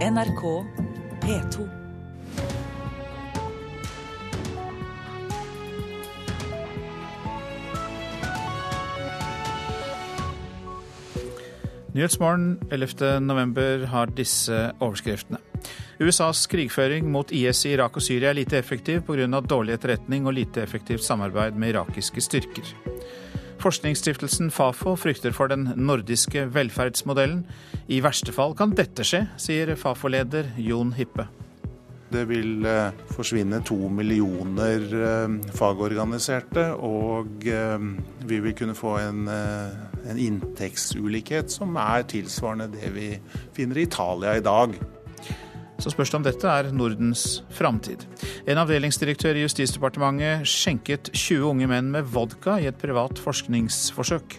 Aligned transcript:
NRK 0.00 0.64
P2. 1.20 1.68
Nyhetsmorgen 11.92 12.58
11.11 12.70 13.84
har 13.84 14.06
disse 14.16 14.72
overskriftene. 14.80 15.36
USAs 16.00 16.46
krigføring 16.48 17.04
mot 17.12 17.28
IS 17.28 17.66
i 17.66 17.74
Irak 17.74 18.00
og 18.00 18.02
Syria 18.02 18.30
er 18.30 18.40
lite 18.40 18.56
effektiv 18.56 19.02
pga. 19.04 19.28
dårlig 19.40 19.76
etterretning 19.76 20.24
og 20.24 20.32
lite 20.32 20.62
effektivt 20.62 21.04
samarbeid 21.04 21.60
med 21.60 21.74
irakiske 21.74 22.24
styrker. 22.24 22.72
Forskningsstiftelsen 23.60 24.48
Fafo 24.50 24.94
frykter 24.96 25.34
for 25.36 25.50
den 25.52 25.68
nordiske 25.76 26.46
velferdsmodellen. 26.54 27.42
I 27.92 28.00
verste 28.00 28.32
fall 28.32 28.54
kan 28.56 28.72
dette 28.72 29.04
skje, 29.04 29.26
sier 29.36 29.74
Fafo-leder 29.76 30.48
Jon 30.56 30.94
Hippe. 30.96 31.26
Det 32.10 32.24
vil 32.26 32.64
eh, 32.66 32.96
forsvinne 33.14 33.60
to 33.62 33.76
millioner 33.92 34.86
eh, 34.98 35.34
fagorganiserte, 35.54 36.70
og 36.74 37.44
eh, 37.46 37.76
vi 38.26 38.40
vil 38.46 38.56
kunne 38.58 38.74
få 38.74 38.96
en, 39.04 39.28
en 39.30 40.18
inntektsulikhet 40.18 41.52
som 41.52 41.76
er 41.78 42.08
tilsvarende 42.10 42.72
det 42.72 42.94
vi 42.96 43.12
finner 43.54 43.78
i 43.78 43.86
Italia 43.86 44.34
i 44.40 44.46
dag. 44.46 44.74
Så 45.80 45.94
spørs 45.94 46.10
det 46.12 46.18
om 46.18 46.24
dette 46.26 46.44
er 46.44 46.66
Nordens 46.76 47.40
framtid. 47.56 48.02
En 48.44 48.58
avdelingsdirektør 48.60 49.38
i 49.38 49.46
Justisdepartementet 49.46 50.44
skjenket 50.48 51.08
20 51.14 51.46
unge 51.54 51.68
menn 51.70 51.88
med 51.94 52.08
vodka 52.12 52.58
i 52.60 52.68
et 52.68 52.76
privat 52.76 53.16
forskningsforsøk. 53.16 54.36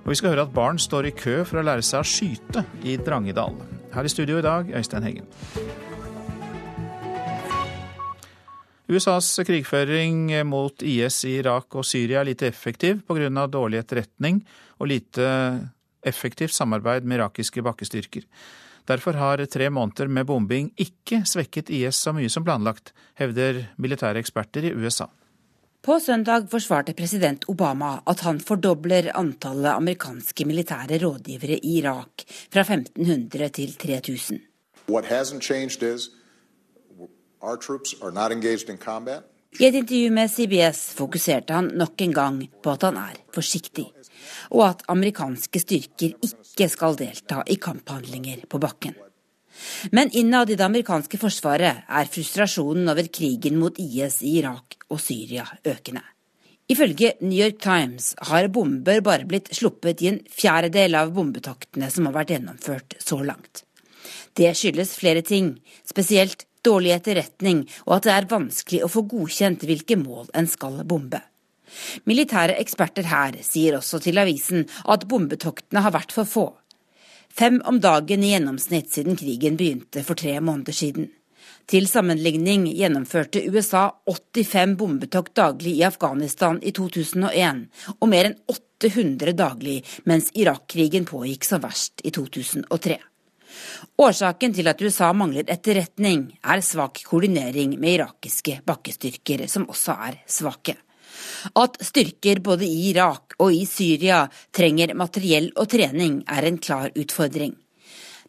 Og 0.00 0.08
vi 0.08 0.16
skal 0.16 0.32
høre 0.32 0.46
at 0.46 0.54
barn 0.56 0.80
står 0.80 1.10
i 1.10 1.12
kø 1.12 1.42
for 1.44 1.60
å 1.60 1.66
lære 1.68 1.84
seg 1.84 2.00
å 2.00 2.08
skyte 2.08 2.64
i 2.88 2.96
Drangedal. 2.96 3.58
Her 3.92 4.08
i 4.08 4.12
studio 4.12 4.38
i 4.40 4.46
dag, 4.46 4.70
Øystein 4.80 5.04
Heggen. 5.04 5.28
USAs 8.90 9.28
krigføring 9.46 10.32
mot 10.48 10.82
IS 10.82 11.20
i 11.28 11.36
Irak 11.42 11.76
og 11.76 11.84
Syria 11.86 12.22
er 12.22 12.30
lite 12.32 12.48
effektiv 12.48 13.04
pga. 13.06 13.46
dårlig 13.46 13.84
etterretning 13.84 14.40
og 14.80 14.88
lite 14.88 15.28
effektivt 16.02 16.56
samarbeid 16.56 17.04
med 17.04 17.20
irakiske 17.20 17.62
bakkestyrker. 17.62 18.24
Derfor 18.88 19.12
har 19.12 19.44
tre 19.46 19.70
måneder 19.70 20.08
med 20.08 20.26
bombing 20.26 20.72
ikke 20.78 21.22
svekket 21.26 21.70
IS 21.70 22.00
så 22.04 22.12
mye 22.16 22.30
som 22.32 22.44
planlagt, 22.44 22.92
hevder 23.18 23.66
militære 23.78 24.20
eksperter 24.22 24.70
i 24.70 24.74
USA. 24.74 25.06
På 25.80 25.96
søndag 26.00 26.44
forsvarte 26.52 26.92
president 26.92 27.46
Obama 27.48 28.02
at 28.10 28.20
han 28.26 28.40
fordobler 28.40 29.08
antallet 29.16 29.72
amerikanske 29.72 30.44
militære 30.44 30.98
rådgivere 31.00 31.56
i 31.56 31.78
Irak 31.78 32.24
fra 32.52 32.60
1500 32.60 33.48
til 33.48 33.72
3000. 33.80 34.40
I 39.60 39.66
et 39.66 39.74
intervju 39.74 40.10
med 40.12 40.28
CBS 40.28 40.82
fokuserte 40.98 41.52
han 41.56 41.70
nok 41.74 42.00
en 42.00 42.12
gang 42.12 42.42
på 42.62 42.70
at 42.70 42.82
han 42.82 42.96
er 43.00 43.16
forsiktig, 43.34 43.86
og 44.50 44.64
at 44.66 44.84
amerikanske 44.92 45.62
styrker 45.62 46.16
ikke 46.26 46.68
skal 46.70 46.98
delta 46.98 47.44
i 47.46 47.56
kamphandlinger 47.62 48.44
på 48.50 48.60
bakken. 48.62 48.96
Men 49.92 50.10
innad 50.16 50.50
i 50.50 50.56
det 50.56 50.64
amerikanske 50.64 51.18
forsvaret 51.20 51.84
er 51.86 52.10
frustrasjonen 52.12 52.88
over 52.90 53.10
krigen 53.12 53.58
mot 53.60 53.78
IS 53.78 54.20
i 54.22 54.38
Irak 54.40 54.78
og 54.88 55.00
Syria 55.02 55.46
økende. 55.64 56.02
Ifølge 56.70 57.16
New 57.20 57.34
York 57.34 57.58
Times 57.62 58.12
har 58.30 58.46
bomber 58.48 59.00
bare 59.02 59.26
blitt 59.26 59.50
sluppet 59.54 60.02
i 60.04 60.12
en 60.12 60.20
fjerdedel 60.30 60.94
av 60.94 61.10
bombetoktene 61.16 61.88
som 61.90 62.06
har 62.06 62.14
vært 62.20 62.36
gjennomført 62.36 62.94
så 63.02 63.18
langt. 63.26 63.64
Det 64.38 64.52
skyldes 64.54 64.94
flere 64.94 65.24
ting, 65.26 65.56
spesielt 65.82 66.46
dårlig 66.64 66.94
etterretning 66.94 67.64
og 67.88 67.96
at 67.98 68.06
det 68.06 68.14
er 68.14 68.30
vanskelig 68.30 68.84
å 68.86 68.92
få 68.92 69.02
godkjent 69.10 69.66
hvilke 69.66 69.98
mål 69.98 70.30
en 70.36 70.48
skal 70.50 70.82
bombe. 70.86 71.22
Militære 72.08 72.58
eksperter 72.62 73.06
her 73.10 73.38
sier 73.44 73.78
også 73.78 74.00
til 74.02 74.18
avisen 74.20 74.66
at 74.90 75.06
bombetoktene 75.08 75.84
har 75.84 75.94
vært 75.94 76.12
for 76.16 76.28
få. 76.28 76.46
Fem 77.30 77.60
om 77.64 77.78
dagen 77.80 78.24
i 78.26 78.32
gjennomsnitt 78.34 78.90
siden 78.90 79.18
krigen 79.18 79.58
begynte 79.58 80.02
for 80.06 80.18
tre 80.18 80.40
måneder 80.42 80.74
siden. 80.74 81.10
Til 81.70 81.86
sammenligning 81.86 82.64
gjennomførte 82.74 83.44
USA 83.46 83.84
85 84.10 84.74
bombetokt 84.78 85.36
daglig 85.38 85.76
i 85.78 85.84
Afghanistan 85.86 86.58
i 86.66 86.72
2001, 86.74 87.62
og 88.00 88.10
mer 88.10 88.32
enn 88.32 88.36
800 88.50 89.36
daglig 89.38 89.76
mens 90.10 90.32
Irak-krigen 90.34 91.06
pågikk 91.06 91.46
som 91.46 91.62
verst 91.62 92.02
i 92.02 92.10
2003. 92.16 92.98
Årsaken 94.02 94.54
til 94.56 94.70
at 94.70 94.82
USA 94.82 95.12
mangler 95.14 95.46
etterretning, 95.50 96.26
er 96.42 96.62
svak 96.64 97.02
koordinering 97.06 97.76
med 97.78 97.98
irakiske 97.98 98.60
bakkestyrker, 98.66 99.46
som 99.50 99.68
også 99.70 99.98
er 100.08 100.22
svake. 100.26 100.76
At 101.54 101.78
styrker 101.84 102.40
både 102.44 102.66
i 102.66 102.90
Irak 102.90 103.36
og 103.38 103.54
i 103.54 103.64
Syria 103.68 104.24
trenger 104.54 104.94
materiell 104.98 105.50
og 105.56 105.68
trening, 105.72 106.22
er 106.28 106.48
en 106.48 106.58
klar 106.58 106.90
utfordring. 106.94 107.54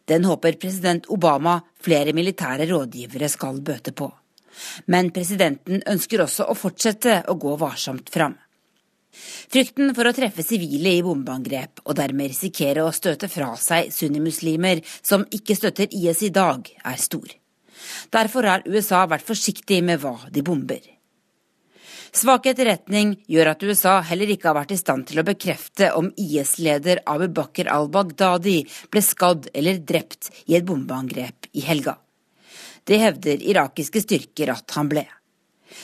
Den 0.08 0.24
håper 0.26 0.58
president 0.58 1.06
Obama 1.14 1.60
flere 1.82 2.12
militære 2.12 2.66
rådgivere 2.70 3.28
skal 3.30 3.60
bøte 3.62 3.92
på. 3.94 4.10
Men 4.86 5.10
presidenten 5.14 5.82
ønsker 5.88 6.24
også 6.24 6.48
å 6.50 6.56
fortsette 6.58 7.22
å 7.28 7.38
gå 7.40 7.54
varsomt 7.60 8.10
fram. 8.12 8.34
Frykten 9.52 9.92
for 9.96 10.08
å 10.08 10.14
treffe 10.16 10.44
sivile 10.44 10.94
i 10.96 11.02
bombeangrep, 11.04 11.82
og 11.84 11.96
dermed 11.98 12.32
risikere 12.32 12.84
å 12.84 12.94
støte 12.96 13.28
fra 13.28 13.50
seg 13.60 13.92
sunnimuslimer 13.92 14.80
som 15.04 15.26
ikke 15.30 15.56
støtter 15.58 15.92
IS 15.92 16.24
i 16.24 16.32
dag, 16.32 16.64
er 16.64 16.98
stor. 17.00 17.28
Derfor 18.12 18.48
har 18.48 18.66
USA 18.66 19.04
vært 19.10 19.28
forsiktig 19.28 19.82
med 19.84 20.00
hva 20.00 20.16
de 20.32 20.44
bomber. 20.46 20.80
Svak 22.12 22.44
etterretning 22.50 23.14
gjør 23.24 23.54
at 23.54 23.62
USA 23.64 23.94
heller 24.04 24.28
ikke 24.34 24.50
har 24.50 24.58
vært 24.58 24.74
i 24.74 24.76
stand 24.76 25.06
til 25.08 25.22
å 25.22 25.24
bekrefte 25.24 25.88
om 25.96 26.10
IS-leder 26.20 27.00
Abu 27.08 27.30
Bakr 27.32 27.70
al-Baghdadi 27.72 28.58
ble 28.92 29.00
skadd 29.00 29.48
eller 29.56 29.80
drept 29.80 30.28
i 30.44 30.58
et 30.58 30.66
bombeangrep 30.68 31.48
i 31.56 31.64
helga. 31.64 31.96
Det 32.84 32.98
hevder 33.00 33.40
irakiske 33.40 34.04
styrker 34.04 34.52
at 34.52 34.76
han 34.76 34.92
ble. 34.92 35.06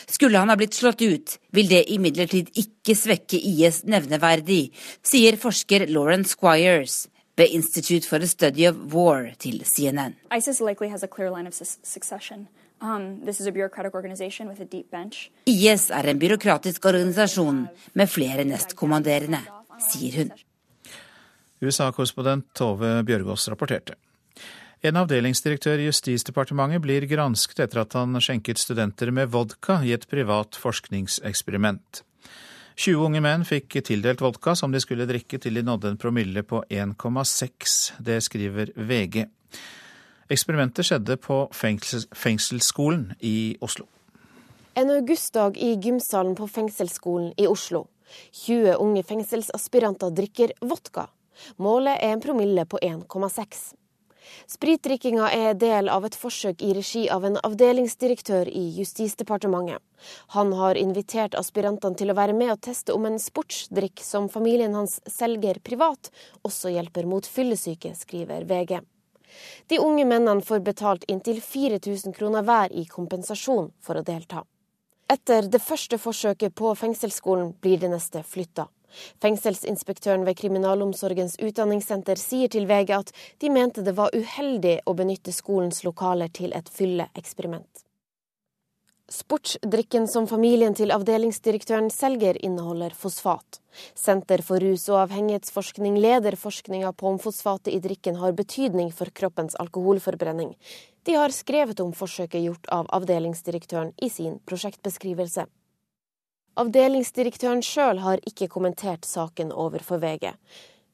Skulle 0.04 0.36
han 0.42 0.52
ha 0.52 0.58
blitt 0.60 0.76
slått 0.76 1.00
ut, 1.00 1.38
vil 1.56 1.70
det 1.70 1.86
imidlertid 1.94 2.52
ikke 2.60 2.92
svekke 2.98 3.40
IS 3.40 3.86
nevneverdig, 3.88 4.68
sier 5.00 5.40
forsker 5.40 5.86
Lauren 5.88 6.28
Squires 6.28 7.06
ved 7.40 7.56
Institute 7.56 8.04
for 8.04 8.20
the 8.20 8.28
Study 8.28 8.68
of 8.68 8.76
War 8.92 9.32
til 9.40 9.62
CNN. 9.64 10.18
ISIS 10.28 10.60
Um, 10.60 12.48
IS 15.50 15.88
er 15.90 16.10
en 16.10 16.18
byråkratisk 16.18 16.84
organisasjon 16.90 17.64
med 17.98 18.10
flere 18.10 18.44
nestkommanderende, 18.46 19.40
sier 19.90 20.22
hun. 20.22 20.34
USA-korrespondent 21.58 22.46
Tove 22.54 23.00
Bjørgaas 23.06 23.48
rapporterte. 23.50 23.96
En 24.78 24.94
avdelingsdirektør 25.00 25.80
i 25.82 25.88
Justisdepartementet 25.88 26.82
blir 26.84 27.06
gransket 27.10 27.64
etter 27.64 27.80
at 27.82 27.96
han 27.98 28.14
skjenket 28.22 28.60
studenter 28.62 29.10
med 29.10 29.32
vodka 29.34 29.80
i 29.82 29.90
et 29.96 30.06
privat 30.06 30.54
forskningseksperiment. 30.54 32.04
20 32.78 33.08
unge 33.08 33.22
menn 33.24 33.42
fikk 33.42 33.80
tildelt 33.88 34.22
vodka 34.22 34.54
som 34.54 34.70
de 34.70 34.78
skulle 34.78 35.08
drikke 35.10 35.40
til 35.42 35.58
de 35.58 35.64
nådde 35.66 35.90
en 35.90 35.98
promille 35.98 36.44
på 36.46 36.62
1,6. 36.70 37.98
Det 37.98 38.20
skriver 38.22 38.70
VG. 38.76 39.24
Eksperimentet 40.28 40.84
skjedde 40.84 41.16
på 41.16 41.46
fengsels 41.56 42.04
fengselsskolen 42.12 43.14
i 43.24 43.56
Oslo. 43.64 43.86
En 44.76 44.90
augustdag 44.92 45.56
i 45.56 45.72
gymsalen 45.80 46.34
på 46.36 46.48
fengselsskolen 46.48 47.32
i 47.36 47.46
Oslo. 47.48 47.86
20 48.32 48.74
unge 48.74 49.02
fengselsaspiranter 49.02 50.12
drikker 50.12 50.52
vodka. 50.60 51.06
Målet 51.56 51.96
er 52.02 52.12
en 52.12 52.20
promille 52.20 52.64
på 52.68 52.80
1,6. 52.82 53.72
Spritdrikkinga 54.48 55.30
er 55.32 55.56
del 55.56 55.88
av 55.88 56.04
et 56.04 56.16
forsøk 56.16 56.60
i 56.64 56.74
regi 56.76 57.06
av 57.08 57.24
en 57.24 57.40
avdelingsdirektør 57.40 58.50
i 58.52 58.66
Justisdepartementet. 58.76 59.80
Han 60.36 60.52
har 60.60 60.76
invitert 60.76 61.38
aspirantene 61.40 61.96
til 61.96 62.12
å 62.12 62.18
være 62.18 62.36
med 62.36 62.52
og 62.52 62.60
teste 62.68 62.92
om 62.92 63.08
en 63.08 63.18
sportsdrikk 63.22 64.04
som 64.04 64.28
familien 64.28 64.76
hans 64.76 65.00
selger 65.08 65.60
privat, 65.64 66.12
også 66.44 66.76
hjelper 66.76 67.08
mot 67.08 67.26
fyllesyke, 67.26 67.96
skriver 67.96 68.44
VG. 68.48 68.82
De 69.66 69.78
unge 69.78 70.04
mennene 70.04 70.44
får 70.44 70.62
betalt 70.66 71.04
inntil 71.08 71.40
4000 71.42 72.14
kroner 72.16 72.46
hver 72.46 72.72
i 72.72 72.84
kompensasjon 72.86 73.72
for 73.80 74.00
å 74.00 74.04
delta. 74.06 74.44
Etter 75.08 75.48
det 75.48 75.62
første 75.64 75.98
forsøket 75.98 76.54
på 76.54 76.74
fengselsskolen 76.76 77.54
blir 77.62 77.80
det 77.80 77.88
neste 77.92 78.22
flytta. 78.22 78.68
Fengselsinspektøren 79.22 80.24
ved 80.24 80.36
Kriminalomsorgens 80.36 81.36
utdanningssenter 81.44 82.20
sier 82.20 82.52
til 82.52 82.68
VG 82.68 82.94
at 82.96 83.12
de 83.40 83.50
mente 83.52 83.84
det 83.84 83.96
var 83.96 84.14
uheldig 84.16 84.78
å 84.88 84.94
benytte 84.96 85.32
skolens 85.32 85.82
lokaler 85.84 86.32
til 86.32 86.54
et 86.56 86.68
fylleeksperiment. 86.72 87.87
Sportsdrikken 89.08 90.04
som 90.08 90.26
familien 90.28 90.74
til 90.76 90.90
avdelingsdirektøren 90.92 91.86
selger, 91.88 92.36
inneholder 92.44 92.92
fosfat. 92.92 93.56
Senter 93.96 94.42
for 94.44 94.60
rus- 94.60 94.84
og 94.92 95.00
avhengighetsforskning 95.06 95.96
leder 95.96 96.36
forskninga 96.36 96.92
på 96.92 97.08
om 97.08 97.16
fosfatet 97.22 97.72
i 97.72 97.80
drikken 97.80 98.20
har 98.20 98.36
betydning 98.36 98.92
for 98.92 99.08
kroppens 99.08 99.56
alkoholforbrenning. 99.64 100.52
De 101.08 101.16
har 101.16 101.32
skrevet 101.32 101.80
om 101.80 101.94
forsøket 101.96 102.44
gjort 102.44 102.68
av 102.68 102.92
avdelingsdirektøren 102.92 103.94
i 103.96 104.12
sin 104.12 104.42
prosjektbeskrivelse. 104.44 105.48
Avdelingsdirektøren 106.60 107.64
sjøl 107.64 108.04
har 108.04 108.20
ikke 108.28 108.52
kommentert 108.52 109.08
saken 109.08 109.54
overfor 109.56 110.04
VG. 110.04 110.34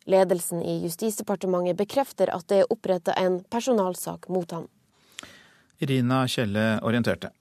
Ledelsen 0.06 0.62
i 0.62 0.84
Justisdepartementet 0.84 1.82
bekrefter 1.82 2.30
at 2.30 2.46
det 2.46 2.62
er 2.62 2.70
oppretta 2.70 3.18
en 3.18 3.42
personalsak 3.50 4.28
mot 4.28 4.50
han. 4.54 4.68
Irina 5.82 6.28
Kjelle 6.30 6.76
orienterte. 6.86 7.34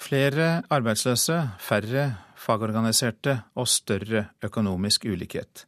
Flere 0.00 0.62
arbeidsløse, 0.72 1.36
færre 1.60 2.06
fagorganiserte 2.40 3.36
og 3.60 3.68
større 3.68 4.30
økonomisk 4.42 5.04
ulikhet. 5.04 5.66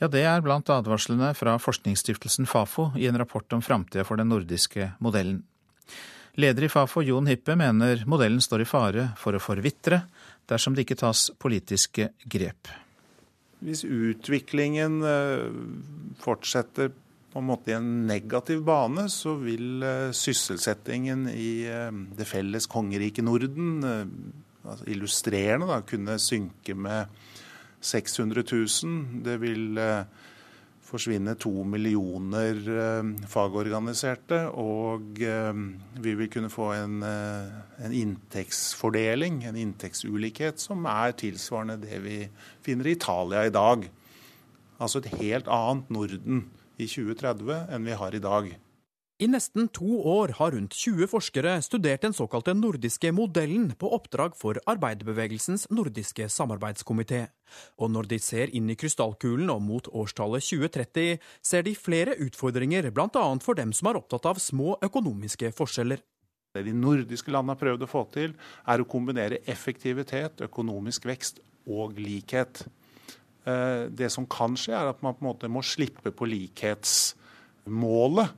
Ja, 0.00 0.08
Det 0.08 0.24
er 0.24 0.40
blant 0.44 0.68
advarslene 0.68 1.34
fra 1.34 1.56
forskningsstiftelsen 1.58 2.46
Fafo 2.46 2.90
i 2.96 3.06
en 3.06 3.18
rapport 3.18 3.52
om 3.52 3.62
framtida 3.62 4.04
for 4.04 4.16
den 4.16 4.28
nordiske 4.28 4.92
modellen. 5.00 5.42
Leder 6.36 6.64
i 6.64 6.68
Fafo, 6.68 7.00
Jon 7.00 7.26
Hippe, 7.26 7.56
mener 7.56 8.04
modellen 8.06 8.40
står 8.40 8.60
i 8.60 8.68
fare 8.68 9.06
for 9.16 9.32
å 9.32 9.40
forvitre 9.40 10.02
dersom 10.48 10.74
det 10.74 10.84
ikke 10.84 11.00
tas 11.00 11.30
politiske 11.40 12.10
grep. 12.28 12.68
Hvis 13.64 13.86
utviklingen 13.88 15.00
eh, 15.00 15.48
fortsetter 16.20 16.92
på 17.36 17.42
en 17.42 17.50
måte 17.50 17.68
i 17.68 17.76
en 17.76 18.06
negativ 18.08 18.62
bane, 18.64 19.10
så 19.12 19.34
vil 19.36 19.82
eh, 19.84 20.12
sysselsettingen 20.16 21.26
i 21.28 21.66
eh, 21.68 21.90
det 22.16 22.24
felles 22.24 22.64
kongeriket 22.72 23.26
Norden, 23.28 23.74
eh, 23.84 24.06
altså 24.64 24.86
illustrerende, 24.88 25.68
da, 25.68 25.82
kunne 25.84 26.16
synke 26.16 26.72
med 26.72 27.12
600 27.84 28.40
000. 28.40 29.20
Det 29.26 29.36
vil 29.42 29.76
forsvinne 30.86 31.36
to 31.36 31.52
millioner 31.68 32.56
fagorganiserte, 33.28 34.40
og 34.54 35.20
vi 35.20 36.14
vil 36.18 36.30
kunne 36.32 36.50
få 36.50 36.70
en, 36.78 36.96
en, 37.04 37.94
inntektsfordeling, 38.00 39.42
en 39.44 39.60
inntektsulikhet, 39.60 40.62
som 40.62 40.86
er 40.90 41.14
tilsvarende 41.20 41.78
det 41.84 42.00
vi 42.06 42.20
finner 42.64 42.88
i 42.88 42.96
Italia 42.96 43.44
i 43.46 43.54
dag. 43.54 43.86
Altså 44.80 45.02
et 45.02 45.12
helt 45.20 45.50
annet 45.52 45.92
Norden 45.94 46.46
i 46.76 46.88
2030 46.88 47.66
enn 47.72 47.84
vi 47.84 47.98
har 47.98 48.14
i 48.14 48.22
dag. 48.22 48.54
I 49.16 49.26
nesten 49.32 49.70
to 49.72 49.94
år 50.04 50.34
har 50.36 50.50
rundt 50.52 50.74
20 50.76 51.08
forskere 51.08 51.54
studert 51.64 52.02
den 52.04 52.12
såkalte 52.12 52.52
nordiske 52.52 53.08
modellen 53.16 53.70
på 53.80 53.88
oppdrag 53.96 54.34
for 54.36 54.60
arbeiderbevegelsens 54.68 55.70
nordiske 55.72 56.26
samarbeidskomité. 56.28 57.22
Og 57.80 57.94
når 57.94 58.10
de 58.10 58.18
ser 58.20 58.52
inn 58.52 58.68
i 58.68 58.76
krystallkulen 58.76 59.48
og 59.54 59.62
mot 59.64 59.88
årstallet 59.88 60.44
2030, 60.44 61.16
ser 61.40 61.64
de 61.64 61.72
flere 61.80 62.18
utfordringer, 62.26 62.90
bl.a. 62.92 63.24
for 63.40 63.56
dem 63.56 63.72
som 63.72 63.88
er 63.88 64.02
opptatt 64.02 64.28
av 64.28 64.42
små 64.42 64.76
økonomiske 64.84 65.54
forskjeller. 65.56 66.04
Det 66.52 66.66
de 66.68 66.76
nordiske 66.76 67.32
landene 67.32 67.56
har 67.56 67.62
prøvd 67.64 67.88
å 67.88 67.88
få 67.88 68.04
til, 68.12 68.36
er 68.68 68.84
å 68.84 68.88
kombinere 68.88 69.40
effektivitet, 69.48 70.44
økonomisk 70.44 71.08
vekst 71.08 71.40
og 71.64 71.96
likhet. 71.96 72.66
Eh, 73.46 73.86
det 73.94 74.10
som 74.10 74.26
kan 74.26 74.56
skje, 74.58 74.74
er 74.74 74.90
at 74.90 75.02
man 75.06 75.14
på 75.14 75.22
en 75.22 75.30
måte 75.30 75.48
må 75.52 75.62
slippe 75.62 76.10
på 76.14 76.26
likhetsmålet 76.26 78.28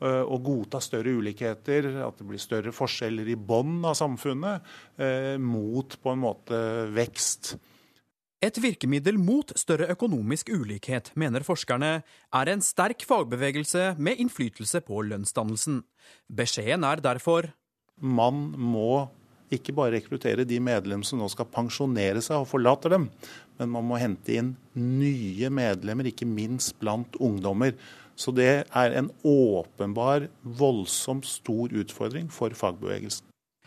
eh, 0.00 0.24
og 0.24 0.44
godta 0.46 0.80
større 0.84 1.12
ulikheter, 1.20 1.90
at 2.06 2.18
det 2.20 2.26
blir 2.30 2.40
større 2.40 2.72
forskjeller 2.72 3.28
i 3.28 3.36
bånn 3.36 3.84
av 3.84 3.94
samfunnet, 4.00 4.62
eh, 4.96 5.36
mot 5.36 6.00
på 6.00 6.14
en 6.14 6.24
måte 6.24 6.56
vekst. 6.96 7.56
Et 8.44 8.58
virkemiddel 8.60 9.16
mot 9.20 9.52
større 9.56 9.86
økonomisk 9.92 10.50
ulikhet, 10.52 11.12
mener 11.16 11.44
forskerne, 11.46 12.02
er 12.04 12.50
en 12.52 12.64
sterk 12.64 13.04
fagbevegelse 13.08 13.94
med 13.96 14.20
innflytelse 14.20 14.82
på 14.84 15.00
lønnsdannelsen. 15.08 15.82
Beskjeden 16.28 16.84
er 16.88 17.04
derfor 17.04 17.52
Man 18.00 18.50
må 18.58 19.08
ikke 19.56 19.74
bare 19.76 19.96
rekruttere 19.96 20.46
de 20.48 20.60
medlemmer 20.62 21.06
som 21.06 21.20
nå 21.20 21.28
skal 21.32 21.50
pensjonere 21.52 22.22
seg 22.24 22.42
og 22.42 22.50
forlater 22.50 22.94
dem, 22.96 23.08
men 23.58 23.70
man 23.74 23.86
må 23.88 23.98
hente 24.00 24.34
inn 24.38 24.54
nye 24.78 25.50
medlemmer, 25.54 26.10
ikke 26.10 26.28
minst 26.28 26.76
blant 26.80 27.18
ungdommer. 27.22 27.76
Så 28.14 28.30
det 28.34 28.66
er 28.70 28.98
en 28.98 29.10
åpenbar, 29.26 30.28
voldsomt 30.42 31.26
stor 31.26 31.72
utfordring 31.74 32.28
for 32.30 32.54
fagbevegelsen. 32.54 33.26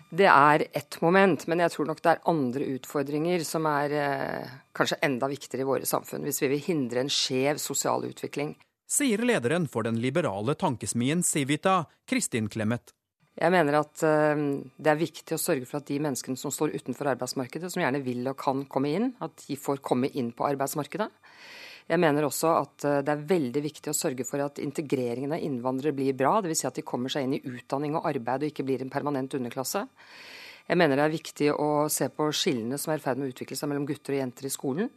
Det 0.09 0.27
er 0.31 0.63
ett 0.71 1.01
moment, 1.03 1.41
men 1.51 1.59
jeg 1.59 1.73
tror 1.73 1.89
nok 1.89 1.99
det 1.99 2.13
er 2.13 2.29
andre 2.31 2.67
utfordringer 2.77 3.43
som 3.43 3.65
er 3.67 3.91
eh, 3.91 4.53
kanskje 4.77 5.01
enda 5.03 5.27
viktigere 5.27 5.65
i 5.65 5.67
våre 5.67 5.89
samfunn, 5.89 6.23
hvis 6.23 6.39
vi 6.45 6.53
vil 6.53 6.63
hindre 6.63 7.03
en 7.03 7.11
skjev 7.11 7.59
sosial 7.59 8.07
utvikling. 8.07 8.53
Sier 8.87 9.19
lederen 9.27 9.67
for 9.67 9.83
den 9.83 9.99
liberale 9.99 10.55
tankesmien 10.55 11.25
Civita, 11.27 11.81
Kristin 12.07 12.47
Clemet. 12.47 12.93
Jeg 13.37 13.53
mener 13.53 13.77
at 13.77 14.01
uh, 14.01 14.39
det 14.81 14.89
er 14.89 14.97
viktig 14.97 15.35
å 15.35 15.41
sørge 15.41 15.67
for 15.69 15.79
at 15.79 15.89
de 15.89 15.99
menneskene 16.01 16.39
som 16.39 16.53
står 16.53 16.73
utenfor 16.79 17.11
arbeidsmarkedet, 17.13 17.69
som 17.73 17.83
gjerne 17.83 18.01
vil 18.05 18.25
og 18.31 18.37
kan 18.41 18.63
komme 18.69 18.93
inn, 18.97 19.11
at 19.21 19.45
de 19.45 19.59
får 19.61 19.83
komme 19.85 20.09
inn 20.17 20.31
på 20.33 20.47
arbeidsmarkedet. 20.47 21.11
Jeg 21.87 22.01
mener 22.03 22.25
også 22.27 22.49
at 22.63 22.87
uh, 22.87 22.95
det 23.05 23.13
er 23.13 23.27
veldig 23.29 23.63
viktig 23.67 23.93
å 23.93 23.97
sørge 23.97 24.25
for 24.27 24.41
at 24.43 24.61
integreringen 24.63 25.37
av 25.37 25.43
innvandrere 25.45 25.95
blir 25.95 26.17
bra. 26.17 26.39
Dvs. 26.41 26.63
Si 26.63 26.69
at 26.69 26.81
de 26.81 26.87
kommer 26.87 27.13
seg 27.13 27.27
inn 27.27 27.37
i 27.37 27.43
utdanning 27.45 27.99
og 27.99 28.09
arbeid 28.09 28.43
og 28.47 28.51
ikke 28.51 28.65
blir 28.67 28.81
en 28.83 28.93
permanent 28.93 29.37
underklasse. 29.37 29.85
Jeg 30.67 30.81
mener 30.81 30.99
det 30.99 31.05
er 31.05 31.13
viktig 31.13 31.53
å 31.53 31.69
se 31.93 32.09
på 32.11 32.25
skillene 32.35 32.79
som 32.81 32.91
er 32.91 32.99
i 32.99 33.03
ferd 33.05 33.21
med 33.21 33.29
å 33.29 33.35
utvikle 33.35 33.55
seg 33.55 33.69
mellom 33.71 33.85
gutter 33.87 34.17
og 34.17 34.19
jenter 34.19 34.49
i 34.49 34.51
skolen. 34.51 34.89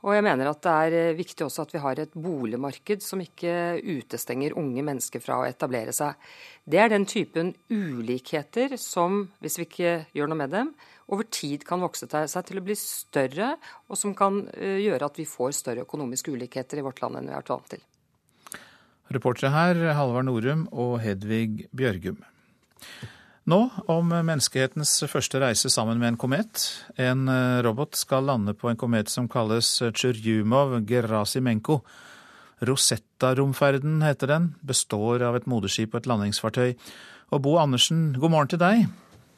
Og 0.00 0.14
jeg 0.16 0.24
mener 0.24 0.48
at 0.48 0.62
det 0.64 0.72
er 0.72 0.96
eh, 0.96 1.16
viktig 1.18 1.44
også 1.44 1.66
at 1.66 1.74
vi 1.74 1.82
har 1.82 2.00
et 2.00 2.14
boligmarked 2.16 3.04
som 3.04 3.20
ikke 3.20 3.52
utestenger 3.84 4.56
unge 4.58 4.84
mennesker 4.86 5.20
fra 5.20 5.40
å 5.40 5.48
etablere 5.48 5.92
seg. 5.96 6.16
Det 6.64 6.80
er 6.80 6.92
den 6.92 7.04
typen 7.08 7.52
ulikheter 7.68 8.76
som, 8.80 9.26
hvis 9.44 9.60
vi 9.60 9.68
ikke 9.68 9.94
gjør 10.16 10.32
noe 10.32 10.40
med 10.40 10.54
dem, 10.56 10.72
over 11.10 11.26
tid 11.28 11.66
kan 11.68 11.82
vokse 11.84 12.08
seg 12.08 12.48
til 12.48 12.60
å 12.60 12.64
bli 12.64 12.76
større, 12.78 13.52
og 13.90 13.98
som 13.98 14.16
kan 14.16 14.44
eh, 14.56 14.80
gjøre 14.86 15.10
at 15.10 15.20
vi 15.20 15.28
får 15.28 15.54
større 15.58 15.84
økonomiske 15.84 16.32
ulikheter 16.32 16.80
i 16.80 16.86
vårt 16.86 17.02
land 17.04 17.20
enn 17.20 17.28
vi 17.28 17.36
har 17.36 17.44
vært 17.44 17.54
vant 17.56 17.72
til. 17.76 17.86
Reportere 19.10 19.50
her 19.50 19.80
Halvard 19.98 20.28
Norum 20.28 20.68
og 20.70 21.00
Hedvig 21.02 21.66
Bjørgum. 21.76 22.22
Nå 23.50 23.58
om 23.90 24.10
menneskehetens 24.12 24.92
første 25.10 25.40
reise 25.42 25.70
sammen 25.72 25.98
med 25.98 26.12
en 26.12 26.18
komet. 26.20 26.60
En 27.00 27.24
eh, 27.32 27.62
robot 27.64 27.96
skal 27.98 28.28
lande 28.28 28.52
på 28.54 28.68
en 28.70 28.78
komet 28.78 29.10
som 29.10 29.26
kalles 29.32 29.66
Tsjurjumov-Gerasimenko. 29.96 31.80
Rosetta-romferden 32.68 34.04
heter 34.04 34.30
den, 34.30 34.50
består 34.60 35.24
av 35.26 35.38
et 35.38 35.48
moderskip 35.50 35.96
og 35.96 36.02
et 36.02 36.08
landingsfartøy. 36.12 36.76
Og 37.32 37.42
Bo 37.42 37.56
Andersen, 37.58 38.12
god 38.20 38.34
morgen 38.36 38.52
til 38.52 38.62
deg. 38.62 38.86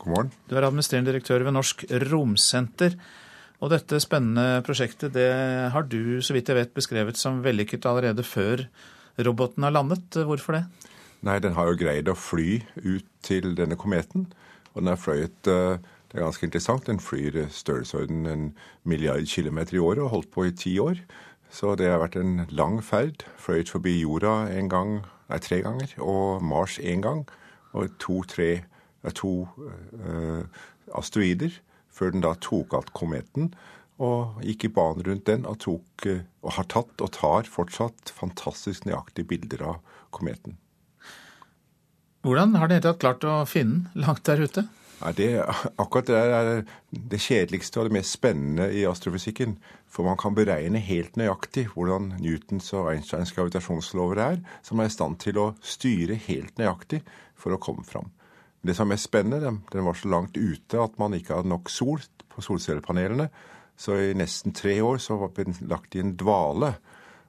God 0.02 0.10
morgen. 0.12 0.32
Du 0.50 0.58
er 0.58 0.66
administrerende 0.66 1.12
direktør 1.12 1.46
ved 1.46 1.56
Norsk 1.56 1.86
Romsenter. 2.10 2.98
Og 3.62 3.70
dette 3.72 4.02
spennende 4.02 4.64
prosjektet 4.66 5.14
det 5.14 5.30
har 5.72 5.86
du, 5.88 6.18
så 6.20 6.34
vidt 6.36 6.50
jeg 6.50 6.58
vet, 6.58 6.76
beskrevet 6.76 7.16
som 7.20 7.40
vellykket 7.46 7.86
allerede 7.88 8.26
før 8.26 8.66
roboten 9.22 9.62
har 9.64 9.72
landet. 9.78 10.20
Hvorfor 10.26 10.58
det? 10.58 10.66
Nei, 11.22 11.38
den 11.38 11.54
har 11.54 11.70
jo 11.70 11.78
greid 11.78 12.08
å 12.10 12.18
fly 12.18 12.62
ut 12.82 13.06
til 13.22 13.52
denne 13.58 13.78
kometen. 13.78 14.26
Og 14.72 14.82
den 14.82 14.90
har 14.90 14.98
fløyet 15.00 15.50
eh, 15.50 15.78
Det 16.12 16.18
er 16.18 16.26
ganske 16.26 16.44
interessant. 16.44 16.86
Den 16.86 17.00
flyr 17.00 17.46
størrelsesorden 17.48 18.26
en 18.26 18.48
milliard 18.84 19.24
kilometer 19.26 19.78
i 19.78 19.80
året 19.80 20.02
og 20.04 20.10
holdt 20.12 20.30
på 20.34 20.44
i 20.44 20.52
ti 20.52 20.74
år. 20.78 20.98
Så 21.48 21.74
det 21.76 21.88
har 21.88 22.02
vært 22.02 22.18
en 22.20 22.46
lang 22.50 22.82
ferd. 22.84 23.24
Fløyet 23.40 23.70
forbi 23.72 23.94
jorda 24.00 24.50
en 24.52 24.68
gang, 24.68 24.92
nei, 25.30 25.38
tre 25.40 25.62
ganger, 25.64 25.94
og 26.00 26.44
Mars 26.44 26.78
én 26.80 27.00
gang. 27.04 27.24
Og 27.72 27.88
to-tre 28.00 28.64
to 29.16 29.48
øh, 29.58 30.44
asteroider, 30.94 31.54
før 31.88 32.12
den 32.12 32.24
da 32.24 32.34
tok 32.40 32.76
alt 32.76 32.92
kometen. 32.92 33.54
Og 34.02 34.42
gikk 34.44 34.66
i 34.66 34.72
banen 34.74 35.06
rundt 35.06 35.26
den 35.28 35.46
og, 35.46 35.58
tok, 35.62 36.06
uh, 36.08 36.20
og 36.42 36.56
har 36.56 36.68
tatt 36.72 37.04
og 37.04 37.12
tar 37.14 37.48
fortsatt 37.48 38.12
fantastisk 38.16 38.88
nøyaktige 38.88 39.28
bilder 39.30 39.66
av 39.74 39.98
kometen. 40.10 40.56
Hvordan 42.22 42.54
har 42.54 42.70
dere 42.70 42.94
klart 42.94 43.24
å 43.26 43.40
finne 43.50 43.88
den 43.90 44.04
langt 44.04 44.22
der 44.28 44.44
ute? 44.44 44.62
Ja, 45.02 45.10
det, 45.18 45.26
akkurat 45.82 46.06
det 46.06 46.18
er 46.22 46.50
det 46.90 47.18
kjedeligste 47.18 47.80
og 47.80 47.88
det 47.88 47.96
mest 47.96 48.14
spennende 48.14 48.68
i 48.70 48.84
astrofysikken. 48.86 49.56
For 49.90 50.06
man 50.06 50.20
kan 50.20 50.36
beregne 50.36 50.78
helt 50.78 51.18
nøyaktig 51.18 51.72
hvordan 51.72 52.12
Newtons 52.22 52.70
og 52.78 52.92
Einsteins 52.92 53.34
gravitasjonslover 53.34 54.20
er, 54.22 54.38
som 54.62 54.78
er 54.78 54.86
i 54.86 54.94
stand 54.94 55.18
til 55.24 55.40
å 55.42 55.48
styre 55.66 56.14
helt 56.28 56.62
nøyaktig 56.62 57.02
for 57.34 57.56
å 57.56 57.58
komme 57.62 57.82
fram. 57.82 58.12
Det 58.62 58.76
som 58.78 58.86
er 58.86 58.94
mest 58.94 59.10
spennende, 59.10 59.56
den 59.72 59.88
var 59.88 59.98
så 59.98 60.12
langt 60.12 60.38
ute 60.38 60.78
at 60.78 60.94
man 61.02 61.18
ikke 61.18 61.40
hadde 61.40 61.50
nok 61.50 61.72
sol 61.74 62.06
på 62.30 62.46
solcellepanelene. 62.46 63.26
Så 63.74 63.98
i 63.98 64.14
nesten 64.14 64.54
tre 64.54 64.76
år 64.86 65.02
så 65.02 65.18
var 65.18 65.34
den 65.34 65.58
lagt 65.66 65.98
i 65.98 66.04
en 66.04 66.14
dvale. 66.14 66.76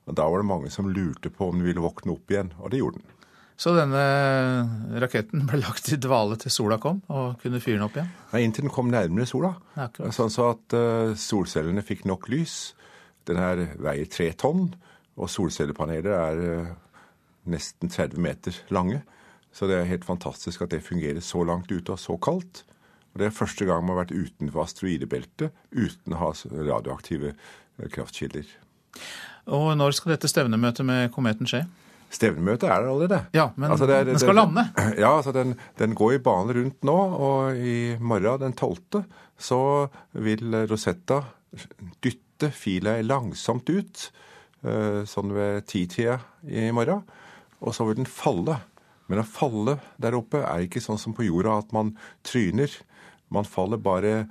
Og 0.05 0.13
da 0.13 0.29
var 0.29 0.43
det 0.43 0.51
mange 0.53 0.69
som 0.69 0.93
lurte 0.93 1.33
på 1.33 1.49
om 1.49 1.57
den 1.57 1.65
ville 1.65 1.81
våkne 1.81 2.13
opp 2.13 2.29
igjen, 2.29 2.53
og 2.61 2.69
det 2.69 2.83
gjorde 2.83 3.01
den. 3.01 3.12
Så 3.59 3.73
denne 3.77 4.03
raketten 5.01 5.45
ble 5.49 5.59
lagt 5.61 5.91
i 5.93 5.99
dvale 6.01 6.37
til 6.41 6.53
sola 6.53 6.79
kom, 6.81 7.03
og 7.13 7.37
kunne 7.41 7.61
fyre 7.63 7.77
den 7.77 7.85
opp 7.85 7.97
igjen? 7.99 8.09
Nei, 8.31 8.41
Inntil 8.47 8.67
den 8.67 8.73
kom 8.73 8.89
nærmere 8.91 9.29
sola. 9.29 9.53
Ja, 9.75 9.87
akkurat. 9.87 10.15
sånn 10.17 10.33
så 10.33 10.49
at 10.55 10.75
uh, 10.77 11.13
solcellene 11.19 11.85
fikk 11.85 12.07
nok 12.09 12.27
lys. 12.33 12.73
Den 13.29 13.39
her 13.39 13.61
veier 13.79 14.09
tre 14.11 14.31
tonn, 14.39 14.71
og 15.13 15.29
solcellepaneler 15.29 16.15
er 16.17 16.43
uh, 16.43 16.73
nesten 17.53 17.93
30 17.93 18.23
meter 18.25 18.57
lange. 18.73 19.03
Så 19.53 19.69
det 19.69 19.77
er 19.77 19.89
helt 19.91 20.07
fantastisk 20.07 20.65
at 20.65 20.73
det 20.73 20.81
fungerer 20.81 21.21
så 21.21 21.43
langt 21.45 21.69
ute 21.71 21.93
og 21.93 22.01
så 22.01 22.17
kaldt. 22.17 22.63
Og 23.13 23.21
Det 23.21 23.29
er 23.29 23.37
første 23.37 23.69
gang 23.69 23.85
man 23.85 23.93
har 23.93 24.07
vært 24.07 24.17
utenfor 24.17 24.65
asteroidebeltet 24.65 25.53
uten 25.69 26.17
å 26.17 26.23
ha 26.23 26.33
radioaktive 26.33 27.35
uh, 27.37 27.87
kraftkilder. 27.93 28.49
Og 29.53 29.73
når 29.77 29.93
skal 29.97 30.15
dette 30.15 30.29
stevnemøtet 30.31 30.85
med 30.87 31.13
kometen 31.13 31.49
skje? 31.49 31.65
Stevnemøtet 32.13 32.67
er 32.69 32.83
der 32.83 32.89
allerede. 32.91 33.19
Ja, 33.33 33.47
men 33.57 33.71
Altså, 33.73 33.87
det 33.89 33.95
er- 33.95 34.03
den 34.05 34.19
skal 34.21 34.35
det- 34.35 34.43
lande? 34.43 34.65
Ja, 35.03 35.15
altså 35.17 35.31
den, 35.33 35.55
den 35.79 35.95
går 35.97 36.13
i 36.13 36.19
bane 36.19 36.53
rundt 36.53 36.83
nå, 36.85 36.97
og 37.27 37.55
i 37.57 37.97
morgen 37.99 38.39
den 38.43 38.53
12. 38.53 39.03
så 39.37 39.89
vil 40.13 40.67
Rosetta 40.69 41.23
dytte 42.03 42.51
fila 42.53 42.97
langsomt 43.01 43.69
ut, 43.69 44.11
eh, 44.63 45.03
sånn 45.09 45.33
ved 45.33 45.65
titida 45.67 46.19
i 46.47 46.69
morgen, 46.71 47.03
og 47.61 47.73
så 47.73 47.85
vil 47.87 47.95
den 48.01 48.05
falle. 48.09 48.59
Men 49.09 49.19
å 49.19 49.27
falle 49.27 49.79
der 49.99 50.15
oppe 50.15 50.43
er 50.45 50.63
ikke 50.67 50.81
sånn 50.81 50.99
som 50.99 51.13
på 51.13 51.25
jorda 51.27 51.57
at 51.59 51.73
man 51.75 51.95
tryner. 52.23 52.69
Man 53.29 53.43
faller 53.45 53.77
bare 53.77 54.27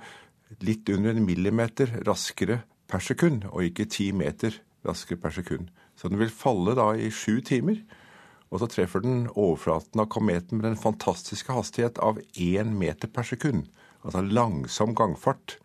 litt 0.61 0.87
under 0.89 1.11
en 1.11 1.25
millimeter 1.25 1.87
raskere 2.05 2.61
per 2.87 2.99
sekund, 2.99 3.45
og 3.51 3.61
ikke 3.63 3.89
ti 3.89 4.11
meter 4.11 4.55
raskere 4.85 5.19
per 5.21 5.31
sekund. 5.31 5.69
Så 6.03 6.09
den 6.11 6.19
vil 6.19 6.33
falle 6.35 6.73
da 6.75 6.89
i 6.99 7.07
sju 7.07 7.37
timer. 7.47 7.77
Og 8.51 8.59
så 8.59 8.67
treffer 8.67 8.99
den 8.99 9.29
overflaten 9.31 10.03
av 10.03 10.09
kometen 10.11 10.59
med 10.59 10.67
den 10.67 10.75
fantastiske 10.75 11.55
hastighet 11.55 12.01
av 12.03 12.19
én 12.35 12.75
meter 12.75 13.07
per 13.07 13.23
sekund. 13.23 13.69
Altså 14.03 14.19
langsom 14.19 14.91
gangfart. 14.99 15.55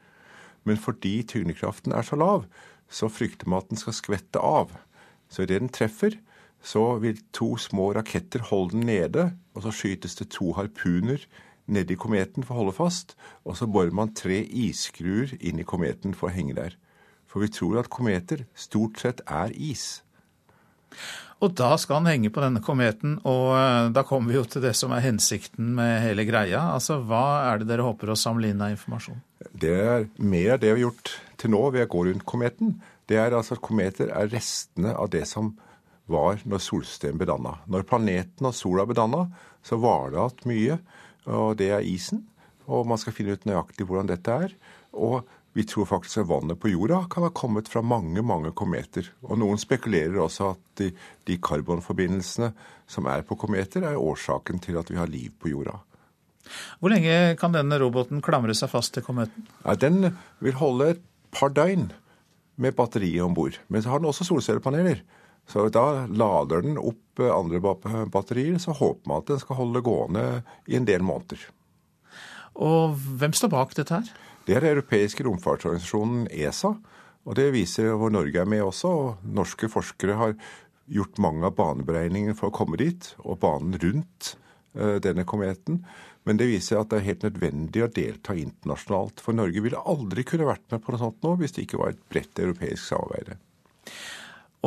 Men 0.63 0.79
fordi 0.79 1.25
tyngdekraften 1.27 1.91
er 1.91 2.07
så 2.07 2.15
lav, 2.23 2.47
så 2.87 3.11
frykter 3.11 3.51
man 3.51 3.65
at 3.65 3.75
den 3.75 3.83
skal 3.83 3.99
skvette 3.99 4.39
av. 4.39 4.71
Så 5.27 5.43
idet 5.43 5.59
den 5.65 5.75
treffer, 5.75 6.15
så 6.63 7.01
vil 7.03 7.19
to 7.35 7.57
små 7.59 7.91
raketter 7.99 8.47
holde 8.47 8.77
den 8.77 8.87
nede, 8.87 9.33
og 9.59 9.67
så 9.67 9.75
skytes 9.75 10.15
det 10.23 10.31
to 10.39 10.53
harpuner 10.55 11.27
nedi 11.67 11.99
kometen 11.99 12.47
for 12.47 12.55
å 12.55 12.63
holde 12.63 12.79
fast, 12.79 13.17
og 13.45 13.59
så 13.59 13.67
borer 13.67 13.93
man 13.95 14.15
tre 14.15 14.39
isskruer 14.47 15.35
inn 15.41 15.59
i 15.59 15.67
kometen 15.67 16.15
for 16.15 16.31
å 16.31 16.35
henge 16.39 16.57
der. 16.57 16.79
For 17.29 17.45
vi 17.45 17.51
tror 17.53 17.83
at 17.83 17.91
kometer 17.93 18.47
stort 18.57 19.03
sett 19.03 19.21
er 19.27 19.53
is. 19.53 19.99
Og 21.39 21.53
da 21.55 21.71
skal 21.79 22.01
han 22.01 22.11
henge 22.11 22.33
på 22.35 22.43
denne 22.43 22.63
kometen, 22.65 23.19
og 23.29 23.53
eh, 23.55 23.91
da 23.95 24.03
kommer 24.07 24.33
vi 24.33 24.39
jo 24.41 24.47
til 24.51 24.65
det 24.65 24.73
som 24.75 24.91
er 24.95 25.05
hensikten 25.05 25.71
med 25.77 26.01
hele 26.03 26.27
greia. 26.27 26.65
Altså, 26.75 26.99
hva 27.07 27.53
er 27.53 27.61
det 27.61 27.69
dere 27.71 27.87
håper 27.87 28.11
å 28.11 28.19
samle 28.19 28.51
inn 28.51 28.65
av 28.65 28.75
informasjon? 28.75 29.21
Det 29.55 29.77
er 29.79 30.09
mer 30.19 30.57
av 30.57 30.63
det 30.65 30.73
vi 30.73 30.81
har 30.81 30.89
gjort 30.89 31.13
til 31.39 31.55
nå 31.55 31.63
ved 31.77 31.87
å 31.87 31.93
gå 31.93 32.05
rundt 32.09 32.27
kometen. 32.27 32.75
Det 33.09 33.21
er 33.23 33.37
altså 33.37 33.55
at 33.55 33.63
kometer 33.65 34.11
er 34.11 34.33
restene 34.33 34.97
av 34.99 35.13
det 35.15 35.23
som 35.31 35.55
var 36.11 36.43
når 36.49 36.65
solsystemet 36.65 37.23
bedanna. 37.23 37.55
Når 37.71 37.87
planeten 37.87 38.49
og 38.49 38.57
sola 38.57 38.89
bedanna, 38.89 39.29
så 39.63 39.79
var 39.79 40.11
det 40.11 40.19
igjen 40.19 40.51
mye, 40.51 40.79
og 41.29 41.49
det 41.61 41.71
er 41.77 41.87
isen. 41.87 42.25
Og 42.69 42.85
man 42.89 43.01
skal 43.01 43.15
finne 43.17 43.37
ut 43.37 43.47
nøyaktig 43.49 43.87
hvordan 43.87 44.11
dette 44.11 44.35
er. 44.49 44.53
Og 44.93 45.23
vi 45.57 45.65
tror 45.67 45.89
faktisk 45.89 46.23
at 46.23 46.29
vannet 46.29 46.61
på 46.61 46.71
jorda 46.71 47.03
kan 47.11 47.25
ha 47.27 47.31
kommet 47.35 47.69
fra 47.71 47.83
mange 47.83 48.23
mange 48.23 48.53
kometer. 48.57 49.09
Og 49.27 49.41
noen 49.41 49.59
spekulerer 49.61 50.19
også 50.23 50.53
at 50.53 50.65
de, 50.81 50.91
de 51.27 51.39
karbonforbindelsene 51.43 52.53
som 52.89 53.09
er 53.11 53.25
på 53.27 53.37
kometer, 53.41 53.85
er 53.85 54.01
årsaken 54.01 54.63
til 54.65 54.79
at 54.81 54.91
vi 54.93 54.99
har 55.01 55.11
liv 55.11 55.33
på 55.41 55.53
jorda. 55.53 55.79
Hvor 56.81 56.93
lenge 56.93 57.37
kan 57.41 57.53
denne 57.53 57.77
roboten 57.81 58.23
klamre 58.25 58.55
seg 58.57 58.71
fast 58.73 58.95
til 58.95 59.05
kometen? 59.05 59.49
Ja, 59.65 59.75
den 59.77 60.13
vil 60.45 60.57
holde 60.61 60.93
et 60.95 61.03
par 61.35 61.53
døgn 61.53 61.91
med 62.59 62.77
batteriet 62.79 63.25
om 63.25 63.37
bord. 63.37 63.59
Men 63.69 63.85
så 63.85 63.93
har 63.93 64.01
den 64.01 64.09
også 64.11 64.27
solcellepaneler. 64.29 65.03
Så 65.49 65.69
da 65.73 66.07
lader 66.07 66.65
den 66.65 66.79
opp 66.81 67.21
eh, 67.23 67.33
andre 67.33 67.61
batterier, 68.13 68.59
så 68.61 68.75
håper 68.77 69.09
man 69.09 69.23
at 69.23 69.31
den 69.31 69.41
skal 69.41 69.61
holde 69.61 69.85
gående 69.85 70.25
i 70.69 70.77
en 70.77 70.89
del 70.89 71.05
måneder. 71.05 71.41
Og 72.59 72.97
hvem 73.21 73.37
står 73.37 73.53
bak 73.53 73.77
dette 73.79 73.95
her? 73.95 74.09
Det 74.49 74.57
er 74.57 74.65
den 74.65 74.79
europeiske 74.79 75.27
romfartsorganisasjonen 75.27 76.25
ESA. 76.33 76.73
Og 77.29 77.37
det 77.37 77.51
viser 77.53 77.93
hvor 78.01 78.13
Norge 78.13 78.41
er 78.41 78.49
med 78.49 78.65
også. 78.65 78.89
og 78.89 79.27
Norske 79.37 79.69
forskere 79.69 80.17
har 80.17 80.37
gjort 80.89 81.21
mange 81.21 81.45
av 81.45 81.57
baneberegningene 81.59 82.37
for 82.37 82.49
å 82.49 82.57
komme 82.57 82.79
dit, 82.81 83.11
og 83.21 83.43
banen 83.43 83.77
rundt 83.83 84.31
eh, 84.73 84.97
denne 85.05 85.27
kometen. 85.29 85.83
Men 86.25 86.41
det 86.41 86.49
viser 86.49 86.81
at 86.81 86.89
det 86.89 87.03
er 87.03 87.11
helt 87.11 87.27
nødvendig 87.29 87.85
å 87.85 87.91
delta 87.93 88.37
internasjonalt. 88.37 89.21
For 89.25 89.37
Norge 89.37 89.61
ville 89.65 89.85
aldri 89.85 90.25
kunne 90.29 90.49
vært 90.49 90.65
med 90.73 90.81
på 90.85 90.95
noe 90.95 91.03
sånt 91.03 91.21
nå 91.25 91.35
hvis 91.41 91.57
det 91.57 91.67
ikke 91.67 91.83
var 91.83 91.93
et 91.93 92.01
bredt 92.09 92.41
europeisk 92.41 92.89
samarbeid. 92.89 93.37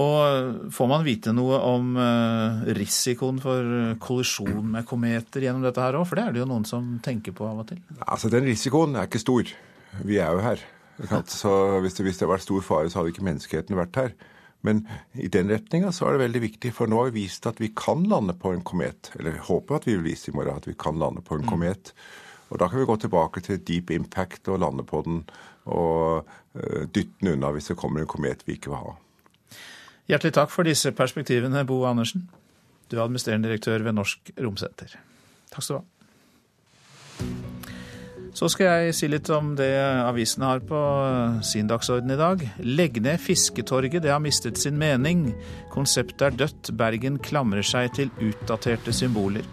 Og 0.02 0.70
får 0.72 0.88
man 0.88 1.04
vite 1.04 1.34
noe 1.36 1.58
om 1.68 1.98
eh, 2.00 2.62
risikoen 2.78 3.42
for 3.44 3.98
kollisjon 4.02 4.70
med 4.78 4.88
kometer 4.88 5.50
gjennom 5.50 5.66
dette 5.66 5.82
her 5.84 5.98
òg? 5.98 6.06
For 6.08 6.22
det 6.22 6.28
er 6.28 6.38
det 6.38 6.44
jo 6.46 6.48
noen 6.54 6.70
som 6.70 6.94
tenker 7.04 7.34
på 7.36 7.50
av 7.50 7.66
og 7.66 7.68
til. 7.74 7.82
Altså, 8.06 8.30
Den 8.30 8.46
risikoen 8.48 8.96
er 8.96 9.10
ikke 9.10 9.26
stor. 9.26 9.52
Vi 10.00 10.20
er 10.22 10.32
jo 10.32 10.44
her. 10.44 10.62
Så 11.28 11.52
hvis 11.82 11.98
det, 11.98 12.06
hvis 12.06 12.20
det 12.20 12.26
hadde 12.26 12.36
vært 12.36 12.46
stor 12.46 12.64
fare, 12.66 12.90
så 12.90 13.00
hadde 13.00 13.14
ikke 13.14 13.26
menneskeheten 13.26 13.80
vært 13.80 14.00
her. 14.00 14.14
Men 14.62 14.84
i 15.18 15.30
den 15.34 15.50
retninga 15.50 15.90
så 15.96 16.06
er 16.08 16.16
det 16.16 16.26
veldig 16.28 16.42
viktig, 16.44 16.74
for 16.78 16.90
nå 16.90 17.00
har 17.00 17.10
vi 17.10 17.24
vist 17.24 17.48
at 17.50 17.62
vi 17.62 17.72
kan 17.76 18.04
lande 18.10 18.36
på 18.38 18.54
en 18.54 18.62
komet. 18.66 19.10
Eller 19.18 19.40
håper 19.48 19.80
at 19.80 19.88
vi 19.90 19.96
vil 19.96 20.12
vise 20.12 20.30
i 20.30 20.36
morgen 20.36 20.62
at 20.62 20.70
vi 20.70 20.78
kan 20.78 21.00
lande 21.02 21.24
på 21.26 21.40
en 21.40 21.48
komet. 21.50 21.94
Og 22.52 22.60
da 22.62 22.68
kan 22.70 22.82
vi 22.82 22.90
gå 22.90 22.98
tilbake 23.02 23.42
til 23.42 23.62
deep 23.66 23.94
impact 23.96 24.52
og 24.52 24.62
lande 24.62 24.86
på 24.86 25.02
den 25.08 25.24
og 25.72 26.28
eh, 26.58 26.88
dytte 26.90 27.22
den 27.22 27.36
unna 27.36 27.52
hvis 27.54 27.72
det 27.72 27.78
kommer 27.80 28.02
en 28.02 28.10
komet 28.10 28.42
vi 28.48 28.58
ikke 28.58 28.74
vil 28.74 28.82
ha. 28.82 28.96
Hjertelig 30.10 30.34
takk 30.36 30.52
for 30.52 30.68
disse 30.68 30.92
perspektivene, 30.98 31.64
Bo 31.66 31.84
Andersen. 31.88 32.28
Du 32.90 32.98
er 32.98 33.06
administrerende 33.06 33.48
direktør 33.48 33.86
ved 33.86 33.96
Norsk 33.96 34.34
Romsenter. 34.42 34.98
Takk 35.54 35.64
skal 35.64 35.78
du 35.78 35.82
ha. 35.82 35.88
Så 38.32 38.48
skal 38.48 38.70
jeg 38.88 38.96
si 38.96 39.10
litt 39.12 39.28
om 39.36 39.52
det 39.60 39.74
avisene 40.06 40.48
har 40.48 40.62
på 40.64 40.80
sin 41.44 41.68
dagsorden 41.68 42.14
i 42.14 42.20
dag. 42.20 42.46
Legg 42.64 43.02
ned 43.04 43.20
Fisketorget, 43.20 44.00
det 44.06 44.14
har 44.14 44.24
mistet 44.24 44.60
sin 44.62 44.80
mening. 44.80 45.28
Konseptet 45.74 46.30
er 46.30 46.40
dødt, 46.46 46.72
Bergen 46.80 47.20
klamrer 47.20 47.66
seg 47.66 47.92
til 47.98 48.14
utdaterte 48.24 48.96
symboler. 48.96 49.44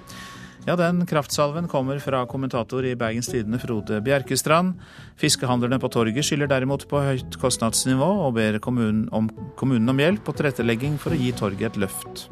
Ja, 0.68 0.76
den 0.76 1.06
kraftsalven 1.08 1.68
kommer 1.70 1.98
fra 2.04 2.22
kommentator 2.28 2.84
i 2.84 2.96
Bergens 2.98 3.30
Tidende 3.32 3.58
Frode 3.62 4.02
Bjerkestrand. 4.04 4.76
Fiskehandlerne 5.18 5.80
på 5.80 5.90
torget 5.90 6.26
skylder 6.28 6.50
derimot 6.50 6.84
på 6.90 7.02
høyt 7.02 7.38
kostnadsnivå, 7.40 8.10
og 8.26 8.34
ber 8.36 8.60
kommunen 8.62 9.06
om, 9.16 9.30
kommunen 9.56 9.88
om 9.90 10.02
hjelp 10.02 10.28
og 10.28 10.38
tilrettelegging 10.38 11.00
for 11.00 11.16
å 11.16 11.22
gi 11.22 11.32
torget 11.40 11.72
et 11.72 11.86
løft. 11.86 12.28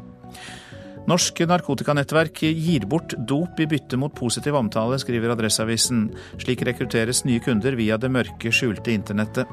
Norsk 1.07 1.39
narkotikanettverk 1.47 2.41
gir 2.51 2.83
bort 2.89 3.13
dop 3.29 3.61
i 3.63 3.67
bytte 3.69 3.95
mot 3.95 4.11
positiv 4.11 4.57
omtale, 4.59 4.97
skriver 4.99 5.31
Adresseavisen. 5.31 6.09
Slik 6.35 6.65
rekrutteres 6.67 7.21
nye 7.23 7.39
kunder 7.39 7.77
via 7.79 7.95
det 7.95 8.09
mørke, 8.11 8.51
skjulte 8.51 8.91
internettet. 8.91 9.47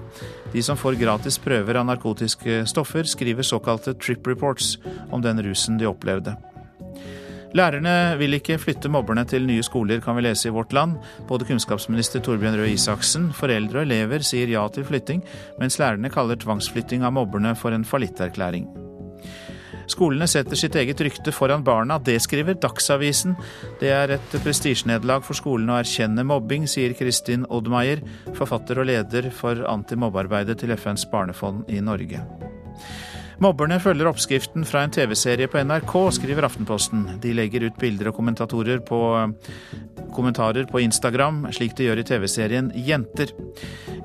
De 0.50 0.64
som 0.66 0.78
får 0.78 0.98
gratis 0.98 1.38
prøver 1.38 1.78
av 1.78 1.86
narkotiske 1.86 2.64
stoffer, 2.66 3.06
skriver 3.06 3.46
såkalte 3.46 3.94
trip 3.94 4.26
reports 4.26 4.74
om 5.14 5.22
den 5.22 5.44
rusen 5.46 5.78
de 5.78 5.86
opplevde. 5.86 6.34
Lærerne 7.54 8.16
vil 8.18 8.34
ikke 8.34 8.58
flytte 8.58 8.90
mobberne 8.90 9.22
til 9.30 9.46
nye 9.46 9.62
skoler, 9.62 10.00
kan 10.02 10.18
vi 10.18 10.24
lese 10.26 10.48
i 10.50 10.54
Vårt 10.56 10.74
Land. 10.74 10.96
Både 11.28 11.46
kunnskapsminister 11.46 12.18
Torbjørn 12.18 12.58
Røe 12.58 12.72
Isaksen, 12.74 13.28
foreldre 13.30 13.84
og 13.84 13.86
elever 13.86 14.26
sier 14.26 14.50
ja 14.50 14.66
til 14.74 14.88
flytting, 14.88 15.22
mens 15.62 15.78
lærerne 15.78 16.10
kaller 16.10 16.40
tvangsflytting 16.42 17.06
av 17.06 17.14
mobberne 17.14 17.54
for 17.54 17.70
en 17.70 17.86
fallitterklæring. 17.86 18.66
Skolene 19.90 20.28
setter 20.30 20.58
sitt 20.58 20.76
eget 20.78 21.00
rykte 21.04 21.32
foran 21.34 21.64
barna, 21.64 21.98
det 21.98 22.16
skriver 22.24 22.58
Dagsavisen. 22.60 23.36
Det 23.80 23.92
er 23.92 24.16
et 24.16 24.36
prestisjenederlag 24.44 25.24
for 25.26 25.36
skolene 25.38 25.74
å 25.74 25.80
erkjenne 25.82 26.26
mobbing, 26.26 26.68
sier 26.70 26.96
Kristin 26.98 27.46
Oddmeier, 27.52 28.04
forfatter 28.38 28.80
og 28.80 28.88
leder 28.90 29.30
for 29.34 29.64
antimobbearbeidet 29.70 30.60
til 30.62 30.74
FNs 30.76 31.08
barnefond 31.12 31.68
i 31.72 31.82
Norge. 31.84 32.22
Mobberne 33.42 33.80
følger 33.82 34.06
oppskriften 34.06 34.66
fra 34.68 34.84
en 34.84 34.92
TV-serie 34.94 35.48
på 35.50 35.58
NRK, 35.66 35.94
skriver 36.18 36.46
Aftenposten. 36.46 37.06
De 37.22 37.32
legger 37.34 37.66
ut 37.66 37.78
bilder 37.80 38.12
og 38.12 38.18
kommentatorer 38.18 38.78
på, 38.86 39.00
kommentarer 40.14 40.68
på 40.70 40.82
Instagram, 40.84 41.44
slik 41.54 41.74
de 41.78 41.88
gjør 41.88 42.02
i 42.02 42.06
TV-serien 42.06 42.70
Jenter. 42.86 43.34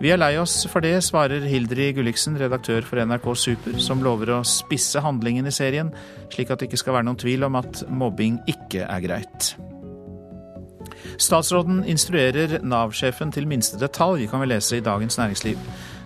Vi 0.01 0.09
er 0.13 0.21
lei 0.21 0.33
oss 0.41 0.63
for 0.71 0.81
det, 0.85 0.95
svarer 1.05 1.45
Hildri 1.45 1.91
Gulliksen, 1.97 2.39
redaktør 2.41 2.85
for 2.87 3.01
NRK 3.05 3.29
Super, 3.37 3.77
som 3.83 4.01
lover 4.05 4.33
å 4.39 4.43
spisse 4.47 5.03
handlingen 5.05 5.49
i 5.49 5.53
serien, 5.53 5.93
slik 6.33 6.49
at 6.49 6.61
det 6.61 6.69
ikke 6.69 6.81
skal 6.81 6.97
være 6.97 7.09
noen 7.09 7.19
tvil 7.21 7.45
om 7.45 7.59
at 7.59 7.83
mobbing 7.89 8.41
ikke 8.49 8.87
er 8.87 9.05
greit. 9.05 9.53
Statsråden 11.19 11.83
instruerer 11.89 12.61
Nav-sjefen 12.63 13.33
til 13.35 13.47
minste 13.49 13.79
detalj, 13.79 14.25
kan 14.31 14.41
vi 14.41 14.49
lese 14.53 14.79
i 14.79 14.83
Dagens 14.83 15.19
Næringsliv. 15.19 15.59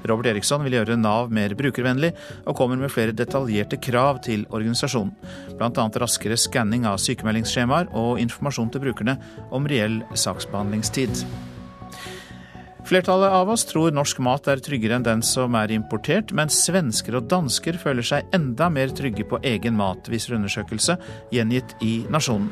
Robert 0.09 0.31
Eriksson 0.33 0.63
vil 0.65 0.77
gjøre 0.77 0.97
Nav 0.99 1.31
mer 1.33 1.55
brukervennlig, 1.57 2.13
og 2.47 2.57
kommer 2.57 2.79
med 2.79 2.91
flere 2.93 3.15
detaljerte 3.15 3.79
krav 3.81 4.21
til 4.25 4.45
organisasjonen. 4.49 5.15
Bl.a. 5.57 5.87
raskere 6.03 6.37
skanning 6.39 6.87
av 6.89 6.99
sykemeldingsskjemaer 7.03 7.91
og 7.97 8.21
informasjon 8.23 8.73
til 8.73 8.85
brukerne 8.87 9.17
om 9.53 9.67
reell 9.69 10.01
saksbehandlingstid. 10.17 11.25
Flertallet 12.83 13.31
av 13.31 13.47
oss 13.49 13.63
tror 13.69 13.93
norsk 13.95 14.19
mat 14.25 14.47
er 14.51 14.59
tryggere 14.59 14.97
enn 14.99 15.05
den 15.05 15.21
som 15.23 15.55
er 15.55 15.71
importert, 15.71 16.33
mens 16.35 16.57
svensker 16.65 17.15
og 17.15 17.29
dansker 17.31 17.79
føler 17.79 18.03
seg 18.03 18.35
enda 18.35 18.67
mer 18.73 18.91
trygge 18.91 19.23
på 19.29 19.39
egen 19.47 19.77
mat, 19.79 20.09
viser 20.11 20.35
undersøkelse 20.35 20.97
gjengitt 21.31 21.77
i 21.79 22.01
Nasjonen. 22.11 22.51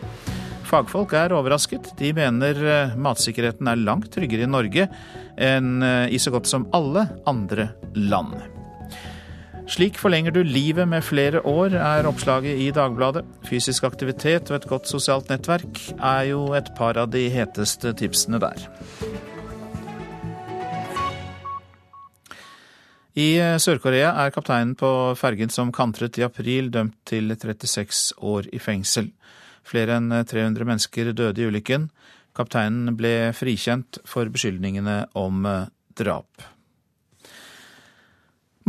Fagfolk 0.72 1.12
er 1.20 1.34
overrasket. 1.36 1.90
De 2.00 2.14
mener 2.16 2.56
eh, 2.64 2.94
matsikkerheten 2.96 3.68
er 3.68 3.82
langt 3.82 4.08
tryggere 4.14 4.46
i 4.46 4.52
Norge 4.52 4.88
enn 5.36 5.84
eh, 5.84 6.14
i 6.16 6.20
så 6.22 6.32
godt 6.32 6.48
som 6.48 6.70
alle 6.76 7.10
andre 7.28 7.74
land. 7.98 8.38
Slik 9.72 10.00
forlenger 10.00 10.32
du 10.36 10.42
livet 10.48 10.88
med 10.88 11.04
flere 11.04 11.42
år, 11.48 11.76
er 11.76 12.08
oppslaget 12.08 12.60
i 12.60 12.70
Dagbladet. 12.76 13.26
Fysisk 13.48 13.86
aktivitet 13.88 14.48
og 14.52 14.58
et 14.62 14.70
godt 14.72 14.88
sosialt 14.88 15.28
nettverk 15.32 15.84
er 15.98 16.32
jo 16.32 16.48
et 16.56 16.72
par 16.80 17.00
av 17.00 17.12
de 17.12 17.28
heteste 17.32 17.92
tipsene 18.00 18.40
der. 18.40 18.64
I 23.20 23.30
eh, 23.44 23.58
Sør-Korea 23.60 24.16
er 24.24 24.32
kapteinen 24.32 24.78
på 24.80 24.90
fergen 25.20 25.52
som 25.52 25.76
kantret 25.76 26.16
i 26.16 26.24
april, 26.24 26.72
dømt 26.72 26.96
til 27.12 27.36
36 27.36 28.16
år 28.24 28.48
i 28.56 28.60
fengsel. 28.64 29.12
Flere 29.72 30.00
enn 30.02 30.12
300 30.12 30.68
mennesker 30.68 31.14
døde 31.16 31.40
i 31.40 31.48
ulykken. 31.48 31.88
Kapteinen 32.36 32.96
ble 33.00 33.32
frikjent 33.36 34.02
for 34.08 34.28
beskyldningene 34.32 35.06
om 35.20 35.46
eh, 35.48 35.70
drap. 36.00 36.48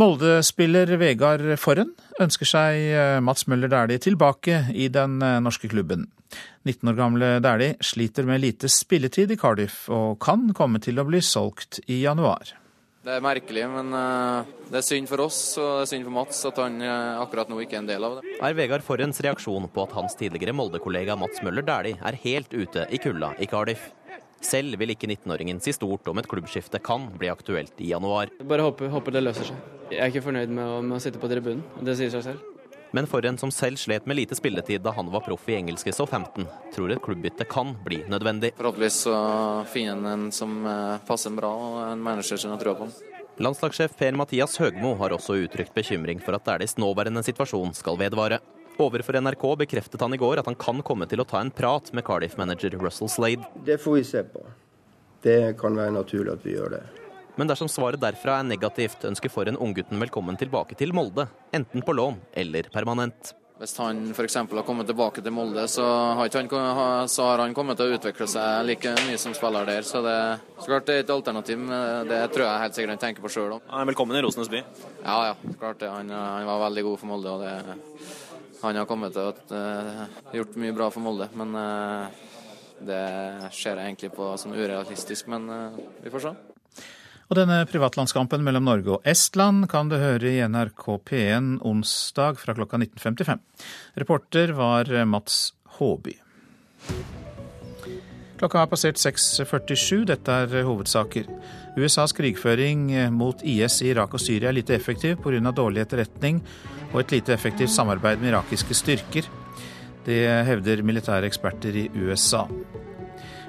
Molde-spiller 0.01 0.89
Vegard 0.97 1.45
Forren 1.61 1.93
ønsker 2.23 2.49
seg 2.49 2.79
eh, 2.95 3.19
Mats 3.25 3.47
Møller 3.51 3.71
Dæhlie 3.71 4.03
tilbake 4.03 4.65
i 4.75 4.89
den 4.93 5.21
eh, 5.23 5.39
norske 5.45 5.71
klubben. 5.71 6.09
19 6.65 6.91
år 6.91 6.99
gamle 6.99 7.31
Dæhlie 7.45 7.77
sliter 7.85 8.27
med 8.27 8.43
lite 8.43 8.71
spilletid 8.73 9.35
i 9.35 9.39
Cardiff, 9.39 9.85
og 9.93 10.19
kan 10.23 10.49
komme 10.57 10.81
til 10.83 11.03
å 11.03 11.07
bli 11.07 11.23
solgt 11.23 11.83
i 11.87 12.03
januar. 12.07 12.55
Det 13.03 13.11
er 13.11 13.23
merkelig, 13.25 13.65
men 13.67 13.89
uh, 13.91 14.47
det 14.71 14.79
er 14.79 14.85
synd 14.87 15.09
for 15.11 15.25
oss 15.25 15.39
og 15.59 15.81
det 15.81 15.87
er 15.87 15.89
synd 15.91 16.05
for 16.07 16.15
Mats 16.15 16.45
at 16.47 16.61
han 16.63 16.77
uh, 16.85 17.19
akkurat 17.25 17.51
nå 17.51 17.59
ikke 17.65 17.75
er 17.75 17.83
en 17.83 17.89
del 17.89 18.07
av 18.07 18.21
det. 18.21 18.37
Er 18.39 18.55
Vegard 18.55 18.85
Forrens 18.87 19.19
reaksjon 19.27 19.67
på 19.75 19.83
at 19.83 19.97
hans 19.97 20.15
tidligere 20.21 20.55
Molde-kollega 20.55 21.17
Mats 21.19 21.43
Møller 21.43 21.67
Dæhlie 21.67 21.99
er 21.99 22.21
helt 22.23 22.55
ute 22.55 22.87
i 22.95 23.03
kulda 23.03 23.33
i 23.43 23.51
Cardiff. 23.51 23.89
Selv 24.43 24.79
vil 24.79 24.95
ikke 24.95 25.11
19-åringen 25.11 25.59
si 25.63 25.75
stort 25.75 26.07
om 26.11 26.23
et 26.23 26.31
klubbskifte 26.31 26.79
kan 26.83 27.11
bli 27.19 27.31
aktuelt 27.31 27.83
i 27.83 27.91
januar. 27.91 28.31
Bare 28.39 28.71
håper, 28.71 28.91
håper 28.95 29.19
det 29.19 29.27
løser 29.27 29.51
seg. 29.51 29.69
Jeg 29.91 30.03
er 30.03 30.15
ikke 30.15 30.27
fornøyd 30.31 30.55
med 30.55 30.63
å, 30.63 30.81
med 30.87 31.01
å 31.01 31.03
sitte 31.03 31.19
på 31.23 31.31
tribunen, 31.31 31.67
det 31.83 31.99
sier 31.99 32.15
seg 32.15 32.27
selv. 32.31 32.52
Men 32.93 33.07
for 33.09 33.25
en 33.27 33.39
som 33.41 33.51
selv 33.51 33.81
slet 33.81 34.07
med 34.07 34.17
lite 34.17 34.37
spilletid 34.37 34.83
da 34.85 34.93
han 34.97 35.11
var 35.13 35.25
proff 35.25 35.49
i 35.49 35.57
engelske 35.57 35.93
så 35.97 36.07
15, 36.07 36.47
tror 36.75 36.93
et 36.93 37.03
klubbbytte 37.03 37.45
kan 37.49 37.75
bli 37.85 38.03
nødvendig. 38.09 38.53
Forhåpentligvis 38.59 39.01
så 39.07 39.17
finner 39.73 39.97
en 39.97 40.07
en 40.13 40.33
som 40.33 40.67
eh, 40.67 40.99
passer 41.07 41.31
bra, 41.31 41.51
og 41.53 41.93
en 41.93 42.03
manager 42.03 42.37
som 42.37 42.53
har 42.53 42.61
trua 42.61 42.75
på. 42.75 42.89
Landslagssjef 43.43 43.97
Per-Mathias 43.97 44.59
Høgmo 44.61 44.95
har 45.01 45.15
også 45.17 45.39
uttrykt 45.41 45.75
bekymring 45.75 46.21
for 46.21 46.37
at 46.37 46.45
Dæhlies 46.45 46.77
nåværende 46.77 47.25
situasjon 47.25 47.73
skal 47.75 47.97
vedvare. 47.99 48.43
Overfor 48.81 49.19
NRK 49.21 49.47
bekreftet 49.65 50.01
han 50.01 50.15
i 50.15 50.21
går 50.21 50.41
at 50.41 50.49
han 50.49 50.57
kan 50.57 50.83
komme 50.85 51.09
til 51.09 51.21
å 51.21 51.29
ta 51.29 51.41
en 51.41 51.51
prat 51.53 51.89
med 51.97 52.05
Cardiff-manager 52.05 52.77
Russell 52.81 53.11
Slade. 53.13 53.49
Det 53.65 53.81
får 53.81 53.99
vi 53.99 54.05
se 54.05 54.25
på. 54.25 54.45
Det 55.23 55.57
kan 55.61 55.77
være 55.77 55.97
naturlig 55.97 56.37
at 56.37 56.45
vi 56.45 56.57
gjør 56.57 56.77
det. 56.77 56.83
Men 57.43 57.49
dersom 57.51 57.67
svaret 57.67 57.99
derfra 57.99 58.37
er 58.39 58.45
negativt, 58.47 59.03
ønsker 59.03 59.31
Forhen 59.35 59.57
unggutten 59.59 59.99
velkommen 59.99 60.37
tilbake 60.39 60.77
til 60.79 60.93
Molde. 60.95 61.25
Enten 61.51 61.83
på 61.83 61.95
lån 61.99 62.21
eller 62.39 62.69
permanent. 62.71 63.33
Hvis 63.59 63.73
han 63.83 64.13
f.eks. 64.15 64.37
har 64.39 64.63
kommet 64.63 64.87
tilbake 64.87 65.25
til 65.27 65.35
Molde, 65.35 65.65
så 65.67 65.83
har, 66.21 66.31
han, 66.37 67.09
så 67.11 67.27
har, 67.27 67.43
han, 67.43 67.57
kommet 67.59 67.81
til 67.81 67.91
å 67.91 67.97
utvikle 67.97 68.29
seg 68.31 68.63
like 68.69 68.93
mye 69.09 69.19
som 69.19 69.35
spiller 69.35 69.67
der. 69.67 69.83
Så 69.83 70.05
det, 70.07 70.15
så 70.61 70.69
klart 70.69 70.87
det 70.87 71.01
er 71.01 71.03
et 71.03 71.11
alternativ, 71.17 71.59
men 71.65 72.07
det 72.13 72.21
tror 72.31 72.47
jeg 72.47 72.63
helt 72.63 72.79
sikkert 72.79 72.95
han 72.95 73.03
tenker 73.09 73.27
på 73.27 73.33
sjøl 73.35 73.57
òg. 73.59 73.67
Velkommen 73.91 74.21
i 74.21 74.23
Rosenes 74.23 74.53
by. 74.55 74.63
Ja, 75.03 75.19
ja. 75.33 75.35
Klart 75.59 75.83
det. 75.83 75.91
Han, 75.91 76.15
han, 76.15 76.47
var 76.47 76.63
veldig 76.69 76.87
god 76.93 77.03
for 77.03 77.11
Molde. 77.11 77.35
og 77.35 77.43
det, 77.43 78.07
Han 78.63 78.83
har 78.85 78.87
kommet 78.87 79.19
til 79.19 79.33
å 79.33 79.35
uh, 79.51 80.07
gjort 80.39 80.63
mye 80.63 80.79
bra 80.79 80.93
for 80.95 81.03
Molde. 81.03 81.27
Men 81.43 81.59
uh, 81.59 82.23
det 82.87 83.05
ser 83.51 83.83
jeg 83.83 83.83
egentlig 83.83 84.15
på 84.15 84.31
som 84.39 84.55
urealistisk. 84.55 85.35
Men 85.35 85.51
uh, 85.51 85.85
vi 86.07 86.15
får 86.15 86.29
se. 86.31 86.37
Og 87.33 87.39
denne 87.39 87.63
privatlandskampen 87.65 88.43
mellom 88.45 88.67
Norge 88.69 88.91
og 88.93 89.07
Estland 89.09 89.65
kan 89.73 89.89
du 89.89 89.95
høre 89.97 90.29
i 90.29 90.43
NRK 90.45 90.83
P1 91.09 91.47
onsdag 91.65 92.37
fra 92.37 92.53
klokka 92.53 92.77
19.55. 92.77 93.41
Reporter 94.03 94.53
var 94.53 94.91
Mats 95.09 95.39
Håby. 95.79 96.13
Klokka 98.37 98.61
har 98.61 98.69
passert 98.69 99.01
6.47. 99.01 100.03
Dette 100.11 100.37
er 100.45 100.67
hovedsaker. 100.69 101.33
USAs 101.81 102.13
krigføring 102.21 102.91
mot 103.17 103.41
IS 103.49 103.79
i 103.81 103.95
Irak 103.95 104.13
og 104.13 104.21
Syria 104.21 104.51
er 104.51 104.59
lite 104.59 104.77
effektiv 104.77 105.25
pga. 105.25 105.41
dårlig 105.57 105.87
etterretning 105.87 106.45
og 106.93 107.01
et 107.01 107.17
lite 107.17 107.33
effektivt 107.33 107.73
samarbeid 107.73 108.21
med 108.21 108.35
irakiske 108.35 108.77
styrker. 108.77 109.33
Det 110.05 110.21
hevder 110.51 110.85
militære 110.85 111.33
eksperter 111.33 111.81
i 111.81 111.89
USA. 111.97 112.45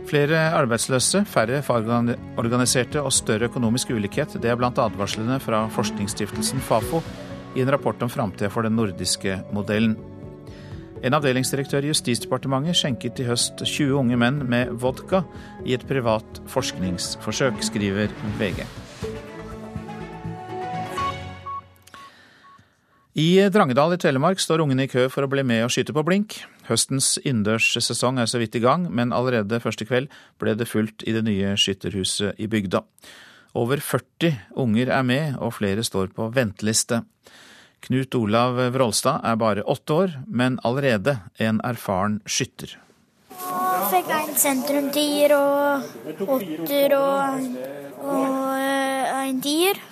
Flere 0.09 0.39
arbeidsløse, 0.53 1.23
færre 1.25 1.61
fagorganiserte 1.63 3.01
og 3.01 3.13
større 3.15 3.47
økonomisk 3.47 3.93
ulikhet. 3.95 4.35
Det 4.41 4.51
er 4.51 4.57
blant 4.59 4.79
advarslene 4.81 5.39
fra 5.41 5.65
forskningsstiftelsen 5.71 6.59
Fafo 6.61 7.01
i 7.55 7.63
en 7.63 7.71
rapport 7.71 8.01
om 8.03 8.11
framtida 8.11 8.49
for 8.51 8.67
den 8.67 8.75
nordiske 8.75 9.39
modellen. 9.55 9.95
En 11.03 11.15
avdelingsdirektør 11.17 11.83
i 11.83 11.89
Justisdepartementet 11.91 12.77
skjenket 12.79 13.19
i 13.19 13.27
høst 13.27 13.59
20 13.59 13.97
unge 13.99 14.19
menn 14.19 14.39
med 14.47 14.71
vodka 14.79 15.23
i 15.67 15.75
et 15.75 15.83
privat 15.87 16.39
forskningsforsøk, 16.51 17.59
skriver 17.63 18.13
VG. 18.39 18.63
I 23.19 23.27
Drangedal 23.53 23.93
i 23.93 23.99
Telemark 24.01 24.39
står 24.41 24.63
ungene 24.63 24.87
i 24.87 24.89
kø 24.89 25.09
for 25.11 25.27
å 25.27 25.29
bli 25.29 25.43
med 25.45 25.67
og 25.67 25.75
skyte 25.75 25.93
på 25.93 26.05
blink. 26.07 26.39
Høstens 26.69 27.17
innendørssesong 27.23 28.21
er 28.21 28.29
så 28.29 28.39
vidt 28.39 28.55
i 28.55 28.63
gang, 28.63 28.87
men 28.87 29.11
allerede 29.15 29.59
første 29.63 29.87
kveld 29.87 30.11
ble 30.39 30.55
det 30.55 30.69
fullt 30.71 31.03
i 31.07 31.15
det 31.15 31.25
nye 31.27 31.55
skytterhuset 31.59 32.39
i 32.39 32.47
bygda. 32.47 32.83
Over 33.59 33.83
40 33.83 34.37
unger 34.63 34.89
er 34.89 35.03
med, 35.05 35.35
og 35.37 35.57
flere 35.59 35.83
står 35.85 36.13
på 36.15 36.29
venteliste. 36.33 37.03
Knut 37.83 38.15
Olav 38.15 38.61
Vrolstad 38.73 39.25
er 39.27 39.35
bare 39.35 39.65
åtte 39.67 39.93
år, 39.93 40.15
men 40.27 40.55
allerede 40.63 41.17
en 41.43 41.59
erfaren 41.67 42.21
skytter. 42.25 42.77
Og 43.43 43.89
fikk 43.91 44.09
en 44.15 44.33
sentrumtier 44.39 45.35
og 45.35 46.23
åtter 46.23 46.95
og, 46.95 47.45
og 48.07 48.31
eh, 48.55 49.19
en 49.27 49.43
tier. 49.43 49.83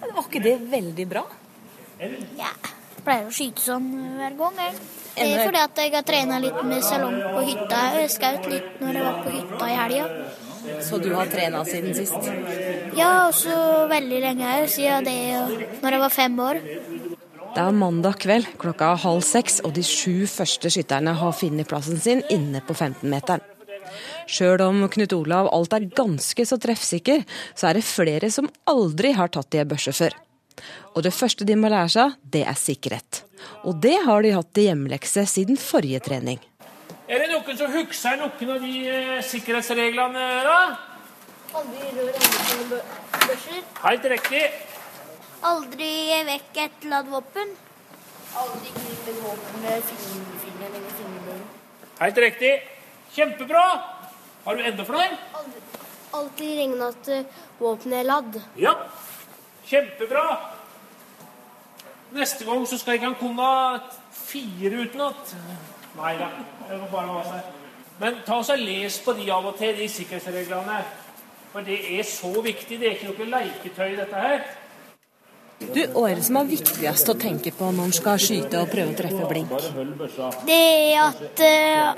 Var 0.00 0.24
ikke 0.24 0.42
det 0.48 0.56
veldig 0.72 1.08
bra? 1.12 1.26
Ja. 2.40 2.54
Pleier 3.04 3.28
å 3.28 3.34
skyte 3.34 3.62
sånn 3.64 3.88
hver 4.18 4.36
gang. 4.38 4.60
Jeg. 4.64 4.78
Det 5.16 5.26
er 5.26 5.42
fordi 5.48 5.60
at 5.60 5.80
jeg 5.82 5.92
har 5.94 6.06
trena 6.06 6.38
litt 6.42 6.60
med 6.64 6.84
salong 6.86 7.18
på 7.34 7.42
hytta. 7.48 7.80
Jeg 7.98 8.12
skjøt 8.14 8.48
litt 8.52 8.80
når 8.82 8.98
jeg 8.98 9.06
var 9.08 9.20
på 9.24 9.34
hytta 9.34 9.68
i 9.68 9.76
helga. 9.78 10.06
Så 10.84 11.00
du 11.02 11.10
har 11.16 11.30
trena 11.32 11.62
siden 11.66 11.96
sist? 11.96 12.30
Ja, 12.98 13.26
også 13.28 13.86
veldig 13.90 14.20
lenge 14.24 14.56
òg. 14.58 14.68
Siden 14.70 15.08
det 15.08 15.18
når 15.82 15.96
jeg 15.96 16.02
var 16.04 16.14
fem 16.14 16.42
år. 16.46 16.60
Det 17.50 17.62
er 17.64 17.74
mandag 17.74 18.20
kveld 18.22 18.46
klokka 18.62 18.92
halv 19.02 19.24
seks, 19.26 19.58
og 19.66 19.74
de 19.74 19.82
sju 19.82 20.28
første 20.30 20.70
skytterne 20.70 21.16
har 21.18 21.34
funnet 21.34 21.66
plassen 21.66 21.98
sin 21.98 22.22
inne 22.30 22.62
på 22.62 22.76
15-meteren. 22.76 23.42
Sjøl 24.30 24.62
om 24.62 24.84
Knut 24.92 25.12
Olav 25.16 25.48
alt 25.50 25.72
er 25.74 25.88
ganske 25.98 26.44
så 26.46 26.60
treffsikker, 26.62 27.24
så 27.58 27.70
er 27.70 27.80
det 27.80 27.88
flere 27.88 28.30
som 28.30 28.46
aldri 28.70 29.10
har 29.18 29.32
tatt 29.34 29.56
i 29.56 29.64
ei 29.64 29.66
børse 29.66 29.94
før. 29.96 30.14
Og 30.94 31.04
det 31.06 31.14
første 31.14 31.46
de 31.48 31.56
må 31.56 31.70
lære 31.72 31.90
seg, 31.94 32.14
det 32.22 32.44
er 32.48 32.58
sikkerhet. 32.58 33.24
Og 33.64 33.80
det 33.82 33.96
har 34.06 34.22
de 34.22 34.34
hatt 34.36 34.60
i 34.60 34.68
hjemmelekse 34.68 35.26
siden 35.28 35.58
forrige 35.60 36.00
trening. 36.04 36.40
Er 37.10 37.18
det 37.24 37.30
noen 37.32 37.56
som 37.58 37.72
husker 37.74 38.18
noen 38.20 38.50
av 38.54 38.62
de 38.62 38.74
eh, 38.86 39.16
sikkerhetsreglene, 39.26 40.26
da? 40.46 40.58
Aldri 41.58 41.88
rør 41.96 42.18
andre 42.20 42.76
børser. 43.24 43.64
Helt 43.82 44.04
riktig. 44.12 44.42
Aldri 45.50 45.90
vekk 46.28 46.60
et 46.62 46.86
ladd 46.92 47.08
våpen. 47.10 47.50
Aldri 48.38 48.70
knip 48.76 49.08
et 49.10 49.18
våpen 49.24 49.64
med 49.64 49.88
fingerfingeren 49.88 50.76
eller 50.78 50.94
fingerbøyen. 51.00 51.48
Helt 52.00 52.22
riktig. 52.26 52.52
Kjempebra. 53.16 53.64
Har 54.44 54.56
du 54.56 54.62
enda 54.70 54.86
flere? 54.86 55.18
Aldri, 55.40 55.64
alltid 56.20 56.54
regne 56.60 56.92
at 56.94 57.10
eh, 57.16 57.42
våpenet 57.58 58.04
er 58.04 58.08
ladd. 58.12 58.38
Ja. 58.60 58.76
Kjempebra. 59.66 60.24
Neste 62.12 62.44
gang 62.44 62.66
så 62.66 62.78
skal 62.78 62.96
jeg 62.96 63.02
ikke 63.02 63.20
kunne 63.20 63.50
fire 64.12 64.82
utenat. 64.82 65.34
Nei 65.98 66.14
da, 66.18 66.30
det 66.68 66.78
var 66.80 66.88
bare 66.92 67.14
være 67.14 67.26
seg. 67.28 67.58
Men 68.00 68.22
ta 68.26 68.40
oss 68.40 68.50
og 68.50 68.62
les 68.62 68.96
på 69.04 69.12
de 69.18 69.28
av 69.30 69.46
og 69.46 69.58
til, 69.58 69.76
de 69.76 69.86
sikkerhetsreglene. 69.90 70.80
For 71.52 71.66
det 71.66 71.78
er 71.98 72.06
så 72.06 72.30
viktig. 72.42 72.78
Det 72.80 72.88
er 72.88 72.96
ikke 72.96 73.12
noe 73.12 73.30
leketøy, 73.34 73.94
dette 73.98 74.24
her. 74.24 74.42
Du, 75.60 75.80
er 76.08 76.20
som 76.24 76.38
er 76.40 76.46
viktigst 76.48 77.10
å 77.12 77.14
tenke 77.20 77.52
på 77.52 77.66
når 77.68 77.90
en 77.90 77.92
skal 77.92 78.22
skyte 78.22 78.62
og 78.62 78.70
prøve 78.72 78.94
å 78.94 78.96
treffe 78.96 79.26
blink? 79.28 79.50
Det 80.48 80.56
er 80.56 81.02
at 81.02 81.42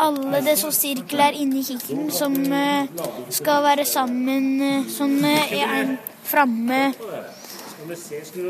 alle 0.03 0.41
det 0.43 0.57
som 0.59 0.75
sirkler 0.75 1.39
inni 1.39 1.63
kikkerten 1.69 2.11
som 2.11 2.35
uh, 2.51 2.91
skal 3.31 3.63
være 3.63 3.87
sammen, 3.87 4.51
sånn, 4.91 5.15
som 5.23 5.31
er 5.31 5.77
en 5.79 5.95
framme 6.27 6.83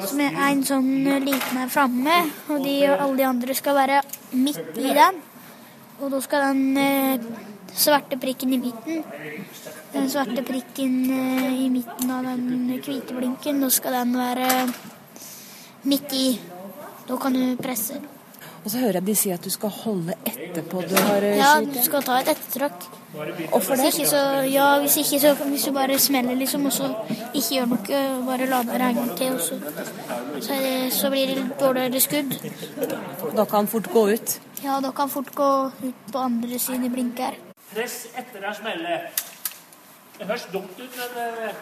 som 0.09 0.21
er 0.25 0.41
en 0.49 0.65
sånn 0.67 0.91
liten 1.25 1.61
her 1.61 1.71
framme, 1.73 2.19
og 2.49 2.65
de 2.65 2.77
og 2.91 2.97
alle 2.97 3.21
de 3.21 3.29
andre 3.29 3.57
skal 3.59 3.79
være 3.79 4.03
midt 4.33 4.79
i 4.79 4.93
den. 4.97 5.23
Og 6.03 6.11
da 6.13 6.21
skal 6.25 6.49
den 6.51 7.23
svarte 7.73 8.19
prikken 8.21 8.53
i 8.57 8.61
midten 8.61 9.05
den 9.93 10.09
svarte 10.11 10.43
prikken 10.43 10.95
i 11.53 11.69
midten 11.71 12.11
av 12.11 12.25
den 12.25 12.71
hvite 12.81 13.13
blinken, 13.13 13.61
da 13.61 13.69
skal 13.73 13.99
den 13.99 14.17
være 14.17 14.49
midt 15.89 16.15
i. 16.17 16.27
Da 17.09 17.19
kan 17.21 17.37
du 17.37 17.57
presse. 17.61 17.99
Og 18.63 18.71
så 18.71 18.79
hører 18.79 19.01
jeg 19.01 19.07
de 19.11 19.17
si 19.19 19.33
at 19.35 19.45
du 19.45 19.51
skal 19.53 19.73
holde 19.83 20.17
etterpå 20.25 20.85
du 20.87 20.95
har 20.97 21.27
eh, 21.27 21.41
Ja, 21.41 21.57
du 21.61 21.81
skal 21.83 22.05
ta 22.07 22.21
et 22.23 22.31
ettertrakk. 22.33 22.87
Hvorfor 23.13 23.75
det? 23.75 23.83
Hvis 23.85 23.99
ikke, 23.99 24.09
så, 24.09 24.23
ja, 24.53 24.79
hvis 24.81 24.97
ikke 24.97 25.21
så 25.21 25.35
hvis 25.35 25.63
du 25.63 25.73
bare 25.73 25.99
smeller, 25.99 26.35
liksom, 26.35 26.67
og 26.67 26.73
så 26.73 26.95
ikke 27.35 27.49
gjør 27.51 27.67
noe, 27.67 27.99
bare 28.27 28.47
lader 28.47 28.87
en 28.89 28.95
gang 28.95 29.17
til, 29.17 29.35
og 29.35 29.41
så, 29.41 29.59
så, 30.41 30.53
det, 30.53 30.93
så 30.93 31.11
blir 31.11 31.27
det 31.27 31.45
dårligere 31.61 32.01
skudd. 32.01 32.33
Da 33.37 33.45
kan 33.45 33.69
fort 33.69 33.91
gå 33.93 34.07
ut? 34.15 34.41
Ja, 34.65 34.81
da 34.81 34.91
kan 34.91 35.11
fort 35.11 35.35
gå 35.35 35.51
ut 35.83 36.13
på 36.13 36.19
andre 36.19 36.59
siden 36.59 36.85
i 36.85 36.89
blinker. 36.89 37.37
Press 37.75 38.07
etter 38.17 38.41
deg 38.41 38.57
smelle. 38.57 38.99
Det 40.19 40.27
høres 40.27 40.49
dumt 40.53 40.81
ut, 40.81 40.97
men 40.97 41.45
eh, 41.49 41.55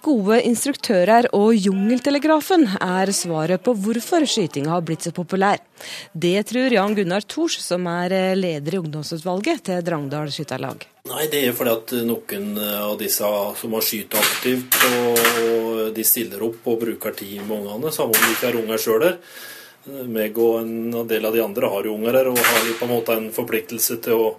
Gode 0.00 0.38
instruktører 0.48 1.26
og 1.36 1.50
Jungeltelegrafen 1.52 2.62
er 2.80 3.10
svaret 3.12 3.60
på 3.60 3.74
hvorfor 3.76 4.24
skytinga 4.24 4.72
har 4.72 4.84
blitt 4.86 5.04
så 5.04 5.12
populær. 5.12 5.60
Det 6.16 6.40
tror 6.48 6.72
Jan 6.72 6.96
Gunnar 6.96 7.26
Thors, 7.28 7.58
som 7.60 7.84
er 7.90 8.14
leder 8.38 8.78
i 8.78 8.80
ungdomsutvalget 8.80 9.66
til 9.68 9.84
Drangdal 9.84 10.32
skytterlag. 10.32 10.86
Nei, 11.10 11.26
Det 11.28 11.44
er 11.44 11.52
fordi 11.56 11.76
at 11.76 11.94
noen 12.08 12.48
av 12.64 12.96
disse 13.00 13.28
som 13.60 13.76
har 13.76 13.84
skutt 13.84 14.16
aktivt, 14.22 14.80
og 15.04 15.94
de 15.96 16.04
stiller 16.08 16.48
opp 16.48 16.64
og 16.72 16.80
bruker 16.80 17.16
tid 17.20 17.44
med 17.44 17.60
ungene, 17.60 17.92
samme 17.92 18.16
om 18.16 18.24
de 18.24 18.32
ikke 18.32 18.48
har 18.48 18.60
unger 18.64 18.80
sjøl 18.80 19.00
der. 19.04 19.18
Meg 20.08 20.36
og 20.38 20.60
en 20.62 21.08
del 21.08 21.28
av 21.28 21.36
de 21.36 21.44
andre 21.44 21.68
har 21.76 21.84
jo 21.84 21.96
unger 21.96 22.22
her 22.22 22.32
og 22.32 22.40
har 22.40 22.72
på 22.78 22.88
en 22.88 22.94
måte 22.96 23.16
en 23.16 23.32
forpliktelse 23.36 24.00
til 24.00 24.28
å 24.28 24.30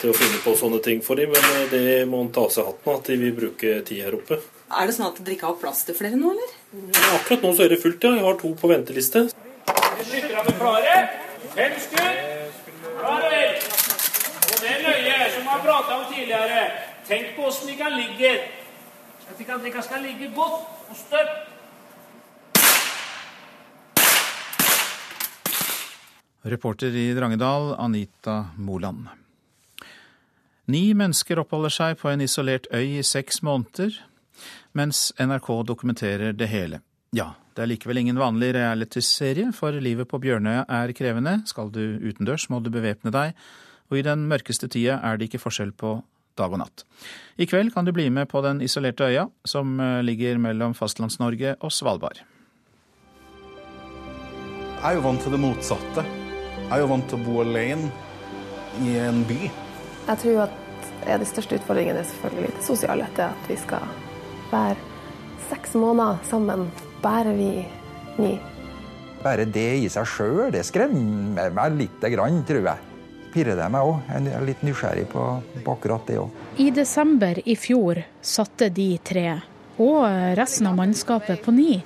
til 0.00 0.14
å 0.14 0.16
finne 0.16 0.38
på 0.40 0.54
sånne 0.56 0.78
ting 0.80 1.02
for 1.04 1.20
dem, 1.20 1.28
men 1.34 1.50
eh, 1.58 1.66
det 1.68 2.08
må 2.08 2.22
en 2.24 2.32
ta 2.32 2.46
seg 2.48 2.64
hatten 2.70 2.88
av 2.88 3.02
at 3.02 3.10
de 3.10 3.18
vil 3.20 3.36
bruke 3.36 3.74
tid 3.84 4.06
her 4.06 4.16
oppe. 4.16 4.38
Er 4.70 4.86
det 4.86 4.92
sånn 4.94 5.08
at 5.08 5.16
dere 5.18 5.34
ikke 5.34 5.48
har 5.48 5.56
plass 5.58 5.80
til 5.82 5.96
flere 5.98 6.14
nå, 6.14 6.30
eller? 6.30 6.50
Ja, 6.94 7.08
akkurat 7.16 7.42
nå 7.42 7.50
så 7.58 7.64
er 7.64 7.72
det 7.72 7.80
fullt, 7.82 8.04
ja. 8.06 8.12
Jeg 8.14 8.22
har 8.22 8.36
to 8.38 8.52
på 8.54 8.68
venteliste. 8.70 9.24
Skytterne 10.06 10.52
klare. 10.60 10.96
Fem 11.56 11.72
skudd. 11.82 12.20
Klare. 13.00 13.40
Og 14.46 14.60
det 14.62 14.76
løyet 14.84 15.34
som 15.34 15.42
vi 15.42 15.50
har 15.50 15.64
prata 15.64 15.96
om 15.96 16.04
tidligere, 16.12 16.60
tenk 17.08 17.32
på 17.34 17.48
åssen 17.48 17.72
de 17.72 17.74
kan 17.80 17.96
ligge. 17.98 18.30
At 19.26 19.38
de, 19.38 19.46
kan, 19.48 19.58
de 19.64 19.82
skal 19.82 20.04
ligge 20.06 20.28
godt 20.36 20.60
og 20.86 21.00
støtt. 21.00 21.32
Reporter 26.46 26.94
i 26.94 27.08
Drangedal, 27.18 27.74
Anita 27.74 28.36
Moland. 28.56 29.10
Ni 30.70 30.94
mennesker 30.94 31.42
oppholder 31.42 31.74
seg 31.74 31.98
på 31.98 32.08
en 32.12 32.22
isolert 32.22 32.70
øy 32.70 33.00
i 33.00 33.02
seks 33.02 33.42
måneder, 33.42 33.98
mens 34.76 35.10
NRK 35.18 35.50
dokumenterer 35.66 36.32
det 36.36 36.48
hele. 36.50 36.80
Ja, 37.16 37.32
det 37.56 37.64
er 37.64 37.70
likevel 37.72 37.98
ingen 38.04 38.20
vanlig 38.20 38.52
realityserie, 38.54 39.50
for 39.56 39.74
livet 39.82 40.08
på 40.10 40.20
Bjørnøya 40.22 40.62
er 40.70 40.92
krevende. 40.94 41.40
Skal 41.50 41.72
du 41.74 41.82
utendørs, 41.98 42.46
må 42.50 42.60
du 42.62 42.70
bevæpne 42.70 43.10
deg, 43.14 43.34
og 43.90 43.98
i 43.98 44.04
den 44.06 44.28
mørkeste 44.30 44.70
tida 44.70 45.00
er 45.02 45.18
det 45.18 45.26
ikke 45.28 45.42
forskjell 45.42 45.72
på 45.74 45.96
dag 46.38 46.54
og 46.54 46.60
natt. 46.62 46.84
I 47.36 47.48
kveld 47.50 47.72
kan 47.74 47.84
du 47.84 47.92
bli 47.92 48.06
med 48.14 48.30
på 48.30 48.42
den 48.46 48.62
isolerte 48.64 49.08
øya, 49.10 49.26
som 49.44 49.80
eh, 49.80 50.00
ligger 50.06 50.38
mellom 50.38 50.76
Fastlands-Norge 50.78 51.56
og 51.60 51.74
Svalbard. 51.74 52.22
Jeg 54.80 54.86
er 54.88 54.96
jo 54.96 55.02
vant 55.04 55.20
til 55.20 55.34
det 55.34 55.40
motsatte. 55.42 56.04
Jeg 56.60 56.70
er 56.76 56.84
jo 56.84 56.92
vant 56.92 57.10
til 57.10 57.18
å 57.18 57.24
bo 57.26 57.40
alene 57.42 57.90
i 58.86 58.94
en 59.02 59.24
by. 59.28 59.40
Jeg 60.06 60.22
tror 60.22 60.46
at 60.46 60.56
er 61.10 61.20
de 61.20 61.26
største 61.28 61.58
utfordringene 61.58 62.00
er 62.00 62.08
selvfølgelig 62.08 62.54
det 62.54 62.64
sosiale. 62.64 63.10
Det 63.16 63.26
at 63.26 63.50
vi 63.50 63.58
skal 63.60 63.84
være 64.52 64.76
seks 65.50 65.74
måneder 65.78 66.20
sammen, 66.28 66.68
bærer 67.02 67.34
vi 67.36 67.50
ni. 68.20 68.36
Bare 69.20 69.44
det 69.44 69.68
i 69.82 69.88
seg 69.92 70.06
sjøl, 70.08 70.46
det 70.54 70.64
skremmer 70.68 71.52
meg 71.54 71.76
lite 71.76 72.10
grann, 72.12 72.40
tror 72.48 72.64
jeg. 72.70 72.86
Pirrer 73.30 73.58
det 73.58 73.68
meg 73.70 73.86
òg. 73.86 74.00
Jeg 74.10 74.34
er 74.34 74.46
litt 74.48 74.62
nysgjerrig 74.66 75.06
på, 75.12 75.26
på 75.64 75.74
akkurat 75.76 76.08
det 76.08 76.18
òg. 76.22 76.40
I 76.58 76.70
desember 76.74 77.38
i 77.44 77.56
fjor 77.58 78.00
satte 78.24 78.70
de 78.74 78.88
tre, 79.06 79.26
og 79.80 80.02
resten 80.38 80.68
av 80.70 80.76
mannskapet 80.80 81.44
på 81.44 81.54
ni, 81.54 81.78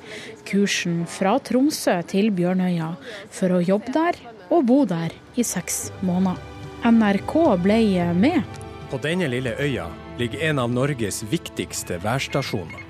kursen 0.49 1.03
fra 1.11 1.37
Tromsø 1.43 1.99
til 2.11 2.33
Bjørnøya 2.35 2.95
for 3.35 3.59
å 3.59 3.63
jobbe 3.63 3.95
der 3.95 4.19
og 4.51 4.67
bo 4.69 4.83
der 4.89 5.15
i 5.37 5.45
seks 5.47 5.89
måneder. 6.05 6.41
NRK 6.85 7.35
ble 7.65 7.79
med 8.13 8.61
på 8.91 8.99
denne 9.01 9.27
lille 9.33 9.55
øya 9.57 9.87
ligger 10.19 10.43
en 10.51 10.59
av 10.59 10.73
Norges 10.73 11.23
viktigste 11.31 11.99
værstasjoner. 12.03 12.85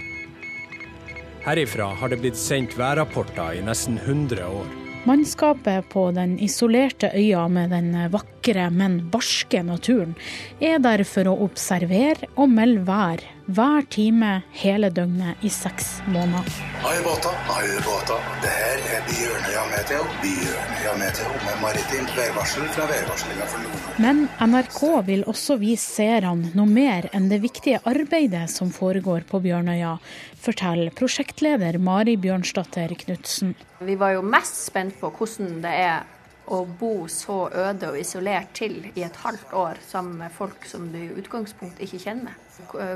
Herifra 1.44 1.90
har 2.00 2.08
det 2.08 2.20
blitt 2.22 2.38
sendt 2.40 2.76
værrapporter 2.78 3.58
i 3.58 3.64
nesten 3.64 3.98
100 4.00 4.46
år. 4.48 4.68
Mannskapet 5.04 5.88
på 5.92 6.08
den 6.16 6.38
isolerte 6.40 7.10
øya 7.12 7.48
med 7.52 7.70
den 7.74 7.92
vakre, 8.12 8.33
men 8.52 9.10
barske 9.10 9.62
naturen 9.62 10.14
er 10.60 10.78
der 10.78 11.04
for 11.04 11.24
å 11.30 11.38
observere 11.46 12.28
og 12.36 12.50
melde 12.52 12.84
vær 12.84 13.22
hver 13.46 13.84
time 13.88 14.42
hele 14.52 14.90
døgnet 14.90 15.40
i 15.44 15.48
seks 15.48 16.02
måneder. 16.08 16.48
Hei, 16.84 16.96
båta. 17.04 17.32
Hei, 17.48 17.68
båta. 17.84 18.16
Det 18.42 18.52
her 18.52 18.84
er 18.96 19.02
Bjørnøya 19.08 19.64
Meteo. 19.72 20.04
Bjørnøya 20.22 20.94
Meteo 21.00 21.32
med 21.44 21.60
maritimt 21.62 22.14
værvarsel 22.16 22.68
fra 22.76 22.88
værvarslinga 22.88 23.48
for 23.48 23.64
Nord. 23.64 24.00
Men 24.04 24.24
NRK 24.40 24.80
vil 25.08 25.26
også 25.28 25.58
vise 25.60 25.88
seerne 25.88 26.52
noe 26.56 26.68
mer 26.68 27.08
enn 27.12 27.28
det 27.32 27.40
viktige 27.44 27.80
arbeidet 27.84 28.46
som 28.52 28.72
foregår 28.72 29.24
på 29.28 29.40
Bjørnøya, 29.44 29.96
forteller 30.44 30.92
prosjektleder 30.96 31.80
Mari 31.80 32.16
Bjørnsdatter 32.20 32.96
Knutsen. 33.04 33.54
Vi 33.84 33.96
var 34.00 34.16
jo 34.16 34.24
mest 34.24 34.66
spent 34.68 34.96
på 35.00 35.12
hvordan 35.12 35.60
det 35.64 35.78
er 35.84 36.04
å 36.52 36.60
bo 36.78 37.06
så 37.08 37.46
øde 37.48 37.92
og 37.92 37.98
isolert 37.98 38.52
til 38.56 38.80
i 38.92 39.04
et 39.06 39.16
halvt 39.24 39.54
år 39.56 39.80
sammen 39.86 40.18
med 40.20 40.34
folk 40.34 40.66
som 40.68 40.86
du 40.92 40.98
i 41.00 41.12
utgangspunktet 41.16 41.86
ikke 41.86 42.02
kjenner. 42.04 42.36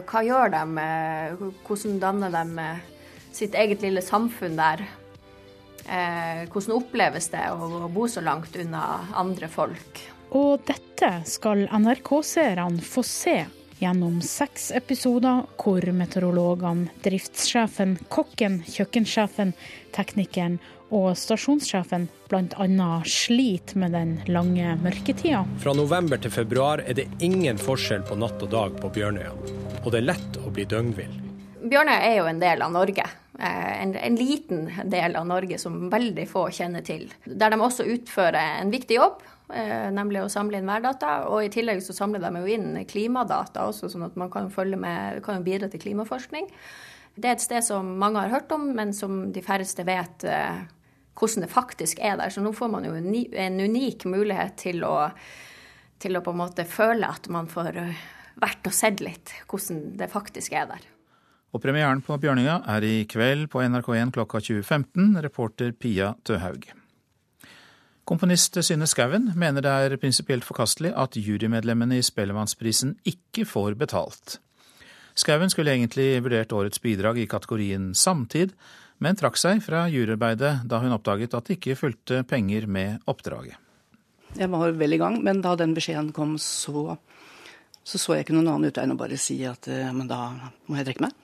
Hva 0.08 0.22
gjør 0.26 0.52
de? 0.54 0.62
Hvordan 1.66 2.00
danner 2.02 2.34
de 2.34 2.68
sitt 3.34 3.56
eget 3.58 3.84
lille 3.84 4.04
samfunn 4.04 4.58
der? 4.58 4.84
Eh, 5.88 6.44
hvordan 6.52 6.76
oppleves 6.76 7.30
det 7.32 7.46
å 7.54 7.88
bo 7.92 8.04
så 8.10 8.20
langt 8.20 8.56
unna 8.60 9.06
andre 9.16 9.48
folk? 9.48 10.02
Og 10.36 10.60
dette 10.68 11.22
skal 11.24 11.64
NRK-seerne 11.72 12.84
få 12.84 13.04
se 13.06 13.38
gjennom 13.78 14.18
seks 14.24 14.68
episoder 14.76 15.46
hvor 15.56 15.84
meteorologene, 15.94 16.90
driftssjefen, 17.04 17.96
kokken, 18.12 18.60
kjøkkensjefen, 18.68 19.54
teknikeren 19.94 20.58
og 20.94 21.12
stasjonssjefen 21.18 22.08
bl.a. 22.30 22.88
sliter 23.04 23.80
med 23.82 23.94
den 23.96 24.16
lange 24.32 24.74
mørketida. 24.82 25.44
Fra 25.62 25.74
november 25.76 26.20
til 26.22 26.32
februar 26.32 26.82
er 26.84 26.98
det 26.98 27.08
ingen 27.24 27.60
forskjell 27.60 28.04
på 28.08 28.18
natt 28.20 28.42
og 28.44 28.52
dag 28.52 28.76
på 28.80 28.92
Bjørnøya, 28.96 29.32
og 29.84 29.88
det 29.92 30.02
er 30.02 30.10
lett 30.10 30.38
å 30.42 30.52
bli 30.52 30.66
døgnvill. 30.68 31.16
Bjørnøya 31.68 32.04
er 32.10 32.20
jo 32.20 32.28
en 32.30 32.42
del 32.42 32.64
av 32.64 32.74
Norge. 32.74 33.08
Eh, 33.38 33.72
en, 33.82 33.96
en, 33.96 34.16
liten 34.18 34.68
del 34.90 35.16
av 35.18 35.26
Norge 35.28 35.58
som 35.60 35.88
veldig 35.92 36.28
få 36.30 36.48
kjenner 36.54 36.86
til. 36.86 37.08
Der 37.24 37.52
de 37.52 37.60
også 37.60 37.86
utfører 37.86 38.62
en 38.62 38.72
viktig 38.74 38.98
jobb 39.00 39.20
Eh, 39.48 39.86
nemlig 39.96 40.20
å 40.20 40.28
samle 40.28 40.60
inn 40.60 40.68
værdata. 40.68 41.22
Og 41.32 41.46
i 41.46 41.52
tillegg 41.52 41.80
så 41.84 41.96
samler 41.96 42.22
de 42.22 42.42
jo 42.42 42.50
inn 42.52 42.82
klimadata 42.88 43.64
også, 43.70 43.88
sånn 43.92 44.04
at 44.08 44.18
man 44.20 44.32
kan, 44.32 44.50
med, 44.76 45.22
kan 45.24 45.44
bidra 45.46 45.70
til 45.72 45.82
klimaforskning. 45.86 46.50
Det 47.18 47.30
er 47.30 47.38
et 47.38 47.42
sted 47.42 47.64
som 47.66 47.96
mange 47.98 48.20
har 48.20 48.34
hørt 48.34 48.52
om, 48.54 48.68
men 48.76 48.92
som 48.94 49.30
de 49.32 49.42
færreste 49.42 49.86
vet 49.88 50.26
eh, 50.28 50.60
hvordan 51.18 51.44
det 51.44 51.50
faktisk 51.52 51.98
er 52.00 52.18
der. 52.20 52.30
Så 52.30 52.42
nå 52.44 52.52
får 52.54 52.70
man 52.72 52.86
jo 52.86 52.94
en, 52.94 53.60
unik 53.60 54.06
mulighet 54.10 54.56
til 54.64 54.84
å, 54.86 55.10
til 55.98 56.18
å, 56.18 56.22
på 56.24 56.34
en 56.34 56.42
måte 56.42 56.66
føle 56.68 57.08
at 57.08 57.28
man 57.32 57.50
får 57.50 57.80
eh, 57.82 58.06
vært 58.38 58.70
og 58.70 58.76
sett 58.76 59.02
litt 59.04 59.34
hvordan 59.50 59.98
det 59.98 60.10
faktisk 60.12 60.54
er 60.54 60.70
der. 60.70 60.88
Og 61.48 61.62
Premieren 61.64 62.02
på 62.04 62.16
Bjørninga 62.20 62.60
er 62.68 62.84
i 62.84 62.96
kveld 63.08 63.48
på 63.52 63.62
NRK1 63.64 64.12
klokka 64.12 64.42
20.15. 64.44 65.16
Reporter 65.24 65.72
Pia 65.72 66.12
Tøhaug. 66.28 66.68
Komponist 68.08 68.56
Synne 68.64 68.86
Skauen 68.88 69.32
mener 69.36 69.64
det 69.64 69.72
er 69.72 70.00
prinsipielt 70.00 70.44
forkastelig 70.44 70.94
at 70.96 71.16
jurymedlemmene 71.20 71.98
i 71.98 72.04
Spellemannsprisen 72.04 72.94
ikke 73.08 73.44
får 73.48 73.76
betalt. 73.80 74.38
Skauen 75.18 75.50
skulle 75.52 75.74
egentlig 75.74 76.22
vurdert 76.22 76.52
årets 76.54 76.80
bidrag 76.80 77.18
i 77.20 77.26
kategorien 77.28 77.90
samtid, 77.96 78.54
men 79.04 79.18
trakk 79.18 79.38
seg 79.40 79.62
fra 79.64 79.86
juryarbeidet 79.92 80.66
da 80.68 80.80
hun 80.82 80.94
oppdaget 80.96 81.36
at 81.36 81.48
det 81.48 81.58
ikke 81.58 81.78
fulgte 81.78 82.22
penger 82.28 82.66
med 82.66 83.02
oppdraget. 83.10 83.56
Jeg 84.36 84.50
var 84.52 84.74
vel 84.76 84.92
i 84.92 85.00
gang, 85.00 85.22
men 85.24 85.40
da 85.44 85.54
den 85.56 85.72
beskjeden 85.76 86.12
kom, 86.12 86.36
så 86.38 86.98
så, 87.88 87.96
så 87.96 88.18
jeg 88.18 88.26
ikke 88.26 88.34
noen 88.36 88.50
annen 88.52 88.68
utvei 88.68 88.84
enn 88.84 88.92
å 88.92 89.00
bare 89.00 89.16
si 89.16 89.38
at 89.48 89.64
men 89.96 90.10
da 90.10 90.34
må 90.68 90.76
jeg 90.76 90.90
trekke 90.90 91.06
meg. 91.06 91.14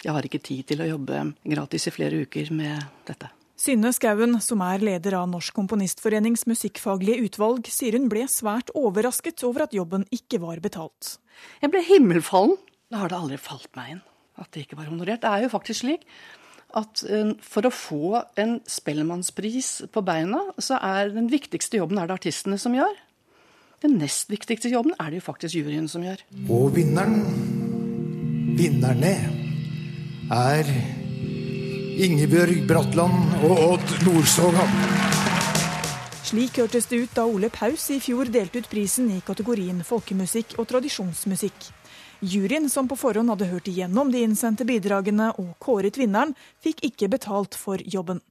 Jeg 0.00 0.14
har 0.16 0.28
ikke 0.28 0.40
tid 0.44 0.68
til 0.70 0.80
å 0.80 0.86
jobbe 0.88 1.24
gratis 1.44 1.88
i 1.88 1.92
flere 1.92 2.22
uker 2.24 2.52
med 2.56 2.84
dette. 3.08 3.28
Synne 3.56 3.88
Skauen, 3.96 4.36
som 4.44 4.60
er 4.60 4.82
leder 4.84 5.14
av 5.16 5.30
Norsk 5.32 5.54
Komponistforenings 5.56 6.44
musikkfaglige 6.48 7.24
utvalg, 7.24 7.68
sier 7.72 7.96
hun 7.96 8.10
ble 8.12 8.26
svært 8.28 8.68
overrasket 8.76 9.40
over 9.48 9.64
at 9.64 9.76
jobben 9.76 10.04
ikke 10.12 10.42
var 10.42 10.60
betalt. 10.64 11.14
Jeg 11.62 11.72
ble 11.72 11.80
himmelfallen. 11.84 12.58
Da 12.92 13.00
har 13.00 13.10
det 13.10 13.16
aldri 13.18 13.38
falt 13.40 13.72
meg 13.76 13.96
inn 13.96 14.02
at 14.36 14.50
det 14.52 14.66
ikke 14.66 14.76
var 14.78 14.90
honorert. 14.90 15.22
Det 15.24 15.30
er 15.32 15.46
jo 15.46 15.52
faktisk 15.54 15.82
slik 15.82 16.04
at 16.76 17.02
eh, 17.08 17.32
for 17.42 17.66
å 17.66 17.72
få 17.72 18.20
en 18.40 18.58
Spellemannspris 18.68 19.88
på 19.92 20.04
beina, 20.06 20.42
så 20.58 20.80
er 20.82 21.14
den 21.14 21.30
viktigste 21.32 21.80
jobben 21.80 22.00
er 22.00 22.10
det 22.10 22.18
artistene 22.20 22.60
som 22.60 22.76
gjør. 22.76 22.94
Den 23.84 23.98
nest 24.00 24.30
viktigste 24.32 24.70
jobben 24.72 24.94
er 25.00 25.12
det 25.12 25.20
jo 25.20 25.26
faktisk 25.26 25.58
juryen 25.58 25.88
som 25.88 26.04
gjør. 26.04 26.22
Og 26.48 26.70
vinneren, 26.76 27.18
vinnerne, 28.56 29.16
er 30.32 30.70
Ingebjørg 31.96 32.64
Bratland 32.68 33.36
og 33.46 33.52
Odd 33.56 33.92
Nordstoga. 34.04 34.64
Slik 36.26 36.58
hørtes 36.58 36.88
det 36.90 36.98
ut 37.04 37.12
da 37.14 37.22
Ole 37.30 37.48
Paus 37.54 37.84
i 37.94 38.00
fjor 38.02 38.26
delte 38.32 38.58
ut 38.58 38.66
prisen 38.68 39.12
i 39.14 39.20
kategorien 39.24 39.84
folkemusikk 39.86 40.56
og 40.58 40.66
tradisjonsmusikk. 40.72 41.68
Juryen, 42.20 42.68
som 42.68 42.88
på 42.88 42.96
forhånd 42.96 43.28
hadde 43.28 43.48
hørt 43.50 43.66
igjennom 43.68 44.08
de 44.08 44.22
innsendte 44.24 44.64
bidragene 44.64 45.28
og 45.36 45.50
kåret 45.60 45.98
vinneren, 46.00 46.32
fikk 46.64 46.80
ikke 46.88 47.10
betalt 47.12 47.58
for 47.60 47.82
jobben. 47.84 48.22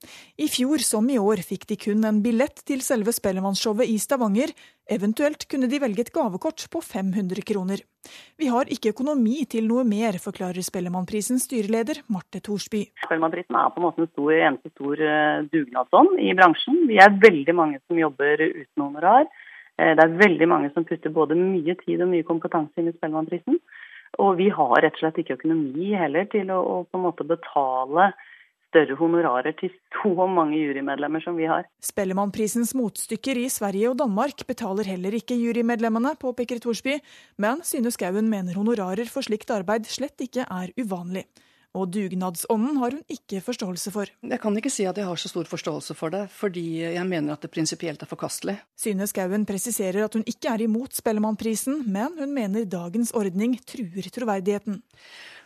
I 0.41 0.47
fjor 0.49 0.81
som 0.81 1.05
i 1.09 1.19
år 1.21 1.43
fikk 1.45 1.67
de 1.69 1.77
kun 1.77 2.01
en 2.09 2.23
billett 2.25 2.63
til 2.65 2.81
selve 2.81 3.13
Spellemannsshowet 3.13 3.85
i 3.85 3.99
Stavanger. 4.01 4.55
Eventuelt 4.89 5.45
kunne 5.49 5.69
de 5.69 5.81
velge 5.81 6.01
et 6.01 6.11
gavekort 6.13 6.65
på 6.73 6.81
500 6.81 7.45
kroner. 7.45 7.85
Vi 8.41 8.49
har 8.49 8.69
ikke 8.73 8.91
økonomi 8.93 9.45
til 9.49 9.69
noe 9.69 9.85
mer, 9.85 10.17
forklarer 10.21 10.65
Spellemannprisens 10.65 11.45
styreleder 11.45 12.01
Marte 12.09 12.41
Thorsby. 12.41 12.87
Spellemannprisen 13.05 13.57
er 13.57 13.69
på 13.69 13.81
en 13.81 13.85
måte 13.85 14.05
en 14.05 14.11
stor, 14.11 14.33
eneste 14.33 14.73
stor 14.73 15.01
eh, 15.13 15.45
dugnadsånd 15.53 16.21
i 16.25 16.33
bransjen. 16.37 16.87
Vi 16.89 16.97
er 17.01 17.17
veldig 17.21 17.57
mange 17.57 17.81
som 17.85 18.01
jobber 18.01 18.47
uten 18.49 18.81
honorar. 18.87 19.29
Eh, 19.79 19.95
det 19.97 20.03
er 20.05 20.19
veldig 20.21 20.47
mange 20.51 20.71
som 20.75 20.87
putter 20.87 21.13
både 21.13 21.37
mye 21.39 21.75
tid 21.83 22.03
og 22.03 22.11
mye 22.13 22.27
kompetanse 22.27 22.79
inn 22.79 22.91
i 22.91 22.95
Spellemannprisen. 22.95 23.59
Og 24.23 24.37
vi 24.39 24.47
har 24.53 24.77
rett 24.79 24.95
og 24.95 25.03
slett 25.03 25.19
ikke 25.23 25.39
økonomi 25.39 25.91
heller 25.97 26.29
til 26.31 26.51
å, 26.53 26.61
å 26.61 26.75
på 26.87 26.99
en 26.99 27.05
måte 27.07 27.27
betale 27.27 28.13
større 28.75 28.97
honorarer 28.99 29.55
til 29.59 29.71
så 29.95 30.27
mange 30.27 30.59
jurymedlemmer 30.59 31.23
som 31.23 31.37
vi 31.39 31.47
har. 31.47 31.67
Spellemannprisens 31.83 32.73
motstykker 32.75 33.39
i 33.39 33.47
Sverige 33.51 33.91
og 33.91 33.99
Danmark 34.01 34.43
betaler 34.47 34.87
heller 34.91 35.15
ikke 35.15 35.37
jurymedlemmene, 35.39 36.15
påpeker 36.19 36.59
Thorsby, 36.63 36.99
men 37.39 37.63
Syne 37.63 37.93
Skauen 37.95 38.27
mener 38.31 38.59
honorarer 38.59 39.07
for 39.11 39.25
slikt 39.27 39.51
arbeid 39.55 39.87
slett 39.87 40.27
ikke 40.27 40.47
er 40.47 40.73
uvanlig. 40.79 41.25
Og 41.75 41.89
dugnadsånden 41.91 42.79
har 42.79 42.95
hun 42.95 43.03
ikke 43.11 43.41
forståelse 43.43 43.91
for. 43.91 44.09
Jeg 44.23 44.39
kan 44.39 44.55
ikke 44.55 44.71
si 44.71 44.85
at 44.87 44.97
jeg 44.97 45.07
har 45.09 45.19
så 45.19 45.31
stor 45.31 45.47
forståelse 45.49 45.95
for 45.97 46.13
det, 46.13 46.23
fordi 46.31 46.65
jeg 46.85 47.03
mener 47.09 47.35
at 47.35 47.43
det 47.43 47.51
prinsipielt 47.51 48.01
er 48.01 48.09
forkastelig. 48.09 48.55
Syne 48.79 49.07
Skauen 49.11 49.43
presiserer 49.47 50.05
at 50.05 50.15
hun 50.15 50.23
ikke 50.23 50.53
er 50.53 50.63
imot 50.63 50.95
Spellemannprisen, 50.95 51.83
men 51.91 52.15
hun 52.19 52.31
mener 52.35 52.63
dagens 52.69 53.11
ordning 53.11 53.57
truer 53.67 54.07
troverdigheten. 54.07 54.81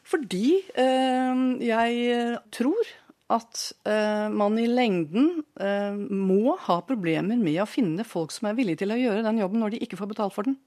Fordi 0.06 0.60
øh, 0.78 1.44
jeg 1.66 2.38
tror 2.54 2.94
at 3.30 3.66
øh, 3.86 4.30
man 4.34 4.58
i 4.58 4.66
lengden 4.70 5.44
øh, 5.62 5.98
må 6.10 6.56
ha 6.66 6.80
problemer 6.86 7.38
med 7.38 7.60
å 7.62 7.70
finne 7.70 8.06
folk 8.08 8.34
som 8.34 8.50
er 8.50 8.58
villige 8.58 8.84
til 8.84 8.94
å 8.94 8.98
gjøre 8.98 9.26
den 9.26 9.42
jobben 9.42 9.62
når 9.62 9.76
de 9.76 9.84
ikke 9.86 10.00
får 10.00 10.14
betalt 10.14 10.34
for 10.34 10.50
den. 10.50 10.58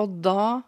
Og 0.00 0.16
da 0.24 0.62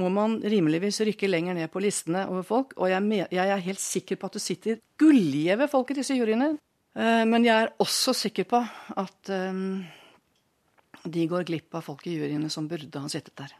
må 0.00 0.10
man 0.10 0.38
rimeligvis 0.42 1.00
rykke 1.06 1.28
lenger 1.30 1.56
ned 1.58 1.70
på 1.72 1.82
listene 1.82 2.24
over 2.30 2.46
folk. 2.46 2.74
Og 2.78 2.90
jeg, 2.90 3.26
jeg 3.30 3.50
er 3.56 3.66
helt 3.66 3.82
sikker 3.82 4.18
på 4.18 4.30
at 4.30 4.38
det 4.38 4.44
sitter 4.44 4.80
gullige 4.98 5.58
ved 5.60 5.70
folk 5.70 5.92
i 5.92 5.98
disse 6.00 6.16
juryene. 6.18 6.54
Uh, 6.94 7.22
men 7.26 7.46
jeg 7.46 7.54
er 7.54 7.74
også 7.82 8.14
sikker 8.14 8.46
på 8.50 8.60
at 9.02 9.30
um, 9.34 9.82
de 11.04 11.26
går 11.30 11.46
glipp 11.48 11.74
av 11.74 11.86
folk 11.86 12.06
i 12.06 12.16
juryene 12.18 12.50
som 12.50 12.68
burde 12.70 13.02
ha 13.02 13.10
sittet 13.10 13.34
der. 13.38 13.54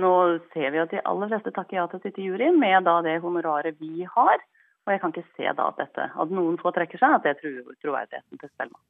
Nå 0.00 0.12
ser 0.54 0.70
vi 0.72 0.80
at 0.80 0.92
de 0.92 1.02
aller 1.04 1.28
fleste 1.32 1.52
takker 1.52 1.76
ja 1.76 1.88
til 1.90 2.00
å 2.00 2.04
sitte 2.04 2.22
i 2.22 2.28
juryen 2.30 2.56
med 2.60 2.86
da 2.88 3.00
det 3.04 3.18
honoraret 3.24 3.76
vi 3.80 4.06
har. 4.08 4.40
Og 4.86 4.94
jeg 4.94 5.02
kan 5.02 5.12
ikke 5.12 5.36
se 5.36 5.50
da 5.56 5.66
at 5.68 5.80
dette, 5.80 6.06
at 6.08 6.32
noen 6.32 6.56
få 6.60 6.72
trekker 6.74 7.00
seg, 7.00 7.18
at 7.18 7.26
det 7.26 7.36
truer 7.42 7.76
troverdigheten 7.82 8.40
til 8.40 8.52
Spellemann. 8.54 8.86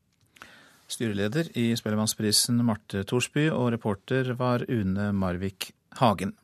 Styreleder 0.91 1.51
i 1.59 1.69
Spellemannsprisen 1.79 2.63
Marte 2.67 3.05
Thorsby 3.07 3.49
og 3.55 3.69
reporter 3.75 4.33
var 4.39 4.65
Une 4.67 5.11
Marvik 5.15 5.71
Hagen. 6.01 6.35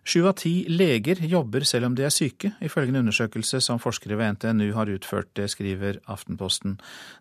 Sju 0.00 0.22
av 0.24 0.32
ti 0.40 0.64
leger 0.72 1.18
jobber 1.28 1.64
selv 1.68 1.90
om 1.90 1.94
de 1.96 2.06
er 2.06 2.12
syke, 2.14 2.54
ifølge 2.64 2.88
en 2.94 3.02
undersøkelse 3.02 3.60
som 3.60 3.80
forskere 3.82 4.16
ved 4.16 4.38
NTNU 4.38 4.72
har 4.72 4.88
utført. 4.88 5.28
Det 5.36 5.50
skriver 5.52 5.98
Aftenposten. 6.08 6.78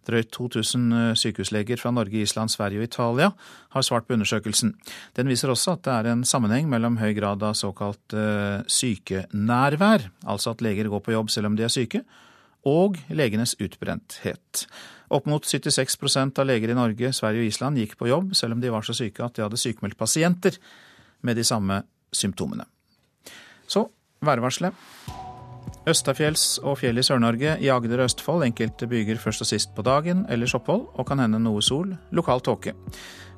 Drøyt 0.08 0.32
2000 0.32 0.86
eh, 0.96 1.10
sykehusleger 1.20 1.82
fra 1.82 1.92
Norge, 1.92 2.24
Island, 2.24 2.54
Sverige 2.54 2.80
og 2.80 2.88
Italia 2.88 3.34
har 3.76 3.86
svart 3.86 4.08
på 4.08 4.16
undersøkelsen. 4.16 4.74
Den 5.20 5.28
viser 5.28 5.52
også 5.52 5.76
at 5.76 5.84
det 5.84 5.98
er 5.98 6.12
en 6.14 6.24
sammenheng 6.24 6.72
mellom 6.72 6.98
høy 7.04 7.12
grad 7.18 7.44
av 7.44 7.60
såkalt 7.60 8.16
uh, 8.16 8.64
sykenærvær, 8.64 10.08
altså 10.24 10.56
at 10.56 10.64
leger 10.64 10.90
går 10.90 11.04
på 11.04 11.14
jobb 11.18 11.30
selv 11.36 11.52
om 11.52 11.60
de 11.60 11.68
er 11.68 11.74
syke, 11.74 12.06
og 12.68 12.96
legenes 13.12 13.58
utbrenthet. 13.60 14.66
Opp 15.12 15.28
mot 15.28 15.44
76% 15.44 16.40
av 16.40 16.48
leger 16.48 16.72
i 16.72 16.80
Norge, 16.80 17.12
Sverige 17.16 17.44
og 17.44 17.52
Island 17.52 17.80
gikk 17.82 17.96
på 18.00 18.10
jobb 18.10 18.36
selv 18.38 18.56
om 18.56 18.64
de 18.64 18.72
var 18.72 18.88
så 18.88 18.96
syke 18.96 19.26
at 19.26 19.36
de 19.36 19.46
hadde 19.46 19.60
sykemeldt 19.60 20.00
pasienter 20.00 20.60
med 21.26 21.36
de 21.40 21.46
samme 21.48 21.84
symptomene. 22.14 22.66
Så 23.68 23.88
værvarselet. 24.26 24.74
Østafjells 25.90 26.60
og 26.60 26.78
fjell 26.82 27.00
i 27.00 27.04
Sør-Norge, 27.06 27.56
i 27.64 27.70
Agder 27.72 28.04
og 28.04 28.10
Østfold 28.10 28.44
enkelte 28.46 28.88
byger 28.90 29.18
først 29.22 29.42
og 29.46 29.50
sist 29.50 29.72
på 29.76 29.86
dagen, 29.86 30.26
ellers 30.30 30.54
opphold 30.58 30.86
og 30.94 31.08
kan 31.08 31.22
hende 31.24 31.40
noe 31.42 31.64
sol, 31.66 31.96
lokal 32.12 32.44
tåke. 32.46 32.76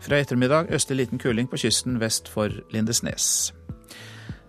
Fra 0.02 0.18
ettermiddag 0.18 0.72
østlig 0.74 1.04
liten 1.04 1.22
kuling 1.22 1.48
på 1.48 1.60
kysten 1.62 2.00
vest 2.02 2.32
for 2.32 2.52
Lindesnes. 2.74 3.52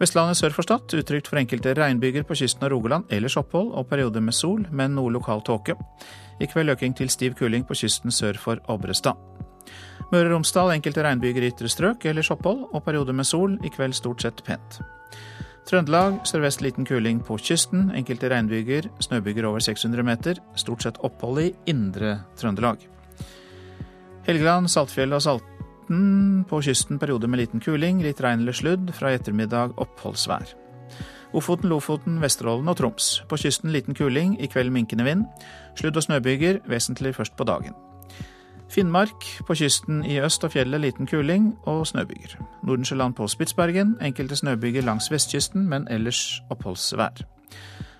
Vestlandet 0.00 0.38
sør 0.40 0.54
for 0.56 0.66
Stad 0.66 0.94
utrygt 0.98 1.28
for 1.30 1.38
enkelte 1.38 1.76
regnbyger 1.78 2.24
på 2.26 2.34
kysten 2.40 2.64
av 2.66 2.72
Rogaland, 2.72 3.04
ellers 3.12 3.36
opphold 3.38 3.70
og 3.70 3.86
perioder 3.90 4.24
med 4.24 4.34
sol, 4.34 4.64
men 4.72 4.96
noe 4.96 5.12
lokal 5.14 5.44
tåke. 5.46 5.76
I 6.42 6.48
kveld 6.50 6.72
øking 6.74 6.96
til 6.98 7.12
stiv 7.12 7.36
kuling 7.38 7.68
på 7.68 7.76
kysten 7.78 8.10
sør 8.10 8.40
for 8.40 8.62
Obrestad. 8.72 9.14
Møre 10.12 10.28
og 10.28 10.34
Romsdal 10.34 10.74
enkelte 10.74 11.04
regnbyger 11.06 11.46
i 11.46 11.52
ytre 11.52 11.70
strøk, 11.72 12.04
ellers 12.10 12.30
opphold 12.34 12.66
og 12.70 12.82
perioder 12.84 13.16
med 13.16 13.28
sol, 13.28 13.56
i 13.64 13.70
kveld 13.72 13.96
stort 13.96 14.24
sett 14.24 14.42
pent. 14.44 14.82
Trøndelag 15.68 16.18
sørvest 16.26 16.62
liten 16.64 16.84
kuling 16.84 17.20
på 17.24 17.36
kysten, 17.38 17.90
enkelte 17.96 18.28
regnbyger, 18.32 18.88
snøbyger 19.00 19.46
over 19.46 19.62
600 19.62 20.04
meter, 20.04 20.40
stort 20.58 20.82
sett 20.84 20.98
opphold 21.06 21.40
i 21.44 21.52
indre 21.70 22.16
Trøndelag. 22.36 22.82
Helgeland, 24.26 24.68
Saltfjellet 24.70 25.18
og 25.18 25.22
Salten 25.24 26.42
på 26.50 26.60
kysten 26.66 26.98
perioder 27.02 27.30
med 27.30 27.42
liten 27.42 27.62
kuling, 27.62 28.02
litt 28.02 28.20
regn 28.22 28.42
eller 28.42 28.56
sludd, 28.56 28.90
fra 28.94 29.14
ettermiddag 29.14 29.78
oppholdsvær. 29.82 30.58
Ofoten, 31.32 31.70
Lofoten, 31.72 32.18
Vesterålen 32.20 32.68
og 32.68 32.76
Troms. 32.76 33.22
På 33.28 33.38
kysten 33.40 33.72
liten 33.72 33.96
kuling, 33.96 34.36
i 34.42 34.50
kveld 34.52 34.74
minkende 34.74 35.06
vind. 35.08 35.24
Sludd- 35.78 35.96
og 35.96 36.04
snøbyger, 36.04 36.60
vesentlig 36.68 37.14
først 37.16 37.38
på 37.38 37.48
dagen. 37.48 37.72
Finnmark. 38.72 39.26
På 39.46 39.54
kysten 39.54 40.04
i 40.08 40.16
øst 40.20 40.44
og 40.44 40.54
fjellet 40.54 40.80
liten 40.80 41.06
kuling 41.06 41.52
og 41.68 41.86
snøbyger. 41.86 42.38
Nordensjøland 42.64 43.14
på 43.14 43.26
Spitsbergen. 43.28 43.96
Enkelte 44.00 44.36
snøbyger 44.36 44.82
langs 44.82 45.10
vestkysten, 45.12 45.68
men 45.68 45.88
ellers 45.90 46.40
oppholdsvær. 46.50 47.20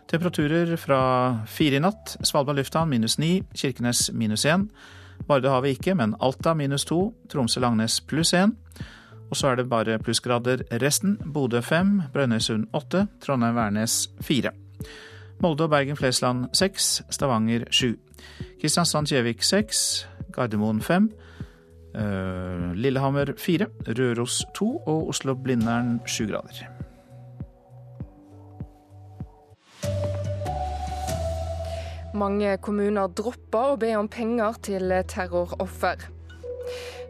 Temperaturer 0.09 0.77
fra 0.77 1.03
fire 1.47 1.77
i 1.77 1.83
natt. 1.85 2.17
Svalbard 2.25 2.57
lufthavn 2.57 2.91
minus 2.91 3.19
ni. 3.19 3.43
Kirkenes 3.55 4.11
minus 4.13 4.47
én. 4.47 4.69
Vi 5.29 5.69
ikke, 5.69 5.95
men 5.95 6.17
Alta 6.21 6.55
minus 6.55 6.85
to. 6.85 7.15
Tromsø-Langnes 7.29 8.01
pluss 8.01 8.35
én. 8.35 8.57
Og 9.31 9.37
så 9.37 9.49
er 9.49 9.57
det 9.57 9.69
bare 9.69 9.99
plussgrader 9.99 10.65
resten. 10.83 11.19
Bodø 11.35 11.61
fem. 11.61 12.03
Brønnøysund 12.13 12.67
åtte. 12.73 13.07
Trondheim-Værnes 13.21 14.11
fire. 14.21 14.51
Molde 15.43 15.65
og 15.65 15.71
Bergen-Flesland 15.71 16.47
seks. 16.55 17.03
Stavanger 17.11 17.65
sju. 17.71 17.97
Kristiansand-Kjevik 18.61 19.43
seks. 19.43 20.07
Gardermoen 20.33 20.81
5, 20.81 21.11
eh, 21.95 22.73
Lillehammer 22.75 23.35
4, 23.37 23.67
Røros 23.99 24.43
2 24.55 24.71
og 24.87 25.09
Oslo-Blindern 25.13 26.01
7 26.07 26.27
grader. 26.31 26.65
Mange 32.15 32.59
kommuner 32.61 33.09
dropper 33.09 33.73
å 33.73 33.79
be 33.81 33.95
om 33.97 34.09
penger 34.09 34.59
til 34.63 34.93
terroroffer. 35.09 36.09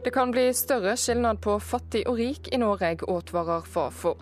Det 0.04 0.12
kan 0.14 0.30
bli 0.34 0.48
større 0.54 0.96
skilnad 0.98 1.38
på 1.42 1.56
fattig 1.62 2.04
og 2.10 2.18
rik 2.18 2.48
i 2.54 2.58
Norge, 2.58 2.96
advarer 3.06 3.66
Fafo. 3.66 4.16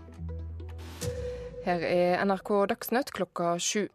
Her 1.64 1.84
er 1.84 2.24
NRK 2.24 2.50
Dagsnytt 2.68 3.12
klokka 3.16 3.54
sju. 3.60 3.86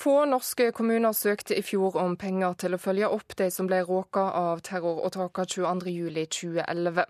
Få 0.00 0.24
norske 0.24 0.70
kommuner 0.72 1.12
søkte 1.12 1.58
i 1.58 1.62
fjor 1.62 1.98
om 2.00 2.14
penger 2.16 2.54
til 2.62 2.72
å 2.72 2.78
følge 2.80 3.08
opp 3.12 3.34
de 3.36 3.50
som 3.52 3.66
ble 3.68 3.82
råka 3.84 4.22
av 4.38 4.62
terroråtaket 4.64 5.58
22.07.2011. 5.58 7.04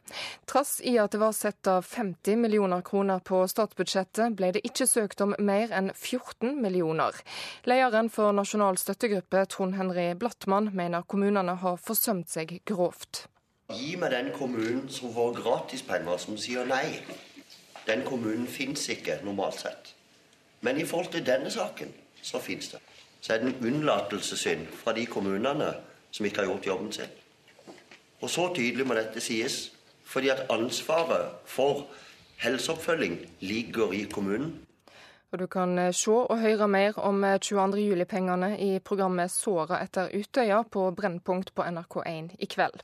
Trass 0.50 0.72
i 0.82 0.96
at 0.98 1.14
det 1.14 1.20
var 1.22 1.36
satt 1.38 1.70
av 1.70 1.86
50 1.86 2.40
millioner 2.42 2.82
kroner 2.82 3.22
på 3.22 3.44
statsbudsjettet, 3.52 4.34
ble 4.34 4.50
det 4.56 4.64
ikke 4.66 4.88
søkt 4.90 5.22
om 5.22 5.36
mer 5.38 5.70
enn 5.70 5.92
14 5.94 6.58
millioner. 6.58 7.14
Lederen 7.70 8.10
for 8.10 8.34
Nasjonal 8.34 8.82
støttegruppe, 8.82 9.44
Trond 9.54 9.78
Henri 9.78 10.08
Blattmann, 10.18 10.72
mener 10.74 11.06
kommunene 11.06 11.60
har 11.62 11.78
forsømt 11.78 12.34
seg 12.34 12.58
grovt. 12.66 13.28
Gi 13.70 13.94
meg 14.02 14.18
den 14.18 14.34
kommunen 14.34 14.90
som 14.90 15.14
får 15.14 15.38
gratispenger, 15.38 16.18
som 16.18 16.34
sier 16.34 16.66
nei. 16.66 17.04
Den 17.86 18.02
kommunen 18.02 18.50
fins 18.50 18.90
ikke, 18.90 19.22
normalt 19.22 19.62
sett. 19.62 19.94
Men 20.66 20.82
i 20.82 20.90
forhold 20.90 21.14
til 21.14 21.22
denne 21.22 21.54
saken 21.54 21.99
så 22.22 22.38
fins 22.38 22.68
det. 22.68 22.80
Så 23.20 23.32
er 23.34 23.38
det 23.38 23.46
en 23.46 23.66
unnlatelsessynd 23.66 24.66
fra 24.84 24.92
de 24.92 25.06
kommunene 25.06 25.74
som 26.10 26.26
ikke 26.26 26.42
har 26.42 26.48
gjort 26.50 26.66
jobben 26.66 26.92
sin. 26.92 27.12
Og 28.20 28.30
så 28.30 28.48
tydelig 28.54 28.86
må 28.86 28.94
dette 28.94 29.20
sies, 29.20 29.72
fordi 30.04 30.28
at 30.28 30.46
ansvaret 30.50 31.30
for 31.46 31.86
helseoppfølging 32.40 33.18
ligger 33.40 33.92
i 33.92 34.02
kommunen. 34.12 34.66
Og 35.32 35.38
Du 35.38 35.46
kan 35.46 35.78
eh, 35.78 35.92
se 35.94 36.10
og 36.10 36.40
høre 36.40 36.68
mer 36.68 36.98
om 36.98 37.22
22. 37.40 37.78
Eh, 37.78 37.86
juli-pengene 37.88 38.58
i 38.58 38.78
programmet 38.78 39.30
'Såra 39.30 39.82
etter 39.82 40.08
Utøya' 40.08 40.62
på 40.62 40.90
Brennpunkt 40.90 41.54
på 41.54 41.62
NRK1 41.62 42.34
i 42.38 42.46
kveld. 42.46 42.80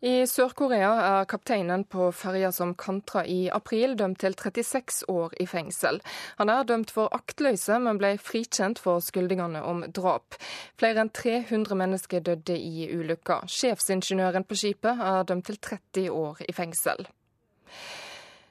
I 0.00 0.24
Sør-Korea 0.24 0.90
er 1.04 1.26
kapteinen 1.28 1.82
på 1.84 2.06
ferja 2.16 2.48
som 2.56 2.70
kantra 2.72 3.20
i 3.28 3.50
april, 3.52 3.98
dømt 4.00 4.22
til 4.22 4.32
36 4.32 5.04
år 5.12 5.34
i 5.36 5.44
fengsel. 5.44 6.00
Han 6.38 6.48
er 6.48 6.64
dømt 6.64 6.92
for 6.96 7.12
aktløse, 7.12 7.76
men 7.84 8.00
ble 8.00 8.14
frikjent 8.16 8.80
for 8.80 9.04
skyldningene 9.04 9.60
om 9.60 9.84
drap. 9.92 10.38
Flere 10.80 11.04
enn 11.04 11.12
300 11.12 11.76
mennesker 11.76 12.24
døde 12.24 12.56
i 12.56 12.88
ulykka. 12.96 13.42
Sjefsingeniøren 13.44 14.48
på 14.48 14.56
skipet 14.56 15.04
er 15.04 15.28
dømt 15.28 15.50
til 15.50 15.60
30 15.68 16.08
år 16.16 16.40
i 16.48 16.56
fengsel. 16.56 17.04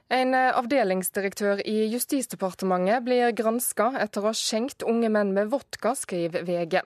En 0.09 0.33
eh, 0.33 0.49
avdelingsdirektør 0.57 1.59
i 1.69 1.83
Justisdepartementet 1.91 3.03
blir 3.05 3.29
granska 3.37 3.91
etter 4.01 4.23
å 4.23 4.31
ha 4.31 4.37
skjenkt 4.37 4.81
unge 4.89 5.11
menn 5.13 5.35
med 5.35 5.51
vodka, 5.51 5.91
skriver 5.93 6.47
VG. 6.47 6.79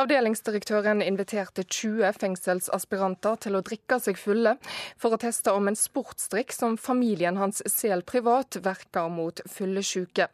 Avdelingsdirektøren 0.00 1.04
inviterte 1.04 1.66
20 1.66 2.16
fengselsaspiranter 2.16 3.36
til 3.44 3.58
å 3.58 3.62
drikke 3.66 3.98
seg 4.00 4.16
fulle, 4.16 4.56
for 4.96 5.12
å 5.12 5.20
teste 5.20 5.52
om 5.52 5.68
en 5.68 5.76
sportsdrikk 5.76 6.56
som 6.56 6.78
familien 6.80 7.36
hans 7.36 7.60
selger 7.68 8.06
privat, 8.08 8.56
verker 8.64 9.12
mot 9.12 9.44
fyllesyke. 9.52 10.30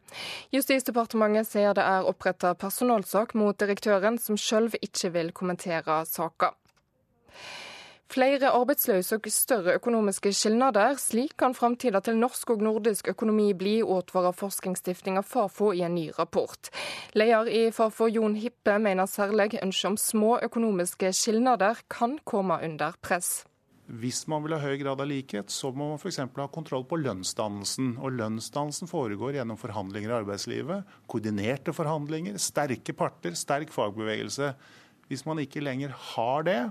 Justisdepartementet 0.55 1.51
sier 1.51 1.75
det 1.75 1.83
er 1.83 2.07
oppretta 2.07 2.53
personalsak 2.55 3.35
mot 3.35 3.59
direktøren, 3.59 4.15
som 4.15 4.39
sjøl 4.39 4.71
ikke 4.79 5.11
vil 5.11 5.35
kommentere 5.35 6.05
saka. 6.07 6.53
Flere 8.09 8.49
arbeidsløse 8.57 9.19
og 9.19 9.27
større 9.29 9.75
økonomiske 9.77 10.31
skilnader. 10.33 10.95
Slik 10.97 11.35
kan 11.37 11.53
framtida 11.53 11.99
til 12.01 12.15
norsk 12.17 12.55
og 12.55 12.63
nordisk 12.65 13.11
økonomi 13.11 13.51
bli, 13.53 13.75
advarer 13.85 14.33
forskningsstiftinga 14.33 15.21
Fafo 15.21 15.69
i 15.77 15.83
en 15.85 15.93
ny 15.93 16.07
rapport. 16.17 16.71
Leder 17.13 17.51
i 17.53 17.67
Fafo, 17.69 18.07
Jon 18.09 18.33
Hippe, 18.41 18.79
mener 18.81 19.05
særlig 19.05 19.59
ønsket 19.61 19.91
om 19.91 19.99
små 20.01 20.31
økonomiske 20.41 21.13
skilnader 21.13 21.83
kan 21.85 22.17
komme 22.25 22.57
under 22.65 22.97
press. 23.05 23.43
Hvis 23.85 24.23
man 24.29 24.41
vil 24.41 24.57
ha 24.57 24.61
høy 24.61 24.81
grad 24.81 25.05
av 25.05 25.07
likhet, 25.09 25.53
så 25.53 25.69
må 25.69 25.91
man 25.91 26.01
f.eks. 26.01 26.19
ha 26.21 26.49
kontroll 26.49 26.89
på 26.89 26.97
lønnsdannelsen. 27.05 27.95
Og 28.01 28.17
lønnsdannelsen 28.17 28.89
foregår 28.89 29.37
gjennom 29.37 29.57
forhandlinger 29.61 30.15
i 30.15 30.19
arbeidslivet. 30.23 30.99
Koordinerte 31.09 31.77
forhandlinger, 31.77 32.41
sterke 32.41 32.97
parter, 32.97 33.37
sterk 33.37 33.69
fagbevegelse. 33.73 34.55
Hvis 35.09 35.25
man 35.29 35.45
ikke 35.45 35.61
lenger 35.61 35.93
har 35.93 36.45
det, 36.49 36.61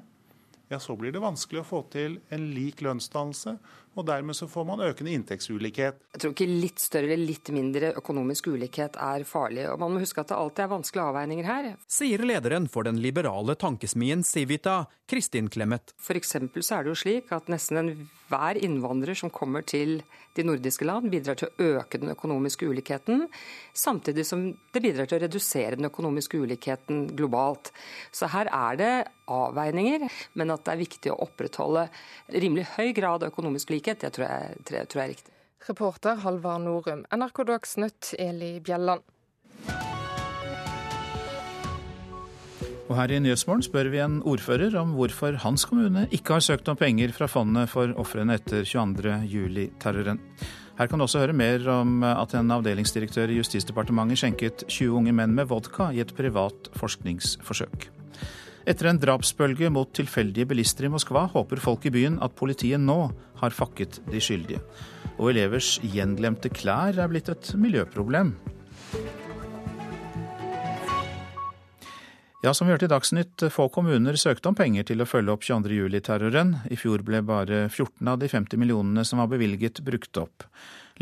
ja, 0.68 0.78
så 0.80 0.96
blir 0.96 1.12
det 1.14 1.22
vanskelig 1.22 1.62
å 1.62 1.66
få 1.66 1.82
til 1.92 2.18
en 2.34 2.48
lik 2.52 2.82
lønnsdannelse. 2.84 3.56
Og 3.98 4.06
dermed 4.06 4.36
så 4.36 4.46
får 4.46 4.66
man 4.68 4.82
økende 4.84 5.14
inntektsulikhet. 5.16 6.02
Jeg 6.14 6.22
tror 6.22 6.34
ikke 6.34 6.46
litt 6.48 6.82
større 6.82 7.10
eller 7.14 7.26
litt 7.26 7.50
mindre 7.54 7.90
økonomisk 7.98 8.50
ulikhet 8.52 8.98
er 9.02 9.24
farlig. 9.26 9.64
Og 9.72 9.80
man 9.82 9.96
må 9.96 10.02
huske 10.04 10.22
at 10.22 10.30
det 10.30 10.38
alltid 10.38 10.66
er 10.66 10.70
vanskelige 10.74 11.08
avveininger 11.10 11.48
her. 11.48 11.70
Sier 11.90 12.22
lederen 12.22 12.68
for 12.70 12.86
den 12.86 13.00
liberale 13.02 13.56
tankesmien 13.58 14.22
Civita, 14.28 14.84
Kristin 15.10 15.50
Clemet. 15.50 15.96
F.eks. 15.98 16.36
så 16.36 16.78
er 16.78 16.86
det 16.86 16.94
jo 16.94 17.00
slik 17.02 17.34
at 17.34 17.50
nesten 17.50 18.08
enhver 18.28 18.56
innvandrer 18.56 19.14
som 19.14 19.30
kommer 19.30 19.62
til 19.62 20.02
de 20.34 20.44
nordiske 20.44 20.84
land, 20.84 21.10
bidrar 21.10 21.34
til 21.36 21.48
å 21.48 21.78
øke 21.78 21.98
den 21.98 22.10
økonomiske 22.12 22.66
ulikheten, 22.66 23.28
samtidig 23.72 24.26
som 24.26 24.52
det 24.72 24.82
bidrar 24.82 25.06
til 25.06 25.18
å 25.18 25.22
redusere 25.24 25.76
den 25.76 25.88
økonomiske 25.88 26.38
ulikheten 26.38 27.08
globalt. 27.16 27.72
Så 28.12 28.28
her 28.28 28.48
er 28.52 28.76
det 28.76 28.92
avveininger, 29.26 30.08
men 30.34 30.50
at 30.50 30.64
det 30.64 30.72
er 30.72 30.84
viktig 30.84 31.12
å 31.12 31.20
opprettholde 31.26 31.88
rimelig 32.28 32.68
høy 32.76 32.92
grad 32.92 33.22
av 33.22 33.32
økonomisk 33.32 33.70
likhet 33.70 34.00
det 34.00 34.12
tror 34.14 34.28
jeg, 34.28 34.62
tror 34.68 35.02
jeg 35.02 35.04
er 35.04 35.14
riktig. 35.16 35.34
Reporter 35.68 36.20
Halvard 36.22 36.62
Norum. 36.62 37.04
NRK 37.10 37.44
Dagsnytt, 37.48 38.14
Eli 38.18 38.58
Bjelland. 38.60 39.02
Og 42.88 42.96
her 42.96 43.12
i 43.12 43.18
Nyhetsmorgen 43.20 43.64
spør 43.66 43.90
vi 43.92 44.00
en 44.00 44.22
ordfører 44.24 44.72
om 44.80 44.94
hvorfor 44.96 45.36
hans 45.42 45.66
kommune 45.68 46.06
ikke 46.08 46.38
har 46.38 46.44
søkt 46.44 46.70
om 46.72 46.78
penger 46.80 47.12
fra 47.12 47.28
fondet 47.28 47.68
for 47.68 47.92
ofrene 48.00 48.38
etter 48.38 48.64
22.07-terroren. 48.64 50.22
Her 50.78 50.88
kan 50.88 51.00
du 51.00 51.04
også 51.04 51.20
høre 51.20 51.36
mer 51.36 51.66
om 51.68 52.00
at 52.06 52.32
en 52.38 52.54
avdelingsdirektør 52.54 53.28
i 53.34 53.36
Justisdepartementet 53.42 54.22
skjenket 54.22 54.64
20 54.70 54.96
unge 55.02 55.12
menn 55.20 55.36
med 55.36 55.50
vodka 55.50 55.90
i 55.92 56.00
et 56.00 56.14
privat 56.16 56.70
forskningsforsøk. 56.80 57.90
Etter 58.68 58.88
en 58.88 59.00
drapsbølge 59.00 59.68
mot 59.72 59.90
tilfeldige 59.96 60.48
bilister 60.48 60.88
i 60.88 60.92
Moskva 60.92 61.26
håper 61.32 61.60
folk 61.60 61.84
i 61.88 61.92
byen 61.92 62.16
at 62.24 62.36
politiet 62.40 62.80
nå 62.80 63.00
har 63.42 63.56
fakket 63.56 64.00
de 64.08 64.20
skyldige. 64.22 64.64
Og 65.18 65.34
elevers 65.34 65.76
gjenglemte 65.84 66.52
klær 66.52 66.96
er 66.96 67.12
blitt 67.12 67.28
et 67.32 67.52
miljøproblem. 67.58 68.32
Ja, 72.38 72.52
som 72.54 72.68
vi 72.68 72.70
hørte 72.70 72.86
i 72.86 72.90
Dagsnytt, 72.92 73.42
få 73.50 73.64
kommuner 73.74 74.14
søkte 74.14 74.46
om 74.46 74.54
penger 74.54 74.84
til 74.86 75.02
å 75.02 75.06
følge 75.10 75.32
opp 75.34 75.42
22.07-terroren. 75.42 76.52
I 76.70 76.76
fjor 76.78 77.02
ble 77.02 77.18
bare 77.26 77.64
14 77.66 78.10
av 78.12 78.20
de 78.22 78.28
50 78.30 78.60
millionene 78.62 79.02
som 79.02 79.18
var 79.18 79.26
bevilget, 79.32 79.80
brukt 79.82 80.20
opp. 80.22 80.46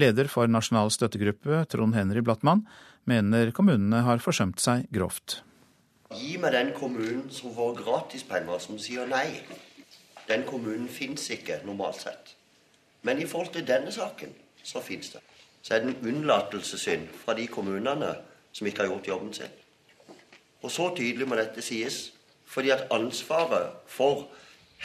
Leder 0.01 0.31
for 0.33 0.49
Nasjonal 0.49 0.89
støttegruppe, 0.95 1.59
Trond 1.69 1.93
Henry 1.93 2.23
Blattmann, 2.25 2.63
mener 3.05 3.53
kommunene 3.53 4.01
har 4.07 4.25
forsømt 4.25 4.65
seg 4.65 4.89
grovt. 4.89 5.43
Gi 6.17 6.39
meg 6.41 6.57
den 6.57 6.73
kommunen 6.79 7.29
som 7.29 7.53
får 7.53 7.77
gratispenger, 7.83 8.57
som 8.65 8.81
sier 8.81 9.05
nei. 9.13 9.43
Den 10.31 10.49
kommunen 10.49 10.89
fins 10.89 11.29
ikke, 11.37 11.61
normalt 11.69 12.01
sett. 12.07 12.33
Men 13.05 13.21
i 13.21 13.29
forhold 13.29 13.53
til 13.59 13.69
denne 13.69 13.93
saken, 13.93 14.33
så 14.65 14.81
fins 14.81 15.13
det. 15.13 15.21
Så 15.61 15.77
er 15.77 15.85
det 15.85 15.93
en 15.93 16.11
unnlatelsessynd 16.15 17.13
fra 17.27 17.37
de 17.37 17.45
kommunene 17.53 18.15
som 18.57 18.73
ikke 18.73 18.87
har 18.87 18.95
gjort 18.95 19.13
jobben 19.13 19.37
sin. 19.37 19.53
Og 20.65 20.73
så 20.73 20.91
tydelig 20.97 21.29
må 21.29 21.37
dette 21.39 21.63
sies, 21.65 22.13
fordi 22.47 22.73
at 22.75 22.87
ansvaret 22.95 23.83
for 23.91 24.29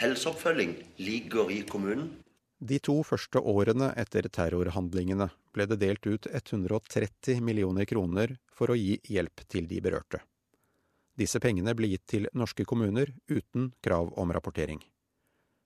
helseoppfølging 0.00 0.74
ligger 0.98 1.50
i 1.50 1.62
kommunen. 1.68 2.10
De 2.62 2.78
to 2.78 3.00
første 3.02 3.40
årene 3.40 3.88
etter 3.98 4.28
terrorhandlingene 4.30 5.32
ble 5.52 5.66
det 5.66 5.80
delt 5.82 6.06
ut 6.06 6.28
130 6.30 7.40
millioner 7.42 7.88
kroner 7.90 8.36
for 8.54 8.70
å 8.70 8.78
gi 8.78 9.00
hjelp 9.10 9.42
til 9.50 9.66
de 9.66 9.80
berørte. 9.82 10.20
Disse 11.18 11.40
pengene 11.42 11.74
ble 11.76 11.90
gitt 11.90 12.06
til 12.08 12.28
norske 12.32 12.64
kommuner 12.64 13.10
uten 13.28 13.72
krav 13.84 14.12
om 14.18 14.32
rapportering. 14.32 14.80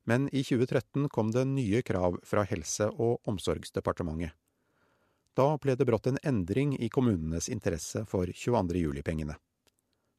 Men 0.07 0.29
i 0.33 0.43
2013 0.47 1.09
kom 1.13 1.31
det 1.35 1.45
nye 1.51 1.83
krav 1.83 2.19
fra 2.25 2.47
Helse- 2.49 2.89
og 2.95 3.21
omsorgsdepartementet. 3.29 4.33
Da 5.37 5.51
ble 5.61 5.75
det 5.77 5.85
brått 5.85 6.07
en 6.09 6.21
endring 6.25 6.73
i 6.81 6.89
kommunenes 6.89 7.51
interesse 7.53 8.07
for 8.09 8.31
22. 8.33 8.79
juli-pengene. 8.87 9.37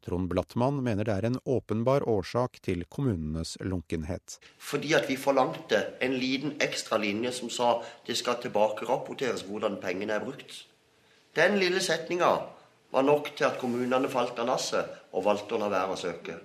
Trond 0.08 0.30
Blattmann 0.32 0.80
mener 0.84 1.04
det 1.04 1.16
er 1.18 1.28
en 1.28 1.40
åpenbar 1.44 2.06
årsak 2.08 2.62
til 2.64 2.86
kommunenes 2.88 3.58
lunkenhet. 3.60 4.38
Fordi 4.58 4.94
at 4.96 5.10
vi 5.12 5.20
forlangte 5.20 5.82
en 6.02 6.16
liten 6.16 6.56
ekstra 6.64 7.00
linje 7.02 7.34
som 7.36 7.52
sa 7.52 7.74
det 8.08 8.16
skal 8.16 8.40
tilbakerapporteres 8.44 9.44
hvordan 9.50 9.82
pengene 9.84 10.16
er 10.16 10.24
brukt. 10.24 10.64
Den 11.36 11.60
lille 11.60 11.84
setninga 11.84 12.32
var 12.92 13.04
nok 13.04 13.34
til 13.36 13.50
at 13.50 13.60
kommunene 13.60 14.08
falt 14.10 14.40
av 14.40 14.48
lasset 14.48 14.96
og 15.12 15.28
valgte 15.28 15.58
å 15.58 15.62
la 15.62 15.72
være 15.76 15.98
å 15.98 16.00
søke. 16.00 16.38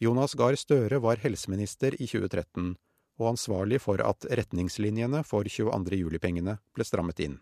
Jonas 0.00 0.32
Gahr 0.32 0.56
Støre 0.56 1.02
var 1.04 1.20
helseminister 1.20 1.92
i 2.00 2.08
2013 2.08 2.72
og 3.20 3.28
ansvarlig 3.34 3.82
for 3.84 4.00
at 4.00 4.24
retningslinjene 4.24 5.20
for 5.28 5.44
22. 5.44 6.00
juli-pengene 6.00 6.56
ble 6.72 6.88
strammet 6.88 7.20
inn. 7.20 7.36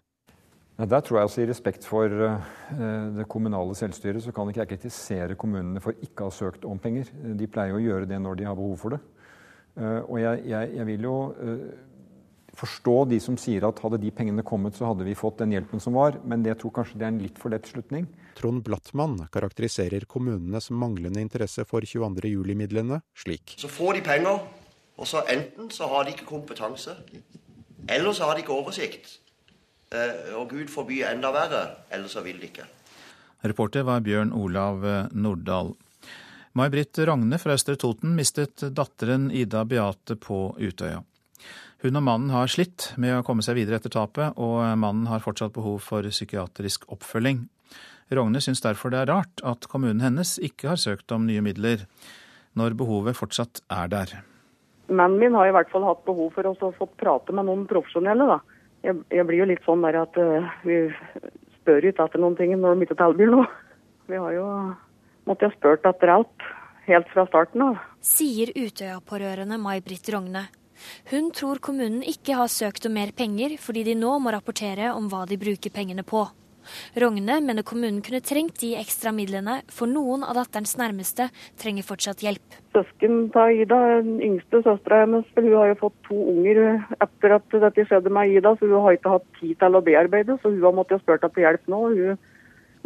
Ja, 0.78 0.86
der 0.86 1.02
tror 1.02 1.18
jeg 1.18 1.26
altså 1.26 1.42
I 1.42 1.48
respekt 1.50 1.86
for 1.88 2.06
uh, 2.06 2.42
det 3.16 3.26
kommunale 3.30 3.74
selvstyret 3.74 4.22
så 4.22 4.30
kan 4.34 4.46
ikke 4.50 4.62
jeg 4.62 4.72
kritisere 4.76 5.34
kommunene 5.38 5.82
for 5.82 5.98
ikke 6.06 6.22
å 6.22 6.30
ha 6.30 6.36
søkt 6.36 6.66
om 6.68 6.78
penger. 6.78 7.10
De 7.34 7.50
pleier 7.50 7.74
å 7.74 7.82
gjøre 7.82 8.06
det 8.06 8.20
når 8.22 8.38
de 8.38 8.46
har 8.46 8.58
behov 8.58 8.78
for 8.78 8.94
det. 8.94 9.00
Uh, 9.74 10.00
og 10.06 10.16
jeg, 10.22 10.44
jeg, 10.52 10.72
jeg 10.78 10.90
vil 10.92 11.08
jo 11.08 11.16
forstå 12.58 12.94
de 13.12 13.18
som 13.22 13.36
sier 13.38 13.66
at 13.68 13.80
hadde 13.82 14.00
de 14.02 14.10
pengene 14.14 14.44
kommet, 14.46 14.76
så 14.78 14.88
hadde 14.90 15.06
vi 15.06 15.16
fått 15.18 15.42
den 15.42 15.52
hjelpen 15.54 15.82
som 15.82 15.96
var, 15.98 16.18
men 16.26 16.46
jeg 16.46 16.58
tror 16.60 16.74
kanskje 16.78 16.98
det 16.98 17.06
er 17.06 17.12
en 17.12 17.20
litt 17.22 17.38
for 17.38 17.54
lett 17.54 17.68
slutning. 17.70 18.08
Trond 18.38 18.62
Blattmann 18.66 19.18
karakteriserer 19.34 20.06
kommunenes 20.10 20.70
manglende 20.70 21.22
interesse 21.22 21.66
for 21.68 21.86
22. 21.86 22.30
juli-midlene 22.32 23.00
slik. 23.18 23.54
Så 23.60 23.70
får 23.70 23.98
de 23.98 24.04
penger, 24.08 24.42
og 24.98 25.10
så 25.10 25.22
enten 25.30 25.70
så 25.74 25.90
har 25.92 26.06
de 26.06 26.14
ikke 26.14 26.28
kompetanse, 26.28 26.96
eller 27.88 28.14
så 28.14 28.28
har 28.28 28.38
de 28.38 28.46
ikke 28.46 28.56
oversikt. 28.56 29.18
Eh, 29.94 30.32
og 30.36 30.50
Gud 30.52 30.70
forby 30.72 31.02
enda 31.08 31.32
verre, 31.34 31.62
ellers 31.94 32.16
så 32.16 32.24
vil 32.24 32.40
de 32.40 32.50
ikke. 32.50 32.66
Reporter 33.46 33.86
var 33.86 34.02
Bjørn 34.04 34.32
Olav 34.34 34.82
Nordahl. 35.14 35.74
May-Britt 36.58 36.98
Rogne 37.06 37.38
fra 37.38 37.54
Østre 37.54 37.76
Toten 37.78 38.16
mistet 38.18 38.64
datteren 38.74 39.28
Ida 39.30 39.62
Beate 39.68 40.16
på 40.18 40.56
Utøya. 40.58 41.04
Hun 41.84 41.98
og 42.00 42.02
mannen 42.02 42.32
har 42.34 42.50
slitt 42.50 42.88
med 42.98 43.14
å 43.14 43.22
komme 43.22 43.44
seg 43.46 43.60
videre 43.60 43.78
etter 43.78 43.92
tapet, 43.94 44.34
og 44.34 44.64
mannen 44.82 45.06
har 45.06 45.22
fortsatt 45.22 45.54
behov 45.54 45.78
for 45.86 46.02
psykiatrisk 46.10 46.88
oppfølging. 46.90 47.44
Rogne 48.10 48.42
syns 48.42 48.64
derfor 48.64 48.90
det 48.90 49.04
er 49.04 49.12
rart 49.12 49.44
at 49.46 49.68
kommunen 49.70 50.02
hennes 50.02 50.34
ikke 50.42 50.72
har 50.72 50.80
søkt 50.80 51.14
om 51.14 51.28
nye 51.28 51.44
midler, 51.44 51.84
når 52.58 52.74
behovet 52.80 53.18
fortsatt 53.18 53.62
er 53.70 53.92
der. 53.92 54.16
Mannen 54.88 55.20
min 55.20 55.36
har 55.38 55.46
i 55.46 55.54
hvert 55.54 55.70
fall 55.70 55.86
hatt 55.86 56.02
behov 56.08 56.32
for 56.34 56.48
å 56.48 56.72
få 56.74 56.88
prate 56.98 57.36
med 57.36 57.46
noen 57.46 57.66
profesjonelle. 57.70 58.26
da. 58.26 58.40
Jeg, 58.86 59.00
jeg, 59.10 59.24
blir 59.26 59.42
jo 59.42 59.48
litt 59.50 59.64
sånn 59.66 59.82
der 59.84 59.98
at 60.04 60.18
uh, 60.20 60.52
vi 60.66 60.86
spør 61.58 61.88
ikke 61.90 62.06
etter 62.06 62.22
noen 62.22 62.36
ting 62.38 62.54
når 62.56 62.76
de 62.76 62.86
ikke 62.86 62.98
tilbyr 63.00 63.32
noe. 63.34 63.48
Vi 64.08 64.20
har 64.20 64.36
jo 64.36 64.46
måttet 65.28 65.50
ha 65.50 65.56
spurt 65.56 65.88
etter 65.88 66.14
alt 66.14 66.48
helt 66.88 67.10
fra 67.12 67.26
starten 67.28 67.64
av. 67.66 67.82
Sier 68.04 68.54
Utøya-pårørende 68.56 69.58
May-Britt 69.60 70.08
Rogne. 70.14 70.46
Hun 71.10 71.32
tror 71.34 71.60
kommunen 71.60 72.04
ikke 72.06 72.38
har 72.38 72.50
søkt 72.52 72.86
om 72.88 72.94
mer 72.94 73.10
penger, 73.16 73.56
fordi 73.60 73.84
de 73.90 73.96
nå 73.98 74.14
må 74.22 74.32
rapportere 74.32 74.92
om 74.94 75.10
hva 75.10 75.24
de 75.28 75.38
bruker 75.40 75.74
pengene 75.74 76.06
på. 76.06 76.24
Rogne 77.00 77.40
mener 77.44 77.66
kommunen 77.66 78.00
kunne 78.04 78.20
trengt 78.24 78.60
de 78.62 78.74
ekstra 78.80 79.12
midlene, 79.14 79.60
for 79.72 79.90
noen 79.90 80.24
av 80.26 80.38
datterens 80.38 80.76
nærmeste 80.80 81.28
trenger 81.60 81.86
fortsatt 81.86 82.24
hjelp. 82.24 82.58
Søsken 82.76 83.28
til 83.34 83.62
Ida, 83.64 83.78
den 84.04 84.22
yngste 84.24 84.62
søstera 84.66 85.02
hennes, 85.04 85.28
hun 85.36 85.52
har 85.54 85.72
jo 85.72 85.78
fått 85.84 85.98
to 86.08 86.18
unger 86.34 86.62
etter 86.98 87.36
at 87.38 87.60
dette 87.66 87.86
skjedde 87.88 88.12
med 88.14 88.34
Ida, 88.36 88.54
så 88.56 88.68
hun 88.68 88.86
har 88.86 88.98
ikke 88.98 89.14
hatt 89.16 89.28
tid 89.40 89.58
til 89.60 89.78
å 89.78 89.84
bearbeide, 89.84 90.38
så 90.42 90.52
hun 90.52 90.64
har 90.64 90.76
måttet 90.76 91.04
spørre 91.04 91.30
etter 91.30 91.46
hjelp 91.46 91.70
nå. 91.72 91.84
Hun 91.98 92.18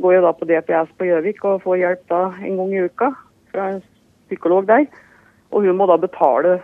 går 0.02 0.16
jo 0.16 0.24
da 0.26 0.34
på 0.36 0.48
DPS 0.48 0.92
på 0.98 1.08
Gjøvik 1.08 1.44
og 1.48 1.62
får 1.66 1.80
hjelp 1.82 2.04
da 2.10 2.22
en 2.40 2.60
gang 2.60 2.74
i 2.74 2.84
uka 2.88 3.12
fra 3.52 3.70
en 3.74 3.82
psykolog 4.28 4.68
der. 4.70 4.86
Og 5.52 5.66
hun 5.66 5.76
må 5.76 5.86
da 5.90 5.98
betale 6.00 6.58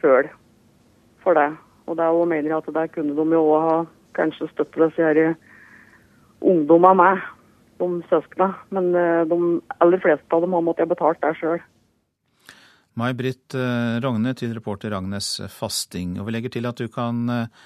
sjøl 0.00 0.28
for 1.22 1.38
det. 1.38 1.50
Og 1.86 1.96
det 1.98 2.08
mener 2.28 2.50
jeg 2.50 2.58
at 2.58 2.74
der 2.74 2.90
kunne 2.94 3.14
de 3.16 3.36
jo 3.36 3.42
òg 3.54 3.66
ha 3.68 3.78
kanskje 4.18 4.50
støttet 4.50 4.82
disse 4.88 5.06
her 5.06 5.34
ungdommene 6.42 6.98
meg, 6.98 7.26
de 7.82 7.90
søsknene. 8.10 8.54
Men 8.74 8.94
eh, 8.96 9.24
de 9.28 9.38
aller 9.82 10.02
fleste 10.02 10.34
av 10.34 10.44
dem 10.44 10.56
har 10.56 10.64
måttet 10.64 10.90
betalt 10.90 11.22
det 11.24 11.34
sjøl. 11.40 11.60
May-Britt 13.00 13.56
eh, 13.56 14.00
Rogne 14.04 14.34
til 14.38 14.52
reporter 14.56 14.94
Agnes 14.96 15.38
Fasting. 15.52 16.18
Og 16.20 16.28
vi 16.28 16.36
legger 16.36 16.52
til 16.58 16.68
at 16.68 16.80
du 16.80 16.90
kan 16.92 17.22
eh, 17.32 17.62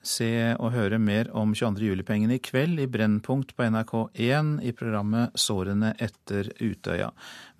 se 0.00 0.30
og 0.56 0.72
høre 0.72 0.96
mer 0.96 1.28
om 1.36 1.52
22. 1.52 1.84
juli-pengene 1.90 2.38
i 2.38 2.40
kveld 2.40 2.80
i 2.80 2.86
Brennpunkt 2.88 3.52
på 3.52 3.66
NRK1 3.68 4.54
i 4.64 4.72
programmet 4.72 5.36
Sårene 5.36 5.90
etter 6.00 6.48
Utøya. 6.56 7.10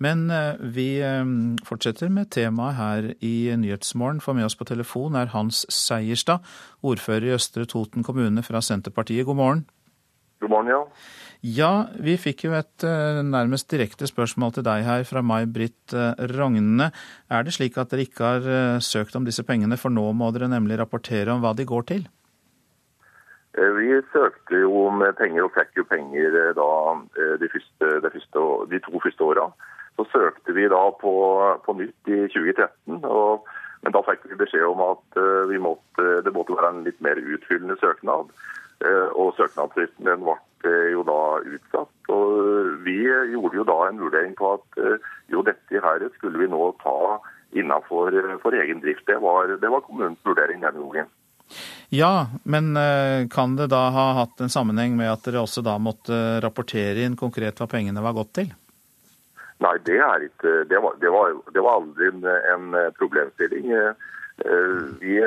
Men 0.01 0.23
vi 0.73 0.87
fortsetter 1.67 2.09
med 2.09 2.31
temaet 2.33 2.79
her 2.79 3.11
i 3.21 3.53
Nyhetsmorgen. 3.61 4.23
For 4.25 4.33
med 4.33 4.47
oss 4.47 4.57
på 4.57 4.65
telefon 4.65 5.19
er 5.21 5.29
Hans 5.35 5.67
Seierstad, 5.69 6.41
ordfører 6.81 7.29
i 7.29 7.35
Østre 7.37 7.67
Toten 7.69 8.01
kommune 8.01 8.41
fra 8.41 8.63
Senterpartiet. 8.65 9.27
God 9.29 9.37
morgen. 9.37 9.63
God 10.41 10.53
morgen, 10.53 10.71
ja. 10.73 10.79
Ja, 11.41 11.71
vi 11.97 12.17
fikk 12.21 12.45
jo 12.45 12.53
et 12.57 12.85
eh, 12.85 13.21
nærmest 13.25 13.69
direkte 13.71 14.09
spørsmål 14.09 14.57
til 14.57 14.65
deg 14.67 14.85
her 14.85 15.05
fra 15.09 15.23
May-Britt 15.25 15.95
Rogne. 16.35 16.91
Er 17.29 17.45
det 17.45 17.53
slik 17.57 17.77
at 17.81 17.93
dere 17.93 18.05
ikke 18.05 18.33
har 18.35 18.81
søkt 18.85 19.17
om 19.17 19.25
disse 19.25 19.45
pengene, 19.47 19.77
for 19.77 19.93
nå 19.93 20.05
må 20.17 20.29
dere 20.35 20.51
nemlig 20.51 20.77
rapportere 20.81 21.33
om 21.33 21.41
hva 21.45 21.55
de 21.57 21.65
går 21.69 21.87
til? 21.93 22.09
Eh, 23.57 23.71
vi 23.75 24.01
søkte 24.13 24.61
jo 24.63 24.85
om 24.87 25.03
penger 25.17 25.43
og 25.43 25.55
fikk 25.55 25.81
jo 25.81 25.83
penger 25.89 26.37
eh, 26.39 26.53
da 26.55 26.69
eh, 27.19 27.33
de, 27.41 27.49
første, 27.51 27.89
de, 28.05 28.11
første, 28.13 28.43
de 28.71 28.79
to 28.85 29.01
første 29.03 29.27
åra. 29.27 29.49
Så 29.99 30.05
søkte 30.13 30.55
vi 30.55 30.69
da 30.71 30.83
på, 31.01 31.11
på 31.65 31.75
nytt 31.75 32.07
i 32.07 32.21
2013, 32.31 33.03
og, 33.03 33.49
men 33.83 33.95
da 33.95 34.01
fikk 34.07 34.23
vi 34.29 34.39
beskjed 34.39 34.63
om 34.69 34.79
at 34.85 35.19
måtte, 35.59 36.05
det 36.23 36.31
måtte 36.31 36.55
være 36.55 36.69
en 36.71 36.85
litt 36.85 37.01
mer 37.03 37.19
utfyllende 37.19 37.75
søknad. 37.81 38.31
Og 38.81 39.35
søknadsfristen 39.37 40.07
den 40.09 40.23
ble 40.25 40.73
jo 40.91 41.03
da 41.05 41.19
utsatt. 41.45 41.91
Og 42.09 42.81
vi 42.85 42.97
gjorde 43.03 43.59
jo 43.59 43.65
da 43.67 43.77
en 43.87 44.01
vurdering 44.01 44.33
på 44.37 44.55
at 44.55 44.81
jo 45.29 45.43
dette 45.45 45.83
her 45.83 46.05
skulle 46.15 46.41
vi 46.41 46.49
nå 46.49 46.71
ta 46.81 47.19
innenfor 47.51 48.15
for 48.41 48.57
egen 48.57 48.81
drift. 48.81 49.05
Det 49.07 49.19
var, 49.21 49.53
det 49.61 49.69
var 49.69 49.85
kommunens 49.85 50.21
vurdering 50.25 50.63
denne 50.63 50.81
gangen. 50.81 51.11
Ja, 51.89 52.27
men 52.43 52.77
eh, 52.77 53.27
kan 53.27 53.55
det 53.55 53.67
da 53.67 53.89
ha 53.91 54.05
hatt 54.13 54.39
en 54.41 54.49
sammenheng 54.49 54.95
med 54.97 55.11
at 55.11 55.25
dere 55.27 55.43
også 55.43 55.63
da 55.65 55.75
måtte 55.75 56.39
rapportere 56.43 57.03
inn 57.03 57.17
konkret 57.19 57.59
hva 57.59 57.67
pengene 57.67 58.03
var 58.03 58.15
gått 58.15 58.31
til? 58.39 58.53
Nei, 59.61 59.75
det 59.85 59.99
er 60.01 60.23
ikke 60.25 60.53
Det 60.69 60.79
var, 60.81 60.95
det 61.01 61.11
var, 61.13 61.35
det 61.53 61.61
var 61.61 61.81
aldri 61.81 62.07
en, 62.07 62.23
en, 62.53 62.77
problemstilling. 62.97 63.73
Eh, 63.75 64.79
vi, 65.03 65.19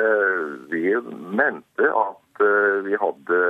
vi, 0.72 0.84
mente 1.36 1.90
at 1.92 2.24
eh, 2.41 2.78
vi 2.89 3.01
hadde 3.01 3.43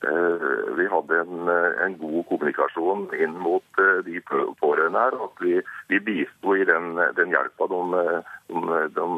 vi 0.00 0.86
hadde 0.88 1.16
en, 1.20 1.48
en, 1.84 1.94
god 2.00 2.22
kommunikasjon 2.30 3.02
inn 3.20 3.34
mot 3.36 3.80
de 4.06 4.22
pårørende 4.24 5.02
her. 5.02 5.16
At 5.26 5.42
vi, 5.44 5.58
vi 5.92 5.98
bisto 6.00 6.54
i 6.56 6.64
den, 6.64 6.94
den 7.18 7.34
hjelpa 7.34 7.66
de, 7.68 7.80
de, 8.48 8.78
de, 8.96 9.08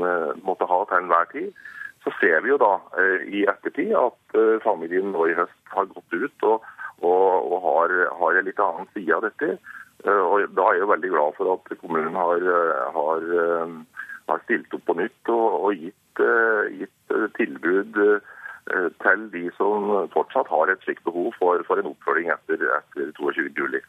måtte 0.42 0.66
ha 0.66 0.80
til 0.90 0.98
enhver 0.98 1.28
tid 1.30 1.52
så 2.04 2.10
ser 2.20 2.42
vi 2.42 2.50
jo 2.50 2.58
da 2.60 2.72
eh, 2.98 3.26
i 3.30 3.44
ettertid 3.50 3.94
at 3.98 4.38
eh, 4.38 4.58
familien 4.64 5.12
nå 5.14 5.28
i 5.30 5.36
høst 5.38 5.74
har 5.74 5.88
gått 5.92 6.16
ut 6.16 6.46
og, 6.48 6.66
og, 7.02 7.52
og 7.52 7.56
har, 7.66 7.94
har, 8.18 8.38
en 8.38 8.48
litt 8.48 8.62
annen 8.62 8.90
side 8.94 9.14
av 9.14 9.26
dette. 9.26 9.56
Eh, 10.02 10.22
og 10.26 10.48
Da 10.56 10.66
er 10.66 10.78
jeg 10.78 10.84
jo 10.84 10.92
veldig 10.92 11.12
glad 11.14 11.38
for 11.38 11.54
at 11.54 11.74
kommunen 11.82 12.18
har, 12.18 12.46
har, 12.96 13.26
har 14.30 14.44
stilt 14.46 14.74
opp 14.74 14.86
på 14.88 14.98
nytt 14.98 15.32
og, 15.34 15.58
og 15.68 15.84
gitt, 15.86 16.24
gitt, 16.80 17.16
tilbud 17.38 18.00
til 19.02 19.24
de 19.32 19.48
som 19.56 19.88
fortsatt 20.12 20.50
har 20.52 20.70
et 20.70 20.84
slikt 20.84 21.02
behov 21.06 21.32
for, 21.38 21.64
for 21.66 21.80
en 21.80 21.90
oppfølging 21.90 22.30
etter, 22.30 22.62
etter 22.78 23.10
22.07. 23.18 23.80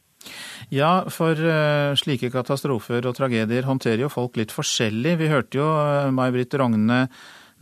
Ja, 0.74 1.03
for 1.13 1.38
uh, 1.38 1.93
slike 1.99 2.32
katastrofer 2.34 3.05
og 3.05 3.15
tragedier 3.19 3.67
håndterer 3.67 4.05
jo 4.05 4.09
folk 4.09 4.39
litt 4.39 4.55
forskjellig. 4.55 5.17
Vi 5.19 5.30
hørte 5.30 5.59
jo 5.59 5.67
uh, 5.67 6.09
May-Britt 6.15 6.57
Rogne 6.57 7.03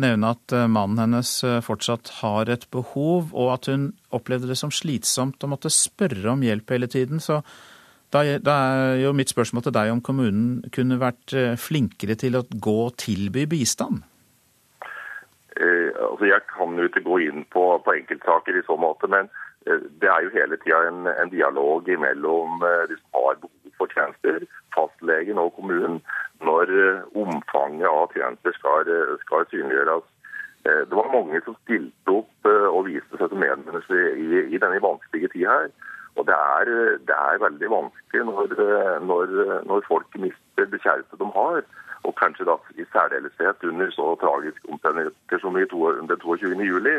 nevne 0.02 0.34
at 0.36 0.56
eh, 0.56 0.70
mannen 0.72 1.00
hennes 1.02 1.32
eh, 1.48 1.60
fortsatt 1.64 2.14
har 2.22 2.52
et 2.52 2.68
behov, 2.74 3.32
og 3.34 3.54
at 3.56 3.70
hun 3.72 3.92
opplevde 4.16 4.50
det 4.52 4.60
som 4.60 4.74
slitsomt 4.74 5.44
å 5.44 5.52
måtte 5.52 5.72
spørre 5.74 6.34
om 6.34 6.46
hjelp 6.46 6.76
hele 6.76 6.90
tiden. 6.92 7.22
Så 7.24 7.42
da, 8.12 8.24
er 8.26 9.00
jo 9.00 9.14
mitt 9.16 9.32
spørsmål 9.32 9.68
til 9.68 9.76
deg 9.78 9.94
om 9.94 10.04
kommunen 10.04 10.72
kunne 10.76 11.00
vært 11.02 11.36
eh, 11.38 11.58
flinkere 11.60 12.18
til 12.20 12.40
å 12.40 12.46
gå 12.52 12.78
og 12.88 12.98
tilby 13.02 13.48
bistand? 13.52 14.06
Eh, 15.62 15.90
altså 16.10 16.26
jeg 16.26 16.42
kan 16.56 16.78
jo 16.80 16.88
ikke 16.90 17.04
gå 17.06 17.18
inn 17.28 17.44
på, 17.54 17.64
på 17.86 17.94
enkeltsaker 17.94 18.58
i 18.58 18.64
så 18.66 18.78
måte, 18.82 19.10
men 19.14 19.28
eh, 19.68 19.84
det 20.02 20.10
er 20.10 20.24
jo 20.26 20.34
hele 20.34 20.58
tida 20.62 20.80
en, 20.88 21.10
en, 21.12 21.30
dialog 21.34 21.90
mellom 22.06 22.64
eh, 22.66 22.86
de 22.90 22.98
som 22.98 23.20
har 23.20 23.42
behov 23.44 23.76
for 23.78 23.94
tjenester, 23.94 24.48
fastlegen 24.76 25.42
og 25.42 25.54
kommunen, 25.58 26.00
når 26.42 26.72
omfanget 27.18 27.90
av 27.90 28.16
tjenester 28.16 28.56
skal, 28.58 28.90
skal 29.22 29.46
synliggjøres. 29.52 30.08
Det 30.66 30.94
var 30.94 31.10
mange 31.14 31.40
som 31.46 31.56
stilte 31.64 32.14
opp 32.14 32.48
og 32.50 32.86
viste 32.86 33.18
seg 33.18 33.32
som 33.32 33.42
medmennesker 33.42 34.18
i, 34.22 34.26
i, 34.54 34.60
denne 34.62 34.82
vanskelige 34.82 35.32
tida 35.34 35.56
her. 35.56 35.72
Og 36.18 36.28
det 36.30 36.38
er, 36.38 36.72
det 37.10 37.18
er 37.18 37.42
veldig 37.42 37.70
vanskelig 37.74 38.26
når, 38.30 38.54
når, 39.10 39.34
når, 39.70 39.86
folk 39.88 40.18
mister 40.22 40.70
det 40.70 40.82
kjæreste 40.86 41.18
de 41.22 41.30
har. 41.38 41.64
Og 42.04 42.16
kanskje 42.16 42.48
da 42.50 42.58
i 42.82 42.86
særdeleshet 42.94 43.64
under 43.70 43.92
så 43.92 44.16
tragiske 44.22 44.70
omstendigheter 44.70 45.40
som 45.44 45.58
i 45.58 45.66
den 45.66 46.20
22. 46.20 46.56
juli. 46.66 46.98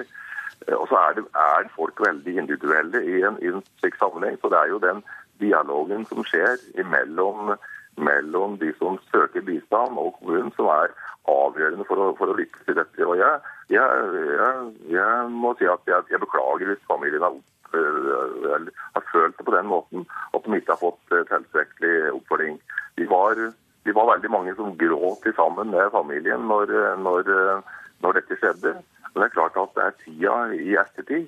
Og 0.78 0.86
så 0.88 0.96
er, 0.96 1.12
det, 1.18 1.24
er 1.34 1.68
folk 1.76 2.00
veldig 2.06 2.36
individuelle 2.38 3.04
i 3.04 3.22
en, 3.26 3.38
i 3.42 3.50
en 3.50 3.62
slik 3.80 3.98
sammenheng. 3.98 4.38
Så 4.40 4.48
det 4.52 4.58
er 4.60 4.70
jo 4.70 4.82
den 4.82 5.02
dialogen 5.42 6.04
som 6.06 6.24
skjer 6.24 6.60
imellom 6.78 7.56
mellom 7.96 8.56
de 8.58 8.72
som 8.78 8.98
søker 9.12 9.44
bistand 9.44 9.98
og 10.00 10.14
kommunen, 10.18 10.52
som 10.56 10.70
er 10.72 10.92
avgjørende 11.28 11.86
for 11.88 12.00
å, 12.00 12.10
for 12.18 12.32
å 12.32 12.36
lykkes 12.38 12.70
i 12.72 12.76
dette. 12.78 13.06
Og 13.06 13.18
jeg, 13.20 13.40
jeg, 13.74 14.04
jeg, 14.38 14.70
jeg, 14.96 15.26
må 15.30 15.54
si 15.58 15.68
at 15.70 15.90
jeg, 15.90 16.20
beklager 16.22 16.70
hvis 16.70 16.86
familien 16.88 17.24
har, 17.26 17.36
øh, 17.76 18.70
har, 18.96 19.04
følt 19.12 19.36
det 19.38 19.46
på 19.46 19.56
den 19.56 19.68
måten 19.70 20.06
at 20.32 20.46
de 20.46 20.58
ikke 20.58 20.74
har 20.74 20.82
fått 20.82 21.16
øh, 21.16 21.26
tilstrekkelig 21.30 22.14
oppfølging. 22.16 22.58
De 22.98 23.08
var, 23.10 23.44
de 23.84 23.94
var 23.96 24.10
veldig 24.12 24.30
mange 24.30 24.54
som 24.58 24.76
gråt 24.78 25.26
sammen 25.36 25.72
med 25.74 25.90
familien 25.94 26.46
når, 26.48 26.72
når, 27.02 27.30
når 28.04 28.18
dette 28.18 28.38
skjedde. 28.38 28.76
Men 29.12 29.20
det 29.20 29.28
er 29.28 29.34
klart 29.34 29.58
at 29.60 29.74
det 29.76 29.84
er 29.84 29.98
tida 30.04 30.36
i 30.54 30.76
ettertid 30.80 31.26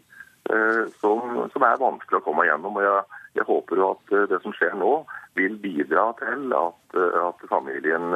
eh, 0.54 0.84
som, 1.02 1.44
som, 1.52 1.66
er 1.66 1.82
vanskelig 1.82 2.20
å 2.20 2.24
komme 2.24 2.46
gjennom. 2.48 2.78
og 2.78 2.86
jeg, 2.86 3.20
jeg 3.40 3.48
håper 3.50 3.82
jo 3.82 3.90
at 3.96 4.16
det 4.30 4.40
som 4.44 4.54
skjer 4.56 4.78
nå, 4.78 4.92
vil 5.34 5.58
bidra 5.58 6.12
til 6.20 6.54
at, 6.54 6.98
at 7.26 7.46
familien 7.50 8.14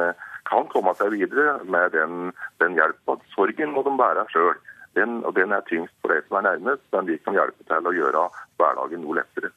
kan 0.49 0.67
komme 0.71 0.93
seg 0.97 1.13
videre 1.13 1.59
med 1.67 1.93
den, 1.93 2.33
den 2.63 2.77
hjelpa. 2.79 3.17
Sorgen 3.35 3.73
må 3.75 3.83
de 3.85 3.95
bære 3.99 4.25
sjøl. 4.33 4.55
Den, 4.97 5.19
den 5.35 5.53
er 5.53 5.65
tyngst 5.69 5.93
for 6.01 6.13
de 6.13 6.21
som 6.25 6.39
er 6.39 6.47
nærmest, 6.49 6.85
men 6.95 7.09
vi 7.11 7.19
kan 7.21 7.37
hjelpe 7.37 7.65
til 7.67 7.89
å 7.89 7.95
gjøre 7.95 8.23
hverdagen 8.59 9.03
noe 9.03 9.19
lettere. 9.19 9.51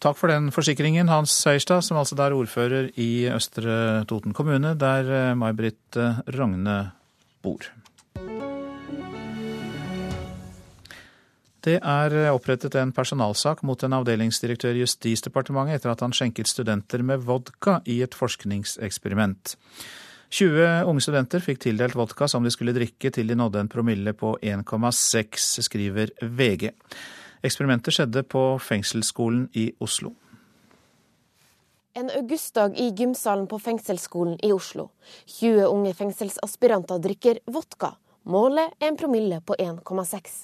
Takk 0.00 0.16
for 0.16 0.32
den 0.32 0.48
forsikringen, 0.48 1.10
Hans 1.12 1.34
Seierstad, 1.42 1.84
som 1.84 1.98
altså 2.00 2.16
er 2.24 2.32
ordfører 2.32 2.86
i 2.96 3.28
Østre 3.28 4.06
Toten 4.08 4.32
kommune, 4.32 4.72
der 4.80 5.10
eh, 5.12 5.34
May-Britt 5.36 5.92
Ragne 5.92 6.32
Rogne 6.38 6.76
bor. 7.44 7.68
Det 11.60 11.76
er 11.76 12.16
opprettet 12.32 12.78
en 12.80 12.94
personalsak 12.96 13.60
mot 13.68 13.82
en 13.84 13.98
avdelingsdirektør 13.98 14.78
i 14.78 14.86
Justisdepartementet 14.86 15.76
etter 15.76 15.92
at 15.92 16.00
han 16.00 16.16
skjenket 16.16 16.48
studenter 16.48 17.04
med 17.04 17.20
vodka 17.28 17.82
i 17.84 18.00
et 18.00 18.16
forskningseksperiment. 18.16 19.56
20 20.32 20.88
unge 20.88 21.04
studenter 21.04 21.44
fikk 21.44 21.60
tildelt 21.66 21.98
vodka 21.98 22.28
som 22.30 22.46
de 22.46 22.52
skulle 22.54 22.72
drikke 22.72 23.12
til 23.12 23.28
de 23.28 23.36
nådde 23.36 23.66
en 23.66 23.68
promille 23.68 24.16
på 24.16 24.38
1,6, 24.40 25.60
skriver 25.66 26.16
VG. 26.22 26.70
Eksperimentet 27.42 27.96
skjedde 27.96 28.22
på 28.28 28.58
fengselsskolen 28.60 29.46
i 29.56 29.70
Oslo. 29.80 30.12
En 31.96 32.10
augustdag 32.10 32.76
i 32.76 32.90
gymsalen 32.90 33.46
på 33.46 33.58
fengselsskolen 33.58 34.36
i 34.44 34.52
Oslo. 34.52 34.90
20 35.26 35.64
unge 35.64 35.94
fengselsaspiranter 35.94 37.00
drikker 37.00 37.40
vodka. 37.46 37.94
Målet 38.22 38.76
er 38.78 38.92
en 38.92 38.96
promille 39.00 39.40
på 39.40 39.56
1,6. 39.58 40.36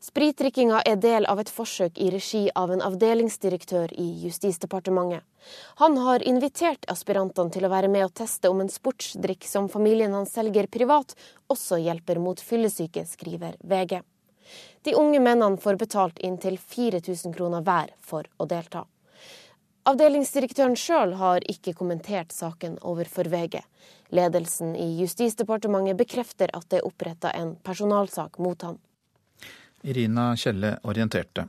Spritdrikkinga 0.00 0.80
er 0.88 0.98
del 1.00 1.28
av 1.30 1.40
et 1.40 1.52
forsøk 1.52 2.00
i 2.00 2.08
regi 2.10 2.42
av 2.56 2.72
en 2.74 2.82
avdelingsdirektør 2.82 3.94
i 3.94 4.08
Justisdepartementet. 4.24 5.22
Han 5.78 5.96
har 6.02 6.24
invitert 6.26 6.88
aspirantene 6.90 7.54
til 7.54 7.68
å 7.68 7.70
være 7.70 7.92
med 7.92 8.08
og 8.08 8.14
teste 8.18 8.50
om 8.50 8.64
en 8.64 8.72
sportsdrikk 8.72 9.46
som 9.46 9.70
familien 9.70 10.16
hans 10.16 10.34
selger 10.34 10.66
privat, 10.66 11.14
også 11.52 11.78
hjelper 11.84 12.18
mot 12.18 12.40
fyllesyke, 12.40 13.06
skriver 13.06 13.60
VG. 13.62 14.00
De 14.86 14.94
unge 14.94 15.18
mennene 15.20 15.58
får 15.58 15.76
betalt 15.76 16.18
inntil 16.18 16.58
4000 16.58 17.32
kroner 17.34 17.62
hver 17.66 17.88
for 18.00 18.28
å 18.38 18.46
delta. 18.46 18.84
Avdelingsdirektøren 19.90 20.76
sjøl 20.78 21.16
har 21.18 21.42
ikke 21.50 21.74
kommentert 21.74 22.30
saken 22.30 22.76
overfor 22.86 23.26
VG. 23.32 23.64
Ledelsen 24.14 24.76
i 24.78 24.86
Justisdepartementet 25.00 25.98
bekrefter 25.98 26.54
at 26.54 26.68
det 26.70 26.78
er 26.78 26.86
oppretta 26.86 27.34
en 27.34 27.56
personalsak 27.66 28.38
mot 28.38 28.62
han. 28.62 28.78
Irina 29.82 30.28
Kjelle 30.38 30.76
orienterte. 30.86 31.48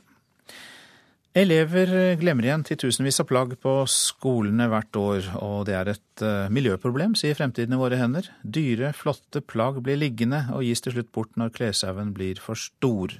Elever 1.35 2.15
glemmer 2.17 2.47
igjen 2.47 2.63
titusenvis 2.65 3.19
av 3.21 3.27
plagg 3.29 3.51
på 3.61 3.71
skolene 3.91 4.69
hvert 4.71 4.97
år, 4.97 5.27
og 5.43 5.67
det 5.67 5.75
er 5.77 5.91
et 5.91 6.23
uh, 6.23 6.47
miljøproblem, 6.53 7.13
sier 7.19 7.37
Fremtiden 7.37 7.75
i 7.75 7.79
våre 7.81 7.99
hender. 7.99 8.29
Dyre, 8.41 8.93
flotte 8.95 9.43
plagg 9.45 9.81
blir 9.85 9.99
liggende 9.99 10.45
og 10.55 10.63
gis 10.65 10.81
til 10.81 10.95
slutt 10.95 11.11
bort 11.13 11.37
når 11.37 11.53
kleshaugen 11.53 12.15
blir 12.15 12.41
for 12.41 12.57
stor. 12.57 13.13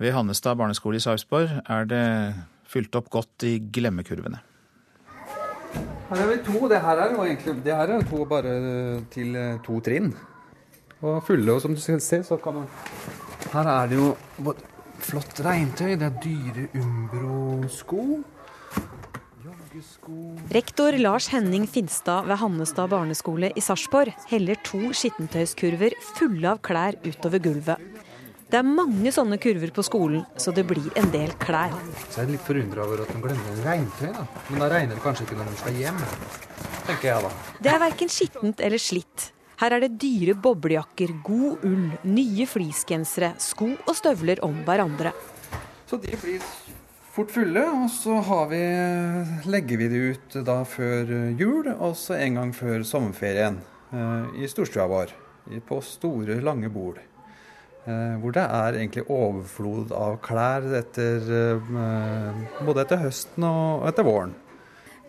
Ved 0.00 0.14
Hannestad 0.16 0.58
barneskole 0.60 1.00
i 1.00 1.04
Sarpsborg 1.04 1.60
er 1.64 1.88
det 1.88 2.04
fylt 2.70 2.94
opp 2.96 3.10
godt 3.12 3.44
i 3.48 3.58
glemmekurvene. 3.72 4.40
Her 6.10 6.22
er 6.24 6.28
vi 6.32 6.38
to. 6.46 6.66
Det 6.70 6.80
her 6.82 6.98
er 7.04 7.14
jo 7.14 7.24
egentlig 7.24 7.56
det 7.64 7.76
her 7.76 7.94
er 7.94 8.06
to 8.10 8.24
bare 8.26 8.54
til 9.14 9.36
eh, 9.38 9.58
to 9.64 9.78
trinn. 9.84 10.10
Og 11.00 11.22
fulle, 11.24 11.52
og 11.52 11.60
som 11.62 11.74
du 11.76 11.80
skal 11.80 12.00
se, 12.04 12.22
så 12.26 12.36
kan 12.42 12.60
man 12.60 12.70
her 13.52 13.68
er 13.72 13.86
det 13.88 13.96
jo 13.96 14.14
flott 15.04 15.40
regntøy. 15.44 15.96
Det 16.00 16.06
er 16.08 16.20
dyre 16.24 16.68
Umbro-sko. 16.80 18.04
Rektor 20.50 20.96
Lars 20.98 21.28
Henning 21.30 21.66
Finstad 21.70 22.26
ved 22.26 22.40
Hannestad 22.40 22.90
barneskole 22.90 23.52
i 23.54 23.62
Sarpsborg 23.62 24.10
heller 24.30 24.58
to 24.66 24.90
skittentøyskurver 24.96 25.94
fulle 26.16 26.50
av 26.50 26.58
klær 26.66 26.98
utover 27.06 27.42
gulvet. 27.42 27.78
Det 28.50 28.58
er 28.58 28.66
mange 28.66 29.12
sånne 29.14 29.38
kurver 29.38 29.70
på 29.70 29.84
skolen, 29.86 30.24
så 30.34 30.50
det 30.50 30.64
blir 30.66 30.88
en 30.98 31.12
del 31.14 31.30
klær. 31.38 31.70
Så 32.10 32.18
jeg 32.18 32.24
er 32.24 32.32
litt 32.32 32.42
forundra 32.42 32.82
over 32.82 33.04
at 33.04 33.12
de 33.14 33.20
glemmer 33.22 33.60
regntøy, 33.62 34.08
da. 34.16 34.24
Men 34.48 34.64
da 34.64 34.70
regner 34.72 34.98
det 34.98 35.04
kanskje 35.04 35.28
ikke 35.28 35.38
når 35.38 35.52
de 35.52 35.60
skal 35.60 35.78
hjem, 35.78 36.00
tenker 36.88 37.12
jeg 37.12 37.28
da. 37.28 37.30
Det 37.62 37.70
er 37.70 37.84
verken 37.84 38.10
skittent 38.10 38.64
eller 38.66 38.82
slitt. 38.82 39.30
Her 39.60 39.74
er 39.76 39.82
det 39.84 39.98
dyre 40.00 40.32
boblejakker, 40.40 41.10
god 41.20 41.64
ull, 41.68 41.88
nye 42.08 42.46
fleecegensere, 42.48 43.34
sko 43.44 43.74
og 43.76 43.92
støvler 43.98 44.40
om 44.46 44.54
hverandre. 44.64 45.12
Så 45.84 45.98
de 46.00 46.14
blir 46.16 46.40
fort 47.12 47.34
fulle, 47.34 47.66
og 47.68 47.90
så 47.92 48.16
vi, 48.48 48.62
legger 49.52 49.82
vi 49.82 49.90
de 49.92 50.02
ut 50.14 50.38
da 50.46 50.62
før 50.64 51.12
jul, 51.36 51.68
og 51.74 51.92
så 52.00 52.16
en 52.22 52.40
gang 52.40 52.56
før 52.56 52.86
sommerferien 52.88 53.60
eh, 53.92 54.40
i 54.40 54.48
storstua 54.48 54.88
vår. 54.88 55.12
På 55.68 55.82
store, 55.84 56.40
lange 56.40 56.72
bord. 56.72 57.00
Eh, 57.84 58.16
hvor 58.22 58.32
det 58.32 58.46
er 58.46 58.78
egentlig 58.78 59.10
overflod 59.12 59.92
av 59.92 60.22
klær 60.24 60.72
etter, 60.80 61.32
eh, 61.36 62.44
både 62.64 62.86
etter 62.86 63.04
høsten 63.04 63.44
og 63.44 63.90
etter 63.92 64.08
våren. 64.08 64.32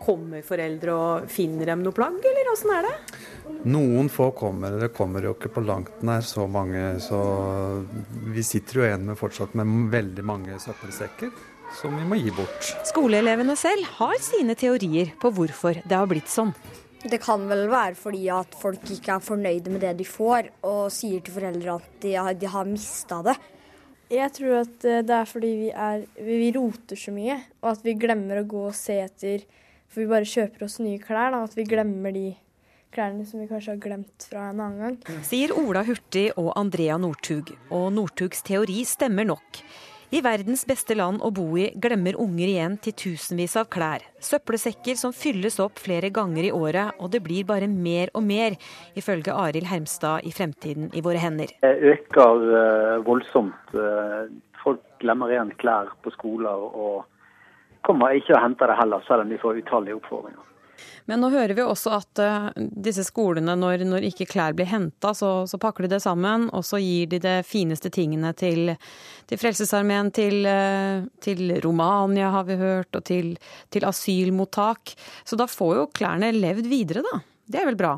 Kommer 0.01 0.41
foreldre 0.45 0.95
og 0.97 1.29
finner 1.29 1.69
dem 1.71 1.83
noe 1.85 1.95
plagg, 1.95 2.17
eller 2.25 2.51
åssen 2.53 2.73
er 2.73 2.87
det? 2.87 2.95
Noen 3.69 4.09
få 4.09 4.31
kommer, 4.33 4.79
det 4.81 4.89
kommer 4.97 5.25
jo 5.27 5.35
ikke 5.35 5.51
på 5.53 5.63
langt 5.65 6.01
nær 6.05 6.25
så 6.25 6.47
mange. 6.49 6.95
Så 7.03 7.19
vi 8.33 8.43
sitter 8.45 8.79
jo 8.79 8.85
igjen 8.87 9.07
med 9.11 9.19
fortsatt 9.19 9.53
med 9.59 9.91
veldig 9.93 10.25
mange 10.25 10.57
søppelsekker 10.61 11.31
som 11.77 11.95
vi 11.95 12.05
må 12.07 12.17
gi 12.19 12.31
bort. 12.35 12.71
Skoleelevene 12.89 13.55
selv 13.59 13.87
har 13.99 14.17
sine 14.23 14.57
teorier 14.59 15.13
på 15.21 15.31
hvorfor 15.35 15.79
det 15.85 15.97
har 15.97 16.09
blitt 16.09 16.31
sånn. 16.31 16.53
Det 17.01 17.17
kan 17.23 17.47
vel 17.49 17.65
være 17.71 17.95
fordi 17.97 18.27
at 18.29 18.53
folk 18.61 18.83
ikke 18.93 19.15
er 19.15 19.23
fornøyde 19.25 19.71
med 19.73 19.81
det 19.81 19.95
de 20.01 20.05
får, 20.05 20.51
og 20.67 20.83
sier 20.93 21.23
til 21.23 21.33
foreldre 21.33 21.79
at 21.79 21.95
de 22.03 22.13
har, 22.13 22.35
de 22.37 22.51
har 22.51 22.69
mista 22.69 23.21
det. 23.25 23.37
Jeg 24.11 24.33
tror 24.35 24.57
at 24.59 24.85
eh, 24.85 25.01
det 25.07 25.15
er 25.15 25.29
fordi 25.29 25.51
vi, 25.55 25.71
er, 25.71 26.03
vi 26.19 26.51
roter 26.53 26.99
så 26.99 27.13
mye, 27.15 27.37
og 27.63 27.71
at 27.71 27.85
vi 27.85 27.95
glemmer 27.97 28.41
å 28.41 28.47
gå 28.53 28.65
og 28.67 28.77
se 28.77 28.99
etter 29.01 29.45
for 29.91 30.03
vi 30.03 30.09
bare 30.09 30.27
kjøper 30.27 30.65
oss 30.65 30.79
nye 30.79 31.01
klær, 31.03 31.33
da, 31.35 31.43
at 31.43 31.57
vi 31.57 31.67
glemmer 31.67 32.15
de 32.15 32.31
klærne 32.91 33.25
som 33.27 33.41
vi 33.43 33.47
kanskje 33.49 33.75
har 33.75 33.83
glemt 33.83 34.27
fra 34.29 34.49
en 34.51 34.59
annen 34.63 34.81
gang. 34.83 35.23
Sier 35.27 35.53
Ola 35.55 35.83
Hurtig 35.87 36.29
og 36.39 36.51
Andrea 36.59 36.97
Northug. 36.99 37.53
Og 37.71 37.89
Northugs 37.95 38.43
teori 38.47 38.83
stemmer 38.87 39.27
nok. 39.27 39.63
I 40.11 40.19
verdens 40.19 40.65
beste 40.67 40.91
land 40.97 41.21
å 41.23 41.29
bo 41.31 41.45
i 41.55 41.69
glemmer 41.79 42.17
unger 42.19 42.49
igjen 42.49 42.73
til 42.83 42.95
tusenvis 42.99 43.53
av 43.61 43.69
klær. 43.71 44.03
Søppelsekker 44.19 44.97
som 44.99 45.13
fylles 45.15 45.55
opp 45.63 45.79
flere 45.79 46.09
ganger 46.11 46.49
i 46.49 46.51
året, 46.51 46.97
og 46.99 47.13
det 47.13 47.21
blir 47.23 47.47
bare 47.47 47.69
mer 47.71 48.11
og 48.11 48.25
mer, 48.27 48.57
ifølge 48.99 49.31
Arild 49.31 49.69
Hermstad 49.71 50.27
i 50.27 50.33
Fremtiden 50.35 50.91
i 50.91 51.03
våre 51.05 51.21
hender. 51.23 51.53
Det 51.63 51.93
øker 51.93 52.43
uh, 52.43 52.97
voldsomt. 53.07 53.71
Uh, 53.71 54.27
folk 54.59 54.83
glemmer 54.99 55.31
igjen 55.31 55.55
klær 55.63 55.95
på 56.03 56.11
skoler 56.17 56.67
og 56.67 57.07
kommer 57.85 58.15
ikke 58.17 58.37
å 58.37 58.41
hente 58.43 58.67
det 58.69 58.77
heller, 58.79 59.03
selv 59.07 59.25
om 59.25 59.31
de 59.31 59.39
får 59.41 59.61
utallige 59.63 59.97
oppfordringer. 59.99 60.47
Men 61.09 61.21
nå 61.21 61.29
hører 61.33 61.53
vi 61.57 61.63
også 61.65 61.93
at 61.95 62.21
uh, 62.21 62.47
disse 62.55 63.03
skolene, 63.07 63.55
når, 63.59 63.83
når, 63.89 64.05
ikke 64.11 64.27
klær 64.29 64.55
blir 64.57 64.69
henta, 64.69 65.13
så, 65.17 65.31
så, 65.49 65.59
pakker 65.61 65.85
de 65.85 65.95
det 65.95 66.01
sammen, 66.03 66.47
og 66.55 66.65
så 66.65 66.79
gir 66.81 67.09
de 67.11 67.19
det 67.21 67.35
fineste 67.47 67.91
tingene 67.93 68.33
til, 68.37 68.73
til 69.29 69.41
Frelsesarmeen, 69.41 70.11
til, 70.15 70.45
uh, 70.47 71.03
til, 71.23 71.57
Romania, 71.65 72.31
har 72.35 72.47
vi 72.49 72.57
hørt, 72.61 72.93
og 72.97 73.05
til, 73.09 73.33
til, 73.73 73.87
asylmottak. 73.89 74.95
Så 75.25 75.39
da 75.39 75.49
får 75.49 75.75
jo 75.79 75.89
klærne 75.93 76.31
levd 76.37 76.69
videre, 76.71 77.05
da. 77.05 77.21
Det 77.51 77.61
er 77.61 77.69
vel 77.71 77.79
bra? 77.79 77.97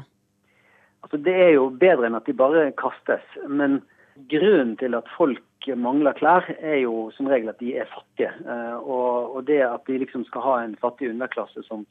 Altså, 1.04 1.20
det 1.22 1.36
er 1.50 1.56
jo 1.58 1.68
bedre 1.70 2.08
enn 2.08 2.18
at 2.18 2.28
de 2.28 2.36
bare 2.40 2.70
kastes. 2.80 3.26
Men 3.52 3.82
grunnen 4.16 4.76
til 4.78 4.96
at 4.98 5.10
folk 5.18 5.42
mangler 5.80 6.16
klær, 6.18 6.48
er 6.60 6.82
jo 6.84 7.10
som 7.16 7.30
regel 7.32 7.52
at 7.54 7.62
de 7.62 7.74
er 7.80 7.90
fattige. 7.92 8.32
Eh, 8.44 8.76
og, 8.84 9.44
det 9.48 9.62
at 9.66 9.86
de 9.88 10.00
liksom 10.02 10.26
skal 10.28 10.44
ha 10.44 10.58
en 10.64 10.76
fattig 10.82 11.10
underklasse 11.10 11.64
som, 11.68 11.86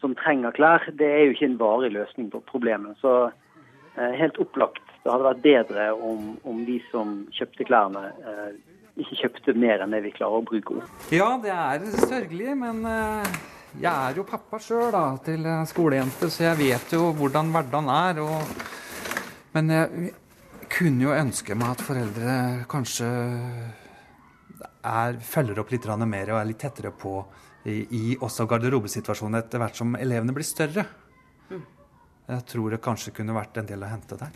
som, 0.00 0.16
trenger 0.18 0.54
klær, 0.56 0.88
det 0.98 1.06
er 1.06 1.24
jo 1.26 1.36
ikke 1.36 1.50
en 1.52 1.60
varig 1.60 1.92
løsning 1.94 2.30
på 2.32 2.42
problemet. 2.50 2.98
Så 3.00 3.30
eh, 3.96 4.12
helt 4.18 4.38
opplagt 4.42 4.82
det 5.02 5.10
hadde 5.10 5.26
vært 5.26 5.42
bedre 5.42 5.88
om, 5.94 6.36
om 6.46 6.60
de 6.66 6.78
som 6.90 7.22
kjøpte 7.34 7.66
klærne, 7.66 8.10
eh, 8.22 8.52
ikke 9.02 9.22
kjøpte 9.22 9.56
mer 9.58 9.82
enn 9.82 9.94
det 9.94 10.02
vi 10.04 10.12
klarer 10.14 10.42
å 10.42 10.46
bruke 10.46 10.78
opp. 10.78 11.08
Ja, 11.14 11.32
det 11.42 11.54
er 11.54 11.86
sørgelig, 12.04 12.52
men 12.60 12.82
jeg 13.80 13.88
er 13.88 14.18
jo 14.18 14.26
pappa 14.28 14.60
sjøl 14.60 14.92
til 15.24 15.48
skolejente, 15.70 16.28
så 16.28 16.50
jeg 16.50 16.58
vet 16.60 16.92
jo 16.92 17.08
hvordan 17.16 17.54
hverdagen 17.54 17.88
er. 17.88 18.20
Og, 18.20 18.52
men 19.56 19.72
jeg, 19.72 20.12
kunne 20.72 21.06
jo 21.06 21.14
ønske 21.14 21.56
meg 21.58 21.74
at 21.74 21.84
foreldre 21.84 22.34
kanskje 22.70 23.08
er, 24.82 25.18
følger 25.20 25.60
opp 25.62 25.72
litt 25.72 25.86
mer 26.06 26.32
og 26.32 26.40
er 26.40 26.48
litt 26.48 26.62
tettere 26.62 26.92
på 26.92 27.18
i, 27.68 27.82
i 27.94 28.16
også 28.18 28.46
garderobesituasjonen 28.50 29.38
etter 29.38 29.62
hvert 29.62 29.78
som 29.78 29.94
elevene 29.96 30.34
blir 30.34 30.46
større. 30.46 30.86
Jeg 32.32 32.46
tror 32.48 32.72
det 32.72 32.82
kanskje 32.82 33.12
kunne 33.14 33.36
vært 33.36 33.58
en 33.60 33.68
del 33.68 33.82
å 33.82 33.90
hente 33.90 34.18
der. 34.18 34.34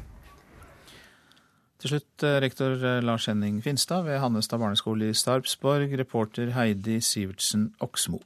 Til 1.77 1.93
slutt 1.93 2.25
eh, 2.25 2.39
rektor 2.41 2.73
eh, 2.81 3.03
Lars 3.05 3.27
Henning 3.29 3.59
Finstad 3.65 4.07
ved 4.07 4.21
Hannestad 4.23 4.63
barneskole 4.63 5.11
i 5.11 5.17
Starpsborg, 5.17 5.93
reporter 6.01 6.55
Heidi 6.57 7.01
Sivertsen 7.05 7.69
Oksmo. 7.85 8.23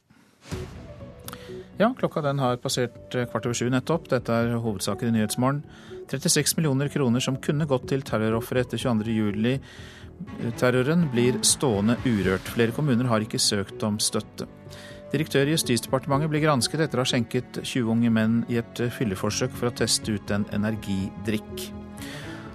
Ja, 1.81 1.89
klokka 1.97 2.23
den 2.23 2.39
har 2.39 2.61
passert 2.63 3.15
eh, 3.15 3.27
kvart 3.27 3.49
over 3.49 3.57
sju 3.57 3.67
nettopp. 3.73 4.07
Dette 4.11 4.33
er 4.33 4.55
hovedsaker 4.63 5.09
i 5.09 5.15
Nyhetsmorgen. 5.17 5.65
36 6.11 6.57
millioner 6.57 6.87
kroner 6.91 7.23
som 7.23 7.39
kunne 7.39 7.67
gått 7.69 7.87
til 7.91 8.03
terrorofre 8.03 8.65
etter 8.65 8.79
22. 8.81 9.13
juli. 9.15 9.57
Terroren 10.59 11.07
blir 11.13 11.39
stående 11.47 11.95
urørt. 12.05 12.51
Flere 12.51 12.75
kommuner 12.75 13.07
har 13.09 13.23
ikke 13.23 13.39
søkt 13.41 13.83
om 13.87 13.99
støtte. 14.01 14.49
Direktør 15.11 15.49
i 15.49 15.55
Justisdepartementet 15.55 16.31
blir 16.31 16.43
gransket 16.43 16.85
etter 16.85 16.99
å 16.99 17.03
ha 17.03 17.09
skjenket 17.09 17.61
20 17.63 17.91
unge 17.95 18.11
menn 18.13 18.41
i 18.51 18.59
et 18.61 18.83
fylleforsøk 18.95 19.55
for 19.55 19.71
å 19.71 19.75
teste 19.75 20.15
ut 20.15 20.31
en 20.31 20.47
energidrikk. 20.55 21.67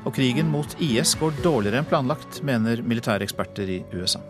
Og 0.06 0.14
krigen 0.16 0.52
mot 0.52 0.76
IS 0.80 1.16
går 1.20 1.40
dårligere 1.44 1.82
enn 1.82 1.88
planlagt, 1.88 2.40
mener 2.46 2.84
militære 2.86 3.26
eksperter 3.26 3.72
i 3.76 3.80
USA. 3.96 4.22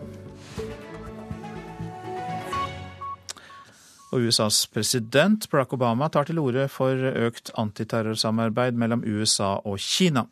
Og 4.15 4.23
USAs 4.23 4.61
president 4.71 5.49
Barack 5.51 5.73
Obama 5.75 6.07
tar 6.07 6.29
til 6.29 6.39
orde 6.39 6.67
for 6.71 6.95
økt 6.95 7.51
antiterrorsamarbeid 7.59 8.77
mellom 8.79 9.03
USA 9.03 9.57
og 9.67 9.81
Kina. 9.83 10.23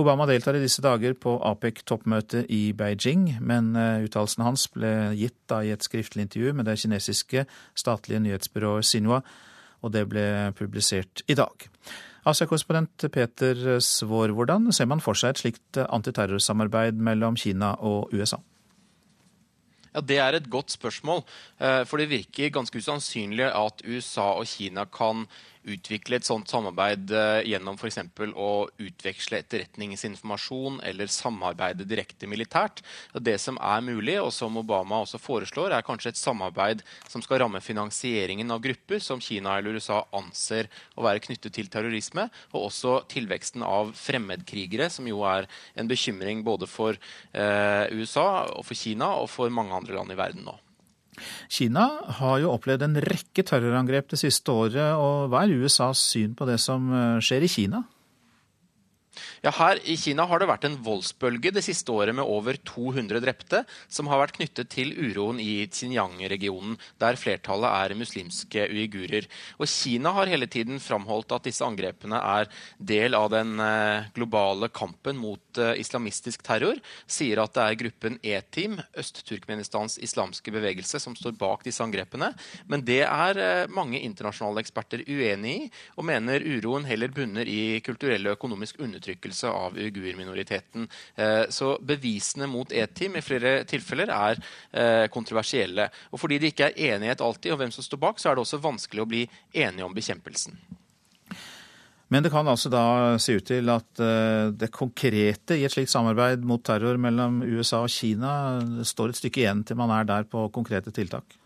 Obama 0.00 0.24
deltar 0.30 0.56
i 0.56 0.62
disse 0.62 0.80
dager 0.80 1.12
på 1.20 1.34
APEC-toppmøtet 1.44 2.48
i 2.48 2.72
Beijing, 2.72 3.26
men 3.44 3.74
eh, 3.76 4.06
uttalelsen 4.06 4.46
hans 4.46 4.64
ble 4.72 5.12
gitt 5.18 5.36
da 5.52 5.60
i 5.60 5.74
et 5.74 5.84
skriftlig 5.84 6.24
intervju 6.24 6.54
med 6.56 6.70
det 6.70 6.78
kinesiske 6.80 7.44
statlige 7.76 8.22
nyhetsbyrået 8.24 8.88
Sinwa, 8.88 9.20
og 9.82 9.92
det 9.92 10.06
ble 10.08 10.24
publisert 10.56 11.24
i 11.28 11.36
dag. 11.36 11.68
Asia-korrespondent 12.24 13.10
Peter 13.12 13.80
Svaar, 13.82 14.32
hvordan 14.32 14.70
ser 14.72 14.88
man 14.88 15.02
for 15.04 15.18
seg 15.18 15.34
et 15.34 15.42
slikt 15.42 15.82
antiterrorsamarbeid 15.84 16.96
mellom 16.96 17.36
Kina 17.36 17.74
og 17.82 18.14
USA? 18.14 18.40
Ja, 19.94 20.00
Det 20.00 20.18
er 20.18 20.32
et 20.32 20.50
godt 20.50 20.72
spørsmål. 20.72 21.22
Eh, 21.60 21.84
for 21.86 22.00
det 22.00 22.10
virker 22.10 22.52
ganske 22.52 22.78
usannsynlig 22.78 23.50
at 23.52 23.82
USA 23.84 24.32
og 24.40 24.46
Kina 24.46 24.84
kan 24.84 25.26
utvikle 25.68 26.18
et 26.18 26.26
sånt 26.26 26.50
samarbeid 26.50 27.12
eh, 27.14 27.42
gjennom 27.52 27.76
f.eks. 27.78 27.98
å 28.34 28.50
utveksle 28.82 29.40
etterretningsinformasjon 29.42 30.80
eller 30.88 31.10
samarbeide 31.12 31.86
direkte 31.88 32.28
militært. 32.30 32.82
Det 33.14 33.36
som 33.40 33.58
er 33.62 33.84
mulig, 33.86 34.18
og 34.22 34.32
som 34.34 34.58
Obama 34.58 35.02
også 35.04 35.20
foreslår, 35.22 35.74
er 35.76 35.86
kanskje 35.86 36.12
et 36.12 36.20
samarbeid 36.20 36.82
som 37.10 37.22
skal 37.24 37.42
ramme 37.44 37.62
finansieringen 37.62 38.50
av 38.54 38.62
grupper 38.64 39.02
som 39.02 39.22
Kina 39.22 39.58
eller 39.58 39.78
USA 39.78 40.02
anser 40.16 40.70
å 40.96 41.06
være 41.06 41.22
knyttet 41.28 41.54
til 41.54 41.70
terrorisme, 41.72 42.28
og 42.52 42.68
også 42.68 42.98
tilveksten 43.12 43.64
av 43.66 43.94
fremmedkrigere, 43.98 44.90
som 44.90 45.08
jo 45.08 45.22
er 45.28 45.48
en 45.78 45.90
bekymring 45.90 46.42
både 46.46 46.68
for 46.70 46.96
eh, 46.96 47.86
USA 47.94 48.46
og 48.50 48.66
for 48.66 48.78
Kina 48.78 49.14
og 49.20 49.30
for 49.30 49.52
mange 49.52 49.74
andre 49.76 49.98
land 49.98 50.14
i 50.14 50.18
verden 50.18 50.46
nå. 50.48 50.58
Kina 51.52 51.88
har 52.18 52.42
jo 52.42 52.52
opplevd 52.54 52.86
en 52.86 53.00
rekke 53.04 53.44
terrorangrep 53.46 54.12
det 54.12 54.20
siste 54.22 54.52
året, 54.52 54.94
og 54.96 55.32
hva 55.32 55.44
er 55.44 55.56
USAs 55.62 56.02
syn 56.12 56.36
på 56.38 56.48
det 56.48 56.58
som 56.62 56.88
eh, 56.92 57.18
skjer 57.24 57.46
i 57.46 57.52
Kina? 57.52 57.84
Ja, 59.42 59.50
her 59.56 59.80
I 59.90 59.96
Kina 59.98 60.22
har 60.30 60.38
det 60.38 60.46
vært 60.46 60.64
en 60.68 60.76
voldsbølge 60.86 61.50
det 61.50 61.64
siste 61.66 61.90
året 61.90 62.14
med 62.14 62.28
over 62.30 62.54
200 62.62 63.18
drepte, 63.24 63.64
som 63.90 64.06
har 64.06 64.20
vært 64.20 64.36
knyttet 64.36 64.68
til 64.70 64.92
uroen 64.94 65.40
i 65.42 65.64
Xinjiang-regionen, 65.66 66.76
der 67.02 67.18
flertallet 67.18 67.66
er 67.66 67.94
muslimske 67.98 68.68
uigurer. 68.70 69.26
Og 69.58 69.66
Kina 69.66 70.12
har 70.14 70.30
hele 70.30 70.46
tiden 70.46 70.78
framholdt 70.78 71.34
at 71.34 71.48
disse 71.48 71.66
angrepene 71.66 72.20
er 72.22 72.46
del 72.78 73.18
av 73.18 73.32
den 73.34 73.58
eh, 73.64 74.06
globale 74.14 74.68
kampen 74.70 75.18
mot 75.18 75.58
eh, 75.58 75.72
islamistisk 75.82 76.46
terror. 76.46 76.78
Sier 77.10 77.42
at 77.42 77.58
det 77.58 77.66
er 77.66 77.80
gruppen 77.82 78.20
E-Team, 78.22 78.78
Øst-Turkmenistans 78.94 79.98
islamske 80.06 80.54
bevegelse, 80.54 81.02
som 81.02 81.18
står 81.18 81.34
bak 81.42 81.66
disse 81.66 81.82
angrepene. 81.82 82.30
Men 82.70 82.86
det 82.86 83.00
er 83.08 83.42
eh, 83.42 83.66
mange 83.74 84.04
internasjonale 84.06 84.62
eksperter 84.62 85.02
uenig 85.10 85.58
i, 85.66 85.68
og 85.98 86.06
mener 86.06 86.46
uroen 86.46 86.86
heller 86.86 87.10
bunner 87.10 87.50
i 87.50 87.82
kulturell 87.82 88.30
og 88.30 88.38
økonomisk 88.38 88.78
undertrykkelse 88.86 89.31
undertrykkelse 89.32 89.48
av 89.48 89.76
uigurminoriteten. 89.76 90.88
Eh, 91.16 91.48
så 91.48 91.78
bevisene 91.80 92.46
mot 92.46 92.72
E-Team 92.72 93.16
i 93.16 93.22
flere 93.22 93.64
tilfeller 93.64 94.08
er 94.10 94.38
eh, 94.72 95.08
kontroversielle. 95.08 95.90
Og 96.12 96.20
fordi 96.20 96.38
det 96.38 96.52
ikke 96.52 96.70
er 96.70 96.94
enighet 96.94 97.20
alltid 97.20 97.52
om 97.52 97.58
hvem 97.58 97.72
som 97.72 97.84
står 97.84 97.98
bak, 97.98 98.20
så 98.20 98.30
er 98.30 98.36
det 98.36 98.44
også 98.44 98.62
vanskelig 98.62 99.02
å 99.02 99.08
bli 99.08 99.26
enige 99.52 99.84
om 99.84 99.94
bekjempelsen. 99.94 100.58
Men 102.12 102.22
det 102.22 102.30
kan 102.30 102.44
altså 102.44 102.68
da 102.68 103.16
se 103.16 103.38
ut 103.38 103.46
til 103.46 103.70
at 103.72 104.00
eh, 104.00 104.52
det 104.52 104.72
konkrete 104.72 105.56
i 105.56 105.64
et 105.64 105.72
slikt 105.72 105.90
samarbeid 105.90 106.44
mot 106.44 106.62
terror 106.62 106.98
mellom 107.00 107.40
USA 107.42 107.82
og 107.86 107.92
Kina 107.92 108.60
står 108.84 109.12
et 109.12 109.22
stykke 109.22 109.40
igjen 109.40 109.64
til 109.64 109.80
man 109.80 109.92
er 109.96 110.04
der 110.04 110.28
på 110.28 110.50
konkrete 110.52 110.92
tiltak? 110.92 111.38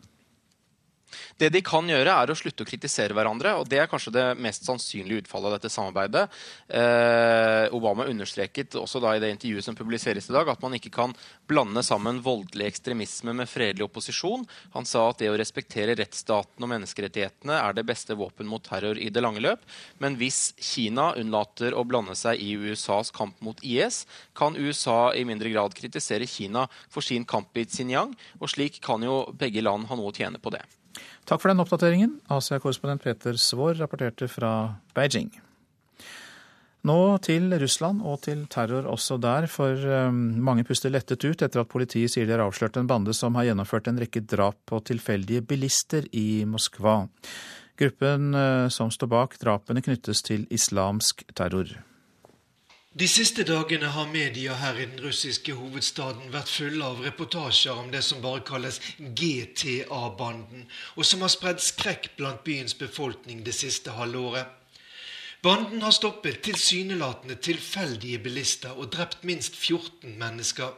Det 1.36 1.50
de 1.52 1.60
kan 1.64 1.86
gjøre, 1.88 2.12
er 2.12 2.30
å 2.32 2.36
slutte 2.36 2.64
å 2.64 2.68
kritisere 2.68 3.14
hverandre. 3.16 3.54
og 3.60 3.68
Det 3.68 3.78
er 3.80 3.90
kanskje 3.90 4.12
det 4.14 4.24
mest 4.42 4.66
sannsynlige 4.66 5.24
utfallet 5.24 5.50
av 5.50 5.56
dette 5.56 5.72
samarbeidet. 5.72 6.24
Eh, 6.68 7.74
Obama 7.76 8.06
understreket 8.10 8.76
også 8.80 9.00
da 9.04 9.14
i 9.14 9.20
det 9.22 9.30
intervjuet 9.34 9.64
som 9.64 9.76
publiseres 9.78 10.30
i 10.30 10.34
dag, 10.36 10.48
at 10.48 10.62
man 10.64 10.76
ikke 10.76 10.92
kan 10.94 11.14
blande 11.48 11.82
sammen 11.86 12.22
voldelig 12.24 12.70
ekstremisme 12.70 13.34
med 13.36 13.50
fredelig 13.50 13.86
opposisjon. 13.86 14.46
Han 14.74 14.88
sa 14.88 15.08
at 15.10 15.22
det 15.22 15.30
å 15.32 15.36
respektere 15.38 15.96
rettsstaten 15.98 16.64
og 16.64 16.72
menneskerettighetene 16.72 17.60
er 17.60 17.76
det 17.76 17.86
beste 17.88 18.16
våpen 18.18 18.48
mot 18.48 18.64
terror 18.64 18.98
i 18.98 19.10
det 19.12 19.24
lange 19.24 19.44
løp. 19.44 19.62
Men 20.02 20.18
hvis 20.20 20.54
Kina 20.58 21.12
unnlater 21.20 21.76
å 21.76 21.84
blande 21.86 22.16
seg 22.18 22.40
i 22.42 22.54
USAs 22.56 23.12
kamp 23.14 23.38
mot 23.44 23.60
IS, 23.62 24.04
kan 24.36 24.56
USA 24.56 25.12
i 25.14 25.26
mindre 25.28 25.52
grad 25.52 25.76
kritisere 25.76 26.26
Kina 26.26 26.66
for 26.88 27.04
sin 27.04 27.28
kamp 27.28 27.56
i 27.56 27.66
Xinjiang, 27.68 28.16
og 28.40 28.50
slik 28.50 28.80
kan 28.84 29.04
jo 29.04 29.24
begge 29.36 29.64
land 29.64 29.88
ha 29.90 29.98
noe 29.98 30.12
å 30.12 30.16
tjene 30.16 30.40
på 30.42 30.52
det. 30.54 30.64
Takk 31.26 31.42
for 31.42 31.50
den 31.50 31.62
oppdateringen. 31.62 32.20
Asia-korrespondent 32.30 33.02
Peter 33.02 33.36
Svaar 33.40 33.78
rapporterte 33.80 34.28
fra 34.30 34.52
Beijing. 34.94 35.32
Nå 36.86 36.96
til 37.24 37.50
Russland 37.58 38.02
og 38.06 38.20
til 38.26 38.44
terror 38.52 38.86
også 38.86 39.16
der, 39.18 39.48
for 39.50 39.74
um, 40.06 40.20
mange 40.46 40.62
puster 40.66 40.92
lettet 40.92 41.24
ut 41.24 41.42
etter 41.42 41.64
at 41.64 41.70
politiet 41.72 42.12
sier 42.12 42.28
de 42.28 42.36
har 42.36 42.44
avslørt 42.44 42.78
en 42.78 42.86
bande 42.86 43.14
som 43.16 43.34
har 43.34 43.48
gjennomført 43.48 43.90
en 43.90 43.98
rekke 43.98 44.22
drap 44.22 44.60
på 44.70 44.78
tilfeldige 44.86 45.42
bilister 45.42 46.06
i 46.14 46.44
Moskva. 46.46 47.00
Gruppen 47.80 48.30
uh, 48.38 48.68
som 48.70 48.92
står 48.94 49.10
bak 49.10 49.34
drapene 49.42 49.82
knyttes 49.82 50.22
til 50.28 50.46
islamsk 50.54 51.26
terror. 51.34 51.74
De 52.96 53.04
siste 53.08 53.44
dagene 53.44 53.90
har 53.92 54.06
media 54.08 54.54
her 54.56 54.78
i 54.80 54.84
den 54.88 55.02
russiske 55.04 55.52
hovedstaden 55.52 56.30
vært 56.32 56.48
fulle 56.48 56.80
av 56.80 57.02
reportasjer 57.04 57.76
om 57.76 57.90
det 57.92 58.00
som 58.06 58.22
bare 58.24 58.40
kalles 58.48 58.78
GTA-banden, 58.96 60.62
og 60.96 61.04
som 61.04 61.20
har 61.20 61.34
spredd 61.34 61.60
skrekk 61.60 62.08
blant 62.16 62.40
byens 62.48 62.72
befolkning 62.80 63.44
det 63.44 63.52
siste 63.52 63.92
halvåret. 63.98 64.48
Banden 65.44 65.84
har 65.84 65.92
stoppet 65.92 66.40
tilsynelatende 66.48 67.36
tilfeldige 67.36 68.24
bilister 68.24 68.72
og 68.72 68.88
drept 68.96 69.28
minst 69.28 69.60
14 69.60 70.16
mennesker. 70.16 70.72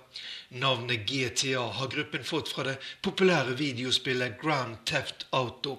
Navnet 0.59 1.07
GTA 1.07 1.71
har 1.79 1.95
gruppen 1.95 2.27
fått 2.27 2.51
fra 2.51 2.66
det 2.66 2.81
populære 2.99 3.55
videospillet 3.62 4.41
Grand 4.43 4.83
Theft 4.91 5.29
Auto, 5.31 5.79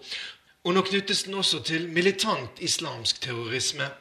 og 0.63 0.71
nå 0.71 0.87
knyttes 0.87 1.27
den 1.27 1.41
også 1.43 1.65
til 1.67 1.91
militant 1.91 2.63
islamsk 2.63 3.19
terrorisme. 3.27 3.91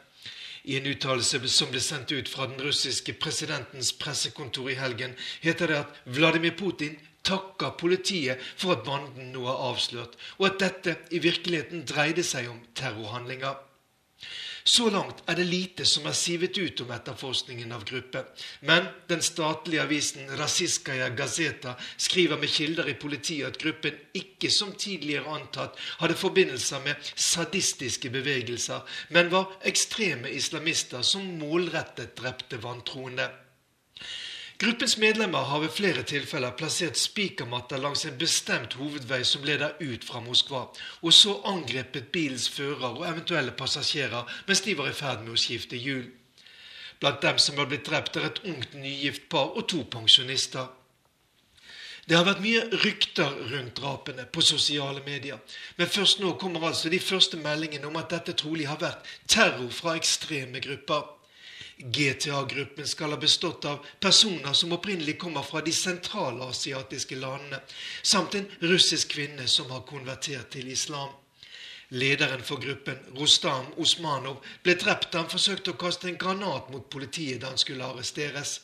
I 0.68 0.76
en 0.76 0.88
uttalelse 0.90 1.40
som 1.48 1.70
ble 1.72 1.80
sendt 1.80 2.12
ut 2.12 2.28
fra 2.28 2.46
den 2.50 2.60
russiske 2.60 3.14
presidentens 3.16 3.94
pressekontor 3.96 4.68
i 4.68 4.76
helgen, 4.76 5.14
heter 5.40 5.70
det 5.70 5.78
at 5.80 6.00
Vladimir 6.04 6.52
Putin 6.58 6.98
takker 7.24 7.72
politiet 7.80 8.42
for 8.56 8.76
at 8.76 8.84
banden 8.84 9.32
nå 9.32 9.46
er 9.48 9.64
avslørt, 9.70 10.16
og 10.38 10.50
at 10.50 10.60
dette 10.60 10.96
i 11.16 11.22
virkeligheten 11.24 11.86
dreide 11.88 12.24
seg 12.26 12.50
om 12.52 12.60
terrorhandlinger. 12.78 13.56
Så 14.68 14.90
langt 14.92 15.22
er 15.24 15.38
det 15.38 15.46
lite 15.48 15.84
som 15.88 16.04
er 16.10 16.16
sivet 16.16 16.58
ut 16.60 16.82
om 16.84 16.90
etterforskningen 16.92 17.70
av 17.72 17.86
gruppen. 17.88 18.26
Men 18.68 18.84
den 19.08 19.22
statlige 19.24 19.86
avisen 19.86 20.28
Rasiskaya 20.36 21.08
Gazeta 21.16 21.72
skriver 21.96 22.36
med 22.36 22.52
kilder 22.52 22.90
i 22.92 22.98
politiet 23.00 23.48
at 23.48 23.58
gruppen 23.62 23.96
ikke 24.20 24.50
som 24.52 24.74
tidligere 24.76 25.32
antatt 25.38 25.80
hadde 26.02 26.20
forbindelser 26.20 26.84
med 26.84 27.10
sadistiske 27.14 28.12
bevegelser, 28.12 28.84
men 29.16 29.32
var 29.32 29.56
ekstreme 29.72 30.28
islamister 30.36 31.00
som 31.00 31.24
målrettet 31.40 32.12
drepte 32.20 32.60
vantroende. 32.60 33.30
Gruppens 34.59 34.96
medlemmer 34.98 35.38
har 35.38 35.61
ved 35.61 35.70
flere 35.70 36.02
tilfeller 36.02 36.50
plassert 36.59 36.98
spikermatter 36.98 37.78
langs 37.78 38.02
en 38.04 38.16
bestemt 38.18 38.72
hovedvei 38.74 39.20
som 39.24 39.44
leder 39.46 39.76
ut 39.78 40.04
fra 40.04 40.18
Moskva, 40.20 40.64
og 41.02 41.12
så 41.14 41.36
angrepet 41.46 42.09
bilens 42.11 42.48
fører 42.50 42.88
og 42.88 43.04
eventuelle 43.06 43.52
passasjerer 43.54 44.32
mens 44.48 44.62
de 44.66 44.74
var 44.80 44.88
i 44.90 44.96
ferd 44.98 45.22
med 45.22 45.36
å 45.36 45.38
skifte 45.38 45.78
hjul. 45.78 46.09
Blant 46.98 47.22
dem 47.22 47.38
som 47.38 47.61
har 47.62 47.68
blitt 47.70 47.86
drept, 47.86 48.18
er 48.18 48.26
et 48.26 48.40
ungt 48.50 48.74
nygift 48.74 49.28
par 49.30 49.54
og 49.54 49.68
to 49.70 49.84
pensjonister. 49.86 50.66
Det 52.09 52.16
har 52.16 52.26
vært 52.26 52.42
mye 52.42 52.64
rykter 52.82 53.36
rundt 53.52 53.78
drapene 53.78 54.24
på 54.26 54.42
sosiale 54.42 55.04
medier, 55.06 55.38
men 55.76 55.86
først 55.86 56.18
nå 56.18 56.32
kommer 56.40 56.66
altså 56.66 56.90
de 56.90 56.98
første 56.98 57.38
meldingene 57.38 57.86
om 57.86 58.00
at 58.00 58.11
dette 58.11 58.34
trolig 58.42 58.66
har 58.66 58.82
vært 58.82 59.06
terror 59.28 59.70
fra 59.70 59.94
ekstreme 60.00 60.59
grupper. 60.66 61.14
GTA-gruppen 61.78 62.86
skal 62.86 63.10
ha 63.10 63.16
bestått 63.16 63.64
av 63.64 63.86
personer 64.00 64.52
som 64.52 64.72
opprinnelig 64.74 65.18
kommer 65.18 65.42
fra 65.46 65.60
de 65.62 65.72
sentralasiatiske 65.72 67.16
landene, 67.16 67.60
samt 68.02 68.34
en 68.34 68.48
russisk 68.60 69.14
kvinne 69.14 69.46
som 69.46 69.70
har 69.70 69.86
konvertert 69.86 70.50
til 70.50 70.70
islam. 70.74 71.12
Lederen 71.88 72.42
for 72.44 72.60
gruppen, 72.60 72.98
Rostam 73.16 73.70
Osmanov, 73.80 74.42
ble 74.62 74.74
drept 74.76 75.12
da 75.12 75.22
han 75.22 75.30
forsøkte 75.30 75.72
å 75.72 75.78
kaste 75.80 76.10
en 76.10 76.18
granat 76.20 76.66
mot 76.74 76.90
politiet 76.90 77.40
da 77.40 77.52
han 77.54 77.62
skulle 77.62 77.86
arresteres. 77.86 78.58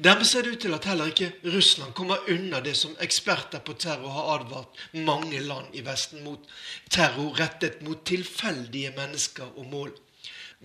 Dermed 0.00 0.28
ser 0.28 0.44
det 0.44 0.52
ut 0.54 0.62
til 0.64 0.72
at 0.76 0.86
heller 0.88 1.10
ikke 1.10 1.32
Russland 1.52 1.92
kommer 1.96 2.28
unna 2.32 2.60
det 2.64 2.76
som 2.78 2.94
eksperter 3.04 3.60
på 3.64 3.74
terror 3.80 4.14
har 4.14 4.30
advart 4.36 4.78
mange 4.92 5.40
land 5.44 5.74
i 5.76 5.82
Vesten 5.84 6.22
mot. 6.24 6.46
Terror 6.88 7.34
rettet 7.36 7.82
mot 7.84 8.04
tilfeldige 8.06 8.94
mennesker 8.96 9.50
og 9.56 9.66
mål. 9.72 9.92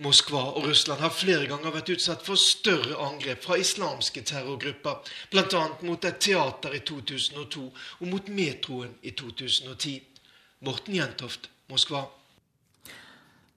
Moskva 0.04 0.42
og 0.52 0.66
Russland 0.68 1.00
har 1.00 1.12
flere 1.14 1.46
ganger 1.48 1.72
vært 1.72 1.94
utsatt 1.94 2.24
for 2.24 2.36
større 2.36 2.98
angrep 3.00 3.40
fra 3.46 3.56
islamske 3.56 4.20
terrorgrupper, 4.28 4.98
bl.a. 5.32 5.62
mot 5.88 6.04
et 6.04 6.18
teater 6.20 6.76
i 6.76 6.82
2002 6.84 7.62
og 7.64 8.04
mot 8.10 8.28
metroen 8.28 8.92
i 9.00 9.14
2010. 9.16 9.96
Morten 10.68 10.98
Jentoft, 10.98 11.48
Moskva. 11.72 12.04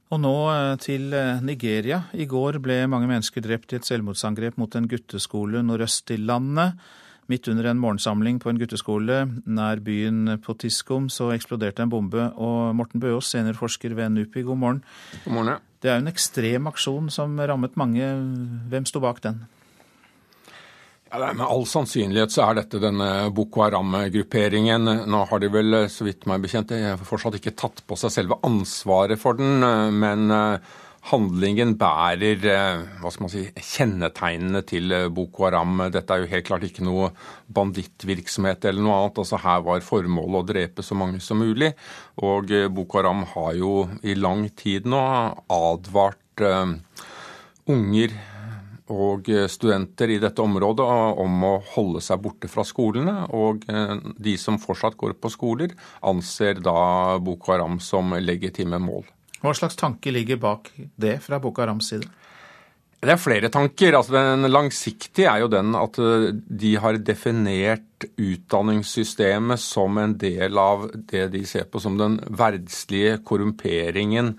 Og 0.10 0.22
nå 0.24 0.34
eh, 0.54 0.78
til 0.82 1.12
eh, 1.14 1.44
Nigeria. 1.44 2.06
I 2.16 2.26
går 2.30 2.62
ble 2.64 2.80
mange 2.90 3.10
mennesker 3.12 3.44
drept 3.46 3.76
i 3.76 3.82
et 3.82 3.88
selvmordsangrep 3.88 4.58
mot 4.58 4.80
en 4.80 4.88
gutteskole 4.90 5.62
nordøst 5.66 6.16
i 6.16 6.18
landet. 6.24 6.80
Midt 7.30 7.48
under 7.52 7.68
en 7.70 7.78
morgensamling 7.78 8.40
på 8.42 8.50
en 8.50 8.58
gutteskole 8.58 9.20
nær 9.46 9.82
byen 9.86 10.40
Potiskum 10.42 11.12
så 11.14 11.28
eksploderte 11.36 11.86
en 11.86 11.92
bombe. 11.92 12.26
Og 12.42 12.74
Morten 12.78 13.04
Bøås, 13.04 13.30
seniorforsker 13.30 13.94
ved 13.94 14.16
NUPI, 14.16 14.42
god 14.48 14.58
morgen. 14.58 14.84
God 15.26 15.36
morgen. 15.36 15.54
ja. 15.54 15.60
Det 15.80 15.88
er 15.88 16.00
jo 16.00 16.04
en 16.04 16.12
ekstrem 16.12 16.68
aksjon 16.68 17.08
som 17.14 17.38
rammet 17.40 17.78
mange. 17.80 18.10
Hvem 18.72 18.88
sto 18.90 19.00
bak 19.04 19.22
den? 19.24 19.44
Ja, 21.10 21.32
med 21.34 21.46
all 21.46 21.64
sannsynlighet 21.66 22.34
så 22.34 22.44
er 22.46 22.60
dette 22.60 22.82
denne 22.82 23.30
Boko 23.34 23.64
Haram-grupperingen. 23.64 24.90
Nå 25.10 25.24
har 25.30 25.42
de 25.42 25.50
vel, 25.54 25.78
så 25.90 26.06
vidt 26.06 26.28
meg 26.30 26.44
bekjent, 26.44 26.74
fortsatt 27.08 27.40
ikke 27.40 27.56
tatt 27.58 27.82
på 27.88 27.98
seg 27.98 28.14
selve 28.14 28.38
ansvaret 28.46 29.22
for 29.22 29.40
den. 29.40 29.64
Men 30.02 30.30
handlingen 31.08 31.76
bærer 31.80 32.46
eh, 32.46 32.82
hva 33.00 33.12
skal 33.12 33.26
man 33.26 33.32
si, 33.32 33.44
kjennetegnene 33.56 34.62
til 34.68 34.92
eh, 34.96 35.08
Boko 35.14 35.48
Haram. 35.48 35.86
Dette 35.94 36.16
er 36.16 36.24
jo 36.24 36.32
helt 36.34 36.48
klart 36.50 36.66
ikke 36.68 36.86
noe 36.86 37.12
bandittvirksomhet 37.56 38.68
eller 38.70 38.86
noe 38.86 38.98
annet. 38.98 39.22
Altså 39.24 39.40
Her 39.42 39.64
var 39.66 39.86
formålet 39.86 40.42
å 40.42 40.48
drepe 40.52 40.86
så 40.86 40.98
mange 41.00 41.22
som 41.24 41.42
mulig. 41.42 41.72
Og 42.26 42.52
eh, 42.56 42.68
Boko 42.72 43.00
Haram 43.00 43.24
har 43.36 43.54
jo 43.60 43.74
i 44.04 44.18
lang 44.20 44.48
tid 44.60 44.90
nå 44.90 45.00
advart 45.54 46.18
unger 47.70 48.14
og 48.90 49.28
studenter 49.52 50.10
i 50.14 50.22
dette 50.24 50.42
området 50.42 50.86
om 51.22 51.44
å 51.46 51.52
holde 51.76 52.00
seg 52.02 52.24
borte 52.24 52.50
fra 52.50 52.64
skolene. 52.66 53.28
Og 53.36 53.68
de 53.68 54.38
som 54.40 54.58
fortsatt 54.62 54.98
går 54.98 55.18
på 55.20 55.34
skoler, 55.36 55.76
anser 56.00 56.64
da 56.64 57.20
Boko 57.22 57.54
Haram 57.54 57.78
som 57.84 58.16
legitime 58.24 58.80
mål. 58.82 59.04
Hva 59.40 59.54
slags 59.56 59.78
tanke 59.80 60.12
ligger 60.12 60.40
bak 60.42 60.72
det 61.00 61.20
fra 61.24 61.40
Boko 61.40 61.64
Harams 61.64 61.92
side? 61.92 62.10
Det 63.00 63.14
er 63.14 63.22
flere 63.22 63.48
tanker. 63.48 63.96
Altså, 63.96 64.18
den 64.18 64.50
langsiktige 64.52 65.30
er 65.32 65.46
jo 65.46 65.52
den 65.52 65.72
at 65.80 66.00
eh, 66.04 66.32
de 66.36 66.74
har 66.84 67.00
definert 67.00 68.08
utdanningssystemet 68.20 69.62
som 69.64 70.00
en 70.02 70.18
del 70.20 70.60
av 70.60 70.90
det 71.08 71.30
de 71.36 71.46
ser 71.48 71.70
på 71.72 71.80
som 71.80 71.96
den 72.00 72.20
verdslige 72.28 73.22
korrumperingen 73.24 74.34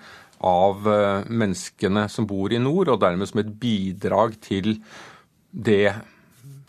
av 0.45 0.89
eh, 0.93 1.31
menneskene 1.33 2.05
som 2.13 2.29
bor 2.29 2.53
i 2.53 2.61
nord, 2.61 2.93
og 2.93 3.01
dermed 3.01 3.33
som 3.33 3.41
et 3.41 3.55
bidrag 3.63 4.37
til 4.45 4.77
det 5.51 5.95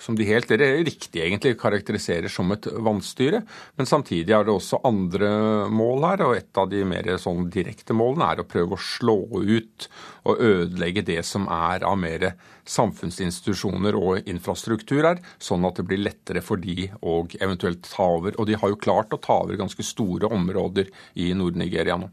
som 0.02 0.18
de 0.18 0.26
helt 0.28 0.52
riktig 0.52 1.22
egentlig 1.22 1.58
karakteriserer 1.62 2.32
som 2.32 2.52
et 2.54 2.66
vannstyre. 2.66 3.44
Men 3.78 3.90
samtidig 3.90 4.34
er 4.34 4.48
det 4.48 4.54
også 4.54 4.82
andre 4.88 5.32
mål 5.70 6.08
her, 6.08 6.24
og 6.26 6.38
et 6.40 6.58
av 6.58 6.70
de 6.72 6.84
mer 6.88 7.10
sånn 7.22 7.50
direkte 7.54 7.96
målene 7.98 8.32
er 8.32 8.42
å 8.42 8.48
prøve 8.50 8.78
å 8.78 8.82
slå 8.82 9.18
ut 9.38 9.88
og 10.30 10.42
ødelegge 10.42 11.06
det 11.06 11.22
som 11.26 11.48
er 11.52 11.86
av 11.88 11.98
mer 12.02 12.32
samfunnsinstitusjoner 12.70 13.98
og 13.98 14.30
infrastruktur 14.30 15.06
her, 15.06 15.22
sånn 15.42 15.66
at 15.68 15.80
det 15.80 15.88
blir 15.90 16.02
lettere 16.02 16.44
for 16.46 16.62
de 16.62 16.90
å 17.02 17.22
eventuelt 17.40 17.86
ta 17.90 18.10
over. 18.18 18.38
Og 18.38 18.50
de 18.50 18.58
har 18.58 18.74
jo 18.74 18.82
klart 18.82 19.14
å 19.14 19.22
ta 19.22 19.42
over 19.46 19.60
ganske 19.60 19.86
store 19.86 20.30
områder 20.32 20.92
i 21.22 21.32
Nord-Nigeria 21.38 21.98
nå. 22.02 22.12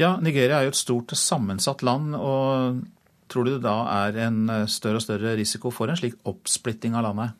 Ja, 0.00 0.14
Nigeria 0.22 0.60
er 0.60 0.68
jo 0.68 0.72
et 0.72 0.78
stort 0.78 1.12
sammensatt 1.18 1.82
land. 1.84 2.14
og 2.16 2.84
Tror 3.28 3.44
du 3.44 3.54
det 3.56 3.66
da 3.66 3.82
er 4.06 4.22
en 4.28 4.46
eh, 4.52 4.64
større 4.70 5.02
og 5.02 5.04
større 5.04 5.36
risiko 5.38 5.72
for 5.74 5.90
en 5.90 6.00
slik 6.00 6.16
oppsplitting 6.28 6.96
av 6.96 7.08
landet? 7.10 7.36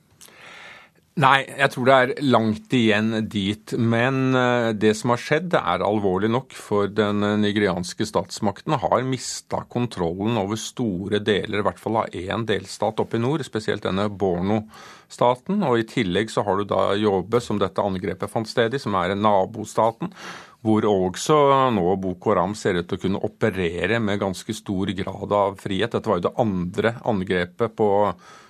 Nei, 1.18 1.48
jeg 1.50 1.72
tror 1.74 1.88
det 1.88 1.94
er 1.98 2.10
langt 2.30 2.74
igjen 2.78 3.24
dit. 3.26 3.72
Men 3.74 4.36
eh, 4.38 4.68
det 4.78 4.92
som 4.94 5.10
har 5.10 5.22
skjedd, 5.22 5.56
er 5.58 5.82
alvorlig 5.82 6.30
nok. 6.30 6.54
For 6.54 6.92
den 6.92 7.24
nigerianske 7.42 8.06
statsmakten 8.06 8.76
har 8.78 9.06
mista 9.08 9.64
kontrollen 9.72 10.38
over 10.38 10.60
store 10.60 11.18
deler, 11.24 11.58
i 11.58 11.66
hvert 11.66 11.82
fall 11.82 12.04
av 12.04 12.14
én 12.14 12.46
delstat 12.46 13.02
oppe 13.02 13.18
i 13.18 13.24
nord, 13.24 13.42
spesielt 13.48 13.88
denne 13.88 14.06
Borno-staten. 14.12 15.64
Og 15.66 15.80
i 15.80 15.88
tillegg 15.90 16.30
så 16.30 16.46
har 16.46 16.60
du 16.60 16.68
da 16.70 16.92
Jobe, 17.00 17.42
som 17.42 17.58
dette 17.58 17.82
angrepet 17.82 18.30
fant 18.30 18.46
sted 18.46 18.78
i, 18.78 18.82
som 18.82 18.94
er 19.00 19.16
nabostaten 19.18 20.14
hvor 20.66 20.86
også 20.90 21.36
nå 21.74 21.84
Boko 22.02 22.32
Haram 22.32 22.54
ser 22.58 22.80
ut 22.80 22.88
til 22.90 22.98
å 22.98 23.02
kunne 23.04 23.22
operere 23.26 24.00
med 24.02 24.20
ganske 24.22 24.54
stor 24.56 24.90
grad 24.98 25.34
av 25.34 25.58
frihet. 25.60 25.92
Dette 25.94 26.10
var 26.10 26.18
jo 26.18 26.26
det 26.26 26.34
andre 26.42 26.94
angrepet 27.06 27.76
på 27.78 27.88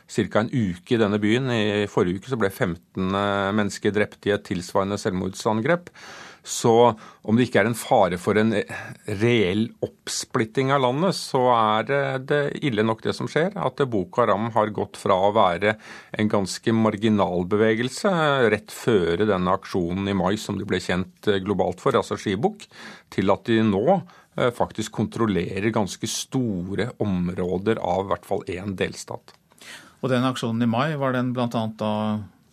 ca. 0.08 0.40
en 0.40 0.48
uke 0.48 0.96
i 0.96 1.00
denne 1.00 1.20
byen. 1.20 1.50
I 1.52 1.90
forrige 1.90 2.22
uke 2.22 2.32
så 2.32 2.40
ble 2.40 2.48
15 2.48 3.12
mennesker 3.58 3.92
drept 3.92 4.24
i 4.26 4.32
et 4.32 4.46
tilsvarende 4.48 4.96
selvmordsangrep. 5.00 5.92
Så 6.42 6.72
om 7.22 7.36
det 7.36 7.48
ikke 7.48 7.62
er 7.62 7.68
en 7.70 7.78
fare 7.78 8.18
for 8.20 8.38
en 8.40 8.54
reell 9.20 9.66
oppsplitting 9.84 10.72
av 10.72 10.82
landet, 10.84 11.16
så 11.18 11.42
er 11.54 12.20
det 12.24 12.40
ille 12.64 12.84
nok 12.86 13.02
det 13.04 13.14
som 13.16 13.28
skjer. 13.30 13.52
At 13.58 13.82
Boko 13.90 14.22
Haram 14.22 14.48
har 14.54 14.72
gått 14.74 15.00
fra 15.00 15.16
å 15.28 15.32
være 15.36 15.76
en 16.18 16.30
ganske 16.32 16.74
marginal 16.76 17.44
bevegelse 17.50 18.12
rett 18.52 18.72
før 18.74 19.26
denne 19.28 19.56
aksjonen 19.58 20.08
i 20.08 20.16
mai 20.16 20.36
som 20.40 20.58
de 20.58 20.68
ble 20.68 20.80
kjent 20.82 21.32
globalt 21.44 21.82
for, 21.82 21.98
altså 21.98 22.18
Skibukk, 22.18 22.64
til 23.12 23.34
at 23.34 23.44
de 23.48 23.60
nå 23.66 23.84
eh, 23.92 24.50
faktisk 24.54 24.94
kontrollerer 25.00 25.74
ganske 25.74 26.08
store 26.10 26.92
områder 27.02 27.82
av 27.82 28.06
i 28.06 28.12
hvert 28.14 28.28
fall 28.28 28.46
én 28.48 28.78
delstat. 28.78 29.36
Og 29.98 30.12
den 30.12 30.26
aksjonen 30.26 30.62
i 30.62 30.70
mai, 30.70 30.96
var 30.98 31.16
den 31.16 31.32
bl.a. 31.34 31.48
da 31.78 31.92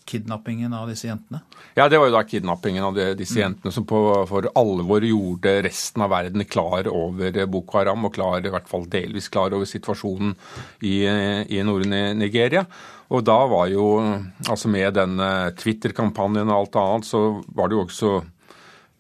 kidnappingen 0.05 0.73
av 0.73 0.89
disse 0.89 1.07
jentene? 1.09 1.41
Ja, 1.77 1.87
det 1.89 1.99
var 1.99 2.09
jo 2.09 2.15
da 2.15 2.23
kidnappingen 2.27 2.85
av 2.85 2.99
disse 3.17 3.39
jentene 3.41 3.73
som 3.73 3.87
på, 3.89 4.01
for 4.29 4.49
alvor 4.57 5.05
gjorde 5.05 5.57
resten 5.65 6.05
av 6.05 6.13
verden 6.13 6.45
klar 6.45 6.89
over 6.91 7.41
Boko 7.49 7.79
Haram, 7.79 8.05
og 8.05 8.13
klar, 8.17 8.45
i 8.45 8.53
hvert 8.53 8.69
fall 8.69 8.85
delvis 8.91 9.31
klar 9.33 9.55
over 9.55 9.69
situasjonen 9.69 10.35
i, 10.85 11.01
i 11.05 11.63
Nord-Nigeria. 11.65 12.65
Og 13.13 13.25
da 13.25 13.37
var 13.49 13.67
jo, 13.69 13.89
altså 14.49 14.69
med 14.71 14.95
den 14.97 15.19
Twitter-kampanjen 15.59 16.49
og 16.49 16.61
alt 16.61 16.79
annet, 16.81 17.09
så 17.09 17.25
var 17.53 17.69
det 17.69 17.77
jo 17.77 17.83
også 17.85 18.13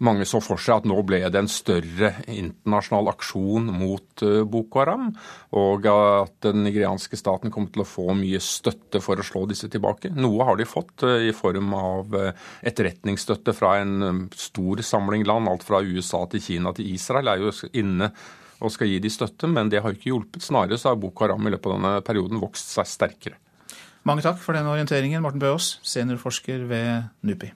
mange 0.03 0.25
så 0.27 0.41
for 0.43 0.59
seg 0.61 0.81
at 0.81 0.87
nå 0.89 0.97
ble 1.07 1.21
det 1.31 1.39
en 1.39 1.49
større 1.51 2.11
internasjonal 2.27 3.09
aksjon 3.13 3.69
mot 3.71 4.23
eh, 4.25 4.43
Boko 4.43 4.81
Haram, 4.81 5.09
og 5.55 5.87
at 5.91 6.35
den 6.43 6.65
nigerianske 6.65 7.19
staten 7.19 7.53
kommer 7.53 7.71
til 7.73 7.85
å 7.85 7.87
få 7.87 8.15
mye 8.17 8.41
støtte 8.43 9.01
for 9.03 9.19
å 9.19 9.25
slå 9.25 9.45
disse 9.49 9.69
tilbake. 9.71 10.11
Noe 10.15 10.47
har 10.49 10.59
de 10.59 10.67
fått 10.67 11.05
eh, 11.07 11.29
i 11.29 11.35
form 11.35 11.75
av 11.79 12.17
eh, 12.19 12.47
etterretningsstøtte 12.67 13.55
fra 13.55 13.77
en 13.83 14.27
stor 14.35 14.83
samling 14.83 15.25
land. 15.27 15.51
Alt 15.51 15.67
fra 15.67 15.83
USA 15.85 16.25
til 16.31 16.43
Kina 16.43 16.75
til 16.75 16.91
Israel 16.95 17.31
er 17.31 17.45
jo 17.45 17.55
inne 17.75 18.11
og 18.63 18.71
skal 18.71 18.89
gi 18.89 19.01
de 19.03 19.11
støtte, 19.11 19.47
men 19.51 19.71
det 19.71 19.81
har 19.83 19.95
ikke 19.95 20.11
hjulpet. 20.11 20.43
Snarere 20.43 20.79
så 20.79 20.91
har 20.91 20.99
Boko 20.99 21.25
Haram 21.25 21.47
i 21.47 21.51
løpet 21.53 21.71
av 21.71 21.79
denne 21.79 22.05
perioden 22.07 22.39
vokst 22.43 22.71
seg 22.75 22.87
sterkere. 22.87 23.39
Mange 24.05 24.21
takk 24.21 24.37
for 24.37 24.53
den 24.53 24.67
orienteringen, 24.69 25.23
Morten 25.23 25.41
Bøås, 25.41 25.79
seniorforsker 25.87 26.67
ved 26.69 27.07
NUPI. 27.25 27.55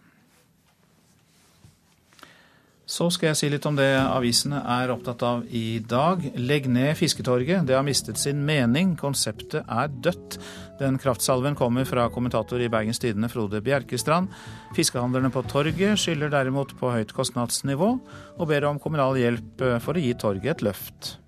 Så 2.89 3.05
skal 3.13 3.29
jeg 3.29 3.37
si 3.37 3.47
litt 3.53 3.65
om 3.69 3.75
det 3.77 3.85
avisene 4.01 4.63
er 4.73 4.89
opptatt 4.89 5.21
av 5.21 5.43
i 5.53 5.77
dag. 5.85 6.23
Legg 6.41 6.65
ned 6.73 6.97
Fisketorget, 6.97 7.67
det 7.69 7.75
har 7.77 7.85
mistet 7.85 8.17
sin 8.17 8.41
mening, 8.47 8.95
konseptet 8.97 9.61
er 9.61 9.93
dødt. 9.93 10.39
Den 10.81 10.97
kraftsalven 10.97 11.53
kommer 11.59 11.85
fra 11.85 12.07
kommentator 12.09 12.57
i 12.57 12.71
Bergens 12.71 12.97
Tidende 13.03 13.29
Frode 13.29 13.61
Bjerkestrand. 13.61 14.33
Fiskehandlerne 14.73 15.29
på 15.29 15.45
torget 15.51 16.01
skylder 16.01 16.33
derimot 16.33 16.73
på 16.81 16.89
høyt 16.95 17.13
kostnadsnivå, 17.13 17.93
og 18.39 18.49
ber 18.49 18.65
om 18.71 18.81
kommunal 18.81 19.21
hjelp 19.21 19.67
for 19.85 19.93
å 19.93 20.07
gi 20.07 20.15
torget 20.17 20.55
et 20.57 20.69
løft. 20.71 21.19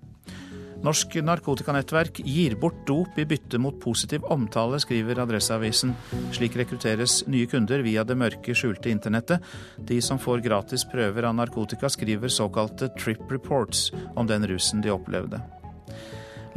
Norsk 0.82 1.14
narkotikanettverk 1.22 2.18
gir 2.26 2.56
bort 2.58 2.80
dop 2.88 3.18
i 3.18 3.26
bytte 3.28 3.58
mot 3.62 3.76
positiv 3.80 4.24
omtale, 4.34 4.80
skriver 4.82 5.20
Adresseavisen. 5.22 5.94
Slik 6.34 6.56
rekrutteres 6.58 7.20
nye 7.30 7.46
kunder 7.46 7.84
via 7.86 8.02
det 8.02 8.16
mørke, 8.18 8.54
skjulte 8.58 8.90
internettet. 8.90 9.46
De 9.78 10.00
som 10.02 10.18
får 10.18 10.42
gratis 10.42 10.82
prøver 10.90 11.28
av 11.28 11.38
narkotika, 11.38 11.86
skriver 11.86 12.34
såkalte 12.34 12.90
trip 12.98 13.30
reports 13.30 13.92
om 14.16 14.26
den 14.26 14.48
rusen 14.50 14.82
de 14.82 14.90
opplevde. 14.90 15.38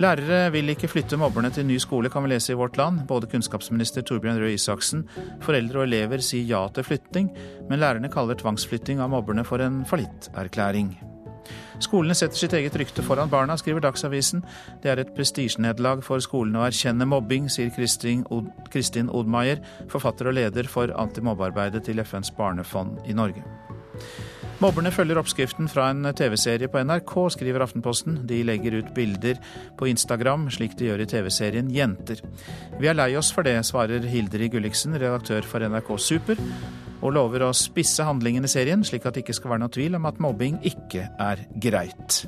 Lærere 0.01 0.49
vil 0.51 0.73
ikke 0.73 0.89
flytte 0.91 1.21
mobberne 1.21 1.53
til 1.53 1.69
ny 1.69 1.77
skole, 1.79 2.09
kan 2.11 2.25
vi 2.25 2.33
lese 2.33 2.51
i 2.51 2.57
Vårt 2.59 2.81
Land. 2.81 3.05
Både 3.07 3.29
kunnskapsminister 3.31 4.03
Torbjørn 4.03 4.41
Røe 4.41 4.57
Isaksen, 4.57 5.05
foreldre 5.45 5.83
og 5.83 5.87
elever 5.87 6.25
sier 6.25 6.49
ja 6.49 6.65
til 6.73 6.89
flytting, 6.89 7.29
men 7.69 7.79
lærerne 7.79 8.11
kaller 8.11 8.41
tvangsflytting 8.41 8.99
av 8.99 9.13
mobberne 9.13 9.45
for 9.47 9.63
en 9.63 9.85
fallitterklæring. 9.87 10.97
Skolene 11.83 12.15
setter 12.15 12.39
sitt 12.39 12.53
eget 12.55 12.75
rykte 12.79 13.03
foran 13.05 13.31
barna, 13.31 13.57
skriver 13.59 13.83
Dagsavisen. 13.83 14.43
Det 14.83 14.91
er 14.91 15.01
et 15.01 15.11
prestisjenederlag 15.15 16.03
for 16.05 16.23
skolene 16.23 16.61
å 16.61 16.67
erkjenne 16.69 17.07
mobbing, 17.09 17.49
sier 17.51 17.73
Kristin, 17.75 18.23
Od 18.31 18.47
Kristin 18.71 19.11
Odmaier, 19.11 19.63
forfatter 19.91 20.31
og 20.31 20.37
leder 20.39 20.69
for 20.71 20.93
antimobbearbeidet 20.95 21.85
til 21.87 21.99
FNs 22.03 22.31
barnefond 22.37 23.03
i 23.05 23.17
Norge. 23.17 23.43
Mobberne 24.63 24.91
følger 24.91 25.19
oppskriften 25.19 25.67
fra 25.67 25.89
en 25.91 26.07
TV-serie 26.15 26.69
på 26.71 26.79
NRK, 26.87 27.11
skriver 27.35 27.65
Aftenposten. 27.65 28.21
De 28.27 28.39
legger 28.47 28.77
ut 28.79 28.93
bilder 28.95 29.41
på 29.75 29.89
Instagram, 29.91 30.47
slik 30.53 30.77
de 30.79 30.87
gjør 30.87 31.03
i 31.03 31.07
TV-serien 31.11 31.71
Jenter. 31.75 32.21
Vi 32.79 32.87
er 32.87 32.95
lei 32.95 33.11
oss 33.19 33.33
for 33.35 33.43
det, 33.43 33.57
svarer 33.67 34.07
Hildrid 34.07 34.53
Gulliksen, 34.55 34.95
redaktør 34.95 35.43
for 35.43 35.67
NRK 35.67 35.91
Super, 35.99 36.39
og 37.01 37.15
lover 37.15 37.47
å 37.47 37.53
spisse 37.55 38.05
handlingen 38.07 38.47
i 38.47 38.51
serien, 38.51 38.85
slik 38.85 39.05
at 39.05 39.15
det 39.15 39.25
ikke 39.25 39.37
skal 39.37 39.55
være 39.55 39.65
noe 39.65 39.75
tvil 39.75 39.99
om 39.99 40.09
at 40.09 40.21
mobbing 40.23 40.61
ikke 40.67 41.09
er 41.21 41.45
greit. 41.61 42.25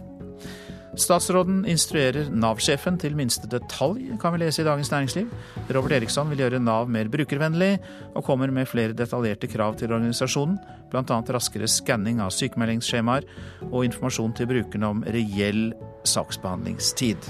Statsråden 0.97 1.59
instruerer 1.70 2.32
Nav-sjefen 2.34 2.95
til 2.97 3.13
minste 3.18 3.45
detalj, 3.51 4.15
kan 4.18 4.34
vi 4.34 4.41
lese 4.41 4.63
i 4.63 4.65
Dagens 4.65 4.89
Næringsliv. 4.89 5.30
Robert 5.76 5.93
Eriksson 5.99 6.32
vil 6.32 6.41
gjøre 6.41 6.61
Nav 6.63 6.89
mer 6.89 7.11
brukervennlig, 7.13 7.78
og 8.15 8.26
kommer 8.26 8.49
med 8.51 8.65
flere 8.65 8.97
detaljerte 8.97 9.49
krav 9.51 9.78
til 9.78 9.93
organisasjonen, 9.93 10.57
bl.a. 10.89 11.20
raskere 11.38 11.70
skanning 11.70 12.22
av 12.24 12.34
sykemeldingsskjemaer 12.34 13.30
og 13.70 13.84
informasjon 13.86 14.34
til 14.39 14.49
brukerne 14.49 14.93
om 14.95 15.05
reell 15.05 15.68
saksbehandlingstid. 16.07 17.30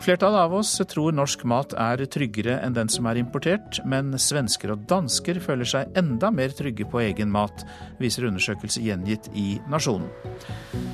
Flertallet 0.00 0.40
av 0.40 0.54
oss 0.54 0.70
tror 0.88 1.12
norsk 1.12 1.42
mat 1.50 1.74
er 1.74 2.04
tryggere 2.06 2.60
enn 2.62 2.76
den 2.76 2.90
som 2.92 3.06
er 3.10 3.18
importert, 3.18 3.80
men 3.88 4.12
svensker 4.20 4.70
og 4.72 4.84
dansker 4.90 5.40
føler 5.42 5.68
seg 5.68 5.98
enda 5.98 6.30
mer 6.34 6.54
trygge 6.54 6.86
på 6.88 7.02
egen 7.02 7.32
mat, 7.34 7.64
viser 7.98 8.28
undersøkelse 8.28 8.84
gjengitt 8.84 9.26
i 9.34 9.58
Nasjonen. 9.70 10.06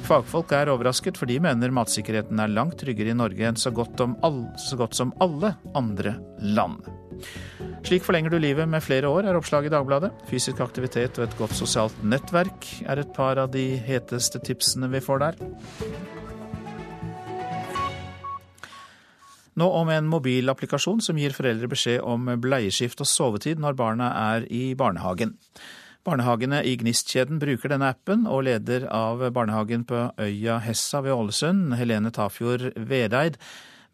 Fagfolk 0.09 0.53
er 0.57 0.73
overrasket, 0.73 1.21
for 1.21 1.29
de 1.29 1.37
mener 1.41 1.73
matsikkerheten 1.73 2.41
er 2.41 2.53
langt 2.53 2.79
tryggere 2.81 3.13
i 3.13 3.19
Norge 3.19 3.47
enn 3.49 3.61
så 3.61 3.73
godt, 3.77 4.01
all, 4.25 4.43
så 4.61 4.81
godt 4.81 4.97
som 4.97 5.13
alle 5.25 5.55
andre 5.77 6.17
land. 6.41 6.81
Slik 7.85 8.05
forlenger 8.07 8.33
du 8.33 8.41
livet 8.41 8.69
med 8.69 8.83
flere 8.85 9.09
år, 9.13 9.29
er 9.29 9.37
oppslaget 9.37 9.69
i 9.69 9.75
Dagbladet. 9.77 10.11
Fysisk 10.31 10.65
aktivitet 10.65 11.21
og 11.21 11.29
et 11.29 11.39
godt 11.39 11.57
sosialt 11.57 12.01
nettverk 12.05 12.69
er 12.89 13.05
et 13.05 13.13
par 13.17 13.41
av 13.41 13.53
de 13.53 13.75
heteste 13.85 14.41
tipsene 14.45 14.89
vi 14.93 15.05
får 15.05 15.25
der. 15.27 15.41
Nå 19.55 19.69
om 19.71 19.89
en 19.93 20.11
mobilapplikasjon 20.11 21.03
som 21.05 21.19
gir 21.19 21.35
foreldre 21.37 21.71
beskjed 21.71 22.03
om 22.03 22.27
bleieskift 22.43 23.03
og 23.05 23.09
sovetid 23.11 23.63
når 23.63 23.77
barna 23.79 24.11
er 24.35 24.49
i 24.51 24.73
barnehagen. 24.79 25.37
Barnehagene 26.05 26.59
i 26.69 26.75
Gnist-kjeden 26.77 27.39
bruker 27.41 27.73
denne 27.73 27.89
appen, 27.95 28.27
og 28.29 28.43
leder 28.45 28.85
av 28.93 29.23
barnehagen 29.33 29.87
på 29.89 30.03
øya 30.21 30.59
Hessa 30.61 31.01
ved 31.01 31.15
Ålesund, 31.15 31.79
Helene 31.79 32.13
Tafjord 32.13 32.75
Vedeid, 32.77 33.39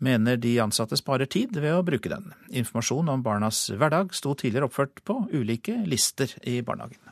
mener 0.02 0.40
de 0.40 0.56
ansatte 0.64 0.98
sparer 0.98 1.30
tid 1.30 1.54
ved 1.60 1.76
å 1.76 1.84
bruke 1.86 2.10
den. 2.10 2.32
Informasjon 2.50 3.12
om 3.12 3.22
barnas 3.22 3.68
hverdag 3.70 4.16
sto 4.16 4.34
tidligere 4.34 4.66
oppført 4.66 5.04
på 5.06 5.20
ulike 5.30 5.76
lister 5.86 6.34
i 6.42 6.58
barnehagen. 6.66 7.09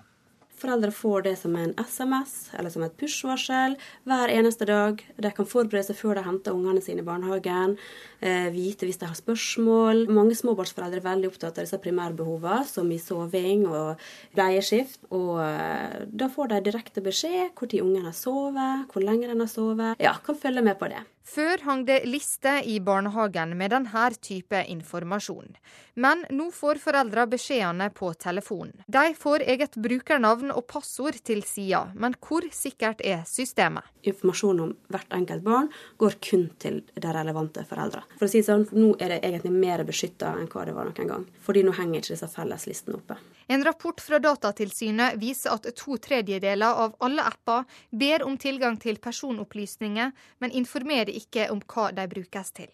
Foreldre 0.58 0.90
får 0.94 1.22
det 1.28 1.34
som 1.38 1.54
en 1.56 1.74
SMS 1.78 2.50
eller 2.58 2.72
som 2.74 2.82
et 2.82 2.94
push-varsel 2.98 3.76
hver 4.08 4.32
eneste 4.34 4.66
dag. 4.68 5.02
De 5.16 5.30
kan 5.34 5.46
forberede 5.46 5.86
seg 5.86 5.98
før 6.00 6.18
de 6.18 6.24
henter 6.26 6.56
ungene 6.56 6.82
sine 6.82 7.04
i 7.04 7.06
barnehagen. 7.06 7.76
Eh, 8.18 8.48
vite 8.54 8.88
hvis 8.88 8.98
de 8.98 9.06
har 9.06 9.18
spørsmål. 9.18 10.06
Mange 10.10 10.34
småbarnsforeldre 10.38 10.98
er 10.98 11.06
veldig 11.06 11.30
opptatt 11.30 11.60
av 11.60 11.68
disse 11.68 11.78
primærbehovene, 11.82 12.66
som 12.66 12.90
i 12.90 12.98
soving 13.02 13.66
og 13.70 14.02
bleieskift. 14.34 15.04
Og 15.14 15.36
eh, 15.44 16.00
da 16.10 16.30
får 16.32 16.54
de 16.54 16.64
direkte 16.70 17.04
beskjed 17.04 17.54
når 17.58 17.78
ungen 17.84 18.10
har 18.10 18.16
sovet, 18.16 18.90
hvor 18.90 19.04
lenge 19.04 19.30
den 19.30 19.44
har 19.44 19.52
sovet. 19.52 20.02
Ja, 20.02 20.16
kan 20.24 20.38
følge 20.38 20.64
med 20.64 20.78
på 20.80 20.90
det. 20.90 21.04
Før 21.28 21.60
hang 21.66 21.82
det 21.84 21.98
lister 22.08 22.62
i 22.64 22.78
barnehagen 22.80 23.50
med 23.60 23.74
denne 23.74 24.04
type 24.24 24.62
informasjon. 24.72 25.58
Men 26.00 26.22
nå 26.32 26.46
får 26.54 26.80
foreldra 26.80 27.26
beskjedene 27.28 27.90
på 27.92 28.14
telefonen. 28.16 28.72
De 28.86 29.12
får 29.18 29.44
eget 29.44 29.76
brukernavn 29.76 30.54
og 30.54 30.64
passord 30.72 31.18
til 31.28 31.42
sida, 31.44 31.84
men 31.94 32.16
hvor 32.24 32.48
sikkert 32.54 33.04
er 33.04 33.26
systemet? 33.28 33.84
Informasjon 34.08 34.62
om 34.64 34.74
hvert 34.88 35.12
enkelt 35.18 35.44
barn 35.44 35.68
går 36.00 36.16
kun 36.24 36.48
til 36.62 36.80
de 36.94 37.12
relevante 37.12 37.66
foreldre. 37.68 38.06
For 38.16 38.28
å 38.28 38.32
si 38.32 38.42
sånn, 38.46 38.64
Nå 38.78 38.94
er 38.96 39.12
det 39.12 39.22
egentlig 39.26 39.52
mer 39.52 39.84
beskytta 39.84 40.32
enn 40.38 40.48
hva 40.48 40.64
det 40.64 40.76
var 40.76 40.88
noen 40.88 41.12
gang. 41.12 41.28
Fordi 41.44 41.64
nå 41.66 41.76
henger 41.76 42.00
ikke 42.00 42.14
disse 42.14 42.30
felleslistene 42.32 42.96
oppe. 43.00 43.18
En 43.48 43.64
rapport 43.64 44.00
fra 44.00 44.18
Datatilsynet 44.20 45.16
viser 45.16 45.54
at 45.56 45.64
to 45.76 45.96
tredjedeler 46.04 46.82
av 46.84 46.96
alle 47.00 47.24
apper 47.24 47.64
ber 47.90 48.26
om 48.26 48.36
tilgang 48.36 48.76
til 48.76 49.00
personopplysninger, 49.00 50.12
men 50.44 50.52
informerer 50.52 51.14
ikke 51.16 51.46
om 51.54 51.62
hva 51.64 51.88
de 51.96 52.04
brukes 52.12 52.52
til. 52.60 52.68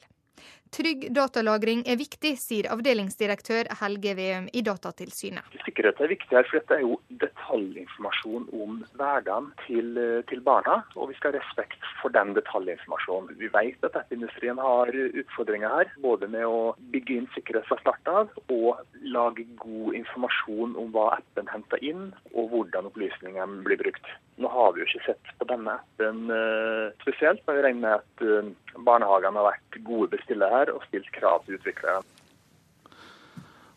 Trygg 0.75 1.05
datalagring 1.15 1.85
er 1.87 1.95
viktig, 2.01 2.33
sier 2.41 2.67
avdelingsdirektør 2.75 3.69
Helge 3.79 4.17
Veum 4.19 4.49
i 4.51 4.63
Datatilsynet. 4.67 5.47
Sikkerhet 5.63 6.01
er 6.03 6.11
viktig 6.11 6.35
her, 6.35 6.49
for 6.49 6.59
dette 6.59 6.75
er 6.75 6.83
jo 6.83 6.97
detaljinformasjon 7.23 8.49
om 8.59 8.81
hverdagen 8.99 9.53
til, 9.69 9.93
til, 10.27 10.43
barna. 10.43 10.81
Og 10.99 11.13
vi 11.13 11.19
skal 11.21 11.31
ha 11.31 11.39
respekt 11.39 11.87
for 12.01 12.11
den 12.17 12.35
detaljinformasjonen. 12.35 13.37
Vi 13.39 13.53
vet 13.55 13.87
at 13.87 14.01
appindustrien 14.03 14.59
har 14.59 14.91
utfordringer 14.91 15.77
her, 15.77 15.95
både 16.03 16.27
med 16.35 16.49
å 16.49 16.75
bygge 16.91 17.21
inn 17.21 17.31
sikkerhet 17.37 17.71
fra 17.71 17.79
start 17.85 18.11
av, 18.11 18.35
og 18.51 18.83
lage 19.07 19.47
god 19.63 19.95
informasjon 20.01 20.75
om 20.81 20.91
hva 20.97 21.13
appen 21.21 21.55
henter 21.55 21.87
inn, 21.87 22.09
og 22.35 22.51
hvordan 22.51 22.91
opplysningene 22.91 23.63
blir 23.63 23.79
brukt. 23.79 24.11
Nå 24.43 24.51
har 24.51 24.75
vi 24.75 24.83
jo 24.83 24.89
ikke 24.89 25.07
sett 25.13 25.35
på 25.39 25.47
denne 25.47 25.77
appen 25.79 26.27
uh, 26.35 26.91
spesielt, 27.05 27.45
men 27.47 27.61
vi 27.61 27.67
regner 27.69 27.85
med 27.85 28.01
at 28.01 28.25
uh, 28.27 28.81
barnehagene 28.83 29.39
har 29.39 29.53
vært 29.53 29.79
gode 29.87 30.11
bestillere 30.17 30.51
her 30.51 30.64
og 30.73 30.85
stilt 30.89 31.11
krav 31.13 31.45
til 31.45 31.59
utviklerne. 31.59 32.05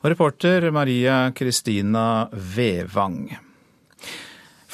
Og 0.04 0.12
reporter 0.14 0.70
Maria 0.72 1.32
Kristina 1.36 2.28
Vevang. 2.32 3.34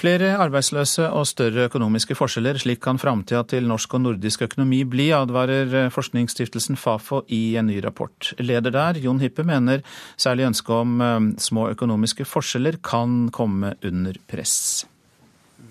Flere 0.03 0.33
arbeidsløse 0.35 1.05
og 1.15 1.23
større 1.29 1.69
økonomiske 1.69 2.17
forskjeller, 2.19 2.57
slik 2.59 2.81
kan 2.83 2.99
framtida 2.99 3.39
til 3.47 3.69
norsk 3.69 3.93
og 3.95 4.03
nordisk 4.03 4.43
økonomi 4.43 4.81
bli, 4.83 5.07
advarer 5.15 5.87
forskningsstiftelsen 5.95 6.75
Fafo 6.75 7.21
i 7.31 7.55
en 7.55 7.71
ny 7.71 7.79
rapport. 7.85 8.33
Leder 8.43 8.75
der, 8.75 8.99
Jon 8.99 9.23
Hippe, 9.23 9.47
mener 9.47 9.85
særlig 10.19 10.49
ønsket 10.49 10.75
om 10.75 10.97
eh, 10.99 11.19
små 11.39 11.69
økonomiske 11.71 12.27
forskjeller 12.27 12.81
kan 12.83 13.29
komme 13.31 13.77
under 13.85 14.19
press 14.27 14.83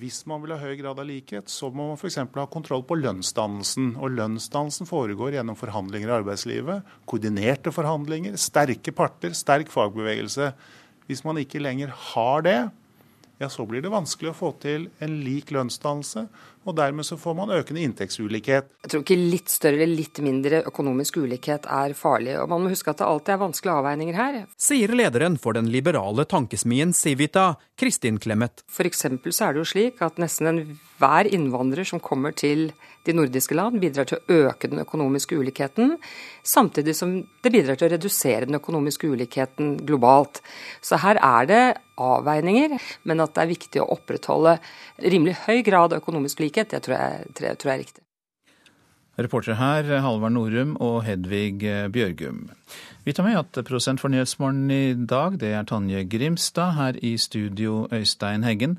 hvis 0.02 0.24
man 0.26 0.42
vil 0.42 0.50
ha 0.56 0.58
høy 0.58 0.74
grad 0.80 0.98
av 0.98 1.06
likhet, 1.06 1.46
så 1.52 1.68
må 1.70 1.92
man 1.92 1.98
f.eks. 2.00 2.18
ha 2.18 2.46
kontroll 2.50 2.82
på 2.86 2.98
lønnsdannelsen. 2.98 3.92
Og 4.02 4.16
lønnsdannelsen 4.16 4.88
foregår 4.88 5.36
gjennom 5.36 5.58
forhandlinger 5.58 6.10
i 6.10 6.16
arbeidslivet. 6.16 6.88
Koordinerte 7.06 7.70
forhandlinger, 7.74 8.34
sterke 8.40 8.94
parter, 8.98 9.36
sterk 9.38 9.70
fagbevegelse. 9.70 10.50
Hvis 11.06 11.22
man 11.26 11.38
ikke 11.38 11.62
lenger 11.62 11.94
har 12.12 12.42
det, 12.46 12.56
ja, 13.38 13.48
så 13.50 13.66
blir 13.66 13.84
det 13.84 13.94
vanskelig 13.94 14.32
å 14.32 14.38
få 14.38 14.50
til 14.62 14.88
en 15.02 15.20
lik 15.22 15.54
lønnsdannelse. 15.54 16.26
Og 16.62 16.76
dermed 16.78 17.06
så 17.06 17.18
får 17.18 17.34
man 17.38 17.52
økende 17.56 17.82
inntektsulikhet. 17.82 18.68
Jeg 18.84 18.92
tror 18.92 19.02
ikke 19.02 19.18
litt 19.18 19.50
større 19.50 19.80
eller 19.82 19.98
litt 19.98 20.20
mindre 20.22 20.62
økonomisk 20.68 21.18
ulikhet 21.24 21.66
er 21.66 21.96
farlig. 21.98 22.36
Og 22.42 22.50
man 22.52 22.64
må 22.64 22.72
huske 22.72 22.92
at 22.92 23.02
det 23.02 23.08
alltid 23.08 23.34
er 23.34 23.42
vanskelige 23.42 23.78
avveininger 23.80 24.18
her. 24.18 24.38
Sier 24.60 24.94
lederen 24.94 25.38
for 25.42 25.58
den 25.58 25.70
liberale 25.74 26.26
tankesmien 26.28 26.94
Civita, 26.94 27.56
Kristin 27.78 28.20
Clemet. 28.22 28.62
For 28.70 28.86
eksempel 28.88 29.34
så 29.34 29.48
er 29.48 29.56
det 29.56 29.64
jo 29.64 29.70
slik 29.74 30.02
at 30.04 30.22
nesten 30.22 30.78
enhver 31.02 31.26
innvandrer 31.34 31.84
som 31.84 32.00
kommer 32.00 32.32
til 32.32 32.70
de 33.04 33.12
nordiske 33.12 33.54
land, 33.54 33.80
bidrar 33.80 34.06
til 34.06 34.18
å 34.18 34.36
øke 34.46 34.68
den 34.70 34.82
økonomiske 34.82 35.34
ulikheten, 35.34 35.96
samtidig 36.42 36.94
som 36.94 37.16
det 37.42 37.50
bidrar 37.50 37.76
til 37.76 37.88
å 37.88 37.92
redusere 37.96 38.46
den 38.46 38.60
økonomiske 38.60 39.10
ulikheten 39.10 39.76
globalt. 39.86 40.42
Så 40.80 41.00
her 41.02 41.18
er 41.18 41.46
det 41.50 41.62
avveininger, 41.98 42.78
men 43.04 43.20
at 43.20 43.34
det 43.34 43.42
er 43.42 43.52
viktig 43.52 43.82
å 43.82 43.90
opprettholde 43.96 44.58
rimelig 45.02 45.40
høy 45.46 45.62
grad 45.66 45.92
av 45.92 46.02
økonomisk 46.02 46.40
likhet, 46.40 46.70
det 46.70 46.82
tror 46.86 46.98
jeg, 46.98 47.34
tror 47.34 47.72
jeg 47.72 47.74
er 47.74 47.84
riktig. 47.84 48.01
Reportere 49.20 49.58
her 49.58 50.00
Halvard 50.00 50.32
Norum 50.32 50.76
og 50.80 51.02
Hedvig 51.04 51.60
Bjørgum. 51.92 52.46
Vi 53.04 53.12
tar 53.12 53.26
med 53.26 53.36
at 53.36 53.58
prosent 53.68 54.00
for 54.00 54.08
Nyhetsmorgen 54.08 54.70
i 54.72 54.94
dag, 54.94 55.36
det 55.36 55.52
er 55.52 55.66
Tonje 55.68 56.04
Grimstad. 56.08 56.72
Her 56.78 56.96
i 57.02 57.16
studio 57.20 57.88
Øystein 57.92 58.46
Heggen. 58.46 58.78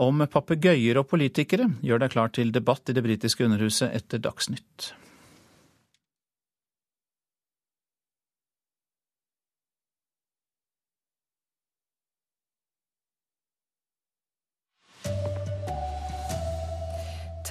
Om 0.00 0.24
papegøyer 0.30 1.02
og 1.02 1.10
politikere 1.12 1.68
gjør 1.84 2.00
deg 2.00 2.14
klar 2.16 2.32
til 2.32 2.54
debatt 2.54 2.88
i 2.88 2.96
det 2.96 3.04
britiske 3.04 3.44
underhuset 3.44 3.92
etter 3.92 4.22
Dagsnytt. 4.24 4.94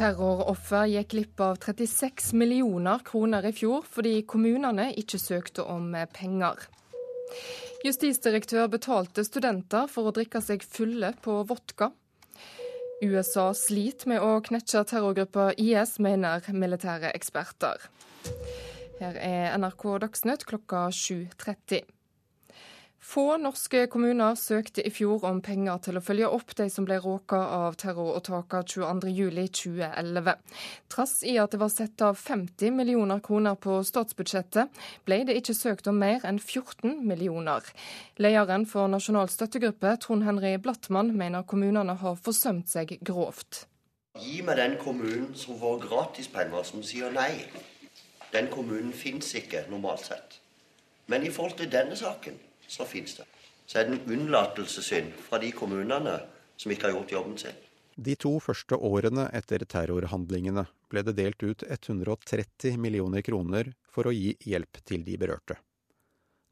Terroroffer 0.03 0.89
gikk 0.91 1.13
glipp 1.13 1.41
av 1.45 1.61
36 1.63 2.33
millioner 2.35 2.99
kroner 3.07 3.45
i 3.47 3.53
fjor 3.55 3.85
fordi 3.87 4.17
kommunene 4.27 4.89
ikke 4.99 5.15
søkte 5.21 5.63
om 5.63 5.93
penger. 6.11 6.65
Justisdirektør 7.87 8.67
betalte 8.73 9.23
studenter 9.23 9.87
for 9.87 10.09
å 10.09 10.13
drikke 10.17 10.41
seg 10.43 10.65
fulle 10.67 11.13
på 11.23 11.37
vodka. 11.47 11.93
USA 12.99 13.45
sliter 13.55 14.11
med 14.11 14.19
å 14.27 14.41
knekke 14.43 14.83
terrorgruppa 14.91 15.53
IS, 15.55 15.95
mener 16.03 16.51
militære 16.51 17.15
eksperter. 17.15 17.87
Her 18.99 19.23
er 19.23 19.55
NRK 19.55 19.87
Dagsnytt 20.03 20.43
klokka 20.51 20.89
7.30. 20.91 21.87
Få 23.03 23.37
norske 23.37 23.81
kommuner 23.91 24.35
søkte 24.39 24.79
i 24.87 24.89
fjor 24.93 25.25
om 25.27 25.41
penger 25.43 25.81
til 25.83 25.99
å 25.99 26.01
følge 26.01 26.27
opp 26.31 26.53
de 26.55 26.69
som 26.71 26.85
ble 26.87 27.01
råka 27.03 27.35
av 27.35 27.75
terroråtakene 27.81 28.63
22.07.2011. 28.71 30.29
Trass 30.93 31.17
i 31.27 31.33
at 31.41 31.51
det 31.51 31.59
var 31.59 31.73
satt 31.73 32.03
av 32.07 32.15
50 32.15 32.71
millioner 32.71 33.19
kroner 33.25 33.57
på 33.59 33.75
statsbudsjettet, 33.83 34.71
ble 35.03 35.17
det 35.27 35.35
ikke 35.41 35.55
søkt 35.57 35.89
om 35.91 35.99
mer 35.99 36.23
enn 36.29 36.39
14 36.39 37.03
millioner. 37.03 37.67
Lederen 38.23 38.63
for 38.71 38.87
Nasjonal 38.87 39.27
støttegruppe, 39.33 39.97
Trond 39.99 40.23
Henry 40.23 40.53
Blattmann, 40.55 41.11
mener 41.19 41.43
kommunene 41.43 41.97
har 41.99 42.15
forsømt 42.23 42.71
seg 42.71 42.95
grovt. 43.03 43.65
Gi 44.23 44.39
meg 44.47 44.61
den 44.61 44.79
kommunen 44.79 45.35
som 45.35 45.59
får 45.59 45.83
gratispenger, 45.89 46.63
som 46.63 46.87
sier 46.87 47.11
nei. 47.11 47.43
Den 48.31 48.47
kommunen 48.47 48.95
fins 48.95 49.35
ikke 49.35 49.67
normalt 49.67 50.07
sett. 50.07 50.39
Men 51.11 51.27
i 51.27 51.35
forhold 51.35 51.59
til 51.59 51.71
denne 51.73 51.99
saken 51.99 52.39
så 52.73 52.87
fins 52.89 53.17
det. 53.19 53.27
Så 53.65 53.79
er 53.79 53.87
det 53.87 53.99
en 53.99 54.15
unnlatelsessynd 54.17 55.13
fra 55.27 55.39
de 55.41 55.51
kommunene 55.55 56.17
som 56.57 56.73
ikke 56.73 56.89
har 56.89 56.97
gjort 56.97 57.13
jobben 57.15 57.37
sin. 57.39 57.61
De 57.95 58.15
to 58.17 58.39
første 58.41 58.73
årene 58.73 59.27
etter 59.37 59.61
terrorhandlingene 59.69 60.65
ble 60.89 61.03
det 61.05 61.13
delt 61.19 61.43
ut 61.45 61.63
130 61.67 62.79
millioner 62.81 63.21
kroner 63.21 63.69
for 63.85 64.09
å 64.09 64.15
gi 64.15 64.33
hjelp 64.49 64.81
til 64.81 65.05
de 65.05 65.17
berørte. 65.21 65.59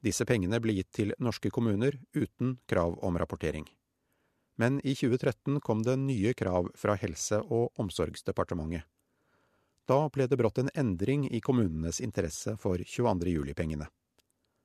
Disse 0.02 0.26
pengene 0.26 0.58
ble 0.62 0.76
gitt 0.78 0.92
til 0.94 1.14
norske 1.22 1.50
kommuner 1.50 1.98
uten 2.14 2.56
krav 2.70 2.94
om 3.02 3.18
rapportering. 3.18 3.66
Men 4.58 4.78
i 4.86 4.94
2013 4.94 5.60
kom 5.60 5.82
det 5.82 5.96
nye 5.98 6.34
krav 6.34 6.70
fra 6.78 6.94
Helse- 6.98 7.42
og 7.42 7.72
omsorgsdepartementet. 7.80 8.86
Da 9.86 10.06
ble 10.14 10.28
det 10.30 10.38
brått 10.38 10.60
en 10.62 10.70
endring 10.78 11.26
i 11.26 11.40
kommunenes 11.42 11.98
interesse 12.00 12.54
for 12.62 12.78
22. 12.78 13.32
juli-pengene. 13.34 13.88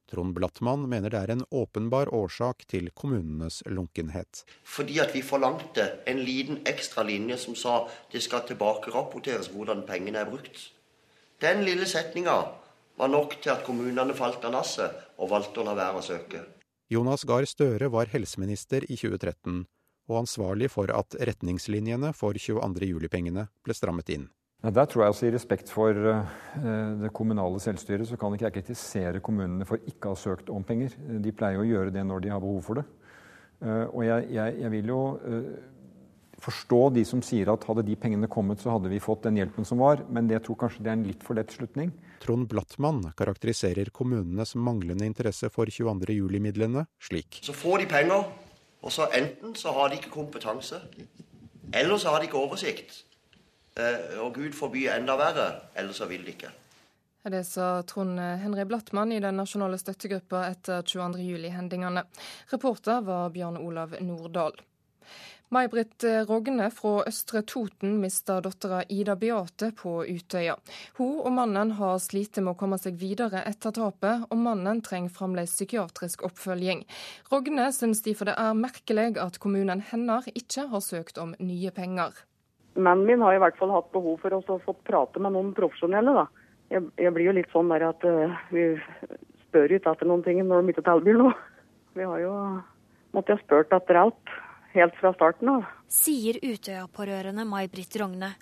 Trond 0.07 0.33
Blattmann 0.37 0.85
mener 0.89 1.11
det 1.11 1.19
er 1.19 1.33
en 1.33 1.43
åpenbar 1.51 2.11
årsak 2.15 2.63
til 2.71 2.89
kommunenes 2.95 3.59
lunkenhet. 3.67 4.43
Fordi 4.63 4.99
at 5.03 5.11
vi 5.15 5.23
forlangte 5.25 5.89
en 6.07 6.21
liten 6.23 6.61
ekstra 6.69 7.03
linje 7.07 7.37
som 7.41 7.57
sa 7.59 7.81
det 8.13 8.23
skal 8.23 8.45
tilbakerapporteres 8.47 9.51
hvordan 9.51 9.83
pengene 9.89 10.23
er 10.23 10.31
brukt. 10.31 10.69
Den 11.43 11.65
lille 11.67 11.85
setninga 11.85 12.37
var 12.97 13.11
nok 13.11 13.35
til 13.41 13.53
at 13.53 13.65
kommunene 13.67 14.15
falt 14.17 14.45
av 14.47 14.55
lasset 14.55 15.03
og 15.17 15.33
valgte 15.33 15.61
å 15.61 15.67
la 15.67 15.75
være 15.77 15.99
å 15.99 16.05
søke. 16.05 16.45
Jonas 16.89 17.27
Gahr 17.27 17.45
Støre 17.45 17.91
var 17.91 18.07
helseminister 18.13 18.87
i 18.87 18.95
2013 18.95 19.65
og 20.07 20.21
ansvarlig 20.23 20.71
for 20.71 20.91
at 20.95 21.17
retningslinjene 21.19 22.13
for 22.15 22.37
22. 22.39 22.87
juli-pengene 22.93 23.49
ble 23.65 23.75
strammet 23.75 24.15
inn. 24.15 24.29
Ja, 24.65 24.71
der 24.73 24.87
tror 24.89 25.03
jeg 25.03 25.13
altså 25.13 25.27
I 25.27 25.33
respekt 25.35 25.69
for 25.69 25.93
uh, 25.93 26.35
det 27.01 27.13
kommunale 27.15 27.59
selvstyret 27.61 28.09
så 28.09 28.17
kan 28.17 28.33
ikke 28.33 28.47
jeg 28.49 28.57
kritisere 28.57 29.21
kommunene 29.23 29.67
for 29.69 29.81
ikke 29.85 30.09
å 30.09 30.15
ha 30.15 30.19
søkt 30.19 30.49
om 30.49 30.65
penger. 30.65 30.95
De 31.21 31.33
pleier 31.35 31.61
å 31.61 31.67
gjøre 31.67 31.93
det 31.93 32.05
når 32.07 32.25
de 32.25 32.33
har 32.33 32.43
behov 32.43 32.63
for 32.65 32.81
det. 32.81 32.87
Og 33.67 34.03
jeg, 34.05 34.27
jeg, 34.35 34.53
jeg, 34.61 34.69
vil 34.69 34.89
jo 34.91 34.99
forstå 36.43 36.79
de 36.95 37.03
som 37.07 37.21
sier 37.25 37.49
at 37.51 37.65
hadde 37.67 37.85
de 37.87 37.95
pengene 37.99 38.29
kommet, 38.29 38.61
så 38.61 38.75
hadde 38.75 38.91
vi 38.91 39.01
fått 39.01 39.25
den 39.25 39.39
hjelpen 39.39 39.65
som 39.65 39.81
var, 39.81 40.03
men 40.13 40.29
jeg 40.29 40.43
tror 40.45 40.59
kanskje 40.63 40.83
det 40.85 40.91
er 40.91 40.99
en 40.99 41.07
litt 41.07 41.25
for 41.25 41.37
lett 41.37 41.53
slutning. 41.53 41.91
Trond 42.23 42.47
Blattmann 42.51 43.01
karakteriserer 43.17 43.91
kommunenes 43.93 44.55
manglende 44.55 45.07
interesse 45.07 45.49
for 45.53 45.69
22. 45.69 46.13
juli-midlene 46.17 46.85
slik. 47.01 47.41
Så 47.45 47.55
får 47.57 47.83
de 47.83 47.89
penger, 47.93 48.29
og 48.81 48.93
så 48.93 49.09
enten 49.17 49.57
så 49.57 49.73
har 49.77 49.91
de 49.91 49.99
ikke 49.99 50.13
kompetanse, 50.13 50.81
eller 51.73 51.97
så 51.97 52.13
har 52.13 52.21
de 52.21 52.29
ikke 52.29 52.41
oversikt. 52.41 53.03
Eh, 53.77 54.15
og 54.23 54.37
Gud 54.37 54.55
forby 54.57 54.87
enda 54.89 55.17
verre, 55.19 55.49
ellers 55.77 56.01
så 56.01 56.07
vil 56.09 56.25
de 56.25 56.33
ikke. 56.33 56.53
Det 57.27 57.43
sa 57.43 57.81
Trond 57.83 58.19
Henri 58.39 58.63
Blattmann 58.65 59.11
i 59.11 59.19
den 59.19 59.35
nasjonale 59.35 59.75
støttegruppa 59.81 60.45
etter 60.47 60.85
22.07-hendingene. 60.87 62.05
Reporter 62.53 63.01
var 63.03 63.33
Bjørn 63.35 63.59
Olav 63.59 63.97
Nordahl. 63.99 64.55
May-Britt 65.49 66.03
Rogne 66.27 66.65
fra 66.75 67.05
Østre 67.07 67.41
Toten 67.47 67.93
mista 68.01 68.41
dattera 68.43 68.81
Ida 68.91 69.15
Beate 69.15 69.69
på 69.71 69.93
Utøya. 70.03 70.57
Hun 70.97 71.21
og 71.21 71.31
mannen 71.37 71.71
har 71.77 72.01
slitt 72.03 72.35
med 72.41 72.51
å 72.51 72.57
komme 72.59 72.79
seg 72.81 72.97
videre 72.99 73.45
etter 73.47 73.71
tapet, 73.75 74.25
og 74.27 74.41
mannen 74.43 74.81
trenger 74.83 75.13
fremdeles 75.15 75.55
psykiatrisk 75.55 76.25
oppfølging. 76.27 76.83
Rogne 77.31 77.69
syns 77.71 78.03
derfor 78.03 78.27
det 78.27 78.35
er 78.43 78.59
merkelig 78.59 79.13
at 79.23 79.39
kommunen 79.39 79.85
hennes 79.91 80.27
ikke 80.35 80.67
har 80.73 80.83
søkt 80.83 81.21
om 81.23 81.31
nye 81.39 81.71
penger. 81.71 82.11
Mannen 82.77 83.07
min 83.09 83.23
har 83.25 83.35
i 83.35 83.41
hvert 83.41 83.57
fall 83.57 83.73
hatt 83.73 83.89
behov 83.93 84.19
for 84.21 84.37
å 84.37 84.59
få 84.61 84.75
prate 84.85 85.21
med 85.23 85.33
noen 85.33 85.53
profesjonelle. 85.57 86.13
da. 86.13 86.25
Jeg, 86.69 86.83
jeg, 86.99 87.13
blir 87.15 87.29
jo 87.29 87.35
litt 87.37 87.53
sånn 87.53 87.71
der 87.71 87.87
at 87.89 88.03
uh, 88.05 88.35
vi 88.53 88.69
spør 89.47 89.77
ikke 89.77 89.93
etter 89.95 90.09
noen 90.09 90.25
ting 90.25 90.41
når 90.45 90.61
de 90.61 90.75
ikke 90.75 90.85
tilbyr 90.85 91.21
noe. 91.21 91.37
Vi 91.97 92.05
har 92.05 92.21
jo 92.21 92.33
måttet 93.15 93.37
ha 93.37 93.41
spurt 93.41 93.73
etter 93.73 94.01
alt 94.03 94.35
helt 94.75 94.97
fra 94.99 95.13
starten 95.15 95.49
av. 95.55 95.65
Sier 95.89 96.37
Utøya-pårørende 96.43 97.47
May-Britt 97.47 97.97
Rogne. 98.01 98.35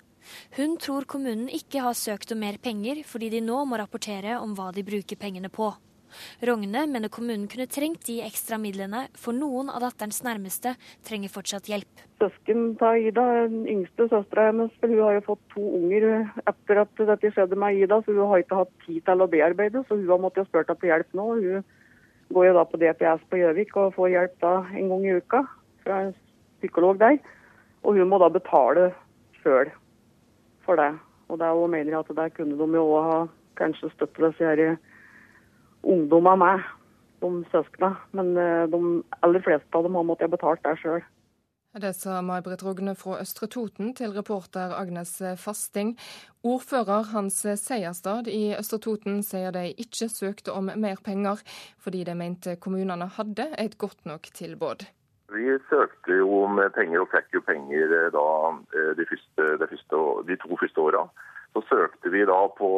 Hun 0.58 0.74
tror 0.82 1.06
kommunen 1.08 1.48
ikke 1.54 1.84
har 1.84 1.94
søkt 1.96 2.34
om 2.34 2.42
mer 2.42 2.58
penger, 2.62 3.02
fordi 3.06 3.30
de 3.36 3.42
nå 3.44 3.62
må 3.68 3.78
rapportere 3.78 4.40
om 4.42 4.56
hva 4.58 4.72
de 4.74 4.84
bruker 4.86 5.18
pengene 5.20 5.48
på. 5.52 5.70
Rogne 6.48 6.86
mener 6.90 7.12
kommunen 7.12 7.46
kunne 7.50 7.68
trengt 7.70 8.06
de 8.08 8.18
ekstra 8.26 8.58
midlene, 8.60 9.06
for 9.18 9.36
noen 9.36 9.70
av 9.72 9.82
datterens 9.84 10.22
nærmeste 10.26 10.74
trenger 11.06 11.32
fortsatt 11.32 11.70
hjelp. 11.70 12.04
Søsken 12.20 12.74
til 12.80 13.08
Ida, 13.10 13.24
den 13.46 13.66
yngste 13.68 14.08
søstera 14.10 14.48
hennes, 14.50 14.72
hun 14.82 14.98
har 15.02 15.18
jo 15.18 15.24
fått 15.30 15.42
to 15.54 15.64
unger 15.80 16.06
etter 16.46 16.82
at 16.82 17.02
dette 17.12 17.32
skjedde 17.34 17.58
med 17.60 17.80
Ida, 17.82 18.00
så 18.02 18.14
hun 18.16 18.30
har 18.32 18.44
ikke 18.44 18.60
hatt 18.62 18.74
tid 18.86 19.02
til 19.08 19.24
å 19.24 19.30
bearbeide, 19.30 19.84
så 19.86 19.98
hun 19.98 20.08
har 20.10 20.22
måttet 20.22 20.48
spørre 20.48 20.72
etter 20.72 20.92
hjelp 20.92 21.18
nå. 21.18 21.26
Hun 21.40 21.66
går 22.34 22.48
jo 22.48 22.54
da 22.56 22.64
på 22.66 22.80
DPS 22.82 23.26
på 23.30 23.40
Gjøvik 23.40 23.76
og 23.78 23.94
får 23.96 24.12
hjelp 24.14 24.38
da 24.42 24.54
en 24.72 24.92
gang 24.92 25.04
i 25.06 25.16
uka 25.20 25.42
fra 25.84 26.00
en 26.06 26.14
psykolog 26.60 26.98
der. 27.02 27.20
Og 27.86 27.98
hun 27.98 28.10
må 28.10 28.18
da 28.18 28.30
betale 28.32 28.90
sjøl 29.42 29.70
for 30.66 30.80
det. 30.80 30.90
Og 31.30 31.38
det 31.38 31.52
mener 31.70 31.98
at 31.98 32.10
det 32.18 32.32
kunne 32.34 32.58
de 32.58 32.78
jo 32.78 32.84
òg 32.96 33.06
ha 33.06 33.18
kanskje 33.58 33.92
støttet 33.94 34.24
disse 34.30 34.46
her 34.46 34.76
ungdommer 35.82 36.38
meg, 36.40 36.64
de 37.24 37.30
søsknene. 37.52 37.96
Men 38.16 38.32
eh, 38.40 38.64
de 38.72 38.80
aller 39.26 39.44
fleste 39.44 39.76
av 39.76 39.86
dem 39.86 39.98
har 39.98 40.08
måttet 40.08 40.32
betalt 40.32 40.64
det 40.64 40.78
sjøl. 40.82 41.04
Det 41.76 41.90
sa 41.92 42.22
May-Britt 42.24 42.62
Rogne 42.64 42.94
fra 42.96 43.18
Østre 43.20 43.50
Toten 43.52 43.90
til 43.98 44.14
reporter 44.16 44.72
Agnes 44.72 45.10
Fasting. 45.36 45.90
Ordfører 46.40 47.10
Hans 47.10 47.42
Seierstad 47.44 48.30
i 48.32 48.54
Østre 48.56 48.78
Toten 48.80 49.20
sier 49.20 49.52
de 49.52 49.74
ikke 49.76 50.08
søkte 50.08 50.54
om 50.56 50.70
mer 50.72 51.02
penger, 51.04 51.42
fordi 51.76 52.06
de 52.08 52.14
mente 52.16 52.56
kommunene 52.56 53.10
hadde 53.18 53.50
et 53.60 53.76
godt 53.76 54.06
nok 54.08 54.30
tilbud. 54.32 54.86
Vi 55.34 55.58
søkte 55.68 56.16
jo 56.16 56.28
om 56.44 56.60
penger 56.74 57.02
og 57.02 57.10
fikk 57.10 57.34
jo 57.34 57.42
penger 57.46 57.92
eh, 57.98 58.10
da 58.14 58.26
eh, 58.78 58.92
de, 58.96 59.06
første, 59.10 59.46
de, 59.60 59.68
første, 59.72 60.02
de 60.28 60.36
to 60.42 60.58
første 60.60 60.80
åra. 60.80 61.02
Så 61.52 61.62
søkte 61.68 62.12
vi 62.14 62.22
da 62.28 62.38
på, 62.58 62.70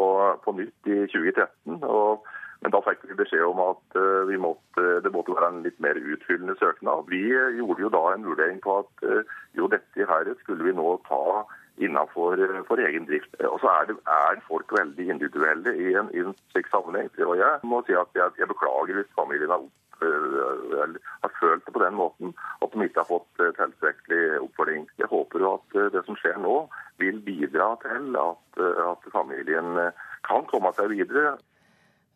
på 0.44 0.54
nytt 0.56 0.90
i 0.90 0.98
2013. 1.12 1.84
og 1.84 2.24
men 2.60 2.74
da 2.74 2.80
fikk 2.82 3.04
vi 3.06 3.16
beskjed 3.18 3.44
om 3.46 3.60
at 3.62 3.98
uh, 3.98 4.32
måtte, 4.42 4.84
det 5.04 5.12
måtte 5.14 5.36
være 5.36 5.52
en 5.52 5.62
litt 5.66 5.78
mer 5.82 5.98
utfyllende 5.98 6.56
søknad. 6.58 7.06
Vi 7.12 7.22
uh, 7.30 7.54
gjorde 7.54 7.84
jo 7.84 7.92
da 7.94 8.02
en 8.12 8.26
vurdering 8.26 8.58
på 8.64 8.80
at 8.82 9.04
uh, 9.06 9.36
jo, 9.54 9.70
dette 9.70 10.08
her 10.10 10.32
skulle 10.42 10.66
vi 10.66 10.74
nå 10.74 10.96
ta 11.06 11.44
innenfor 11.78 12.40
for 12.66 12.82
egen 12.82 13.06
drift. 13.06 13.36
Og 13.46 13.60
så 13.62 13.70
er, 13.70 13.90
det, 13.92 13.98
er, 14.10 14.40
folk 14.48 14.72
veldig 14.74 15.06
individuelle 15.14 15.76
i 15.78 15.92
en, 15.94 16.10
i 16.10 16.24
en 16.24 16.34
slik 16.50 16.66
sammenheng. 16.72 17.12
Og 17.22 17.36
jeg 17.38 17.68
må 17.70 17.78
si 17.86 17.94
at 17.94 18.18
jeg, 18.18 18.34
jeg 18.42 18.50
beklager 18.50 18.98
hvis 18.98 19.14
familien 19.14 19.54
har, 19.54 19.62
har, 20.02 21.36
følt 21.38 21.62
det 21.62 21.74
på 21.76 21.84
den 21.84 21.94
måten 21.94 22.34
at 22.66 22.74
de 22.74 22.82
ikke 22.82 23.04
har 23.04 23.12
fått 23.12 23.44
tilstrekkelig 23.60 24.40
oppfølging. 24.48 24.88
Jeg 24.98 25.12
håper 25.14 25.44
jo 25.44 25.52
at 25.60 25.78
det 25.94 26.02
som 26.08 26.18
skjer 26.18 26.42
nå, 26.42 26.56
vil 26.98 27.22
bidra 27.22 27.70
til 27.86 28.18
at, 28.18 28.62
at 28.90 29.08
familien 29.14 29.78
kan 30.26 30.50
komme 30.50 30.74
seg 30.74 30.90
videre. 30.96 31.36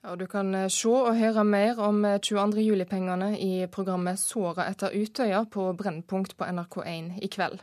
Og 0.02 0.18
Du 0.18 0.26
kan 0.26 0.54
eh, 0.54 0.70
se 0.72 0.90
og 0.90 1.14
høre 1.14 1.44
mer 1.46 1.78
om 1.78 2.02
22. 2.02 2.58
Eh, 2.58 2.64
juli-pengene 2.66 3.36
i 3.38 3.66
programmet 3.70 4.18
'Såra 4.18 4.66
etter 4.66 4.90
Utøya' 4.90 5.44
på 5.46 5.72
Brennpunkt 5.78 6.36
på 6.36 6.44
NRK1 6.44 7.20
i 7.22 7.28
kveld. 7.30 7.62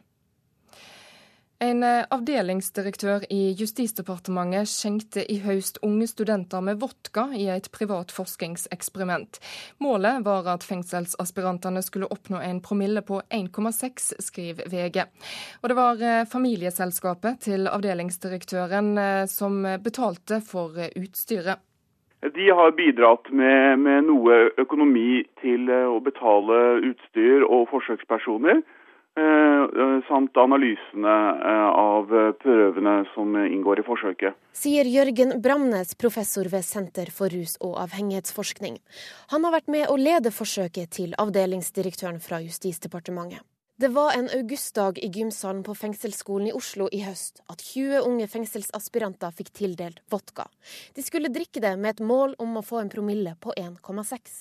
En 1.60 1.84
eh, 1.84 2.06
avdelingsdirektør 2.08 3.28
i 3.30 3.52
Justisdepartementet 3.60 4.72
skjenkte 4.72 5.26
i 5.28 5.42
høst 5.44 5.82
unge 5.84 6.08
studenter 6.08 6.64
med 6.64 6.80
vodka 6.80 7.28
i 7.36 7.50
et 7.52 7.68
privat 7.76 8.16
forskningseksperiment. 8.16 9.42
Målet 9.84 10.24
var 10.24 10.48
at 10.48 10.64
fengselsaspirantene 10.64 11.84
skulle 11.84 12.08
oppnå 12.08 12.40
en 12.40 12.62
promille 12.64 13.04
på 13.04 13.20
1,6, 13.28 14.14
skriver 14.24 14.64
VG. 14.72 15.04
Og 15.60 15.68
det 15.68 15.76
var 15.76 16.26
familieselskapet 16.32 17.44
til 17.52 17.68
avdelingsdirektøren 17.68 19.28
som 19.28 19.66
betalte 19.84 20.40
for 20.40 20.80
utstyret. 20.96 21.60
De 22.20 22.50
har 22.52 22.76
bidratt 22.76 23.30
med, 23.32 23.80
med 23.80 24.04
noe 24.10 24.50
økonomi 24.60 25.24
til 25.40 25.70
å 25.72 26.02
betale 26.04 26.60
utstyr 26.90 27.46
og 27.48 27.70
forsøkspersoner. 27.72 28.60
Eh, 29.20 29.64
eh, 29.82 30.00
samt 30.08 30.38
analysene 30.38 31.16
eh, 31.52 31.70
av 31.82 32.12
prøvene 32.40 32.94
som 33.16 33.34
inngår 33.42 33.82
i 33.82 33.86
forsøket. 33.88 34.38
Sier 34.56 34.88
Jørgen 34.88 35.34
Bramnes, 35.44 35.96
professor 36.00 36.48
ved 36.52 36.64
Senter 36.64 37.10
for 37.16 37.34
rus- 37.34 37.58
og 37.60 37.80
avhengighetsforskning. 37.84 38.78
Han 39.34 39.48
har 39.48 39.58
vært 39.58 39.72
med 39.76 39.90
å 39.90 39.98
lede 40.00 40.32
forsøket 40.32 40.94
til 41.00 41.18
avdelingsdirektøren 41.20 42.22
fra 42.24 42.40
Justisdepartementet. 42.46 43.44
Det 43.82 43.88
var 43.88 44.12
en 44.18 44.28
augustdag 44.40 44.98
i 44.98 45.08
gymsalen 45.08 45.64
på 45.64 45.74
fengselsskolen 45.76 46.48
i 46.48 46.52
Oslo 46.52 46.90
i 46.92 47.00
høst 47.00 47.38
at 47.48 47.62
20 47.64 48.02
unge 48.10 48.26
fengselsaspiranter 48.28 49.32
fikk 49.38 49.54
tildelt 49.56 50.02
vodka. 50.12 50.50
De 50.98 51.06
skulle 51.06 51.32
drikke 51.32 51.64
det 51.64 51.72
med 51.80 51.94
et 51.94 52.04
mål 52.04 52.34
om 52.44 52.60
å 52.60 52.66
få 52.66 52.82
en 52.82 52.92
promille 52.92 53.38
på 53.40 53.56
1,6. 53.56 54.36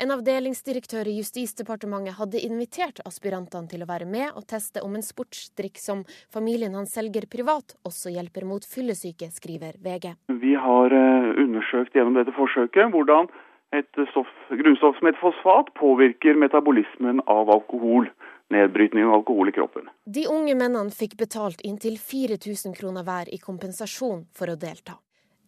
En 0.00 0.16
avdelingsdirektør 0.16 1.12
i 1.12 1.18
Justisdepartementet 1.18 2.16
hadde 2.16 2.40
invitert 2.40 3.04
aspirantene 3.04 3.68
til 3.68 3.84
å 3.84 3.90
være 3.92 4.08
med 4.08 4.32
og 4.32 4.48
teste 4.48 4.80
om 4.80 4.96
en 4.96 5.04
sportsdrikk 5.04 5.76
som 5.84 6.06
familien 6.32 6.72
hans 6.72 6.96
selger 6.96 7.28
privat, 7.28 7.76
også 7.84 8.16
hjelper 8.16 8.48
mot 8.48 8.64
fyllesyke, 8.64 9.28
skriver 9.28 9.76
VG. 9.84 10.14
Vi 10.40 10.56
har 10.56 11.00
eh, 11.04 11.32
undersøkt 11.44 11.92
gjennom 11.92 12.16
dette 12.16 12.32
forsøket 12.32 12.96
hvordan 12.96 13.28
et 13.76 14.04
stoff, 14.12 14.30
grunnstoff 14.48 14.96
som 14.96 15.08
heter 15.10 15.20
fosfat 15.20 15.72
påvirker 15.76 16.38
metabolismen 16.38 17.20
av 17.28 17.52
alkohol. 17.52 18.08
Nedbrytning 18.52 19.06
av 19.06 19.14
alkohol 19.20 19.48
i 19.48 19.52
kroppen. 19.56 19.88
De 20.04 20.26
unge 20.28 20.54
mennene 20.54 20.92
fikk 20.92 21.16
betalt 21.20 21.64
inntil 21.64 21.96
4000 21.98 22.76
kroner 22.76 23.06
hver 23.06 23.30
i 23.32 23.40
kompensasjon 23.40 24.26
for 24.36 24.52
å 24.52 24.58
delta. 24.60 24.98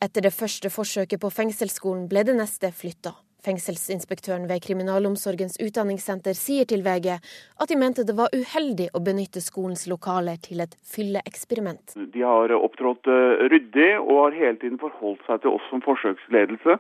Etter 0.03 0.25
det 0.27 0.35
første 0.37 0.73
forsøket 0.73 1.21
på 1.21 1.31
fengselsskolen 1.33 2.09
ble 2.09 2.25
det 2.29 2.37
neste 2.37 2.73
flytta. 2.73 3.15
Fengselsinspektøren 3.47 4.49
ved 4.51 4.63
Kriminalomsorgens 4.65 5.59
utdanningssenter 5.63 6.35
sier 6.35 6.67
til 6.69 6.83
VG 6.87 7.13
at 7.15 7.71
de 7.71 7.79
mente 7.79 8.05
det 8.07 8.17
var 8.19 8.35
uheldig 8.35 8.89
å 8.97 9.03
benytte 9.07 9.43
skolens 9.45 9.87
lokaler 9.91 10.41
til 10.43 10.65
et 10.65 10.75
fylleeksperiment. 10.95 11.95
De 11.95 12.25
har 12.27 12.55
opptrådt 12.57 13.07
eh, 13.13 13.47
ryddig 13.53 13.93
og 14.01 14.23
har 14.25 14.39
hele 14.41 14.59
tiden 14.63 14.81
forholdt 14.83 15.23
seg 15.29 15.45
til 15.45 15.55
oss 15.55 15.69
som 15.71 15.85
forsøksledelse. 15.85 16.79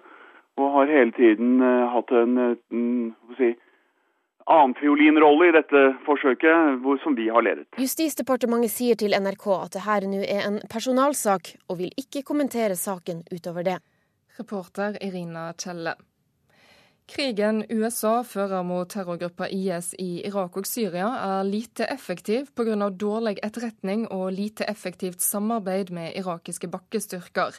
Og 0.56 0.72
har 0.72 0.90
hele 0.90 1.12
tiden 1.14 1.60
eh, 1.62 1.86
hatt 1.92 2.12
en, 2.16 2.36
eh, 2.42 2.58
en 2.74 3.36
si, 3.38 3.52
annenfiolinrolle 4.46 5.48
i 5.48 5.54
dette 5.56 5.82
forsøket, 6.06 6.80
hvor, 6.82 6.98
som 7.02 7.16
vi 7.18 7.28
har 7.32 7.42
ledet. 7.42 7.66
Justisdepartementet 7.80 8.72
sier 8.72 8.98
til 8.98 9.16
NRK 9.18 9.46
at 9.58 9.76
det 9.76 9.84
her 9.86 10.06
nå 10.06 10.22
er 10.22 10.46
en 10.46 10.60
personalsak, 10.70 11.56
og 11.68 11.80
vil 11.82 11.94
ikke 11.98 12.24
kommentere 12.26 12.78
saken 12.78 13.24
utover 13.32 13.66
det. 13.66 13.78
Reporter 14.38 14.98
Irina 15.02 15.50
Kjelle. 15.58 15.96
Krigen 17.06 17.60
USA 17.70 18.24
fører 18.26 18.64
mot 18.66 18.88
terrorgruppa 18.90 19.46
IS 19.54 19.92
i 20.02 20.24
Irak 20.26 20.56
og 20.58 20.66
Syria 20.66 21.06
er 21.22 21.44
lite 21.46 21.86
effektiv 21.86 22.48
pga. 22.58 22.88
dårlig 22.90 23.36
etterretning 23.46 24.08
og 24.10 24.32
lite 24.34 24.66
effektivt 24.66 25.22
samarbeid 25.22 25.92
med 25.94 26.16
irakiske 26.18 26.66
bakkestyrker. 26.66 27.54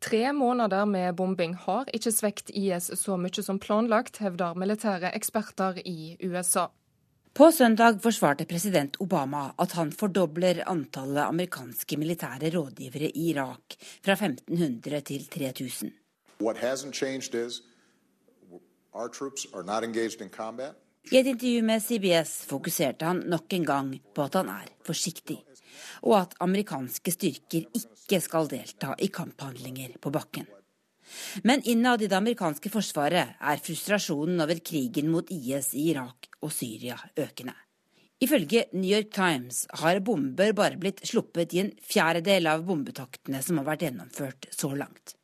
Tre 0.00 0.32
måneder 0.32 0.84
med 0.84 1.16
bombing 1.16 1.54
har 1.54 1.88
ikke 1.94 2.12
svekt 2.12 2.50
IS 2.50 2.90
så 3.00 3.16
mye 3.16 3.42
som 3.42 3.58
planlagt, 3.58 4.20
hevder 4.20 4.54
militære 4.54 5.14
eksperter 5.16 5.80
i 5.86 6.16
USA. 6.22 6.68
På 7.32 7.50
søndag 7.50 8.02
forsvarte 8.02 8.44
president 8.44 9.00
Obama 9.00 9.54
at 9.58 9.72
han 9.72 9.92
fordobler 9.92 10.60
antallet 10.66 11.24
amerikanske 11.24 11.96
militære 11.96 12.52
rådgivere 12.52 13.08
i 13.08 13.30
Irak 13.30 13.80
fra 14.04 14.12
1500 14.12 15.00
til 15.00 15.24
3000. 15.24 15.90
What 16.40 16.56
hasn't 16.56 16.92
changed 16.92 17.34
is 17.34 17.62
i 21.10 21.16
et 21.16 21.26
intervju 21.26 21.62
med 21.64 21.82
CBS 21.82 22.32
fokuserte 22.50 23.06
han 23.08 23.22
nok 23.32 23.52
en 23.56 23.64
gang 23.64 23.92
på 24.14 24.24
at 24.26 24.36
han 24.36 24.50
er 24.52 24.68
forsiktig, 24.86 25.38
og 26.04 26.16
at 26.18 26.34
amerikanske 26.44 27.14
styrker 27.14 27.66
ikke 27.78 28.20
skal 28.20 28.50
delta 28.50 28.94
i 28.98 29.08
kamphandlinger 29.08 29.96
på 30.02 30.12
bakken. 30.14 30.46
Men 31.42 31.64
innad 31.66 32.02
i 32.02 32.10
det 32.10 32.18
amerikanske 32.18 32.70
forsvaret 32.70 33.34
er 33.40 33.62
frustrasjonen 33.64 34.44
over 34.44 34.60
krigen 34.62 35.10
mot 35.10 35.30
IS 35.34 35.72
i 35.74 35.88
Irak 35.90 36.28
og 36.42 36.52
Syria 36.54 36.98
økende. 37.16 37.56
Ifølge 38.20 38.66
New 38.74 38.90
York 38.90 39.14
Times 39.16 39.64
har 39.80 40.02
bomber 40.04 40.52
bare 40.52 40.76
blitt 40.76 41.00
sluppet 41.08 41.54
i 41.56 41.62
en 41.62 41.72
fjerdedel 41.80 42.50
av 42.52 42.66
bombetaktene 42.68 43.40
som 43.42 43.58
har 43.58 43.70
vært 43.70 43.86
gjennomført 43.86 44.50
så 44.52 44.74
langt. 44.76 45.16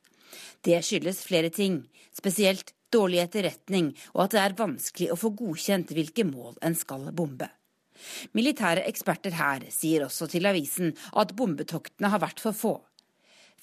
Det 0.64 0.80
skyldes 0.82 1.20
flere 1.28 1.52
ting, 1.52 1.82
spesielt 2.16 2.72
dårlig 2.92 3.22
etterretning 3.24 3.92
og 4.14 4.26
at 4.26 4.34
det 4.36 4.42
er 4.42 4.58
vanskelig 4.58 5.12
å 5.12 5.20
få 5.20 5.32
godkjent 5.38 5.94
hvilke 5.96 6.26
mål 6.28 6.58
en 6.66 6.76
skal 6.78 7.08
bombe. 7.16 7.48
Militære 8.36 8.84
eksperter 8.90 9.36
her 9.38 9.64
sier 9.72 10.04
også 10.04 10.28
til 10.32 10.46
avisen 10.48 10.92
at 11.16 11.32
bombetoktene 11.36 12.10
har 12.12 12.22
vært 12.22 12.42
for 12.44 12.56
få. 12.56 12.74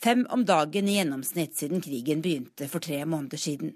Fem 0.04 0.26
om 0.34 0.44
dagen 0.46 0.90
i 0.90 0.98
gjennomsnitt 0.98 1.56
siden 1.56 1.84
krigen 1.84 2.24
begynte 2.24 2.68
for 2.68 2.84
tre 2.84 3.04
måneder 3.06 3.40
siden. 3.40 3.76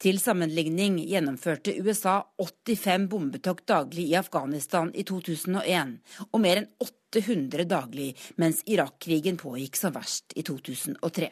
Til 0.00 0.16
sammenligning 0.16 0.96
gjennomførte 1.04 1.74
USA 1.84 2.22
85 2.40 3.04
bombetokt 3.12 3.66
daglig 3.68 4.06
i 4.08 4.16
Afghanistan 4.16 4.88
i 4.96 5.04
2001, 5.04 5.92
og 6.32 6.40
mer 6.40 6.62
enn 6.62 6.70
800 6.80 7.68
daglig 7.68 8.14
mens 8.40 8.62
Irak-krigen 8.64 9.36
pågikk 9.40 9.76
som 9.76 9.92
verst 9.92 10.32
i 10.40 10.46
2003. 10.46 11.28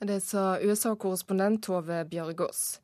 Det 0.00 0.22
sa 0.24 0.56
USA-korrespondent 0.64 1.60
Tove 1.66 2.04
Bjørgaas. 2.08 2.80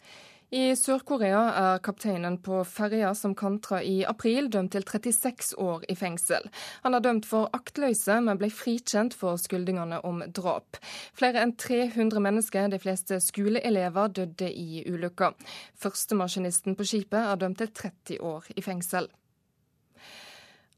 I 0.52 0.74
Sør-Korea 0.76 1.40
er 1.58 1.80
kapteinen 1.80 2.36
på 2.44 2.58
ferja 2.68 3.14
som 3.16 3.32
kantra 3.34 3.80
i 3.80 4.04
april, 4.04 4.50
dømt 4.52 4.74
til 4.76 4.84
36 4.84 5.56
år 5.56 5.86
i 5.88 5.96
fengsel. 5.96 6.44
Han 6.84 6.94
er 6.94 7.00
dømt 7.00 7.24
for 7.26 7.48
aktløse, 7.56 8.20
men 8.20 8.36
ble 8.36 8.52
frikjent 8.52 9.16
for 9.16 9.40
skyldningene 9.40 10.02
om 10.04 10.20
drap. 10.28 10.76
Flere 11.16 11.40
enn 11.40 11.56
300 11.56 12.20
mennesker, 12.20 12.68
de 12.68 12.84
fleste 12.84 13.16
skoleelever, 13.24 14.12
døde 14.12 14.52
i 14.52 14.84
ulykka. 14.84 15.32
Førstemaskinisten 15.80 16.76
på 16.76 16.84
skipet 16.84 17.22
er 17.24 17.40
dømt 17.40 17.64
til 17.64 17.72
30 17.72 18.20
år 18.20 18.52
i 18.52 18.68
fengsel. 18.68 19.08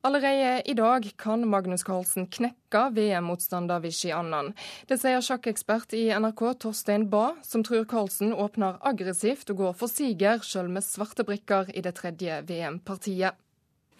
Allerede 0.09 0.63
i 0.65 0.75
dag 0.75 1.11
kan 1.17 1.43
Magnus 1.49 1.83
Carlsen 1.85 2.25
knekke 2.33 2.81
VM-motstander 2.97 3.83
Vishy 3.85 4.09
Annan. 4.09 4.55
Det 4.89 4.97
sier 5.03 5.21
sjakkekspert 5.21 5.93
i 5.93 6.07
NRK 6.17 6.41
Torstein 6.63 7.05
Bae, 7.13 7.35
som 7.45 7.61
tror 7.61 7.85
Carlsen 7.91 8.33
åpner 8.33 8.79
aggressivt 8.89 9.53
og 9.53 9.61
går 9.61 9.75
for 9.77 9.93
siger, 9.93 10.41
sjøl 10.41 10.71
med 10.73 10.87
svarte 10.87 11.27
brikker 11.29 11.69
i 11.77 11.83
det 11.85 11.93
tredje 11.99 12.39
VM-partiet. 12.49 13.37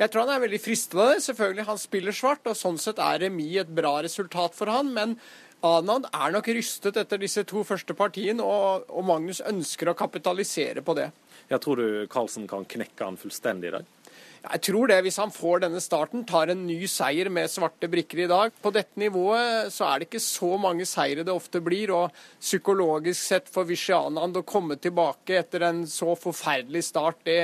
Jeg 0.01 0.09
tror 0.15 0.25
han 0.25 0.33
er 0.39 0.47
veldig 0.47 0.63
fristende. 0.65 1.21
Selvfølgelig, 1.27 1.69
han 1.69 1.83
spiller 1.85 2.17
svart, 2.17 2.49
og 2.49 2.57
sånn 2.57 2.81
sett 2.81 3.05
er 3.05 3.27
remis 3.27 3.61
et 3.67 3.77
bra 3.83 3.99
resultat 4.09 4.57
for 4.57 4.73
han. 4.73 4.89
Men 4.97 5.17
Anand 5.61 6.09
er 6.09 6.33
nok 6.33 6.49
rystet 6.57 6.97
etter 7.05 7.21
disse 7.21 7.45
to 7.53 7.67
første 7.69 7.93
partiene, 7.93 8.41
og, 8.41 8.89
og 8.89 9.05
Magnus 9.13 9.45
ønsker 9.45 9.93
å 9.93 9.99
kapitalisere 9.99 10.81
på 10.81 10.97
det. 10.97 11.11
Jeg 11.53 11.61
tror 11.61 11.85
du 11.85 12.09
Carlsen 12.09 12.49
kan 12.49 12.65
knekke 12.65 13.05
han 13.05 13.21
fullstendig 13.21 13.75
i 13.75 13.77
dag? 13.77 13.95
Jeg 14.43 14.63
tror 14.69 14.89
det, 14.91 15.01
hvis 15.03 15.19
han 15.19 15.33
får 15.35 15.65
denne 15.65 15.81
starten, 15.83 16.23
tar 16.29 16.53
en 16.53 16.63
ny 16.69 16.79
seier 16.91 17.31
med 17.33 17.51
svarte 17.51 17.91
brikker 17.91 18.23
i 18.23 18.29
dag. 18.31 18.55
På 18.63 18.71
dette 18.75 19.01
nivået 19.01 19.73
så 19.75 19.89
er 19.89 19.99
det 19.99 20.09
ikke 20.09 20.23
så 20.23 20.53
mange 20.61 20.87
seire 20.89 21.25
det 21.27 21.35
ofte 21.35 21.61
blir. 21.65 21.93
Og 21.95 22.15
psykologisk 22.39 23.19
sett 23.19 23.51
for 23.53 23.69
Vishianand 23.69 24.39
å 24.39 24.47
komme 24.47 24.79
tilbake 24.79 25.41
etter 25.43 25.67
en 25.69 25.85
så 25.91 26.15
forferdelig 26.19 26.87
start, 26.87 27.21
det, 27.27 27.41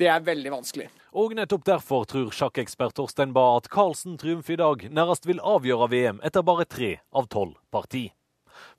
det 0.00 0.08
er 0.10 0.24
veldig 0.24 0.54
vanskelig. 0.56 0.88
Og 1.14 1.36
nettopp 1.38 1.68
derfor 1.68 2.08
tror 2.10 2.32
sjakkekspert 2.34 2.96
Torstein 2.98 3.36
Bae 3.36 3.60
at 3.60 3.68
Carlsen 3.70 4.16
triumf 4.18 4.48
i 4.50 4.58
dag 4.58 4.88
nærmest 4.90 5.28
vil 5.28 5.42
avgjøre 5.44 5.90
VM 5.92 6.18
etter 6.26 6.42
bare 6.42 6.66
tre 6.66 6.96
av 7.14 7.28
tolv 7.30 7.54
parti. 7.70 8.08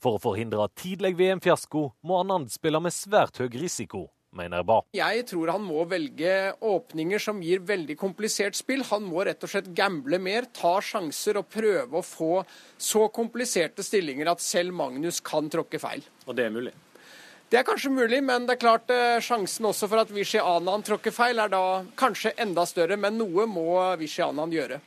For 0.01 0.17
å 0.17 0.23
forhindre 0.23 0.67
tidlig 0.75 1.13
VM-fiasko 1.19 1.87
må 2.03 2.19
Anand 2.19 2.51
spille 2.51 2.81
med 2.83 2.95
svært 2.95 3.39
høy 3.39 3.47
risiko 3.53 4.09
mener 4.37 4.63
Ba. 4.67 4.81
Jeg 4.95 5.25
tror 5.29 5.53
han 5.55 5.65
må 5.65 5.85
velge 5.89 6.53
åpninger 6.65 7.21
som 7.21 7.41
gir 7.43 7.63
veldig 7.65 7.97
komplisert 7.99 8.57
spill. 8.57 8.83
Han 8.91 9.07
må 9.09 9.25
rett 9.27 9.43
og 9.43 9.51
slett 9.51 9.71
gamble 9.77 10.19
mer, 10.21 10.49
ta 10.55 10.77
sjanser 10.83 11.41
og 11.41 11.49
prøve 11.51 11.99
å 11.99 12.05
få 12.05 12.31
så 12.77 13.07
kompliserte 13.13 13.85
stillinger 13.85 14.31
at 14.31 14.43
selv 14.43 14.75
Magnus 14.75 15.21
kan 15.25 15.49
tråkke 15.51 15.81
feil. 15.81 16.03
Og 16.25 16.35
det 16.37 16.47
er 16.47 16.55
mulig? 16.55 16.75
Det 17.49 17.59
er 17.59 17.67
kanskje 17.67 17.91
mulig, 17.93 18.23
men 18.25 18.47
det 18.47 18.55
er 18.55 18.61
klart 18.63 18.89
eh, 18.89 19.19
sjansen 19.21 19.67
også 19.69 19.87
for 19.87 20.01
at 20.01 20.09
Vishy 20.11 20.39
Anand 20.41 20.87
tråkker 20.87 21.13
feil, 21.13 21.37
er 21.39 21.51
da 21.53 21.85
kanskje 21.95 22.33
enda 22.41 22.65
større. 22.65 22.97
Men 22.97 23.19
noe 23.21 23.45
må 23.47 23.69
Vishy 24.01 24.23
Anand 24.25 24.55
gjøre. 24.55 24.81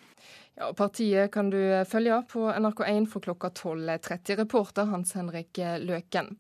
Ja, 0.61 0.73
partiet 0.75 1.31
kan 1.31 1.51
du 1.51 1.85
følge 1.87 2.17
på 2.33 2.49
NRK1 2.51 3.05
for 3.07 3.23
klokka 3.23 3.49
12.30. 3.49 4.37
Reporter 4.41 4.89
Hans 4.91 5.13
Henrik 5.15 5.59
Løken. 5.79 6.33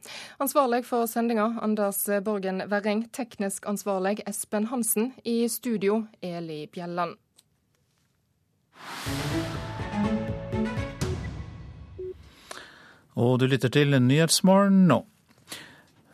Ansvarlig 0.42 0.80
for 0.88 1.06
sendinga 1.06 1.52
Anders 1.62 2.00
Borgen 2.26 2.64
Werring. 2.66 3.04
Teknisk 3.14 3.68
ansvarlig 3.70 4.18
Espen 4.26 4.66
Hansen. 4.72 5.12
I 5.22 5.46
studio 5.48 6.00
Eli 6.20 6.66
Bjelland. 6.66 7.14
Og 13.14 13.38
du 13.38 13.46
lytter 13.46 13.70
til 13.70 13.94
Nyhetsmorgen 14.02 14.88
nå. 14.90 15.04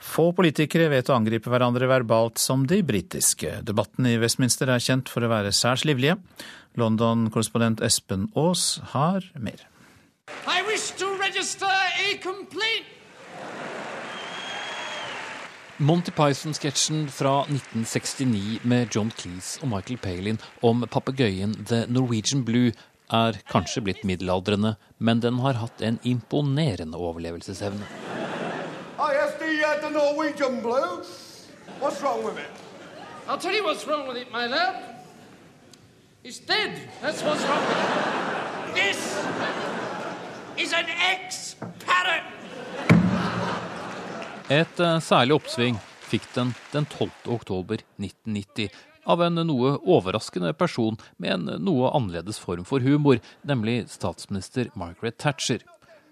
Få 0.04 0.28
politikere 0.36 0.90
vet 0.92 1.08
å 1.08 1.16
angripe 1.16 1.50
hverandre 1.50 1.88
verbalt 1.90 2.38
som 2.38 2.66
de 2.68 2.82
britiske. 2.86 3.60
Debatten 3.66 4.06
i 4.06 4.18
Westminster 4.20 4.70
er 4.70 4.82
kjent 4.82 5.08
for 5.10 5.24
å 5.24 5.30
være 5.32 5.52
særs 5.56 5.86
livlige. 5.88 6.18
London-korrespondent 6.78 7.80
Espen 7.86 8.28
Aas 8.36 8.82
har 8.92 9.24
mer. 9.40 9.64
I 10.46 10.60
wish 10.68 10.92
to 11.00 11.08
register 11.18 11.70
a 11.70 12.18
complaint. 12.22 12.90
Monty 15.78 16.12
Python-sketsjen 16.14 17.08
fra 17.10 17.40
1969 17.48 18.60
med 18.62 18.94
John 18.94 19.10
Cleese 19.10 19.58
og 19.64 19.72
Michael 19.72 19.98
Palin 19.98 20.38
om 20.62 20.84
papegøyen 20.86 21.56
The 21.66 21.86
Norwegian 21.90 22.44
Blue 22.46 22.70
er 23.10 23.40
kanskje 23.50 23.82
blitt 23.88 24.04
middelaldrende, 24.06 24.76
men 24.98 25.20
den 25.24 25.42
har 25.42 25.58
hatt 25.58 25.82
en 25.82 25.98
imponerende 26.06 27.00
overlevelsesevne. 27.00 28.03
Yes, 29.54 29.80
the, 29.80 29.90
Norwegian 29.90 30.60
blue. 30.60 31.02
What's 31.80 32.02
wrong 32.02 32.24
with 32.24 32.38
it? 32.38 32.50
I'll 33.28 33.38
tell 33.38 33.54
you 33.54 33.62
what's 33.62 33.86
wrong 33.86 34.08
with 34.08 34.16
it, 34.16 34.32
my 34.32 34.46
lad. 34.46 34.96
It's 36.24 36.40
dead. 36.40 36.72
That's 37.00 37.22
what's 37.22 37.42
wrong 37.44 37.62
with 37.68 37.78
it. 37.78 38.74
This 38.74 38.98
is 40.56 40.72
an 40.72 40.86
ex-parrot. 41.12 42.24
Et 44.50 44.80
uh, 44.80 44.98
særlig 45.00 45.34
oppsving 45.34 45.78
fikk 46.10 46.26
den 46.34 46.54
den 46.72 46.86
12. 46.86 47.10
oktober 47.24 47.78
1990 47.96 48.68
av 49.04 49.22
en 49.22 49.40
noe 49.46 49.76
overraskende 49.78 50.52
person 50.52 50.98
med 51.16 51.32
en 51.32 51.64
noe 51.64 51.92
annerledes 51.94 52.40
form 52.42 52.64
for 52.68 52.80
humor, 52.84 53.20
nemlig 53.42 53.84
statsminister 53.92 54.70
Margaret 54.74 55.18
Thatcher, 55.18 55.62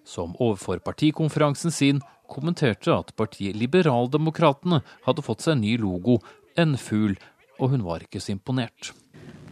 som 0.04 0.34
overfor 0.38 0.78
partikonferansen 0.84 1.70
sin 1.70 2.00
kommenterte 2.28 2.94
at 2.94 3.12
partiet 3.16 3.56
Liberaldemokratene 3.56 4.80
hadde 5.06 5.24
fått 5.24 5.44
seg 5.44 5.56
en 5.56 5.64
ny 5.64 5.76
logo, 5.80 6.18
en 6.56 6.76
fugl, 6.76 7.16
og 7.60 7.74
hun 7.74 7.84
var 7.86 8.04
ikke 8.04 8.20
så 8.20 8.32
imponert. 8.34 8.92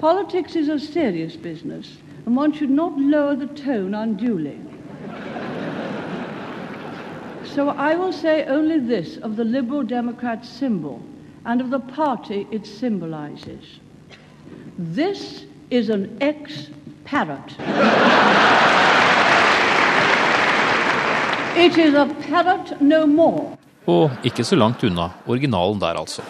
Politics 0.01 0.57
is 0.57 0.69
a 0.69 0.79
serious 0.79 1.37
business, 1.37 1.99
and 2.27 2.37
one 2.37 2.53
should 2.53 2.71
not 2.71 2.99
lower 2.99 3.37
the 3.37 3.49
tone 3.55 3.95
unduly. 3.95 4.57
So 7.45 7.69
I 7.69 7.97
will 7.97 8.13
say 8.13 8.45
only 8.47 8.79
this 8.79 9.19
of 9.19 9.37
the 9.37 9.45
Liberal 9.45 9.83
Democrat 9.83 10.47
symbol 10.47 11.03
and 11.45 11.61
of 11.61 11.71
the 11.71 11.81
party 11.81 12.47
it 12.51 12.67
symbolizes. 12.67 13.81
This 14.79 15.45
is 15.71 15.91
an 15.91 16.17
ex-parrot. 16.21 17.57
It 21.57 21.77
is 21.79 21.95
a 21.95 22.07
parrot 22.29 22.81
no 22.81 23.07
more. 23.07 23.57
Og 23.91 24.11
ikke 24.25 24.45
så 24.47 24.55
langt 24.57 24.85
unna 24.87 25.09
originalen 25.27 25.81
der, 25.81 25.99
altså. 25.99 26.23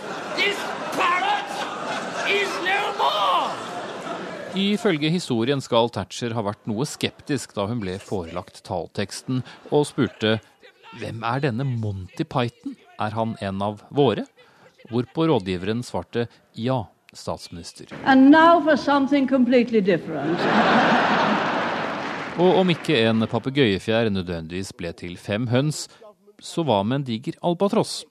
Ifølge 4.57 5.11
historien 5.13 5.61
skal 5.61 5.91
Thatcher 5.93 6.33
ha 6.35 6.43
vært 6.43 6.65
noe 6.67 6.87
skeptisk 6.89 7.53
da 7.55 7.69
hun 7.69 7.83
ble 7.83 7.99
forelagt 8.03 8.63
talteksten 8.67 9.45
og 9.71 9.87
spurte 9.91 10.39
hvem 10.99 11.21
er 11.23 11.45
denne 11.45 11.69
Monty 11.69 12.25
Python, 12.25 12.75
er 12.99 13.15
han 13.15 13.37
en 13.45 13.63
av 13.63 13.85
våre? 13.95 14.25
Hvorpå 14.91 15.29
rådgiveren 15.29 15.85
svarte 15.87 16.27
ja, 16.57 16.87
statsminister. 17.13 17.93
And 18.05 18.33
now 18.33 18.59
for 18.65 18.77
something 18.77 19.29
completely 19.29 19.81
different. 19.81 20.41
Og 22.39 22.61
om 22.61 22.71
ikke 22.71 22.95
en 23.09 23.27
papegøyefjær 23.27 24.07
nødvendigvis 24.15 24.71
ble 24.79 24.93
til 24.95 25.17
fem 25.19 25.49
høns, 25.51 25.89
så 26.41 26.63
hva 26.65 26.79
med 26.87 27.01
en 27.01 27.07
diger 27.09 27.37
albatross? 27.45 28.05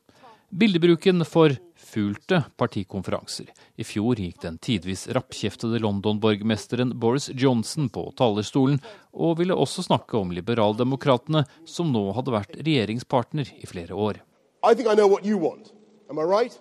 Bildebruken 0.51 1.23
forfulgte 1.25 2.41
partikonferanser. 2.59 3.47
I 3.79 3.85
fjor 3.87 4.19
gikk 4.19 4.41
den 4.43 4.57
tidvis 4.59 5.07
rappkjeftede 5.15 5.79
London-borgermesteren 5.79 6.91
Boris 6.99 7.29
Johnson 7.31 7.87
på 7.89 8.09
talerstolen, 8.19 8.81
og 9.13 9.37
ville 9.39 9.55
også 9.55 9.87
snakke 9.87 10.19
om 10.19 10.33
liberaldemokratene, 10.35 11.45
som 11.65 11.93
nå 11.93 12.09
hadde 12.17 12.35
vært 12.35 12.59
regjeringspartner 12.59 13.53
i 13.55 13.69
flere 13.69 13.95
år. 13.95 14.19
I 14.65 14.73
I 14.75 14.93
I 16.09 16.23
right? 16.25 16.59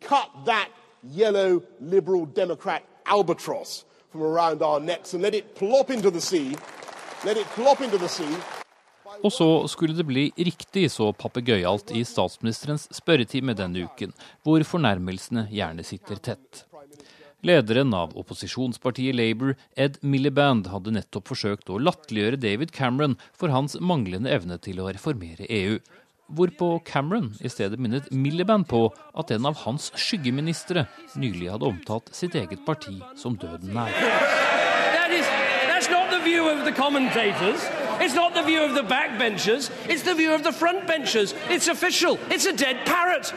Cut 0.00 0.44
that 0.44 0.68
yellow 1.02 1.62
liberal 1.80 2.26
democrat 2.26 2.82
albatross 3.06 3.84
from 4.10 4.22
around 4.22 4.62
our 4.62 4.80
necks 4.80 5.14
and 5.14 5.22
let 5.22 5.34
it 5.34 5.54
plop 5.54 5.90
into 5.90 6.10
the 6.10 6.20
sea 6.20 6.56
og 9.24 9.32
så 9.34 9.48
skulle 9.70 9.96
det 9.96 10.06
bli 10.06 10.28
riktig 10.36 10.84
så 10.92 11.10
papegøyalt 11.16 11.90
i 11.96 12.04
statsministerens 12.06 12.86
spørretime 12.94 13.56
denne 13.58 13.86
uken, 13.88 14.12
hvor 14.46 14.62
fornærmelsene 14.66 15.48
gjerne 15.50 15.86
sitter 15.86 16.20
tett. 16.22 16.64
Lederen 17.46 17.94
av 17.94 18.16
opposisjonspartiet 18.18 19.14
Labour, 19.14 19.54
Ed 19.78 20.00
Miliband, 20.02 20.66
hadde 20.72 20.94
nettopp 20.94 21.30
forsøkt 21.30 21.70
å 21.70 21.78
latterliggjøre 21.78 22.40
David 22.42 22.74
Cameron 22.74 23.14
for 23.30 23.54
hans 23.54 23.78
manglende 23.78 24.32
evne 24.34 24.58
til 24.62 24.82
å 24.82 24.90
reformere 24.90 25.46
EU. 25.46 25.78
Hvorpå 26.34 26.74
Cameron 26.84 27.30
i 27.40 27.48
stedet 27.48 27.78
minnet 27.80 28.10
Miliband 28.12 28.66
på 28.68 28.88
at 29.16 29.30
en 29.32 29.46
av 29.48 29.62
hans 29.62 29.88
skyggeministre 29.96 30.88
nylig 31.16 31.54
hadde 31.54 31.70
omtalt 31.70 32.10
sitt 32.12 32.36
eget 32.36 32.66
parti 32.66 32.98
som 33.16 33.38
døden 33.38 33.72
nær. 33.72 34.57
View 36.28 36.50
of 36.50 36.66
the 36.66 36.72
commentators. 36.72 37.58
It's 38.02 38.12
not 38.12 38.34
the 38.34 38.42
view 38.42 38.62
of 38.62 38.74
the 38.74 38.82
backbenchers. 38.82 39.70
It's 39.88 40.02
the 40.02 40.14
view 40.14 40.34
of 40.34 40.42
the 40.42 40.50
frontbenchers. 40.50 41.34
It's 41.48 41.68
official. 41.68 42.18
It's 42.28 42.44
a 42.44 42.52
dead 42.52 42.84
parrot. 42.84 43.32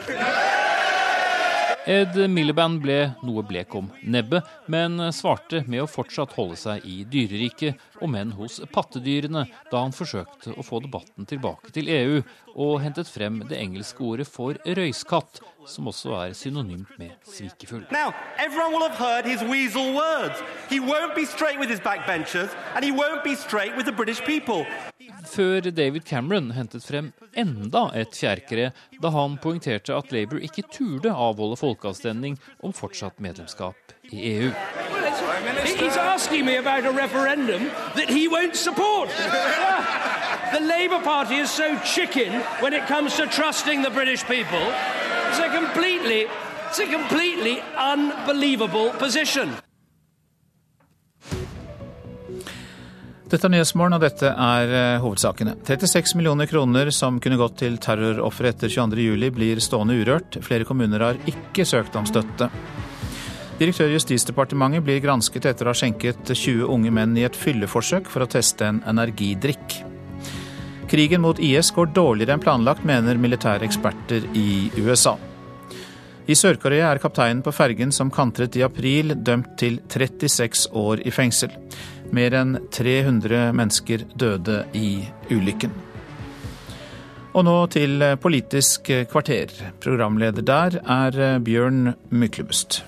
Ed 1.82 2.14
Miliband 2.30 2.78
ble 2.78 3.08
noe 3.26 3.42
blek 3.42 3.72
om 3.74 3.88
nebbet, 4.06 4.46
men 4.70 5.00
svarte 5.10 5.64
med 5.66 5.82
å 5.82 5.88
fortsatt 5.90 6.36
holde 6.36 6.54
seg 6.60 6.84
i 6.86 7.00
dyreriket, 7.10 7.80
om 8.02 8.14
enn 8.14 8.30
hos 8.38 8.60
pattedyrene, 8.70 9.48
da 9.70 9.80
han 9.82 9.94
forsøkte 9.94 10.54
å 10.54 10.62
få 10.62 10.78
debatten 10.84 11.26
tilbake 11.26 11.74
til 11.74 11.90
EU, 11.90 12.20
og 12.54 12.82
hentet 12.84 13.10
frem 13.10 13.40
det 13.50 13.58
engelske 13.58 14.04
ordet 14.06 14.28
for 14.30 14.54
røyskatt, 14.62 15.42
som 15.66 15.90
også 15.90 16.14
er 16.20 16.36
synonymt 16.38 16.94
med 17.02 17.18
svikefull. 17.26 17.82
Now, 17.90 18.14
Før 25.32 25.70
David 25.70 26.04
Cameron 26.08 26.50
hentet 26.56 26.84
frem 26.84 27.12
enda 27.38 27.86
et 27.96 28.14
fjærkre 28.16 28.70
da 29.02 29.10
han 29.14 29.38
poengterte 29.42 29.94
at 29.96 30.12
Labour 30.12 30.42
ikke 30.42 30.64
turde 30.72 31.12
avholde 31.12 31.56
folkeavstemning 31.56 32.38
om 32.62 32.74
fortsatt 32.76 33.20
medlemskap 33.20 33.94
i 34.10 34.22
EU. 34.34 34.50
He's 35.64 35.96
asking 35.96 36.44
me 36.44 36.56
about 36.56 36.84
a 36.84 36.92
referendum 36.92 37.70
that 37.94 38.10
he 38.10 38.28
won't 38.28 38.56
support. 38.56 39.08
the 40.52 40.60
Labour 40.60 41.00
Party 41.02 41.36
is 41.36 41.50
so 41.50 41.78
chicken 41.78 42.40
when 42.60 42.72
it 42.72 42.86
comes 42.86 43.16
to 43.16 43.26
trusting 43.26 43.82
the 43.82 43.90
British 43.90 44.22
people. 44.24 44.64
It's 45.28 45.38
a 45.38 45.48
completely, 45.48 46.26
it's 46.68 46.78
a 46.78 46.86
completely 46.86 47.60
unbelievable 47.76 48.90
position. 48.90 49.56
Dette 53.32 53.48
er 53.48 53.52
Nyhetsmorgen, 53.54 53.94
og 53.96 54.02
dette 54.04 54.28
er 54.28 54.70
uh, 54.76 55.00
hovedsakene. 55.00 55.54
36 55.64 56.18
millioner 56.18 56.44
kroner 56.50 56.90
som 56.92 57.16
kunne 57.16 57.38
gått 57.40 57.54
til 57.62 57.78
terrorofre 57.80 58.50
etter 58.52 58.68
22.07, 58.68 59.30
blir 59.32 59.62
stående 59.64 59.96
urørt. 59.96 60.36
Flere 60.44 60.66
kommuner 60.68 61.00
har 61.00 61.20
ikke 61.30 61.64
søkt 61.64 61.96
om 61.96 62.04
støtte. 62.04 62.50
Direktør 63.56 63.88
i 63.88 63.96
Justisdepartementet 63.96 64.84
blir 64.84 65.00
gransket 65.00 65.48
etter 65.48 65.64
å 65.64 65.72
ha 65.72 65.78
skjenket 65.80 66.28
20 66.28 66.68
unge 66.74 66.92
menn 66.92 67.16
i 67.16 67.24
et 67.24 67.38
fylleforsøk 67.38 68.12
for 68.12 68.26
å 68.26 68.28
teste 68.28 68.68
en 68.68 68.82
energidrikk. 68.92 69.78
Krigen 70.92 71.24
mot 71.24 71.40
IS 71.40 71.72
går 71.72 71.88
dårligere 71.96 72.36
enn 72.36 72.44
planlagt, 72.44 72.84
mener 72.84 73.16
militære 73.16 73.64
eksperter 73.64 74.28
i 74.36 74.68
USA. 74.76 75.16
I 76.28 76.36
Sør-Korea 76.36 76.92
er 76.92 77.00
kapteinen 77.00 77.40
på 77.42 77.54
fergen 77.56 77.96
som 77.96 78.12
kantret 78.12 78.60
i 78.60 78.66
april, 78.66 79.16
dømt 79.24 79.56
til 79.58 79.80
36 79.88 80.68
år 80.76 81.00
i 81.08 81.14
fengsel. 81.14 81.56
Mer 82.12 82.36
enn 82.36 82.58
300 82.70 83.50
mennesker 83.56 84.04
døde 84.14 84.62
i 84.76 85.00
ulykken. 85.32 85.72
Og 87.32 87.46
nå 87.48 87.58
til 87.72 88.04
Politisk 88.20 88.90
kvarter. 89.08 89.52
Programleder 89.80 90.44
der 90.44 90.80
er 90.84 91.38
Bjørn 91.40 91.94
Myklebust. 92.12 92.82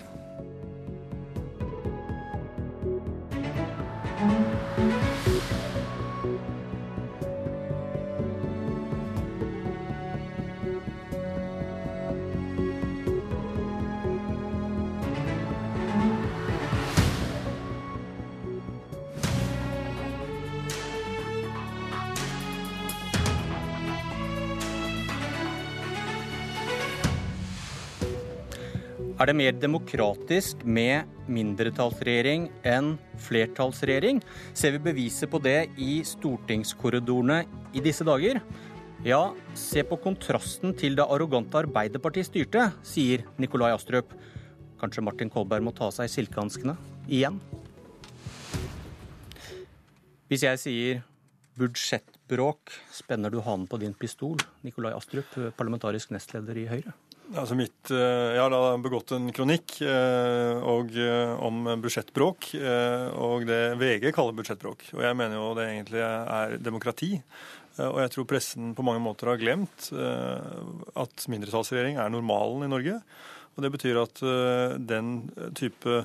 Er 29.24 29.30
det 29.30 29.38
mer 29.40 29.54
demokratisk 29.56 30.66
med 30.68 31.08
mindretallsregjering 31.32 32.42
enn 32.68 32.90
flertallsregjering? 33.24 34.18
Ser 34.52 34.74
vi 34.74 34.80
beviset 34.84 35.30
på 35.32 35.38
det 35.40 35.70
i 35.80 36.02
stortingskorridorene 36.04 37.38
i 37.72 37.80
disse 37.80 38.04
dager? 38.04 38.42
Ja, 39.00 39.22
se 39.56 39.80
på 39.88 39.96
kontrasten 40.04 40.76
til 40.76 40.98
da 40.98 41.06
arrogante 41.08 41.56
Arbeiderpartiet 41.62 42.28
styrte, 42.28 42.66
sier 42.84 43.24
Nikolai 43.40 43.70
Astrup. 43.72 44.12
Kanskje 44.82 45.06
Martin 45.08 45.32
Kolberg 45.32 45.64
må 45.64 45.72
ta 45.72 45.88
seg 45.88 46.12
silkehanskene 46.12 46.76
igjen? 47.08 47.40
Hvis 50.28 50.44
jeg 50.44 50.60
sier 50.66 51.02
budsjettbråk, 51.56 52.76
spenner 52.92 53.32
du 53.32 53.40
hanen 53.40 53.64
på 53.72 53.80
din 53.80 53.96
pistol? 53.96 54.36
Nikolai 54.68 54.92
Astrup, 54.92 55.32
parlamentarisk 55.56 56.12
nestleder 56.12 56.60
i 56.60 56.68
Høyre. 56.68 56.92
Altså 57.32 57.56
mitt, 57.56 57.88
eh, 57.88 58.34
jeg 58.36 58.42
har 58.42 58.52
da 58.52 58.76
begått 58.84 59.14
en 59.16 59.30
kronikk 59.32 59.78
eh, 59.80 60.60
og, 60.60 60.92
eh, 60.92 61.32
om 61.40 61.64
budsjettbråk, 61.80 62.50
og 63.16 63.46
det 63.48 63.60
VG 63.80 64.10
kaller 64.12 64.36
budsjettbråk. 64.36 64.90
Og 64.92 65.02
jeg 65.06 65.16
mener 65.16 65.40
jo 65.40 65.54
det 65.56 65.68
egentlig 65.70 66.02
er 66.04 66.58
demokrati. 66.60 67.14
Og 67.80 67.98
jeg 68.04 68.12
tror 68.12 68.28
pressen 68.30 68.74
på 68.76 68.84
mange 68.86 69.02
måter 69.02 69.32
har 69.32 69.40
glemt 69.40 69.88
at 69.90 71.24
mindretallsregjering 71.26 71.96
er 71.98 72.12
normalen 72.12 72.62
i 72.62 72.70
Norge. 72.70 73.00
Og 73.56 73.64
Det 73.64 73.70
betyr 73.74 73.98
at 73.98 74.22
den 74.78 75.08
type 75.58 76.04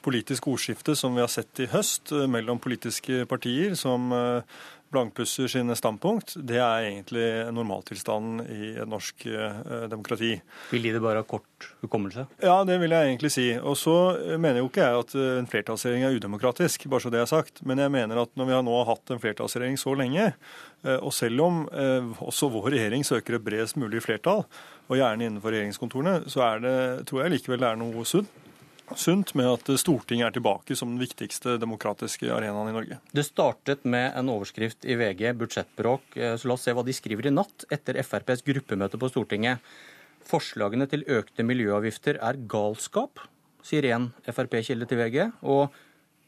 politisk 0.00 0.48
ordskifte 0.48 0.94
som 0.96 1.12
vi 1.12 1.20
har 1.20 1.28
sett 1.28 1.60
i 1.60 1.68
høst 1.68 2.14
mellom 2.24 2.60
politiske 2.60 3.26
partier, 3.28 3.76
som 3.76 4.08
blankpusser 4.90 5.50
sine 5.50 5.76
standpunkt, 5.78 6.34
det 6.46 6.58
er 6.58 6.86
egentlig 6.88 7.26
normaltilstanden 7.54 8.42
i 8.50 8.72
et 8.80 8.88
norsk 8.90 9.26
eh, 9.30 9.86
demokrati. 9.90 10.32
Vil 10.72 10.86
de 10.86 10.94
det 10.96 11.02
bare 11.04 11.22
ha 11.22 11.28
kort 11.28 11.68
hukommelse? 11.84 12.26
Ja, 12.42 12.58
det 12.66 12.80
vil 12.82 12.94
jeg 12.94 13.12
egentlig 13.12 13.32
si. 13.34 13.46
Og 13.58 13.78
så 13.78 13.94
mener 14.40 14.60
jo 14.62 14.70
ikke 14.70 14.84
jeg 14.84 15.04
at 15.04 15.14
eh, 15.18 15.38
en 15.38 15.48
flertallsregjering 15.50 16.08
er 16.08 16.18
udemokratisk, 16.18 16.88
bare 16.90 17.06
så 17.06 17.14
det 17.14 17.22
er 17.22 17.30
sagt. 17.30 17.62
Men 17.66 17.82
jeg 17.82 17.94
mener 17.94 18.22
at 18.24 18.34
når 18.38 18.50
vi 18.50 18.56
har 18.58 18.66
nå 18.66 18.76
hatt 18.88 19.14
en 19.14 19.22
flertallsregjering 19.22 19.80
så 19.80 19.94
lenge, 19.98 20.32
eh, 20.84 20.98
og 20.98 21.14
selv 21.16 21.46
om 21.46 21.64
eh, 21.70 22.12
også 22.26 22.50
vår 22.52 22.72
regjering 22.74 23.06
søker 23.06 23.38
et 23.38 23.46
bredest 23.46 23.78
mulig 23.80 24.02
flertall, 24.04 24.46
og 24.90 24.98
gjerne 24.98 25.28
innenfor 25.28 25.54
regjeringskontorene, 25.54 26.24
så 26.30 26.42
er 26.48 26.62
det, 26.64 26.78
tror 27.06 27.24
jeg 27.24 27.36
likevel 27.36 27.62
det 27.62 27.68
er 27.70 27.78
noe 27.78 28.06
sunt 28.08 28.38
sunt 28.98 29.34
med 29.38 29.48
at 29.50 29.70
Stortinget 29.80 30.28
er 30.28 30.34
tilbake 30.36 30.76
som 30.78 30.92
den 30.92 31.02
viktigste 31.02 31.56
demokratiske 31.60 32.30
arenaen 32.32 32.70
i 32.70 32.74
Norge. 32.74 32.98
Det 33.14 33.24
startet 33.26 33.84
med 33.84 34.12
en 34.18 34.30
overskrift 34.32 34.86
i 34.88 34.96
VG, 34.98 35.30
budsjettbråk. 35.40 36.16
Eh, 36.16 36.36
så 36.40 36.50
la 36.50 36.56
oss 36.56 36.66
se 36.66 36.74
hva 36.76 36.84
de 36.86 36.96
skriver 36.96 37.30
i 37.30 37.34
natt 37.34 37.66
etter 37.72 38.00
FrPs 38.02 38.44
gruppemøte 38.46 39.00
på 39.00 39.10
Stortinget. 39.12 39.62
Forslagene 40.30 40.86
til 40.90 41.06
økte 41.10 41.46
miljøavgifter 41.46 42.20
er 42.22 42.38
galskap, 42.50 43.22
sier 43.66 43.88
en 43.90 44.10
Frp-kilde 44.26 44.88
til 44.88 45.00
VG. 45.00 45.18
Og 45.42 45.74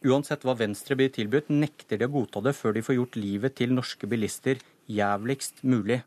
uansett 0.09 0.45
hva 0.47 0.57
Venstre 0.59 0.97
blir 0.99 1.13
tilbudt, 1.15 1.53
nekter 1.53 2.01
de 2.01 2.09
å 2.09 2.13
godta 2.13 2.43
det 2.45 2.57
før 2.59 2.77
de 2.77 2.85
får 2.85 2.99
gjort 2.99 3.21
livet 3.21 3.57
til 3.61 3.75
norske 3.77 4.09
bilister 4.11 4.63
jævligst 4.91 5.63
mulig. 5.63 6.03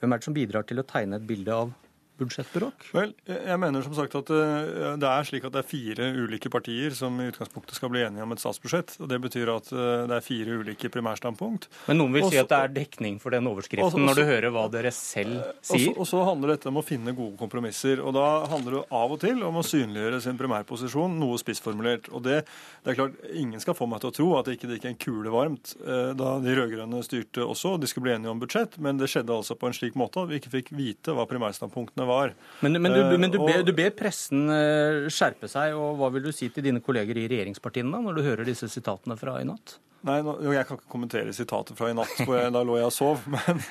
Hvem 0.00 0.12
er 0.12 0.20
det 0.20 0.28
som 0.28 0.36
bidrar 0.36 0.66
til 0.68 0.82
å 0.82 0.86
tegne 0.86 1.16
et 1.16 1.28
bilde 1.28 1.54
av 1.54 1.72
budsjettbråk? 2.20 2.86
Vel, 2.96 3.12
jeg 3.28 3.58
mener 3.60 3.84
som 3.84 3.94
sagt 3.96 4.14
at 4.18 4.30
eh, 4.32 4.94
det 5.00 5.08
er 5.08 5.28
slik 5.28 5.46
at 5.46 5.54
det 5.54 5.62
er 5.62 5.68
fire 5.68 6.08
ulike 6.16 6.50
partier 6.52 6.94
som 6.96 7.16
i 7.20 7.28
utgangspunktet 7.30 7.76
skal 7.78 7.92
bli 7.92 8.02
enige 8.06 8.24
om 8.24 8.34
et 8.34 8.42
statsbudsjett. 8.42 8.96
og 9.02 9.10
Det 9.10 9.18
betyr 9.26 9.52
at 9.52 9.70
eh, 9.74 10.04
det 10.08 10.18
er 10.18 10.24
fire 10.24 10.58
ulike 10.62 10.90
primærstandpunkt. 10.92 11.68
Men 11.90 12.00
noen 12.00 12.16
vil 12.16 12.26
også, 12.26 12.34
si 12.34 12.40
at 12.42 12.52
det 12.52 12.60
er 12.60 12.74
dekning 12.78 13.18
for 13.22 13.36
den 13.36 13.50
overskriften 13.50 13.86
også, 13.86 14.02
når 14.02 14.20
du 14.20 14.24
hører 14.30 14.54
hva 14.54 14.64
dere 14.72 14.92
selv 14.96 15.36
eh, 15.42 15.52
sier? 15.70 15.92
Og 15.96 16.08
så 16.08 16.22
handler 16.28 16.54
dette 16.54 16.70
om 16.72 16.80
å 16.80 16.84
finne 16.86 17.14
gode 17.16 17.36
kompromisser. 17.40 18.02
og 18.02 18.16
Da 18.16 18.26
handler 18.52 18.78
det 18.78 18.84
av 19.02 19.16
og 19.16 19.22
til 19.22 19.44
om 19.46 19.60
å 19.60 19.66
synliggjøre 19.66 20.22
sin 20.24 20.40
primærposisjon 20.40 21.18
noe 21.20 21.40
spissformulert. 21.42 22.10
og 22.12 22.24
det, 22.26 22.42
det, 22.82 22.94
er 22.94 23.00
klart, 23.02 23.20
Ingen 23.36 23.62
skal 23.62 23.76
få 23.76 23.88
meg 23.90 24.02
til 24.02 24.12
å 24.12 24.16
tro 24.16 24.30
at 24.38 24.48
det 24.48 24.56
ikke 24.56 24.72
gikk 24.76 24.88
en 24.90 25.00
kule 25.00 25.32
varmt 25.32 25.74
da 25.86 26.36
de 26.42 26.52
rød-grønne 26.56 27.00
styrte 27.04 27.44
også, 27.44 27.74
og 27.76 27.82
de 27.82 27.88
skulle 27.90 28.06
bli 28.06 28.14
enige 28.16 28.32
om 28.32 28.40
budsjett, 28.40 28.76
men 28.82 28.98
det 29.00 29.08
skjedde 29.10 29.34
altså 29.34 29.56
på 29.58 29.68
en 29.68 29.76
slik 29.76 29.96
måte 29.98 30.22
at 30.22 30.30
vi 30.30 30.38
ikke 30.40 30.52
fikk 30.52 30.72
vite 30.76 31.14
hva 31.16 31.26
primærstandpunktene 31.28 32.05
var. 32.08 32.34
Men, 32.64 32.78
men, 32.80 32.94
du, 32.94 33.16
men 33.18 33.32
du, 33.32 33.40
ber, 33.42 33.64
du, 33.66 33.72
ber, 33.76 33.90
pressen 33.96 34.46
eh, 34.52 35.08
skjerpe 35.12 35.50
seg, 35.50 35.76
og 35.76 35.98
hva 36.00 36.12
vil 36.14 36.28
du 36.28 36.32
si 36.34 36.50
til 36.52 36.64
dine 36.66 36.82
kolleger 36.84 37.18
i 37.18 37.26
regjeringspartiene 37.30 37.92
da, 37.92 38.04
når 38.04 38.18
du 38.18 38.24
hører 38.26 38.48
disse 38.48 38.70
sitatene 38.72 39.18
fra 39.20 39.40
i 39.42 39.48
natt? 39.48 39.78
Nei, 40.06 40.20
Jeg 40.22 40.66
kan 40.68 40.78
ikke 40.78 40.92
kommentere 40.92 41.32
sitatet 41.34 41.74
fra 41.78 41.88
i 41.90 41.94
natt, 41.96 42.12
for 42.20 42.36
jeg, 42.36 42.52
da 42.54 42.62
lå 42.66 42.76
jeg 42.78 42.86
og 42.86 42.94
sov. 42.94 43.24
Men, 43.32 43.62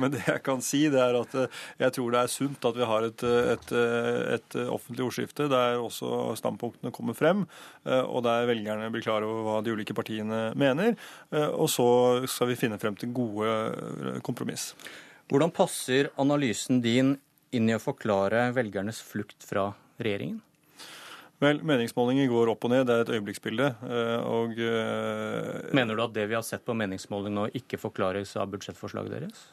men, 0.00 0.12
det 0.12 0.20
jeg 0.26 0.42
kan 0.44 0.60
si, 0.64 0.82
det 0.92 1.00
er 1.00 1.16
at 1.22 1.36
eh, 1.38 1.60
jeg 1.80 1.94
tror 1.96 2.12
det 2.12 2.20
er 2.20 2.32
sunt 2.32 2.66
at 2.68 2.76
vi 2.76 2.88
har 2.90 3.06
et, 3.06 3.24
et, 3.54 3.72
et 4.36 4.56
offentlig 4.66 5.06
ordskifte 5.06 5.46
der 5.50 5.80
også 5.80 6.34
standpunktene 6.40 6.92
kommer 6.92 7.16
frem, 7.16 7.46
eh, 7.86 8.02
og 8.02 8.26
der 8.26 8.48
velgerne 8.50 8.90
blir 8.92 9.04
klar 9.06 9.24
over 9.24 9.46
hva 9.46 9.60
de 9.64 9.72
ulike 9.72 9.96
partiene 9.96 10.50
mener. 10.58 10.98
Og 11.30 11.70
så 11.70 11.86
skal 12.28 12.50
vi 12.50 12.58
finne 12.58 12.80
frem 12.82 12.98
til 12.98 13.14
gode 13.14 14.20
kompromiss. 14.26 14.74
Hvordan 15.30 15.52
passer 15.54 16.10
analysen 16.18 16.80
din 16.82 17.14
inn 17.56 17.70
i 17.70 17.76
å 17.76 17.82
forklare 17.82 18.50
velgernes 18.56 19.00
flukt 19.04 19.44
fra 19.46 19.70
regjeringen? 20.00 20.40
Vel, 21.40 21.62
Meningsmålinger 21.64 22.28
går 22.28 22.50
opp 22.52 22.66
og 22.68 22.72
ned, 22.74 22.84
det 22.88 22.94
er 22.94 23.06
et 23.06 23.12
øyeblikksbilde. 23.16 23.70
Eh, 23.86 24.26
og, 24.28 24.58
uh, 24.60 25.70
Mener 25.76 25.96
du 25.96 26.02
at 26.04 26.12
det 26.12 26.26
vi 26.28 26.36
har 26.36 26.44
sett 26.44 26.66
på 26.66 26.76
meningsmåling 26.76 27.32
nå, 27.32 27.46
ikke 27.56 27.80
forklares 27.80 28.34
av 28.36 28.50
budsjettforslaget 28.52 29.14
deres? 29.16 29.46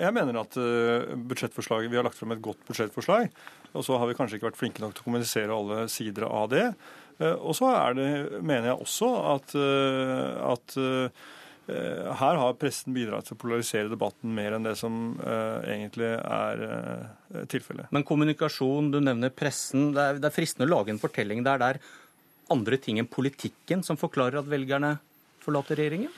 Jeg 0.00 0.14
mener 0.16 0.38
at 0.40 0.56
uh, 0.56 1.12
budsjettforslaget, 1.28 1.92
vi 1.92 2.00
har 2.00 2.06
lagt 2.06 2.16
frem 2.16 2.32
et 2.32 2.42
godt 2.44 2.64
budsjettforslag. 2.64 3.28
Og 3.76 3.84
så 3.84 4.00
har 4.00 4.08
vi 4.08 4.16
kanskje 4.16 4.38
ikke 4.38 4.48
vært 4.48 4.60
flinke 4.62 4.84
nok 4.84 4.96
til 4.96 5.04
å 5.04 5.08
kommunisere 5.10 5.58
alle 5.58 5.84
sider 5.92 6.28
av 6.30 6.48
det. 6.52 6.66
Og 7.20 7.52
så 7.54 7.68
er 7.70 7.94
det, 7.94 8.06
mener 8.42 8.72
jeg 8.72 8.86
også 8.86 9.08
at, 9.34 9.52
at 9.54 10.74
Eh, 10.74 11.10
her 11.66 12.36
har 12.36 12.56
pressen 12.60 12.92
bidratt 12.92 13.24
til 13.28 13.38
å 13.38 13.40
polarisere 13.40 13.88
debatten 13.88 14.34
mer 14.36 14.56
enn 14.56 14.66
det 14.66 14.74
som 14.76 15.14
uh, 15.16 15.64
egentlig 15.64 16.10
er 16.12 16.64
uh, 16.64 17.38
tilfellet. 17.48 17.88
Men 17.94 18.04
kommunikasjon, 18.04 18.90
du 18.92 18.98
nevner 19.00 19.32
pressen. 19.32 19.92
Det 19.96 20.02
er, 20.02 20.20
det 20.20 20.28
er, 20.28 20.34
fristende 20.34 20.68
å 20.68 20.74
lage 20.74 20.92
en 20.92 21.00
fortelling 21.00 21.40
der 21.46 21.62
det 21.62 21.70
er 21.72 21.80
andre 22.52 22.76
ting 22.76 23.00
enn 23.00 23.08
politikken 23.08 23.84
som 23.86 23.96
forklarer 23.96 24.42
at 24.42 24.50
velgerne 24.50 24.98
forlater 25.44 25.80
regjeringen? 25.80 26.12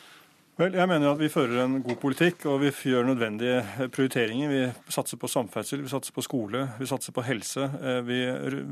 Vel, 0.57 0.73
Jeg 0.73 0.89
mener 0.89 1.11
at 1.11 1.19
vi 1.21 1.29
fører 1.29 1.59
en 1.67 1.75
god 1.85 1.99
politikk 2.01 2.47
og 2.49 2.63
vi 2.63 2.71
gjør 2.89 3.05
nødvendige 3.05 3.91
prioriteringer. 3.93 4.49
Vi 4.49 4.93
satser 4.95 5.19
på 5.21 5.29
samferdsel, 5.29 5.83
vi 5.85 5.91
satser 5.93 6.15
på 6.17 6.23
skole, 6.25 6.63
vi 6.79 6.87
satser 6.89 7.13
på 7.13 7.25
helse. 7.27 7.67
Eh, 7.77 7.99
vi 8.07 8.23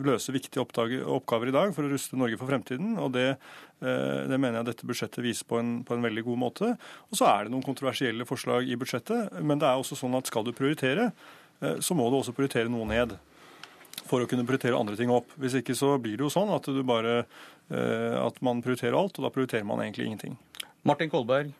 løser 0.07 0.33
viktige 0.33 0.63
oppgaver 0.65 1.51
i 1.51 1.53
dag 1.53 1.75
for 1.77 1.85
å 1.85 1.91
ruste 1.91 2.17
Norge 2.17 2.39
for 2.41 2.49
fremtiden. 2.49 2.95
og 2.97 3.13
Det, 3.13 3.27
eh, 3.85 4.23
det 4.25 4.39
mener 4.41 4.63
jeg 4.63 4.71
dette 4.71 4.87
budsjettet 4.89 5.21
viser 5.21 5.45
på 5.45 5.59
en, 5.61 5.85
på 5.85 5.93
en, 5.93 6.01
veldig 6.01 6.25
god 6.25 6.39
måte. 6.41 6.71
Og 7.13 7.19
Så 7.21 7.29
er 7.29 7.45
det 7.45 7.53
noen 7.53 7.67
kontroversielle 7.67 8.25
forslag 8.25 8.65
i 8.65 8.79
budsjettet, 8.81 9.43
men 9.45 9.59
det 9.59 9.69
er 9.69 9.77
også 9.77 9.95
sånn 10.01 10.17
at 10.17 10.25
skal 10.25 10.43
du 10.43 10.53
prioritere, 10.57 11.13
eh, 11.61 11.77
så 11.85 11.93
må 11.93 12.09
du 12.09 12.17
også 12.17 12.33
prioritere 12.33 12.73
noe 12.73 12.89
ned 12.89 13.13
for 14.09 14.25
å 14.25 14.27
kunne 14.27 14.47
prioritere 14.49 14.81
andre 14.81 14.97
ting 14.97 15.13
opp. 15.13 15.29
Hvis 15.37 15.61
ikke 15.61 15.77
så 15.77 16.01
blir 16.01 16.17
det 16.17 16.25
jo 16.25 16.33
sånn 16.33 16.49
at, 16.49 16.65
bare, 16.87 17.27
at 17.69 18.41
man 18.41 18.63
prioriterer 18.63 18.97
alt, 18.97 19.19
og 19.21 19.29
da 19.29 19.31
prioriterer 19.31 19.69
man 19.69 19.85
egentlig 19.85 20.09
ingenting. 20.09 20.39
Martin 20.83 21.09
Kolberg, 21.09 21.53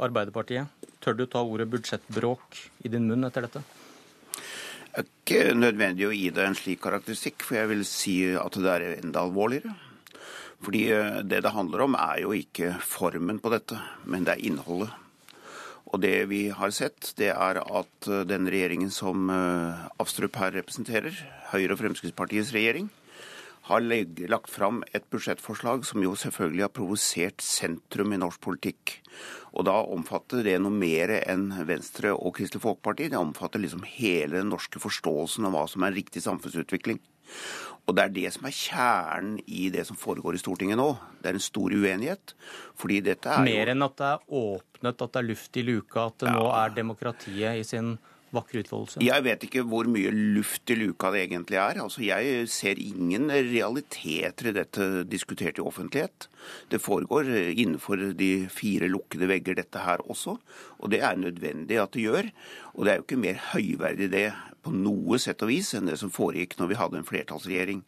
Arbeiderpartiet. 0.00 0.70
Tør 1.02 1.16
du 1.18 1.24
ta 1.26 1.42
ordet 1.42 1.68
budsjettbråk 1.70 2.58
i 2.86 2.92
din 2.92 3.08
munn 3.10 3.26
etter 3.28 3.46
dette? 3.46 3.62
Det 4.92 5.00
er 5.00 5.08
ikke 5.08 5.56
nødvendig 5.56 6.06
å 6.08 6.14
gi 6.14 6.28
deg 6.34 6.50
en 6.50 6.56
slik 6.58 6.82
karakteristikk, 6.84 7.44
for 7.46 7.58
jeg 7.58 7.70
vil 7.70 7.84
si 7.88 8.16
at 8.36 8.58
det 8.60 8.72
er 8.72 8.86
enda 8.98 9.24
alvorligere. 9.24 9.72
Fordi 10.62 10.82
eh, 10.94 11.20
det 11.26 11.42
det 11.44 11.54
handler 11.56 11.86
om, 11.86 11.96
er 11.98 12.22
jo 12.22 12.34
ikke 12.36 12.74
formen 12.84 13.40
på 13.42 13.52
dette, 13.52 13.80
men 14.04 14.26
det 14.28 14.36
er 14.36 14.44
innholdet. 14.50 14.92
Og 15.92 16.00
det 16.00 16.28
vi 16.30 16.46
har 16.54 16.70
sett, 16.72 17.12
det 17.18 17.32
er 17.34 17.60
at 17.60 18.08
eh, 18.08 18.24
den 18.28 18.48
regjeringen 18.52 18.92
som 18.94 19.32
Avstrup 19.32 20.04
Astrup 20.06 20.38
her 20.40 20.54
representerer, 20.60 21.22
Høyre 21.52 21.74
og 21.74 21.82
Fremskrittspartiets 21.82 22.52
regjering, 22.54 22.92
har 23.68 23.84
lagt 24.28 24.50
fram 24.50 24.82
et 24.92 25.04
budsjettforslag 25.10 25.84
som 25.86 26.02
jo 26.02 26.16
selvfølgelig 26.18 26.64
har 26.64 26.74
provosert 26.74 27.44
sentrum 27.44 28.14
i 28.14 28.18
norsk 28.18 28.40
politikk. 28.42 28.96
Og 29.54 29.68
da 29.68 29.76
omfatter 29.94 30.42
det 30.42 30.56
noe 30.62 30.74
mer 30.74 31.12
enn 31.20 31.50
Venstre 31.68 32.10
og 32.16 32.34
Kristelig 32.38 32.64
Folkeparti. 32.64 33.10
Det 33.12 33.20
omfatter 33.20 33.62
liksom 33.62 33.84
hele 33.86 34.40
den 34.40 34.50
norske 34.50 34.82
forståelsen 34.82 35.46
av 35.46 35.54
hva 35.54 35.66
som 35.70 35.86
er 35.86 35.94
riktig 35.94 36.24
samfunnsutvikling. 36.24 36.98
Og 37.86 37.96
det 37.96 38.02
er 38.02 38.14
det 38.14 38.30
som 38.34 38.46
er 38.46 38.54
kjernen 38.54 39.38
i 39.46 39.68
det 39.74 39.84
som 39.88 39.98
foregår 39.98 40.36
i 40.36 40.42
Stortinget 40.42 40.78
nå. 40.78 40.90
Det 41.22 41.30
er 41.30 41.38
en 41.38 41.44
stor 41.44 41.74
uenighet. 41.74 42.34
fordi 42.78 43.00
dette 43.00 43.30
er 43.30 43.46
Mer 43.46 43.72
enn 43.72 43.86
at 43.86 43.96
det 43.98 44.10
er 44.10 44.26
åpnet, 44.42 45.02
at 45.02 45.12
det 45.12 45.20
er 45.20 45.28
luft 45.28 45.56
i 45.56 45.62
luka, 45.66 46.06
at 46.06 46.18
det 46.22 46.30
ja. 46.30 46.34
nå 46.38 46.50
er 46.50 46.74
demokratiet 46.76 47.60
i 47.60 47.66
sin 47.66 47.96
vakre 48.34 48.62
utfoldelse? 48.64 49.02
Jeg 49.04 49.24
vet 49.26 49.46
ikke 49.46 49.64
hvor 49.68 49.88
mye 49.90 50.12
luft 50.12 50.72
i 50.72 50.78
luka 50.78 51.12
det 51.14 51.26
egentlig 51.26 51.60
er. 51.60 51.82
Altså, 51.84 52.02
jeg 52.06 52.48
ser 52.52 52.80
ingen 52.80 53.30
realiteter 53.30 54.50
i 54.50 54.56
dette 54.56 54.88
diskutert 55.08 55.60
i 55.60 55.64
offentlighet. 55.64 56.28
Det 56.72 56.82
foregår 56.82 57.28
innenfor 57.52 58.12
de 58.18 58.32
fire 58.52 58.90
lukkede 58.90 59.28
vegger, 59.30 59.58
dette 59.58 59.82
her 59.82 60.04
også. 60.10 60.38
Og 60.82 60.92
det 60.92 61.02
er 61.04 61.20
nødvendig 61.20 61.80
at 61.82 61.92
det 61.94 62.06
gjør. 62.06 62.32
Og 62.72 62.84
det 62.84 62.92
er 62.92 63.00
jo 63.00 63.06
ikke 63.06 63.20
mer 63.20 63.44
høyverdig 63.52 64.10
det 64.12 64.26
på 64.62 64.70
noe 64.74 65.18
sett 65.18 65.42
og 65.42 65.50
vis 65.50 65.72
enn 65.74 65.88
det 65.90 65.96
som 65.98 66.12
foregikk 66.12 66.54
når 66.58 66.68
vi 66.70 66.78
hadde 66.78 66.98
en 67.00 67.06
flertallsregjering. 67.06 67.80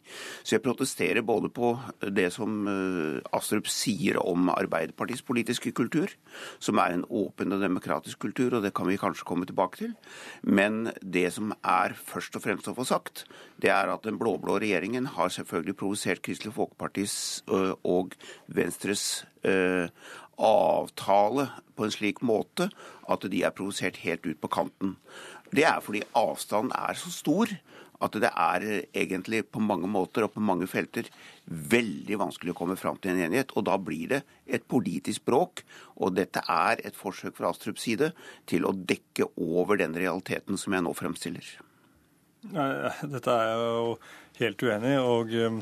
Så 0.43 0.57
jeg 0.57 0.63
protesterer 0.65 1.23
både 1.25 1.49
på 1.55 1.71
det 2.11 2.27
som 2.35 2.67
Astrup 3.35 3.69
sier 3.71 4.19
om 4.19 4.49
Arbeiderpartiets 4.51 5.23
politiske 5.25 5.71
kultur, 5.75 6.11
som 6.59 6.81
er 6.83 6.97
en 6.97 7.05
åpen 7.07 7.55
og 7.55 7.63
demokratisk 7.63 8.19
kultur, 8.27 8.57
og 8.57 8.65
det 8.65 8.73
kan 8.75 8.89
vi 8.89 8.99
kanskje 8.99 9.27
komme 9.27 9.47
tilbake 9.47 9.85
til. 9.85 9.95
Men 10.43 10.89
det 11.01 11.29
som 11.35 11.55
er 11.63 11.95
først 11.95 12.35
og 12.35 12.43
fremst 12.43 12.69
å 12.71 12.75
få 12.77 12.87
sagt, 12.87 13.23
det 13.61 13.71
er 13.71 13.91
at 13.93 14.03
den 14.05 14.19
blå-blå 14.19 14.59
regjeringen 14.59 15.07
har 15.15 15.31
selvfølgelig 15.31 15.79
provosert 15.79 16.23
Kristelig 16.25 16.57
Folkepartis 16.57 17.15
og 17.47 18.17
Venstres 18.47 19.25
avtale 20.37 21.47
på 21.75 21.85
en 21.85 21.93
slik 21.93 22.21
måte 22.25 22.69
at 23.11 23.25
de 23.31 23.43
er 23.45 23.55
provosert 23.55 24.01
helt 24.03 24.25
ut 24.27 24.39
på 24.41 24.51
kanten. 24.51 24.95
Det 25.55 25.65
er 25.67 25.81
fordi 25.83 26.03
avstanden 26.17 26.73
er 26.75 26.97
så 26.99 27.11
stor 27.13 27.51
at 28.03 28.15
det 28.19 28.27
er 28.27 28.65
egentlig 28.91 29.45
på 29.47 29.61
mange 29.63 29.87
måter 29.87 30.25
og 30.25 30.33
på 30.33 30.43
mange 30.43 30.67
felter 30.67 31.07
veldig 31.47 32.17
vanskelig 32.19 32.51
å 32.51 32.57
komme 32.57 32.75
fram 32.79 32.97
til 32.99 33.13
en 33.13 33.21
enighet. 33.23 33.53
Og 33.55 33.63
da 33.69 33.77
blir 33.79 34.09
det 34.11 34.21
et 34.45 34.65
politisk 34.67 35.23
bråk. 35.25 35.63
Og 35.95 36.17
dette 36.17 36.43
er 36.43 36.83
et 36.83 36.97
forsøk 36.97 37.37
fra 37.37 37.53
Astrups 37.53 37.85
side 37.87 38.11
til 38.51 38.67
å 38.67 38.75
dekke 38.75 39.29
over 39.39 39.79
den 39.79 39.95
realiteten 39.95 40.59
som 40.59 40.75
jeg 40.75 40.83
nå 40.85 40.91
fremstiller. 40.97 41.47
Dette 42.45 43.31
er 43.31 43.47
jeg 43.47 43.61
jo 43.63 43.95
helt 44.41 44.67
uenig 44.67 44.91
i. 44.91 44.99
og 44.99 45.31
Eh, 45.35 45.61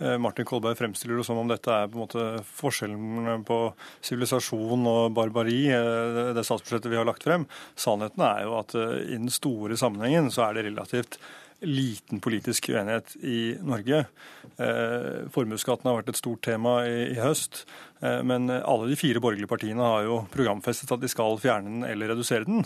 Martin 0.00 0.46
Kolberg 0.48 0.78
fremstiller 0.78 1.18
det 1.20 1.26
som 1.28 1.38
om 1.40 1.48
dette 1.50 1.72
er 1.72 1.90
på 1.90 1.98
en 1.98 2.04
måte 2.06 2.24
forskjellen 2.56 3.44
på 3.48 3.58
sivilisasjon 4.06 4.86
og 4.88 5.12
barbari, 5.16 5.66
eh, 5.74 6.32
det 6.36 6.46
statsbudsjettet 6.46 6.88
vi 6.92 6.98
har 7.00 7.08
lagt 7.08 7.26
frem. 7.26 7.44
Sannheten 7.76 8.24
er 8.24 8.46
jo 8.46 8.56
at 8.62 8.74
eh, 8.78 8.96
i 9.12 9.18
den 9.18 9.30
store 9.32 9.76
sammenhengen 9.80 10.32
så 10.32 10.48
er 10.48 10.56
det 10.56 10.68
relativt 10.70 11.20
liten 11.60 12.20
politisk 12.20 12.70
uenighet 12.72 13.16
i 13.20 13.56
Norge. 13.60 14.04
Eh, 14.56 15.28
Formuesskatten 15.32 15.90
har 15.90 15.98
vært 15.98 16.12
et 16.14 16.20
stort 16.20 16.42
tema 16.44 16.80
i, 16.88 17.18
høst. 17.20 17.64
Eh, 18.00 18.20
men 18.26 18.48
alle 18.50 18.88
de 18.90 18.98
fire 18.98 19.20
borgerlige 19.22 19.50
partiene 19.50 19.84
har 19.84 20.06
jo 20.08 20.22
programfestet 20.32 20.92
at 20.94 21.02
de 21.02 21.10
skal 21.12 21.38
fjerne 21.42 21.68
den 21.68 21.88
eller 21.90 22.14
redusere 22.14 22.48
den. 22.48 22.64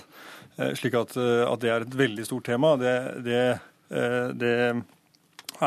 Eh, 0.58 0.74
slik 0.78 0.94
at, 0.98 1.16
at, 1.18 1.60
det 1.62 1.72
er 1.72 1.86
et 1.86 1.98
veldig 2.04 2.26
stort 2.28 2.46
tema. 2.46 2.76
Det, 2.78 2.94
det, 3.26 3.42
det 4.38 4.54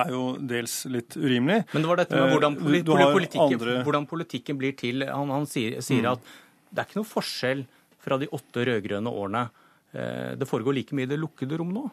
er 0.02 0.14
jo 0.14 0.24
dels 0.54 0.80
litt 0.92 1.18
urimelig. 1.18 1.62
Men 1.74 1.86
det 1.86 1.92
var 1.92 2.02
dette 2.02 2.18
med 2.18 2.34
hvordan, 2.36 2.58
eh, 2.58 3.14
politikken, 3.14 3.56
andre... 3.60 3.78
hvordan 3.88 4.10
politikken, 4.10 4.60
blir 4.60 4.76
til. 4.80 5.06
Han, 5.10 5.34
han 5.34 5.48
sier, 5.50 5.80
sier 5.86 6.06
mm. 6.06 6.12
at 6.16 6.36
det 6.72 6.84
er 6.84 6.90
ikke 6.90 7.02
noe 7.02 7.10
forskjell 7.10 7.64
fra 8.04 8.20
de 8.22 8.30
åtte 8.36 8.68
rød-grønne 8.68 9.12
årene. 9.12 9.48
Eh, 9.96 10.34
det 10.38 10.48
foregår 10.50 10.76
like 10.76 10.96
mye 10.96 11.08
i 11.08 11.10
det 11.10 11.20
lukkede 11.20 11.58
rom 11.60 11.70
nå? 11.72 11.86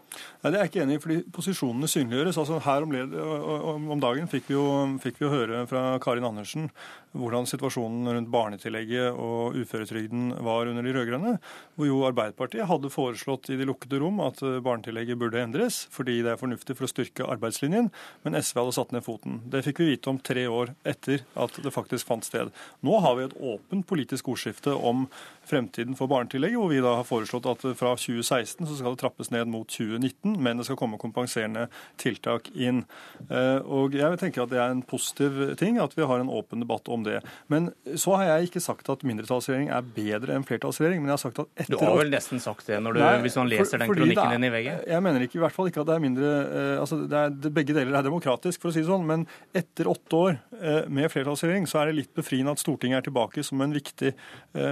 Nei, 0.43 0.51
Det 0.51 0.57
er 0.57 0.61
jeg 0.65 0.73
ikke 0.73 0.83
enig 0.83 0.99
i, 0.99 1.03
fordi 1.05 1.19
posisjonene 1.35 1.91
synliggjøres. 1.91 2.41
Altså 2.43 2.59
Her 2.65 2.87
om, 2.87 3.89
om 3.95 4.03
dagen 4.03 4.31
fikk 4.31 4.51
vi, 4.51 4.57
jo, 4.57 4.67
fikk 5.03 5.21
vi, 5.21 5.27
jo, 5.29 5.33
høre 5.33 5.63
fra 5.71 5.87
Karin 6.03 6.27
Andersen 6.27 6.69
hvordan 7.15 7.47
situasjonen 7.49 8.11
rundt 8.11 8.31
barnetillegget 8.33 9.15
og 9.15 9.57
uføretrygden 9.61 10.33
var 10.45 10.71
under 10.71 10.85
de 10.85 10.95
rød-grønne. 10.97 11.37
Hvor 11.79 11.89
jo 11.89 12.01
Arbeiderpartiet 12.09 12.67
hadde 12.69 12.91
foreslått 12.93 13.51
i 13.55 13.59
de 13.59 13.69
lukkede 13.69 14.01
rom 14.03 14.21
at 14.25 14.43
eh, 14.43 14.61
barnetillegget 14.65 15.21
burde 15.21 15.43
endres, 15.43 15.85
fordi 15.95 16.21
det 16.25 16.35
er 16.35 16.41
fornuftig 16.41 16.77
for 16.79 16.89
å 16.89 16.91
styrke 16.91 17.29
arbeidslinjen, 17.37 17.91
men 18.27 18.39
SV 18.39 18.61
hadde 18.63 18.77
satt 18.79 18.95
ned 18.95 19.07
foten. 19.07 19.41
Det 19.51 19.63
fikk 19.67 19.83
vi 19.83 19.93
vite 19.93 20.11
om 20.11 20.19
tre 20.19 20.47
år 20.51 20.75
etter 20.87 21.23
at 21.39 21.61
det 21.63 21.75
faktisk 21.75 22.11
fant 22.11 22.27
sted. 22.27 22.51
Nå 22.85 22.99
har 23.05 23.19
vi 23.19 23.29
et 23.29 23.39
åpent 23.55 23.87
politisk 23.87 24.33
ordskifte 24.35 24.75
om 24.75 25.07
fremtiden 25.47 25.95
for 25.99 26.11
barnetillegget, 26.11 26.59
hvor 26.59 26.73
vi 26.73 26.83
da 26.83 26.97
har 26.99 27.09
foreslått 27.09 27.49
at 27.51 27.65
fra 27.79 27.95
2016 28.01 28.67
så 28.67 28.79
skal 28.79 28.97
det 28.97 29.03
trappes 29.05 29.31
ned 29.35 29.51
mot 29.53 29.69
2019, 29.71 30.35
men 30.43 30.59
det 30.59 30.67
skal 30.67 30.79
komme 30.81 31.01
kompenserende 31.01 31.69
tiltak 32.01 32.51
inn. 32.55 32.83
Eh, 33.29 33.61
og 33.63 33.95
jeg 33.95 34.19
tenker 34.21 34.45
at 34.45 34.53
det 34.53 34.61
er 34.61 34.75
en 34.75 34.85
positiv 34.87 35.55
ting 35.61 35.79
at 35.83 35.95
vi 35.97 36.07
har 36.09 36.21
en 36.21 36.33
åpen 36.33 36.65
debatt 36.65 36.89
om 36.93 37.04
det. 37.07 37.21
Men 37.53 37.71
så 38.01 38.17
har 38.19 38.31
jeg 38.31 38.51
ikke 38.51 38.63
sagt 38.65 38.89
at 38.93 39.05
mindretallsregjering 39.07 39.71
er 39.75 39.87
bedre 39.97 40.37
enn 40.37 40.47
flertallsregjering, 40.47 41.03
men 41.03 41.13
jeg 41.13 41.19
har 41.19 41.23
sagt 41.23 41.43
at 41.45 41.65
etter 41.65 41.77
Du 41.77 41.83
har 41.83 41.99
vel 42.01 42.13
nesten 42.13 42.43
sagt 42.43 42.69
det 42.71 42.81
du, 42.81 42.91
Nei, 43.01 43.13
hvis 43.25 43.39
man 43.41 43.51
leser 43.51 43.83
den 43.83 43.93
kronikken 43.93 44.37
din 44.37 44.49
i 44.49 44.53
VG? 44.55 44.71
Jeg 44.95 45.07
mener 45.07 45.27
ikke 45.27 45.39
i 45.41 45.45
hvert 45.45 45.57
fall 45.57 45.71
ikke 45.71 45.85
at 45.85 45.91
det 45.91 45.97
er 45.97 46.05
mindre 46.05 46.33
eh, 46.45 46.75
altså 46.83 47.01
det 47.11 47.21
er, 47.21 47.37
Begge 47.55 47.77
deler 47.77 47.99
er 47.99 48.07
demokratisk, 48.07 48.63
for 48.63 48.73
å 48.73 48.75
si 48.75 48.83
det 48.83 48.91
sånn, 48.91 49.07
men 49.09 49.27
etter 49.57 49.91
åtte 49.91 50.21
år 50.21 50.39
eh, 50.61 50.81
med 50.89 51.13
flertallsregjering 51.13 51.69
så 51.71 51.83
er 51.83 51.91
det 51.91 51.99
litt 52.01 52.15
befriende 52.17 52.55
at 52.55 52.63
Stortinget 52.63 53.03
er 53.03 53.09
tilbake 53.09 53.45
som 53.47 53.61
en 53.65 53.75
viktig 53.75 54.15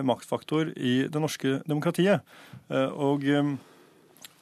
maktfaktor 0.07 0.71
i 0.79 0.95
det 1.11 1.21
norske 1.21 1.59
demokratiet. 1.69 2.23
Og, 2.73 3.25
eh, 3.25 3.53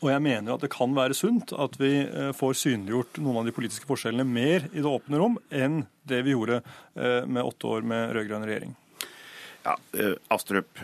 og 0.00 0.10
jeg 0.12 0.22
mener 0.24 0.54
at 0.54 0.64
det 0.64 0.72
kan 0.72 0.94
være 0.96 1.16
sunt 1.16 1.52
at 1.52 1.76
vi 1.80 1.92
eh, 2.04 2.30
får 2.36 2.58
synliggjort 2.62 3.20
noen 3.22 3.42
av 3.42 3.48
de 3.48 3.54
politiske 3.56 3.88
forskjellene 3.88 4.26
mer 4.26 4.68
i 4.72 4.80
det 4.80 4.88
åpne 4.88 5.20
rom 5.20 5.36
enn 5.52 5.82
det 6.08 6.22
vi 6.26 6.34
gjorde 6.34 6.60
eh, 6.60 7.26
med 7.26 7.44
åtte 7.44 7.68
år 7.70 7.84
med 7.86 8.14
rød-grønn 8.16 8.46
regjering. 8.48 8.76
Ja, 9.60 9.74
Astrup, 10.32 10.78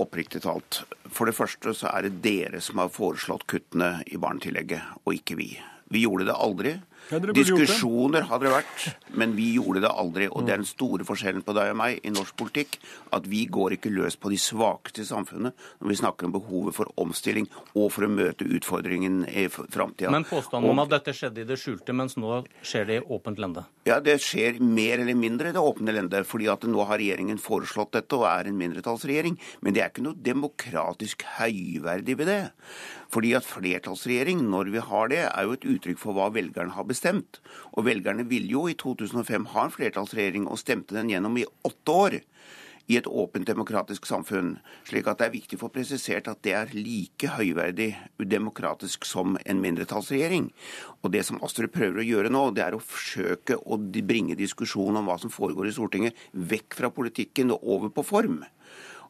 oppriktig 0.00 0.40
talt. 0.40 0.78
For 1.12 1.28
det 1.28 1.34
første 1.36 1.74
så 1.76 1.90
er 1.90 2.06
det 2.06 2.22
dere 2.24 2.62
som 2.64 2.80
har 2.80 2.88
foreslått 2.88 3.44
kuttene 3.44 3.98
i 4.08 4.16
barnetillegget, 4.16 5.02
og 5.04 5.18
ikke 5.18 5.36
vi. 5.36 5.50
Vi 5.92 6.06
gjorde 6.06 6.30
det 6.30 6.38
aldri. 6.40 6.72
Diskusjoner 7.12 8.24
hadde 8.30 8.46
det 8.46 8.52
vært, 8.54 8.84
men 9.18 9.34
vi 9.36 9.50
gjorde 9.58 9.82
det 9.84 9.90
aldri. 9.90 10.28
Og 10.32 10.46
det 10.46 10.54
er 10.54 10.62
den 10.62 10.68
store 10.68 11.04
forskjellen 11.04 11.44
på 11.44 11.54
deg 11.56 11.72
og 11.74 11.78
meg 11.82 12.00
i 12.00 12.12
norsk 12.14 12.36
politikk. 12.40 12.78
At 13.12 13.28
vi 13.28 13.44
går 13.52 13.76
ikke 13.76 13.92
løs 13.92 14.16
på 14.16 14.32
de 14.32 14.38
svakeste 14.40 15.04
i 15.04 15.08
samfunnet 15.08 15.52
når 15.82 15.92
vi 15.92 15.98
snakker 16.00 16.28
om 16.28 16.36
behovet 16.36 16.76
for 16.76 16.88
omstilling 17.00 17.48
og 17.74 17.90
for 17.92 18.06
å 18.06 18.12
møte 18.12 18.48
utfordringen 18.48 19.22
i 19.28 19.48
framtida. 19.52 20.12
Men 20.14 20.24
påstanden 20.28 20.72
om 20.72 20.82
at 20.84 20.94
dette 20.94 21.14
skjedde 21.16 21.44
i 21.44 21.48
det 21.48 21.60
skjulte, 21.60 21.94
mens 21.96 22.16
nå 22.16 22.42
skjer 22.64 22.88
det 22.88 23.00
i 23.02 23.06
åpent 23.12 23.42
lende? 23.42 23.66
Ja, 23.82 23.96
det 23.98 24.20
skjer 24.22 24.60
mer 24.62 25.00
eller 25.02 25.16
mindre 25.18 25.50
i 25.50 25.54
det 25.56 25.58
åpne 25.58 25.90
lende. 25.90 26.20
fordi 26.22 26.46
at 26.46 26.62
nå 26.62 26.84
har 26.86 27.00
regjeringen 27.00 27.38
foreslått 27.42 27.96
dette 27.96 28.14
og 28.14 28.28
er 28.30 28.46
en 28.46 28.58
mindretallsregjering. 28.60 29.34
Men 29.60 29.74
det 29.74 29.82
er 29.82 29.90
ikke 29.90 30.04
noe 30.06 30.22
demokratisk 30.22 31.24
høyverdig 31.40 32.16
ved 32.20 32.30
det. 32.30 32.52
Fordi 33.10 33.32
at 33.34 33.44
flertallsregjering, 33.48 34.44
når 34.50 34.70
vi 34.70 34.78
har 34.78 35.08
det, 35.10 35.24
er 35.26 35.42
jo 35.42 35.56
et 35.58 35.66
uttrykk 35.66 35.98
for 35.98 36.14
hva 36.14 36.30
velgerne 36.30 36.76
har 36.76 36.86
bestemt. 36.86 37.40
Og 37.74 37.88
velgerne 37.90 38.28
ville 38.30 38.54
jo 38.54 38.68
i 38.70 38.78
2005 38.78 39.50
ha 39.50 39.66
en 39.66 39.74
flertallsregjering, 39.74 40.46
og 40.46 40.62
stemte 40.62 40.94
den 40.94 41.10
gjennom 41.10 41.42
i 41.42 41.48
åtte 41.66 41.98
år 42.06 42.20
i 42.90 42.96
et 42.98 43.06
åpent 43.06 43.46
demokratisk 43.46 44.06
samfunn. 44.08 44.56
Slik 44.88 45.08
at 45.10 45.20
det 45.20 45.28
er 45.28 45.34
viktig 45.34 45.58
å 45.58 45.64
få 45.64 45.70
presisert 45.74 46.30
at 46.30 46.42
det 46.44 46.54
er 46.58 46.72
like 46.74 47.30
høyverdig 47.36 47.90
demokratisk 48.32 49.06
som 49.08 49.36
en 49.44 49.62
mindretallsregjering. 49.62 50.50
Og 51.02 51.12
det 51.14 51.24
som 51.28 51.40
Astrup 51.44 51.74
prøver 51.76 52.02
å 52.02 52.08
gjøre 52.08 52.32
nå, 52.32 52.48
det 52.56 52.64
er 52.66 52.76
å 52.76 52.82
forsøke 52.82 53.58
å 53.62 53.78
bringe 53.78 54.38
diskusjonen 54.38 55.02
om 55.02 55.10
hva 55.10 55.18
som 55.22 55.32
foregår 55.32 55.70
i 55.70 55.76
Stortinget, 55.76 56.26
vekk 56.32 56.78
fra 56.78 56.92
politikken 56.94 57.54
og 57.54 57.68
over 57.76 57.94
på 57.94 58.06
form. 58.06 58.42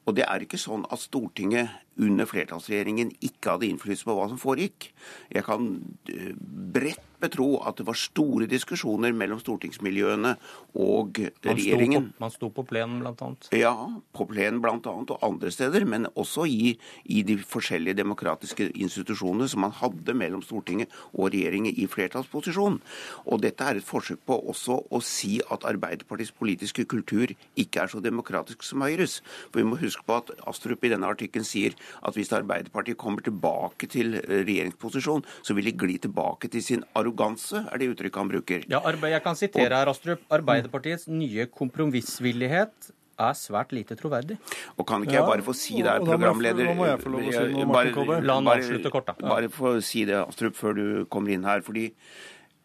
Og 0.03 0.17
det 0.19 0.25
er 0.27 0.43
ikke 0.43 0.59
sånn 0.59 0.85
at 0.91 1.03
Stortinget 1.03 1.71
under 2.01 2.29
flertallsregjeringen 2.29 3.13
ikke 3.21 3.57
hadde 3.57 3.69
innflytelse 3.69 4.09
på 4.09 4.17
hva 4.17 4.29
som 4.31 4.41
foregikk. 4.41 4.91
Jeg 5.35 5.45
kan 5.47 5.75
eh, 6.13 6.33
bredt 6.39 7.09
betro 7.23 7.49
at 7.67 7.79
det 7.79 7.87
var 7.87 7.99
store 7.99 8.49
diskusjoner 8.51 9.15
mellom 9.17 9.41
stortingsmiljøene 9.43 10.35
og 10.83 11.21
regjeringen. 11.47 12.11
Man 12.23 12.33
sto 12.35 12.51
på, 12.51 12.63
på 12.63 12.73
plenen 12.73 13.03
bl.a.? 13.03 13.31
Ja, 13.57 13.75
på 14.15 14.27
plenen 14.31 14.61
bl.a. 14.63 14.79
og 14.83 15.15
andre 15.23 15.53
steder. 15.55 15.87
Men 15.89 16.09
også 16.19 16.47
i, 16.51 16.75
i, 17.05 17.23
de 17.27 17.39
forskjellige 17.39 17.99
demokratiske 18.01 18.71
institusjonene 18.73 19.49
som 19.51 19.65
man 19.67 19.75
hadde 19.79 20.17
mellom 20.19 20.43
Stortinget 20.45 20.93
og 21.13 21.33
regjeringen 21.35 21.75
i 21.77 21.89
flertallsposisjon. 21.91 22.81
Og 23.27 23.43
dette 23.45 23.67
er 23.69 23.81
et 23.81 23.87
forsøk 23.87 24.25
på 24.27 24.39
også 24.53 24.81
å 24.91 25.03
si 25.05 25.39
at 25.53 25.67
Arbeiderpartiets 25.69 26.35
politiske 26.35 26.87
kultur 26.91 27.33
ikke 27.59 27.85
er 27.85 27.93
så 27.93 28.03
demokratisk 28.03 28.67
som 28.67 28.85
Høyres. 28.85 29.21
For 29.51 29.63
vi 29.63 29.69
må 29.69 29.79
huske 29.81 30.05
på 30.07 30.19
at 30.19 30.33
Astrup 30.51 30.83
i 30.85 30.93
denne 30.93 31.11
artikkelen 31.11 31.47
sier 31.47 31.77
at 32.03 32.17
hvis 32.19 32.33
Arbeiderpartiet 32.37 32.99
kommer 33.01 33.25
tilbake 33.25 33.89
til 33.93 34.17
eh, 34.21 34.43
regjeringsposisjon, 34.47 35.25
så 35.43 35.57
vil 35.59 35.71
de 35.71 35.77
gli 35.85 35.99
tilbake 36.03 36.51
til 36.53 36.65
sin 36.65 36.85
arroganse, 36.99 37.65
er 37.73 37.83
det 37.83 37.93
uttrykket 37.95 38.23
han 38.23 38.33
bruker. 38.33 38.67
Ja, 38.73 38.83
Jeg 39.13 39.23
kan 39.23 39.37
sitere 39.39 39.77
her, 39.77 39.91
Astrup. 39.91 40.25
Arbeiderpartiets 40.33 41.09
nye 41.09 41.47
kompromissvillighet 41.47 42.93
er 43.23 43.37
svært 43.39 43.73
lite 43.77 43.97
troverdig. 43.99 44.39
Og 44.79 44.87
Kan 44.89 45.05
ikke 45.05 45.19
jeg 45.19 45.29
bare 45.29 45.45
få 45.45 45.55
si 45.57 45.83
det 45.85 45.95
programleder 46.07 46.71
Nå 46.71 46.75
må 46.79 46.89
jeg 46.89 47.01
få 47.03 47.13
lov 47.13 47.29
å 47.29 47.33
si 47.35 47.45
noe, 47.53 47.69
Martin 47.71 47.97
Kolberg. 47.97 48.27
La 48.27 48.39
han 48.41 48.51
avslutte 48.55 48.93
kort, 48.95 49.11
da. 49.11 49.17
Bare 49.21 49.51
få 49.53 49.77
si 49.85 50.05
det, 50.09 50.19
Astrup, 50.23 50.57
før 50.59 50.77
du 50.79 50.85
kommer 51.13 51.35
inn 51.35 51.47
her. 51.49 51.63
fordi 51.67 51.91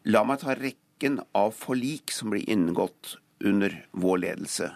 La 0.07 0.23
meg 0.23 0.39
ta 0.39 0.55
rekken 0.55 1.19
av 1.35 1.53
forlik 1.57 2.13
som 2.15 2.31
blir 2.31 2.47
inngått 2.49 3.17
under 3.45 3.73
vår 3.91 4.21
ledelse. 4.23 4.71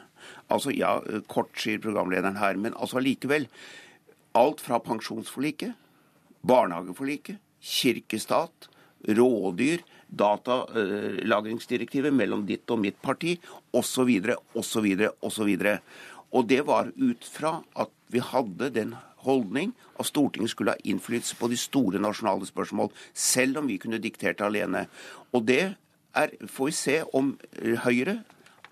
Altså, 0.51 0.73
ja, 0.75 0.97
kort, 1.31 1.53
sier 1.57 1.79
programlederen 1.81 2.37
her, 2.37 2.59
men 2.59 2.75
altså 2.75 2.99
allikevel. 2.99 3.47
Alt 4.37 4.61
fra 4.63 4.79
pensjonsforliket, 4.79 5.73
barnehageforliket, 6.47 7.41
kirkestat, 7.61 8.69
rådyr, 9.07 9.83
datalagringsdirektivet 10.11 12.13
mellom 12.13 12.45
ditt 12.47 12.69
og 12.71 12.79
mitt 12.83 12.99
parti, 13.03 13.37
osv., 13.73 14.09
osv., 14.57 14.87
osv. 15.21 15.51
Og 16.31 16.47
det 16.47 16.61
var 16.67 16.91
ut 16.95 17.25
fra 17.27 17.57
at 17.75 17.91
vi 18.11 18.23
hadde 18.23 18.71
den 18.75 18.95
holdning 19.25 19.73
at 19.99 20.09
Stortinget 20.09 20.53
skulle 20.53 20.75
ha 20.75 20.87
innflytelse 20.87 21.37
på 21.37 21.49
de 21.51 21.59
store 21.59 22.01
nasjonale 22.01 22.47
spørsmål, 22.47 22.91
selv 23.13 23.61
om 23.61 23.69
vi 23.69 23.79
kunne 23.81 24.01
diktert 24.01 24.41
alene. 24.41 24.87
Og 25.35 25.45
det 25.47 25.75
er, 26.15 26.35
får 26.47 26.71
vi 26.71 26.75
se 26.75 27.01
om 27.13 27.35
Høyre 27.85 28.21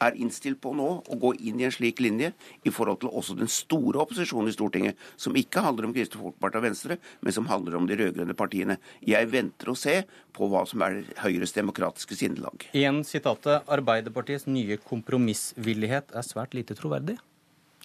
er 0.03 0.17
innstilt 0.19 0.61
på 0.63 0.73
nå 0.77 0.87
å 1.05 1.19
gå 1.19 1.33
inn 1.39 1.59
i 1.61 1.67
en 1.67 1.73
slik 1.73 2.01
linje 2.03 2.31
i 2.67 2.73
forhold 2.73 3.01
til 3.03 3.11
også 3.11 3.37
den 3.39 3.51
store 3.51 4.01
opposisjonen 4.03 4.51
i 4.51 4.55
Stortinget, 4.55 4.99
som 5.19 5.37
ikke 5.39 5.63
handler 5.65 5.89
om 5.89 5.95
Kristelig 5.95 6.23
Folkeparti 6.23 6.61
og 6.61 6.65
Venstre, 6.67 6.99
men 7.21 7.35
som 7.35 7.49
handler 7.51 7.79
om 7.79 7.87
de 7.89 7.97
rød-grønne 7.99 8.35
partiene. 8.37 8.79
Jeg 9.05 9.31
venter 9.31 9.71
å 9.71 9.77
se 9.79 10.01
på 10.35 10.49
hva 10.51 10.65
som 10.69 10.83
er 10.85 11.01
Høyres 11.23 11.55
demokratiske 11.55 12.17
sinnelag. 12.19 12.69
Igjen 12.73 13.03
sitatet 13.07 13.67
Arbeiderpartiets 13.69 14.47
nye 14.49 14.79
kompromissvillighet 14.83 16.15
er 16.15 16.27
svært 16.27 16.55
lite 16.57 16.77
troverdig. 16.79 17.19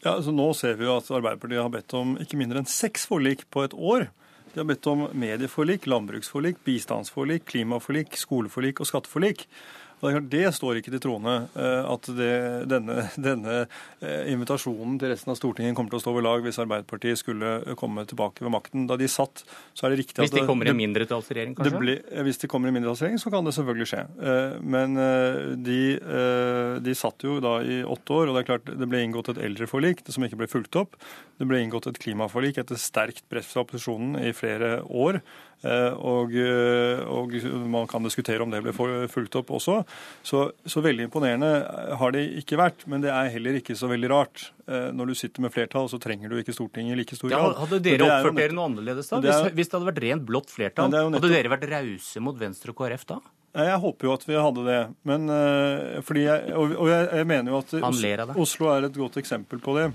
Ja, 0.05 0.19
altså 0.19 0.35
Nå 0.37 0.51
ser 0.59 0.77
vi 0.77 0.85
jo 0.85 0.99
at 0.99 1.09
Arbeiderpartiet 1.09 1.63
har 1.63 1.73
bedt 1.73 1.95
om 1.97 2.19
ikke 2.21 2.39
mindre 2.41 2.61
enn 2.61 2.69
seks 2.69 3.07
forlik 3.09 3.47
på 3.55 3.65
et 3.65 3.75
år. 3.75 4.11
De 4.55 4.61
har 4.61 4.69
bedt 4.69 4.87
om 4.87 5.07
medieforlik, 5.19 5.89
landbruksforlik, 5.91 6.61
bistandsforlik, 6.67 7.47
klimaforlik, 7.49 8.15
skoleforlik 8.21 8.83
og 8.85 8.87
skatteforlik. 8.87 9.49
Det 10.05 10.45
står 10.55 10.81
ikke 10.81 10.93
til 10.95 11.03
troende 11.03 11.35
eh, 11.57 11.87
at 11.89 12.09
det, 12.17 12.35
denne, 12.71 13.07
denne, 13.17 13.57
eh, 14.05 14.31
invitasjonen 14.33 14.99
til 15.01 15.13
resten 15.13 15.33
av 15.33 15.39
Stortinget 15.39 15.77
kommer 15.79 15.95
til 15.95 16.01
å 16.01 16.05
stå 16.05 16.15
ved 16.17 16.27
lag 16.27 16.45
hvis 16.45 16.61
Arbeiderpartiet 16.63 17.21
skulle 17.21 17.77
komme 17.81 18.05
tilbake 18.09 18.45
ved 18.45 18.53
makten. 18.55 18.87
Da 18.91 18.99
de 19.01 19.09
satt, 19.11 19.45
så 19.73 19.87
er 19.87 19.95
det 19.95 20.03
riktig 20.05 20.19
at 20.19 20.29
Hvis 20.29 20.37
de 20.37 20.47
kommer 20.49 20.71
i 20.71 20.77
mindretallsregjering, 20.77 21.57
kanskje? 21.59 21.81
Ble, 21.81 21.97
hvis 22.29 22.43
de 22.43 22.51
kommer 22.51 22.71
i 22.71 22.77
mindretallsregjering, 22.77 23.23
så 23.23 23.33
kan 23.35 23.49
det 23.49 23.55
selvfølgelig 23.57 23.91
skje. 23.93 24.03
Eh, 24.33 24.59
men 24.75 25.01
de, 25.65 25.81
de 26.85 26.97
satt 26.99 27.25
jo 27.27 27.39
da 27.43 27.57
i 27.65 27.81
åtte 27.83 28.19
år, 28.19 28.29
og 28.29 28.37
det 28.37 28.45
er 28.45 28.51
klart 28.53 28.75
det 28.75 28.91
ble 28.91 29.03
inngått 29.07 29.33
et 29.35 29.43
eldreforlik 29.49 30.05
som 30.13 30.27
ikke 30.27 30.43
ble 30.43 30.51
fulgt 30.51 30.79
opp. 30.81 30.99
Det 31.41 31.49
ble 31.51 31.63
inngått 31.65 31.89
et 31.91 31.99
klimaforlik 32.03 32.61
etter 32.63 32.79
sterkt 32.81 33.27
press 33.31 33.49
fra 33.51 33.65
opposisjonen 33.65 34.19
i 34.23 34.35
flere 34.37 34.79
år. 34.87 35.23
Eh, 35.65 35.95
og, 35.97 36.35
eh, 36.37 37.01
og, 37.09 37.33
man 37.73 37.87
kan 37.89 38.05
diskutere 38.05 38.45
om 38.45 38.53
det 38.53 38.61
ble 38.65 38.75
fulgt 39.11 39.39
opp 39.41 39.53
også. 39.57 39.79
Så, 40.27 40.45
så, 40.69 40.83
veldig 40.85 41.07
imponerende 41.09 41.51
har 42.01 42.15
det 42.15 42.25
ikke 42.43 42.59
vært. 42.61 42.85
Men 42.91 43.05
det 43.05 43.13
er 43.15 43.31
heller 43.33 43.61
ikke 43.61 43.77
så 43.79 43.89
veldig 43.91 44.11
rart. 44.13 44.51
Eh, 44.69 44.91
når 44.97 45.13
du 45.13 45.15
sitter 45.19 45.47
med 45.47 45.55
flertall, 45.55 45.89
så 45.93 46.01
trenger 46.03 46.33
du 46.33 46.41
ikke 46.41 46.57
Stortinget 46.57 46.97
i 46.97 47.01
like 47.01 47.17
stor 47.19 47.33
grad. 47.33 47.55
Ja, 47.55 47.63
hadde 47.65 47.81
dere 47.87 48.11
oppført 48.11 48.41
dere 48.43 48.57
noe 48.57 48.69
annerledes 48.73 49.09
da? 49.13 49.23
Hvis, 49.25 49.57
hvis, 49.57 49.73
det 49.73 49.79
hadde 49.79 49.91
vært 49.93 50.05
rent 50.05 50.29
blått 50.29 50.53
flertall, 50.53 50.93
nettopp... 50.93 51.19
hadde 51.23 51.33
dere 51.39 51.55
vært 51.57 51.67
rause 51.73 52.25
mot 52.25 52.39
Venstre 52.45 52.75
og 52.75 52.83
KrF 52.83 53.09
da? 53.15 53.21
Jeg 53.55 53.83
håper 53.85 54.09
jo 54.09 54.15
at 54.17 54.25
vi 54.27 54.35
hadde 54.35 54.63
det. 54.67 54.81
Men, 55.07 55.29
fordi 56.03 56.25
jeg, 56.27 56.55
og 56.59 56.89
jeg, 56.91 57.05
jeg 57.21 57.29
mener 57.31 57.55
jo 57.55 57.61
at 57.63 57.77
Oslo, 57.79 58.41
Oslo 58.43 58.73
er 58.73 58.89
et 58.89 58.97
godt 58.99 59.21
eksempel 59.23 59.63
på 59.63 59.77
det. 59.79 59.93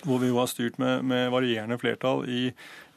Hvor 0.00 0.16
vi 0.22 0.30
jo 0.30 0.38
har 0.40 0.48
styrt 0.48 0.78
med, 0.80 1.04
med 1.04 1.26
varierende 1.28 1.76
flertall 1.76 2.24
i, 2.24 2.46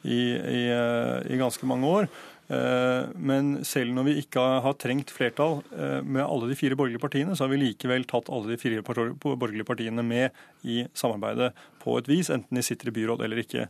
i, 0.04 0.20
i, 0.36 0.62
eh, 0.70 1.32
i 1.32 1.40
ganske 1.40 1.66
mange 1.66 1.88
år. 1.88 2.08
Eh, 2.52 3.06
men 3.16 3.54
selv 3.64 3.94
når 3.96 4.04
vi 4.08 4.14
ikke 4.20 4.42
har 4.64 4.76
trengt 4.76 5.12
flertall 5.14 5.62
eh, 5.72 6.00
med 6.04 6.24
alle 6.24 6.50
de 6.50 6.58
fire 6.58 6.76
borgerlige 6.76 7.00
partiene, 7.00 7.36
så 7.36 7.46
har 7.46 7.54
vi 7.54 7.60
likevel 7.62 8.04
tatt 8.08 8.28
alle 8.28 8.52
de 8.52 8.60
fire 8.60 8.84
borgerlige 8.84 9.68
partiene 9.68 10.04
med 10.04 10.36
i 10.68 10.82
samarbeidet 10.92 11.54
på 11.80 11.96
et 12.00 12.10
vis, 12.10 12.30
enten 12.32 12.60
de 12.60 12.64
sitter 12.64 12.92
i 12.92 12.96
byråd 12.96 13.24
eller 13.24 13.40
ikke. 13.42 13.66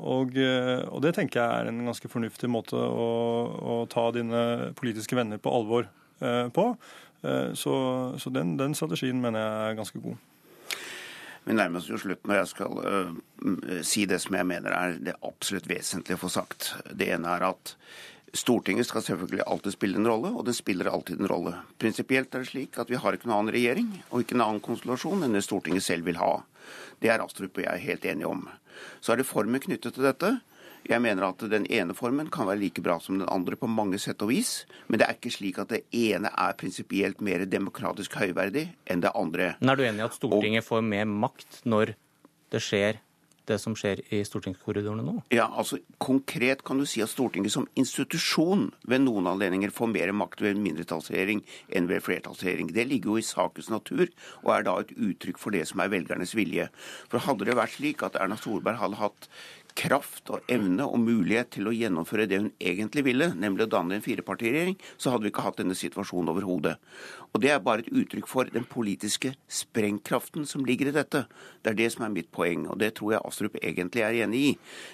Og, 0.00 0.36
og 0.38 1.00
det 1.04 1.10
tenker 1.16 1.40
jeg 1.42 1.44
er 1.44 1.68
en 1.68 1.82
ganske 1.84 2.08
fornuftig 2.08 2.48
måte 2.48 2.78
å, 2.78 3.08
å 3.60 3.74
ta 3.92 4.06
dine 4.16 4.70
politiske 4.78 5.18
venner 5.18 5.42
på 5.42 5.52
alvor 5.52 5.90
på. 6.56 6.66
Så, 7.58 7.74
så 8.16 8.32
den, 8.32 8.54
den 8.56 8.76
strategien 8.78 9.20
mener 9.20 9.42
jeg 9.42 9.74
er 9.74 9.76
ganske 9.82 10.00
god. 10.06 10.22
Vi 11.44 11.56
nærmer 11.56 11.80
oss 11.80 11.90
jo 11.90 12.00
slutten, 12.00 12.32
og 12.32 12.38
jeg 12.38 12.50
skal 12.50 12.78
uh, 12.80 13.80
si 13.84 14.06
det 14.08 14.20
som 14.24 14.36
jeg 14.38 14.48
mener 14.48 14.72
er 14.72 14.98
det 15.04 15.16
absolutt 15.26 15.68
vesentlige 15.68 16.16
å 16.16 16.24
få 16.24 16.32
sagt. 16.32 16.72
Det 16.88 17.10
ene 17.12 17.36
er 17.36 17.44
at 17.50 17.74
Stortinget 18.34 18.88
skal 18.88 19.04
selvfølgelig 19.06 19.44
alltid 19.46 19.76
spille 19.76 20.00
en 20.00 20.08
rolle, 20.10 20.32
og 20.34 20.42
det 20.48 20.56
spiller 20.56 20.88
alltid 20.90 21.20
en 21.20 21.30
rolle. 21.30 21.52
Prinsipielt 21.78 22.34
er 22.34 22.42
det 22.42 22.50
slik 22.50 22.80
at 22.82 22.90
vi 22.90 22.98
har 22.98 23.14
ikke 23.14 23.28
noen 23.28 23.44
annen 23.44 23.54
regjering 23.54 23.92
og 24.08 24.24
ikke 24.24 24.34
en 24.34 24.42
annen 24.48 24.64
konstellasjon 24.64 25.22
enn 25.22 25.36
det 25.36 25.44
Stortinget 25.46 25.86
selv 25.86 26.08
vil 26.08 26.18
ha. 26.18 26.40
Det 26.98 27.12
er 27.12 27.22
Astrup 27.22 27.60
og 27.60 27.66
jeg 27.66 27.84
helt 27.84 28.08
enige 28.10 28.32
om. 28.32 28.48
Så 29.04 29.14
er 29.14 29.20
det 29.20 29.28
former 29.28 29.62
knyttet 29.62 29.94
til 29.94 30.08
dette. 30.08 30.32
Jeg 30.88 31.00
mener 31.00 31.28
at 31.30 31.40
den 31.48 31.64
ene 31.72 31.96
formen 31.96 32.28
kan 32.32 32.48
være 32.48 32.60
like 32.60 32.82
bra 32.84 32.98
som 33.00 33.16
den 33.20 33.28
andre 33.32 33.56
på 33.56 33.68
mange 33.70 33.98
sett 34.02 34.20
og 34.24 34.32
vis, 34.34 34.66
men 34.88 35.00
det 35.00 35.08
er 35.08 35.16
ikke 35.16 35.32
slik 35.32 35.60
at 35.62 35.72
det 35.72 35.84
ene 35.96 36.28
er 36.28 36.58
prinsipielt 36.60 37.24
mer 37.24 37.46
demokratisk 37.48 38.18
høyverdig 38.20 38.68
enn 38.90 39.04
det 39.04 39.14
andre. 39.16 39.54
Men 39.62 39.72
er 39.72 39.80
du 39.80 39.86
enig 39.88 40.04
i 40.04 40.08
at 40.08 40.18
Stortinget 40.18 40.64
og, 40.64 40.68
får 40.68 40.86
mer 40.92 41.08
makt 41.08 41.62
når 41.64 41.96
det 42.52 42.62
skjer 42.62 43.00
det 43.48 43.58
som 43.60 43.74
skjer 43.76 44.00
i 44.14 44.20
stortingskorridorene 44.24 45.04
nå? 45.04 45.18
Ja, 45.34 45.46
altså 45.50 45.78
Konkret 46.02 46.64
kan 46.66 46.80
du 46.80 46.86
si 46.88 47.02
at 47.04 47.12
Stortinget 47.12 47.52
som 47.54 47.66
institusjon 47.78 48.70
ved 48.88 49.04
noen 49.04 49.28
anledninger 49.30 49.72
får 49.74 49.90
mer 49.92 50.12
makt 50.16 50.44
ved 50.44 50.60
mindretallsregjering 50.64 51.42
enn 51.76 51.88
ved 51.90 52.04
flertallsregjering. 52.04 52.72
Det 52.76 52.86
ligger 52.88 53.14
jo 53.14 53.20
i 53.20 53.26
sakens 53.26 53.70
natur, 53.72 54.06
og 54.42 54.54
er 54.56 54.66
da 54.68 54.78
et 54.80 54.94
uttrykk 54.96 55.40
for 55.40 55.56
det 55.56 55.64
som 55.70 55.82
er 55.84 55.92
velgernes 55.92 56.34
vilje. 56.36 56.70
For 57.12 57.24
Hadde 57.24 57.48
det 57.48 57.58
vært 57.58 57.76
slik 57.76 58.04
at 58.06 58.18
Erna 58.20 58.38
Solberg 58.40 58.80
hadde 58.80 59.00
hatt 59.00 59.28
kraft 59.74 60.30
og 60.30 60.44
evne 60.50 60.86
og 60.86 61.00
mulighet 61.02 61.50
til 61.56 61.68
å 61.68 61.74
gjennomføre 61.74 62.28
det 62.30 62.38
hun 62.40 62.50
egentlig 62.62 63.04
ville, 63.08 63.30
nemlig 63.34 63.66
å 63.66 63.72
danne 63.74 63.98
en 63.98 64.04
firepartiregjering, 64.04 64.76
så 64.96 65.12
hadde 65.12 65.26
vi 65.26 65.32
ikke 65.32 65.44
hatt 65.46 65.58
denne 65.60 65.76
situasjonen 65.78 66.30
overhodet. 66.32 66.76
Og 67.34 67.42
Det 67.42 67.50
er 67.50 67.58
bare 67.58 67.82
et 67.82 67.90
uttrykk 67.90 68.28
for 68.30 68.46
den 68.46 68.64
politiske 68.64 69.32
sprengkraften 69.50 70.46
som 70.46 70.64
ligger 70.64 70.88
i 70.88 70.94
dette. 70.94 71.24
Det 71.62 71.72
er 71.72 71.78
det 71.80 71.90
som 71.92 72.04
er 72.06 72.14
mitt 72.14 72.30
poeng, 72.30 72.68
og 72.70 72.78
det 72.78 72.92
tror 72.94 73.16
jeg 73.16 73.26
Astrup 73.26 73.58
egentlig 73.60 74.04
er 74.06 74.20
enig 74.22 74.40
i. 74.40 74.52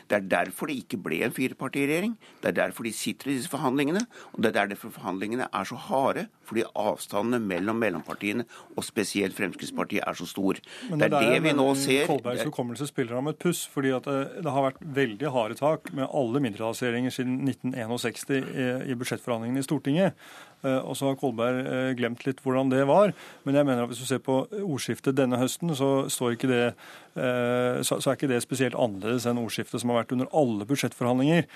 Det 0.09 0.17
er 0.17 0.31
derfor 0.33 0.71
det 0.71 0.79
ikke 0.81 1.03
ble 1.05 1.21
en 1.27 1.37
firepartiregjering. 1.37 2.17
Det 2.41 2.49
er 2.49 2.59
derfor 2.63 2.89
de 2.89 2.95
sitter 2.97 3.31
i 3.31 3.37
disse 3.37 3.53
forhandlingene, 3.53 4.07
og 4.33 4.41
det 4.41 4.55
er 4.55 4.73
derfor 4.73 4.95
forhandlingene 4.97 5.51
er 5.53 5.69
så 5.69 5.77
harde. 5.77 6.27
Fordi 6.51 6.67
avstandene 6.75 7.39
mellom 7.39 7.79
mellompartiene, 7.81 8.49
og 8.75 8.87
spesielt 8.87 9.39
Fremskrittspartiet, 9.39 10.03
er 10.03 10.19
så 10.19 10.27
stor. 10.29 10.59
Men 10.91 11.05
det 11.05 11.11
er 11.11 11.17
det, 11.17 11.33
det 11.37 11.43
vi 11.47 11.55
nå 11.57 11.69
ser. 11.79 12.11
Kolbergs 12.11 12.47
hukommelse 12.49 12.91
spiller 12.91 13.21
ham 13.21 13.31
et 13.31 13.39
puss. 13.41 13.63
fordi 13.71 13.95
det, 14.05 14.19
det 14.43 14.51
har 14.51 14.67
vært 14.67 14.81
vært 14.81 14.97
veldig 14.97 15.33
harde 15.35 15.57
tak 15.59 15.91
med 15.97 16.09
alle 16.13 16.43
mindretallsregjeringer 16.45 17.15
siden 17.15 17.49
1961 17.49 18.91
i 18.91 18.97
budsjettforhandlingene 18.99 19.63
i 19.63 19.67
Stortinget. 19.67 20.15
Eh, 20.63 20.81
og 20.85 20.97
så 20.99 21.09
har 21.09 21.19
Kolberg 21.21 21.61
eh, 21.65 21.91
glemt 21.97 22.25
litt 22.27 22.43
hvordan 22.45 22.73
det 22.73 22.83
var. 22.89 23.15
Men 23.47 23.57
jeg 23.57 23.69
mener 23.69 23.85
at 23.85 23.93
hvis 23.93 24.03
du 24.03 24.09
ser 24.09 24.23
på 24.25 24.43
ordskiftet 24.61 25.17
denne 25.17 25.41
høsten, 25.41 25.73
så, 25.77 26.31
ikke 26.33 26.51
det, 26.51 26.63
eh, 27.17 27.81
så 27.87 28.01
er 28.01 28.19
ikke 28.19 28.31
det 28.31 28.43
spesielt 28.45 28.77
annerledes 28.79 29.29
enn 29.29 29.41
ordskiftet 29.41 29.83
som 29.83 29.93
har 29.93 30.03
vært 30.03 30.15
under 30.17 30.31
alle 30.37 30.69
budsjettforhandlinger 30.69 31.49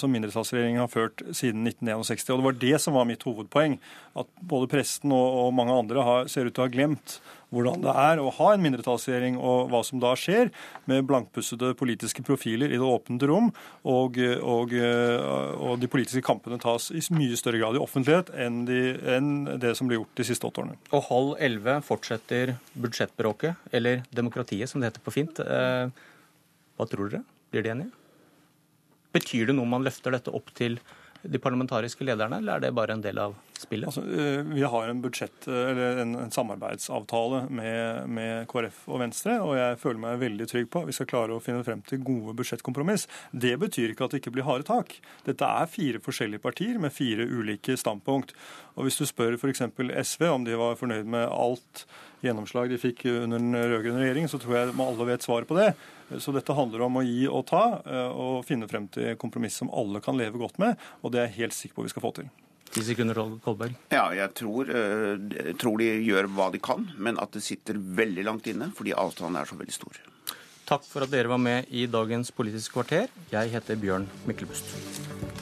som 0.00 0.10
mindretallsregjeringen 0.10 0.82
har 0.82 0.90
ført 0.90 1.22
siden 1.30 1.62
1961. 1.68 2.32
Og 2.32 2.40
det 2.40 2.46
var 2.48 2.56
det 2.64 2.80
som 2.82 2.96
var 2.98 3.06
mitt 3.06 3.22
hovedpoeng. 3.26 3.76
At 4.18 4.30
både 4.42 4.70
presten 4.72 5.14
og 5.14 5.52
mange 5.54 5.76
andre 5.76 6.06
har, 6.06 6.32
ser 6.32 6.48
ut 6.48 6.56
til 6.56 6.64
å 6.64 6.66
ha 6.66 6.72
glemt 6.72 7.20
hvordan 7.52 7.84
det 7.84 7.92
er 8.02 8.20
å 8.20 8.30
ha 8.38 8.52
en 8.52 8.62
mindretallsregjering, 8.64 9.36
og 9.38 9.70
hva 9.72 9.82
som 9.86 10.00
da 10.02 10.14
skjer 10.18 10.50
med 10.90 11.06
blankpussede 11.08 11.72
politiske 11.78 12.24
profiler 12.26 12.72
i 12.72 12.80
det 12.80 12.88
åpne 12.88 13.28
rom, 13.28 13.50
og, 13.88 14.18
og, 14.40 14.72
og, 14.72 15.74
de 15.82 15.90
politiske 15.90 16.24
kampene 16.24 16.60
tas 16.62 16.90
i 16.94 17.02
mye 17.14 17.36
større 17.38 17.60
grad 17.60 17.76
i 17.76 17.82
offentlighet 17.82 18.32
enn, 18.40 18.62
de, 18.68 18.80
enn 19.16 19.32
det 19.62 19.74
som 19.78 19.90
ble 19.90 20.00
gjort 20.00 20.16
de 20.18 20.26
siste 20.26 20.48
åtte 20.48 20.64
årene. 20.64 20.78
Og 20.96 21.06
halv 21.10 21.34
elleve 21.42 21.78
fortsetter 21.86 22.56
budsjettbråket, 22.72 23.68
eller 23.74 24.06
demokratiet 24.14 24.70
som 24.70 24.80
det 24.80 24.92
heter 24.92 25.04
på 25.04 25.14
fint. 25.14 25.42
Eh, 25.42 25.86
hva 26.78 26.88
tror 26.88 27.12
dere? 27.12 27.24
Blir 27.52 27.66
de 27.66 27.74
enige? 27.74 27.92
Betyr 29.12 29.50
det 29.50 29.56
noe 29.56 29.68
om 29.68 29.74
man 29.76 29.84
løfter 29.84 30.14
dette 30.14 30.32
opp 30.32 30.48
til 30.56 30.78
de 31.22 31.38
parlamentariske 31.38 32.04
lederne, 32.06 32.40
eller 32.42 32.56
er 32.56 32.64
det 32.64 32.72
bare 32.74 32.96
en 32.96 33.02
del 33.04 33.18
av 33.22 33.34
spillet? 33.58 33.86
Altså, 33.88 34.02
eh, 34.02 34.42
vi 34.48 34.64
har 34.66 34.88
en, 34.88 35.02
budsjett, 35.04 35.46
en, 35.46 36.14
en 36.18 36.34
samarbeidsavtale 36.34 37.44
med, 37.50 38.08
med, 38.10 38.46
KrF 38.50 38.82
og 38.90 39.02
Venstre, 39.04 39.38
og 39.44 39.54
jeg 39.58 39.78
føler 39.82 40.02
meg 40.02 40.22
veldig 40.22 40.48
trygg 40.50 40.70
på 40.72 40.82
at 40.82 40.90
vi 40.90 40.96
skal 40.96 41.10
klare 41.12 41.36
å 41.36 41.42
finne 41.42 41.62
frem 41.66 41.84
til 41.86 42.02
gode 42.02 42.34
budsjettkompromiss. 42.40 43.06
Det 43.30 43.54
betyr 43.62 43.94
ikke 43.94 44.08
at 44.08 44.16
det 44.16 44.22
ikke 44.22 44.34
blir 44.36 44.48
harde 44.48 44.66
tak. 44.68 44.98
Dette 45.28 45.48
er 45.62 45.70
fire 45.70 46.02
forskjellige 46.02 46.42
partier 46.42 46.82
med 46.82 46.94
fire 46.94 47.28
ulike 47.28 47.78
standpunkt. 47.78 48.34
Og 48.76 48.88
Hvis 48.88 48.98
du 48.98 49.06
spør 49.06 49.38
f.eks. 49.38 49.66
SV 50.12 50.28
om 50.30 50.46
de 50.48 50.58
var 50.58 50.78
fornøyd 50.80 51.06
med 51.06 51.28
alt 51.28 51.86
gjennomslag 52.22 52.70
de 52.70 52.78
fikk 52.78 53.04
under 53.10 53.38
den 53.38 53.56
rød-grønne 53.56 54.02
regjeringen, 54.04 54.30
så 54.30 54.38
tror 54.42 54.58
jeg 54.58 54.74
alle 54.84 55.08
vet 55.08 55.26
svaret 55.26 55.50
på 55.50 55.58
det. 55.58 55.72
Så 56.20 56.34
dette 56.34 56.56
handler 56.56 56.86
om 56.86 57.00
å 57.00 57.04
gi 57.06 57.26
og 57.30 57.46
ta, 57.48 57.82
eh, 57.86 58.08
og 58.10 58.44
finne 58.48 58.68
frem 58.70 58.88
til 58.92 59.16
kompromiss 59.20 59.60
som 59.62 59.70
alle 59.72 60.02
kan 60.04 60.18
leve 60.18 60.40
godt 60.40 60.58
med. 60.62 60.80
Og 61.02 61.12
det 61.12 61.22
er 61.22 61.30
jeg 61.30 61.38
helt 61.42 61.56
sikker 61.58 61.78
på 61.78 61.86
vi 61.86 61.92
skal 61.94 62.06
få 62.06 62.14
til. 62.20 62.30
10 62.72 62.86
sekunder, 62.88 63.18
Kolberg. 63.44 63.74
Ja, 63.92 64.06
jeg 64.16 64.32
tror, 64.38 64.70
jeg 64.72 65.32
eh, 65.42 65.52
tror, 65.60 65.76
de 65.82 65.90
gjør 66.06 66.30
hva 66.32 66.48
de 66.52 66.62
kan, 66.62 66.88
men 66.96 67.20
at 67.20 67.36
det 67.36 67.44
sitter 67.44 67.76
veldig 67.76 68.24
langt 68.28 68.48
inne 68.48 68.70
fordi 68.76 68.96
avstanden 68.96 69.40
er 69.42 69.50
så 69.50 69.58
veldig 69.60 69.76
stor. 69.76 70.00
Takk 70.68 70.86
for 70.88 71.04
at 71.04 71.12
dere 71.12 71.28
var 71.28 71.42
med 71.42 71.68
i 71.74 71.84
dagens 71.90 72.32
Politisk 72.32 72.78
kvarter. 72.78 73.12
Jeg 73.32 73.52
heter 73.52 73.76
Bjørn 73.76 74.08
Myklebust. 74.28 75.41